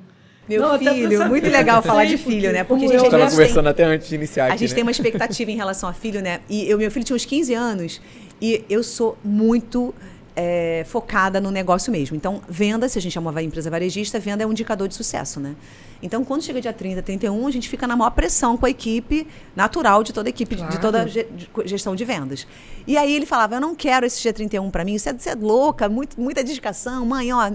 Meu 0.48 0.62
não, 0.62 0.80
filho, 0.80 1.28
muito 1.28 1.50
legal 1.50 1.82
falar 1.82 2.06
de 2.06 2.18
filho, 2.18 2.54
né? 2.54 2.64
Porque 2.64 2.86
a 2.86 2.88
gente 2.88 3.04
estava 3.04 3.30
conversando 3.30 3.66
tem, 3.66 3.72
até 3.72 3.84
antes 3.84 4.08
de 4.08 4.16
iniciar. 4.16 4.46
A 4.46 4.56
gente 4.56 4.70
né? 4.70 4.76
tem 4.76 4.84
uma 4.84 4.92
expectativa 4.92 5.52
em 5.52 5.56
relação 5.58 5.90
a 5.90 5.94
filho, 5.94 6.22
né? 6.22 6.40
E 6.50 6.68
eu, 6.70 6.78
meu 6.78 6.90
filho 6.90 7.06
tinha 7.06 7.16
uns 7.16 7.26
15 7.26 7.54
anos 7.54 8.02
e 8.42 8.64
eu 8.70 8.82
sou 8.82 9.18
muito 9.22 9.94
é, 10.42 10.86
focada 10.86 11.42
no 11.42 11.52
negócio 11.52 11.92
mesmo. 11.92 12.16
Então, 12.16 12.42
venda, 12.48 12.88
se 12.88 12.98
a 12.98 13.02
gente 13.02 13.18
é 13.18 13.20
uma 13.20 13.44
empresa 13.44 13.70
varejista, 13.70 14.18
venda 14.22 14.42
é 14.42 14.48
um 14.48 14.52
indicador 14.52 14.88
de 14.88 14.96
sucesso, 14.96 15.38
né? 15.38 15.54
Então, 16.02 16.24
quando 16.24 16.44
chega 16.44 16.62
dia 16.62 16.72
30, 16.72 17.02
31, 17.02 17.46
a 17.46 17.52
gente 17.52 17.68
fica 17.68 17.86
na 17.86 17.94
maior 17.98 18.12
pressão 18.12 18.56
com 18.56 18.66
a 18.66 18.70
equipe 18.70 19.28
natural 19.54 20.02
de 20.02 20.14
toda 20.14 20.30
a 20.30 20.32
equipe, 20.32 20.56
claro. 20.56 20.72
de 20.72 20.80
toda 20.80 21.04
a 21.04 21.68
gestão 21.68 21.94
de 21.94 22.06
vendas. 22.06 22.48
E 22.88 22.98
aí 22.98 23.14
ele 23.14 23.26
falava: 23.26 23.56
Eu 23.56 23.60
não 23.60 23.76
quero 23.76 24.06
esse 24.06 24.22
dia 24.22 24.32
31 24.32 24.72
para 24.72 24.86
mim, 24.86 24.96
isso 24.96 25.10
é, 25.10 25.14
isso 25.14 25.28
é 25.28 25.36
louca, 25.36 25.90
muito, 25.90 26.20
muita 26.20 26.42
dedicação. 26.42 27.06
Mãe, 27.06 27.34
ó, 27.34 27.52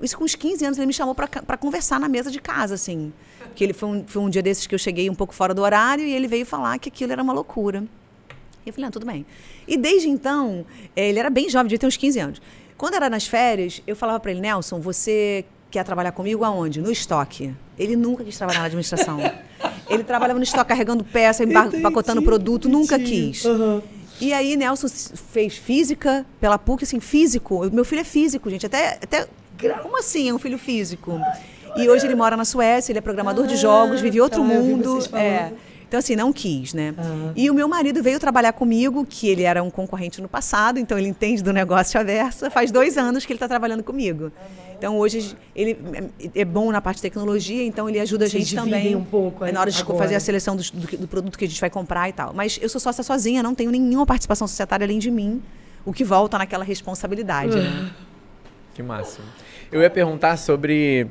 isso 0.00 0.16
com 0.16 0.22
uns 0.22 0.36
15 0.36 0.64
anos 0.64 0.78
ele 0.78 0.86
me 0.86 0.92
chamou 0.92 1.16
para 1.16 1.56
conversar 1.56 1.98
na 1.98 2.08
mesa 2.08 2.30
de 2.30 2.40
casa, 2.40 2.74
assim. 2.74 3.12
Que 3.56 3.64
ele 3.64 3.72
foi 3.72 3.88
um, 3.88 4.04
foi 4.06 4.22
um 4.22 4.30
dia 4.30 4.42
desses 4.42 4.64
que 4.64 4.76
eu 4.76 4.78
cheguei 4.78 5.10
um 5.10 5.14
pouco 5.14 5.34
fora 5.34 5.52
do 5.52 5.62
horário 5.62 6.04
e 6.04 6.12
ele 6.12 6.28
veio 6.28 6.46
falar 6.46 6.78
que 6.78 6.88
aquilo 6.88 7.10
era 7.10 7.22
uma 7.22 7.32
loucura. 7.32 7.82
E 8.68 8.70
eu 8.70 8.74
falei: 8.74 8.88
Ah, 8.88 8.90
tudo 8.90 9.06
bem. 9.06 9.26
E 9.66 9.76
desde 9.76 10.08
então, 10.08 10.64
eh, 10.94 11.08
ele 11.08 11.18
era 11.18 11.30
bem 11.30 11.48
jovem, 11.48 11.68
devia 11.68 11.78
ter 11.78 11.86
uns 11.86 11.96
15 11.96 12.18
anos. 12.18 12.42
Quando 12.76 12.94
era 12.94 13.10
nas 13.10 13.26
férias, 13.26 13.82
eu 13.86 13.96
falava 13.96 14.20
para 14.20 14.30
ele, 14.30 14.40
Nelson, 14.40 14.78
você 14.80 15.44
quer 15.70 15.84
trabalhar 15.84 16.12
comigo 16.12 16.44
aonde? 16.44 16.80
No 16.80 16.90
estoque. 16.90 17.54
Ele 17.78 17.96
nunca 17.96 18.22
quis 18.24 18.36
trabalhar 18.36 18.60
na 18.60 18.66
administração. 18.66 19.18
ele 19.88 20.04
trabalhava 20.04 20.38
no 20.38 20.44
estoque 20.44 20.68
carregando 20.68 21.02
peça, 21.02 21.44
empacotando 21.44 22.22
produto, 22.22 22.68
entendi. 22.68 22.80
nunca 22.80 22.98
quis. 22.98 23.44
Uhum. 23.44 23.82
E 24.20 24.32
aí 24.32 24.56
Nelson 24.56 24.88
fez 24.88 25.56
física 25.56 26.26
pela 26.40 26.58
PUC, 26.58 26.84
assim, 26.84 27.00
físico. 27.00 27.68
Meu 27.72 27.84
filho 27.84 28.00
é 28.00 28.04
físico, 28.04 28.50
gente. 28.50 28.66
Até, 28.66 28.98
até 29.02 29.28
como 29.82 29.98
assim 29.98 30.28
é 30.28 30.34
um 30.34 30.38
filho 30.38 30.58
físico? 30.58 31.20
E 31.76 31.88
hoje 31.88 32.06
ele 32.06 32.14
mora 32.14 32.36
na 32.36 32.44
Suécia, 32.44 32.92
ele 32.92 32.98
é 32.98 33.02
programador 33.02 33.44
ah, 33.44 33.48
de 33.48 33.56
jogos, 33.56 34.00
vive 34.00 34.20
outro 34.20 34.42
tá, 34.42 34.48
mundo. 34.48 34.98
É. 35.14 35.52
Então, 35.88 35.98
assim, 35.98 36.14
não 36.14 36.32
quis, 36.34 36.74
né? 36.74 36.94
Uhum. 36.98 37.32
E 37.34 37.50
o 37.50 37.54
meu 37.54 37.66
marido 37.66 38.02
veio 38.02 38.20
trabalhar 38.20 38.52
comigo, 38.52 39.06
que 39.08 39.26
ele 39.26 39.42
era 39.42 39.62
um 39.62 39.70
concorrente 39.70 40.20
no 40.20 40.28
passado, 40.28 40.78
então 40.78 40.98
ele 40.98 41.08
entende 41.08 41.42
do 41.42 41.50
negócio 41.50 41.98
aversa. 41.98 42.50
Faz 42.50 42.70
dois 42.70 42.98
anos 42.98 43.24
que 43.24 43.32
ele 43.32 43.38
está 43.38 43.48
trabalhando 43.48 43.82
comigo. 43.82 44.24
Uhum. 44.24 44.68
Então, 44.76 44.98
hoje, 44.98 45.34
ele 45.56 45.78
é 46.34 46.44
bom 46.44 46.70
na 46.70 46.80
parte 46.80 46.96
de 46.96 47.02
tecnologia, 47.02 47.64
então 47.64 47.88
ele 47.88 47.98
ajuda 47.98 48.26
a 48.26 48.28
gente 48.28 48.54
também. 48.54 48.94
um 48.94 49.04
pouco. 49.04 49.46
É, 49.46 49.50
na 49.50 49.60
hora 49.60 49.70
de 49.70 49.80
agora. 49.80 49.98
fazer 49.98 50.14
a 50.14 50.20
seleção 50.20 50.54
do, 50.54 50.62
do, 50.62 50.98
do, 50.98 51.08
produto 51.08 51.38
que 51.38 51.46
a 51.46 51.48
gente 51.48 51.60
vai 51.60 51.70
comprar 51.70 52.08
e 52.08 52.12
tal. 52.12 52.34
Mas 52.34 52.58
eu 52.60 52.68
sou 52.68 52.80
sócia 52.80 53.02
sozinha, 53.02 53.42
não 53.42 53.54
tenho 53.54 53.70
nenhuma 53.70 54.04
participação 54.04 54.46
societária 54.46 54.84
além 54.84 54.98
de 54.98 55.10
mim, 55.10 55.42
o 55.84 55.92
que 55.92 56.04
volta 56.04 56.36
naquela 56.38 56.62
responsabilidade, 56.62 57.56
uhum. 57.56 57.62
né? 57.62 57.90
Que 58.74 58.82
máximo. 58.82 59.24
Eu 59.70 59.82
ia 59.82 59.90
perguntar 59.90 60.38
sobre 60.38 61.06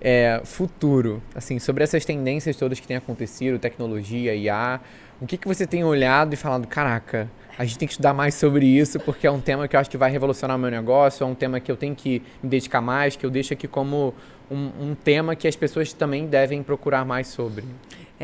é, 0.00 0.42
futuro, 0.44 1.22
assim, 1.34 1.58
sobre 1.58 1.82
essas 1.82 2.04
tendências 2.04 2.56
todas 2.56 2.78
que 2.78 2.86
têm 2.86 2.96
acontecido, 2.96 3.58
tecnologia, 3.58 4.34
IA. 4.34 4.80
O 5.20 5.26
que, 5.26 5.38
que 5.38 5.48
você 5.48 5.66
tem 5.66 5.82
olhado 5.82 6.34
e 6.34 6.36
falado, 6.36 6.66
caraca, 6.66 7.30
a 7.58 7.64
gente 7.64 7.78
tem 7.78 7.86
que 7.86 7.92
estudar 7.92 8.14
mais 8.14 8.34
sobre 8.34 8.66
isso, 8.66 8.98
porque 9.00 9.26
é 9.26 9.30
um 9.30 9.40
tema 9.40 9.68
que 9.68 9.76
eu 9.76 9.80
acho 9.80 9.90
que 9.90 9.96
vai 9.96 10.10
revolucionar 10.10 10.56
o 10.56 10.60
meu 10.60 10.70
negócio, 10.70 11.24
é 11.24 11.26
um 11.26 11.34
tema 11.34 11.60
que 11.60 11.70
eu 11.70 11.76
tenho 11.76 11.94
que 11.94 12.22
me 12.42 12.48
dedicar 12.48 12.80
mais, 12.80 13.16
que 13.16 13.24
eu 13.24 13.30
deixo 13.30 13.52
aqui 13.52 13.68
como 13.68 14.14
um, 14.50 14.90
um 14.90 14.94
tema 14.94 15.36
que 15.36 15.46
as 15.46 15.56
pessoas 15.56 15.92
também 15.92 16.26
devem 16.26 16.62
procurar 16.62 17.04
mais 17.04 17.28
sobre. 17.28 17.64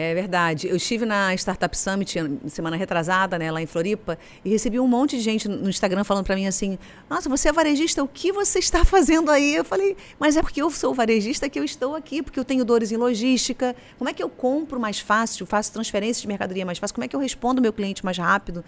É 0.01 0.15
verdade. 0.15 0.69
Eu 0.69 0.77
estive 0.77 1.05
na 1.05 1.35
Startup 1.35 1.77
Summit 1.77 2.15
semana 2.47 2.77
retrasada, 2.77 3.37
né, 3.37 3.51
lá 3.51 3.61
em 3.61 3.67
Floripa, 3.67 4.17
e 4.45 4.49
recebi 4.49 4.79
um 4.79 4.87
monte 4.87 5.17
de 5.17 5.23
gente 5.23 5.49
no 5.49 5.69
Instagram 5.69 6.05
falando 6.05 6.25
para 6.25 6.37
mim 6.37 6.47
assim: 6.47 6.79
"Nossa, 7.11 7.29
você 7.29 7.49
é 7.49 7.53
varejista, 7.53 8.01
o 8.01 8.07
que 8.07 8.31
você 8.31 8.61
está 8.61 8.85
fazendo 8.85 9.29
aí?" 9.29 9.57
Eu 9.57 9.65
falei: 9.65 9.97
"Mas 10.17 10.37
é 10.37 10.41
porque 10.41 10.63
eu 10.63 10.71
sou 10.71 10.95
varejista 10.95 11.49
que 11.49 11.59
eu 11.59 11.65
estou 11.65 11.97
aqui, 11.97 12.23
porque 12.23 12.39
eu 12.39 12.45
tenho 12.45 12.65
dores 12.65 12.93
em 12.93 12.97
logística. 12.97 13.75
Como 13.99 14.09
é 14.09 14.13
que 14.13 14.23
eu 14.23 14.29
compro 14.29 14.79
mais 14.79 15.01
fácil, 15.01 15.45
faço 15.47 15.73
transferência 15.73 16.23
de 16.23 16.29
mercadoria 16.29 16.65
mais 16.65 16.79
fácil? 16.79 16.95
Como 16.95 17.05
é 17.05 17.09
que 17.09 17.17
eu 17.17 17.21
respondo 17.21 17.61
meu 17.61 17.73
cliente 17.73 18.05
mais 18.05 18.19
rápido?" 18.19 18.65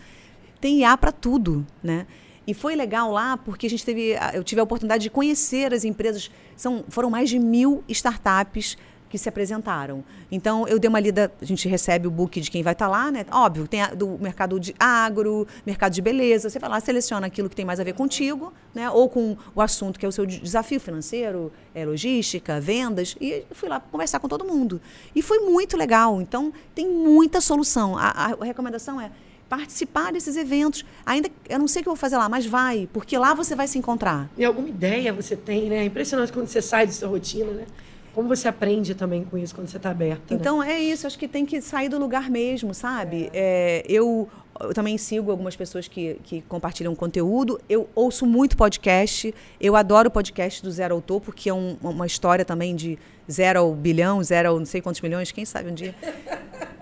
Tem 0.60 0.80
IA 0.80 0.96
para 0.96 1.12
tudo, 1.12 1.66
né? 1.82 2.06
E 2.46 2.54
foi 2.54 2.74
legal 2.74 3.12
lá 3.12 3.36
porque 3.36 3.66
a 3.66 3.70
gente 3.70 3.84
teve, 3.84 4.16
eu 4.34 4.42
tive 4.42 4.60
a 4.60 4.64
oportunidade 4.64 5.02
de 5.02 5.10
conhecer 5.10 5.72
as 5.72 5.84
empresas. 5.84 6.30
São, 6.56 6.84
foram 6.88 7.08
mais 7.08 7.30
de 7.30 7.38
mil 7.38 7.84
startups 7.88 8.76
que 9.10 9.18
se 9.18 9.28
apresentaram. 9.28 10.04
Então, 10.30 10.66
eu 10.68 10.78
dei 10.78 10.88
uma 10.88 11.00
lida, 11.00 11.30
a 11.42 11.44
gente 11.44 11.68
recebe 11.68 12.06
o 12.06 12.10
book 12.10 12.40
de 12.40 12.48
quem 12.48 12.62
vai 12.62 12.72
estar 12.72 12.86
tá 12.86 12.90
lá, 12.90 13.10
né? 13.10 13.26
Óbvio, 13.32 13.66
tem 13.66 13.82
a, 13.82 13.88
do 13.88 14.16
mercado 14.18 14.58
de 14.58 14.74
agro, 14.78 15.46
mercado 15.66 15.92
de 15.92 16.00
beleza, 16.00 16.48
você 16.48 16.60
vai 16.60 16.70
lá, 16.70 16.80
seleciona 16.80 17.26
aquilo 17.26 17.50
que 17.50 17.56
tem 17.56 17.64
mais 17.64 17.80
a 17.80 17.84
ver 17.84 17.92
contigo, 17.92 18.52
né? 18.72 18.88
Ou 18.88 19.08
com 19.08 19.36
o 19.54 19.60
assunto 19.60 19.98
que 19.98 20.06
é 20.06 20.08
o 20.08 20.12
seu 20.12 20.24
desafio 20.24 20.78
financeiro, 20.78 21.52
é, 21.74 21.84
logística, 21.84 22.60
vendas, 22.60 23.16
e 23.20 23.44
fui 23.50 23.68
lá 23.68 23.80
conversar 23.80 24.20
com 24.20 24.28
todo 24.28 24.44
mundo. 24.44 24.80
E 25.14 25.20
foi 25.20 25.40
muito 25.40 25.76
legal. 25.76 26.22
Então, 26.22 26.52
tem 26.72 26.88
muita 26.88 27.40
solução. 27.40 27.98
A, 27.98 28.10
a, 28.10 28.44
recomendação 28.44 29.00
é 29.00 29.10
participar 29.50 30.12
desses 30.12 30.36
eventos. 30.36 30.84
Ainda 31.04 31.28
eu 31.48 31.58
não 31.58 31.66
sei 31.66 31.80
o 31.80 31.82
que 31.82 31.88
eu 31.88 31.94
vou 31.94 32.00
fazer 32.00 32.16
lá, 32.16 32.28
mas 32.28 32.46
vai, 32.46 32.88
porque 32.92 33.18
lá 33.18 33.34
você 33.34 33.56
vai 33.56 33.66
se 33.66 33.76
encontrar. 33.76 34.30
E 34.38 34.44
alguma 34.44 34.68
ideia 34.68 35.12
você 35.12 35.34
tem, 35.34 35.68
né? 35.68 35.78
É 35.78 35.84
impressionante 35.84 36.32
quando 36.32 36.46
você 36.46 36.62
sai 36.62 36.86
da 36.86 36.92
sua 36.92 37.08
rotina, 37.08 37.50
né? 37.50 37.66
Como 38.14 38.28
você 38.28 38.48
aprende 38.48 38.94
também 38.94 39.24
com 39.24 39.36
isso 39.36 39.54
quando 39.54 39.68
você 39.68 39.76
está 39.76 39.90
aberta? 39.90 40.34
Né? 40.34 40.40
Então 40.40 40.60
né? 40.60 40.74
é 40.74 40.80
isso, 40.80 41.06
acho 41.06 41.18
que 41.18 41.26
tem 41.26 41.44
que 41.44 41.60
sair 41.60 41.88
do 41.88 41.98
lugar 41.98 42.30
mesmo, 42.30 42.72
sabe? 42.72 43.28
É. 43.32 43.82
É, 43.82 43.84
eu, 43.88 44.28
eu, 44.60 44.72
também 44.72 44.96
sigo 44.96 45.30
algumas 45.30 45.56
pessoas 45.56 45.88
que, 45.88 46.16
que 46.22 46.42
compartilham 46.42 46.94
conteúdo. 46.94 47.60
Eu 47.68 47.88
ouço 47.94 48.26
muito 48.26 48.56
podcast. 48.56 49.34
Eu 49.60 49.74
adoro 49.74 50.08
o 50.08 50.12
podcast 50.12 50.62
do 50.62 50.70
Zero 50.70 50.94
Autor, 50.94 51.20
porque 51.20 51.48
é 51.50 51.54
um, 51.54 51.76
uma 51.82 52.06
história 52.06 52.44
também 52.44 52.76
de 52.76 52.98
zero 53.30 53.60
ao 53.60 53.74
bilhão, 53.74 54.22
zero 54.22 54.50
ao 54.50 54.58
não 54.58 54.66
sei 54.66 54.80
quantos 54.80 55.00
milhões, 55.00 55.32
quem 55.32 55.44
sabe 55.44 55.70
um 55.70 55.74
dia. 55.74 55.94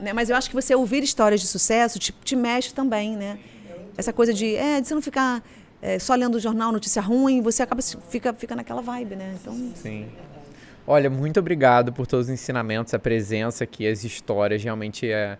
né? 0.00 0.12
Mas 0.12 0.30
eu 0.30 0.36
acho 0.36 0.48
que 0.48 0.54
você 0.54 0.74
ouvir 0.74 1.02
histórias 1.02 1.40
de 1.40 1.46
sucesso 1.46 1.98
te, 1.98 2.12
te 2.12 2.36
mexe 2.36 2.72
também, 2.72 3.16
né? 3.16 3.38
Essa 3.96 4.12
coisa 4.12 4.32
de, 4.32 4.54
é, 4.54 4.80
de 4.80 4.88
você 4.88 4.94
não 4.94 5.02
ficar 5.02 5.42
é, 5.82 5.98
só 5.98 6.14
lendo 6.14 6.36
o 6.36 6.40
jornal, 6.40 6.72
notícia 6.72 7.00
ruim, 7.00 7.40
você 7.40 7.62
acaba 7.62 7.82
fica, 7.82 8.32
fica 8.32 8.54
naquela 8.54 8.80
vibe, 8.80 9.16
né? 9.16 9.36
Então, 9.40 9.54
Sim. 9.74 10.08
Olha, 10.86 11.08
muito 11.08 11.38
obrigado 11.38 11.92
por 11.92 12.06
todos 12.06 12.26
os 12.26 12.32
ensinamentos, 12.32 12.92
a 12.94 12.98
presença 12.98 13.64
aqui, 13.64 13.86
as 13.86 14.02
histórias. 14.02 14.62
Realmente 14.62 15.10
é, 15.10 15.38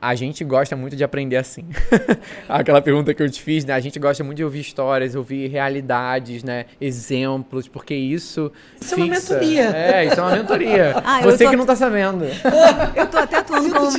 a 0.00 0.14
gente 0.14 0.44
gosta 0.44 0.74
muito 0.76 0.96
de 0.96 1.04
aprender 1.04 1.36
assim. 1.36 1.64
Aquela 2.48 2.80
pergunta 2.80 3.12
que 3.12 3.22
eu 3.22 3.30
te 3.30 3.42
fiz, 3.42 3.64
né? 3.64 3.74
A 3.74 3.80
gente 3.80 3.98
gosta 3.98 4.24
muito 4.24 4.36
de 4.36 4.44
ouvir 4.44 4.60
histórias, 4.60 5.14
ouvir 5.14 5.48
realidades, 5.48 6.42
né? 6.42 6.66
Exemplos, 6.80 7.68
porque 7.68 7.94
isso. 7.94 8.50
Isso 8.80 8.94
fixa. 8.94 9.00
é 9.00 9.04
uma 9.04 9.14
mentoria. 9.14 9.76
É, 9.76 10.04
isso 10.06 10.20
é 10.20 10.22
uma 10.22 10.36
mentoria. 10.36 11.02
Ah, 11.04 11.20
Você 11.22 11.44
tô... 11.44 11.50
que 11.50 11.56
não 11.56 11.64
está 11.64 11.76
sabendo. 11.76 12.24
Eu 12.94 13.04
estou 13.04 13.20
até 13.20 13.36
atuando 13.38 13.70
como, 13.70 13.90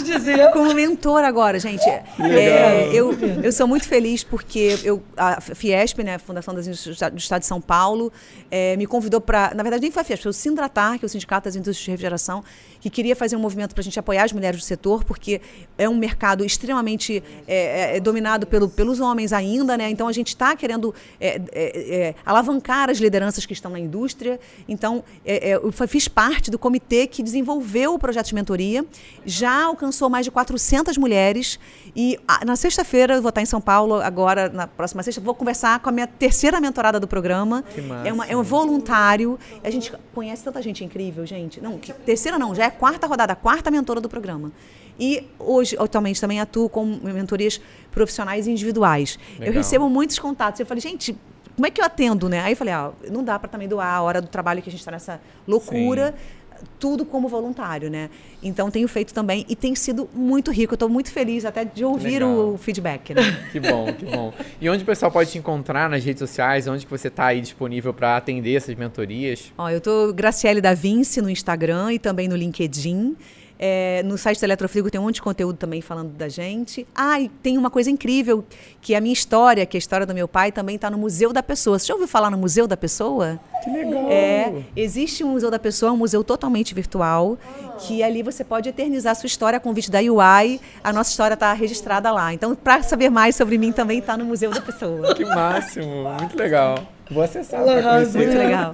como 0.52 0.74
mentor 0.74 1.24
agora, 1.24 1.60
gente. 1.60 1.88
É, 1.88 2.90
eu, 2.94 3.14
eu 3.44 3.52
sou 3.52 3.68
muito 3.68 3.88
feliz 3.88 4.24
porque 4.24 4.80
eu, 4.84 5.04
a 5.18 5.40
Fiesp, 5.42 6.00
né, 6.00 6.16
a 6.16 6.20
Fundação 6.20 6.54
das 6.54 6.66
Indústrias 6.66 6.98
do 7.12 7.18
Estado 7.18 7.42
de 7.42 7.48
São 7.48 7.60
Paulo, 7.60 8.12
é, 8.50 8.76
me 8.78 8.86
convidou 8.86 9.22
para. 9.22 9.54
Na 9.54 9.64
verdade, 9.64 9.82
nem 9.82 9.92
foi 9.92 10.02
a 10.02 10.06
Fiesp, 10.06 10.24
foi 10.24 10.30
o 10.30 10.34
Sindratar, 10.34 10.98
que 10.98 11.06
é 11.06 11.08
o 11.08 11.10
Sindicato 11.10 11.46
das 11.46 11.56
Indústrias 11.56 11.84
de 11.84 11.92
Refrigeração, 11.92 12.44
que 12.80 12.90
queria 12.90 13.16
fazer 13.16 13.36
um 13.36 13.40
movimento 13.40 13.74
para 13.74 13.82
a 13.82 13.84
gente 13.84 14.00
apoiar 14.00 14.24
as 14.24 14.34
mulheres 14.34 14.60
do 14.60 14.64
setor, 14.64 15.04
porque 15.04 15.42
é 15.84 15.90
um 15.90 15.96
mercado 15.96 16.46
extremamente 16.46 17.24
é, 17.48 17.94
é, 17.94 17.98
é, 17.98 18.00
dominado 18.00 18.48
pelo, 18.48 18.70
pelos 18.70 19.00
homens 19.00 19.34
ainda, 19.34 19.78
né? 19.78 19.90
Então 19.90 20.08
a 20.08 20.12
gente 20.12 20.30
está 20.30 20.56
querendo 20.56 20.94
é, 21.20 21.42
é, 21.52 21.96
é, 21.96 22.16
alavancar 22.26 22.90
as 22.90 22.98
lideranças 22.98 23.46
que 23.46 23.54
estão 23.54 23.72
na 23.72 23.80
indústria. 23.80 24.40
Então 24.68 25.04
eu 25.26 25.72
fiz 25.88 26.08
parte 26.08 26.50
do 26.50 26.58
comitê 26.58 27.08
que 27.08 27.22
desenvolveu 27.22 27.94
o 27.94 28.00
projeto 28.00 28.28
de 28.28 28.36
mentoria, 28.36 28.86
já 29.26 29.64
alcançou 29.64 30.10
mais 30.10 30.26
de 30.26 30.32
400 30.32 30.98
mulheres 30.98 31.60
e 31.96 32.18
a, 32.28 32.46
na 32.46 32.56
sexta-feira 32.56 33.16
eu 33.16 33.22
vou 33.22 33.30
estar 33.30 33.42
em 33.42 33.46
São 33.46 33.62
Paulo 33.62 33.96
agora 33.96 34.50
na 34.50 34.68
próxima 34.68 35.04
sexta 35.04 35.22
vou 35.22 35.36
conversar 35.36 35.80
com 35.80 35.90
a 35.90 35.92
minha 35.92 36.08
terceira 36.08 36.60
mentorada 36.60 37.00
do 37.00 37.08
programa. 37.08 37.64
Que 37.74 37.82
massa. 37.82 38.08
É, 38.08 38.14
uma, 38.14 38.26
é 38.26 38.36
um 38.36 38.44
voluntário. 38.44 39.40
A 39.64 39.70
gente 39.70 39.92
conhece 40.14 40.44
tanta 40.44 40.62
gente 40.62 40.84
incrível, 40.84 41.26
gente. 41.26 41.62
Não, 41.62 41.78
terceira 42.06 42.38
não, 42.38 42.54
já 42.54 42.66
é 42.66 42.70
quarta 42.70 43.08
rodada, 43.08 43.36
quarta 43.36 43.70
mentora 43.70 44.00
do 44.00 44.10
programa. 44.10 44.52
E 45.00 45.28
hoje, 45.40 45.76
atualmente, 45.80 46.22
também 46.22 46.40
atuo 46.40 46.70
com 46.70 46.86
mentorias 46.86 47.60
profissionais 47.92 48.48
e 48.48 48.52
individuais. 48.52 49.18
Legal. 49.34 49.48
Eu 49.48 49.54
recebo 49.54 49.90
muitos 49.90 50.20
contatos. 50.20 50.60
Eu 50.60 50.66
falei, 50.66 50.82
gente, 50.82 51.16
como 51.56 51.68
é 51.68 51.72
que 51.72 51.80
eu 51.80 51.86
atendo, 51.86 52.28
né? 52.28 52.42
Aí 52.42 52.54
eu 52.54 52.58
falei, 52.58 52.74
ah, 52.74 52.92
não 53.10 53.24
dá 53.24 53.38
para 53.38 53.50
também 53.50 53.68
doar 53.68 53.94
a 53.94 54.02
hora 54.02 54.22
do 54.22 54.28
trabalho 54.28 54.62
que 54.62 54.70
a 54.70 54.72
gente 54.72 54.82
está 54.82 54.92
nessa 54.92 55.20
loucura. 55.48 56.14
Sim. 56.18 56.44
Tudo 56.80 57.04
como 57.04 57.28
voluntário, 57.28 57.90
né? 57.90 58.10
Então 58.42 58.72
tenho 58.72 58.88
feito 58.88 59.14
também 59.14 59.46
e 59.50 59.56
tem 59.56 59.76
sido 59.76 60.10
muito 60.14 60.50
rico. 60.50 60.74
Eu 60.74 60.76
estou 60.76 60.88
muito 60.88 61.12
feliz 61.12 61.44
até 61.44 61.66
de 61.66 61.84
ouvir 61.84 62.20
Legal. 62.20 62.54
o 62.54 62.58
feedback. 62.58 63.14
Né? 63.14 63.22
que 63.52 63.60
bom, 63.60 63.92
que 63.92 64.06
bom. 64.06 64.34
E 64.62 64.70
onde 64.70 64.82
o 64.82 64.86
pessoal 64.86 65.12
pode 65.12 65.30
te 65.30 65.38
encontrar 65.38 65.90
nas 65.90 66.06
redes 66.06 66.20
sociais? 66.20 66.66
Onde 66.66 66.86
que 66.86 66.92
você 66.92 67.10
está 67.10 67.26
aí 67.26 67.42
disponível 67.42 67.94
para 67.94 68.16
atender 68.16 68.56
essas 68.56 68.76
mentorias? 68.76 69.52
Ó, 69.58 69.70
eu 69.70 69.80
estou 69.80 70.14
Graciele 70.14 70.62
da 70.62 70.74
Vinci 70.74 71.22
no 71.22 71.30
Instagram 71.30 71.92
e 71.94 72.00
também 72.00 72.30
no 72.30 72.36
LinkedIn. 72.36 73.18
É, 73.60 74.02
no 74.04 74.18
site 74.18 74.42
da 74.42 74.48
Eletrofrigo 74.48 74.90
tem 74.90 75.00
um 75.00 75.06
monte 75.06 75.16
de 75.16 75.22
conteúdo 75.22 75.58
também 75.58 75.82
falando 75.82 76.12
da 76.12 76.28
gente. 76.28 76.86
Ah, 76.94 77.20
e 77.20 77.30
tem 77.30 77.58
uma 77.58 77.70
coisa 77.70 77.90
incrível, 77.90 78.44
que 78.82 78.94
é 78.94 78.98
a 78.98 79.02
minha 79.02 79.14
história, 79.14 79.66
que 79.66 79.78
é 79.78 79.80
a 79.80 79.80
história 79.80 80.06
do 80.06 80.14
meu 80.14 80.28
pai, 80.28 80.52
também 80.52 80.76
está 80.76 80.90
no 80.90 80.98
Museu 80.98 81.32
da 81.32 81.42
Pessoa. 81.42 81.80
Você 81.80 81.88
já 81.88 81.94
ouviu 81.94 82.08
falar 82.08 82.30
no 82.30 82.38
Museu 82.38 82.68
da 82.68 82.76
Pessoa? 82.76 83.40
Que 83.64 83.70
legal! 83.70 84.12
É, 84.12 84.64
existe 84.76 85.24
um 85.24 85.30
Museu 85.30 85.50
da 85.50 85.60
Pessoa, 85.60 85.92
um 85.92 85.98
museu 85.98 86.24
totalmente 86.24 86.74
virtual, 86.74 87.38
que 87.80 88.04
ali 88.04 88.22
você 88.22 88.44
pode 88.44 88.68
eternizar 88.68 89.12
a 89.14 89.16
sua 89.16 89.28
história 89.28 89.58
a 89.58 89.60
convite 89.60 89.90
da 89.90 90.00
UI. 90.00 90.60
A 90.84 90.92
nossa 90.92 91.12
história 91.12 91.36
está 91.36 91.54
registrada 91.54 92.12
lá. 92.12 92.34
Então, 92.34 92.54
para 92.56 92.84
saber 92.84 93.10
mais 93.10 93.36
sobre 93.36 93.58
mim, 93.58 93.72
também 93.72 94.00
está 94.00 94.18
no 94.18 94.26
Museu 94.26 94.52
da 94.52 94.62
Pessoa. 94.62 95.16
Que 95.16 95.24
máximo! 95.24 96.10
Muito 96.20 96.38
legal. 96.38 96.80
Vou 97.10 97.24
acessar. 97.24 97.62
Muito 97.62 98.38
legal. 98.38 98.74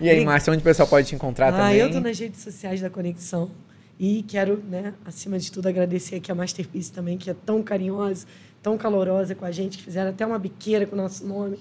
E 0.00 0.08
aí, 0.08 0.24
Márcia, 0.24 0.52
onde 0.52 0.60
o 0.60 0.64
pessoal 0.64 0.88
pode 0.88 1.08
te 1.08 1.14
encontrar 1.14 1.48
ah, 1.48 1.52
também? 1.52 1.76
Eu 1.76 1.86
estou 1.86 2.00
nas 2.00 2.18
redes 2.18 2.40
sociais 2.40 2.80
da 2.80 2.88
Conexão. 2.88 3.50
E 3.98 4.22
quero, 4.22 4.62
né, 4.68 4.94
acima 5.04 5.38
de 5.38 5.50
tudo, 5.50 5.68
agradecer 5.68 6.16
aqui 6.16 6.30
a 6.30 6.34
Masterpiece 6.34 6.92
também, 6.92 7.18
que 7.18 7.28
é 7.28 7.34
tão 7.34 7.62
carinhosa, 7.62 8.26
tão 8.62 8.78
calorosa 8.78 9.34
com 9.34 9.44
a 9.44 9.50
gente, 9.50 9.78
que 9.78 9.84
fizeram 9.84 10.10
até 10.10 10.24
uma 10.24 10.38
biqueira 10.38 10.86
com 10.86 10.94
o 10.94 10.98
nosso 10.98 11.26
nome. 11.26 11.58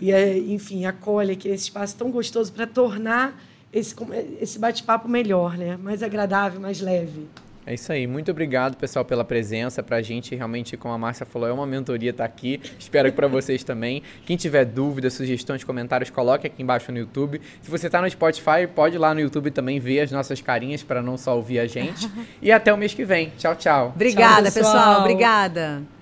E, 0.00 0.10
é, 0.10 0.38
enfim, 0.38 0.86
acolhe 0.86 1.32
aqui 1.32 1.48
esse 1.48 1.64
espaço 1.64 1.94
tão 1.96 2.10
gostoso 2.10 2.50
para 2.52 2.66
tornar 2.66 3.38
esse, 3.70 3.94
esse 4.40 4.58
bate-papo 4.58 5.06
melhor, 5.08 5.58
né? 5.58 5.76
mais 5.76 6.02
agradável, 6.02 6.58
mais 6.60 6.80
leve. 6.80 7.26
É 7.70 7.74
isso 7.74 7.92
aí. 7.92 8.04
Muito 8.04 8.32
obrigado, 8.32 8.76
pessoal, 8.76 9.04
pela 9.04 9.24
presença. 9.24 9.80
Pra 9.80 10.02
gente, 10.02 10.34
realmente, 10.34 10.76
como 10.76 10.92
a 10.92 10.98
Márcia 10.98 11.24
falou, 11.24 11.48
é 11.48 11.52
uma 11.52 11.64
mentoria 11.64 12.10
estar 12.10 12.24
tá 12.24 12.28
aqui. 12.28 12.60
Espero 12.76 13.08
que 13.10 13.14
para 13.14 13.28
vocês 13.28 13.62
também. 13.62 14.02
Quem 14.26 14.36
tiver 14.36 14.64
dúvidas, 14.64 15.14
sugestões, 15.14 15.62
comentários, 15.62 16.10
coloque 16.10 16.48
aqui 16.48 16.64
embaixo 16.64 16.90
no 16.90 16.98
YouTube. 16.98 17.40
Se 17.62 17.70
você 17.70 17.86
está 17.86 18.02
no 18.02 18.10
Spotify, 18.10 18.66
pode 18.74 18.96
ir 18.96 18.98
lá 18.98 19.14
no 19.14 19.20
YouTube 19.20 19.52
também 19.52 19.78
ver 19.78 20.00
as 20.00 20.10
nossas 20.10 20.40
carinhas 20.40 20.82
para 20.82 21.00
não 21.00 21.16
só 21.16 21.36
ouvir 21.36 21.60
a 21.60 21.66
gente. 21.68 22.10
e 22.42 22.50
até 22.50 22.74
o 22.74 22.76
mês 22.76 22.92
que 22.92 23.04
vem. 23.04 23.32
Tchau, 23.38 23.54
tchau. 23.54 23.92
Obrigada, 23.94 24.50
tchau, 24.50 24.52
pessoal. 24.52 24.74
pessoal. 24.74 25.00
Obrigada. 25.02 25.99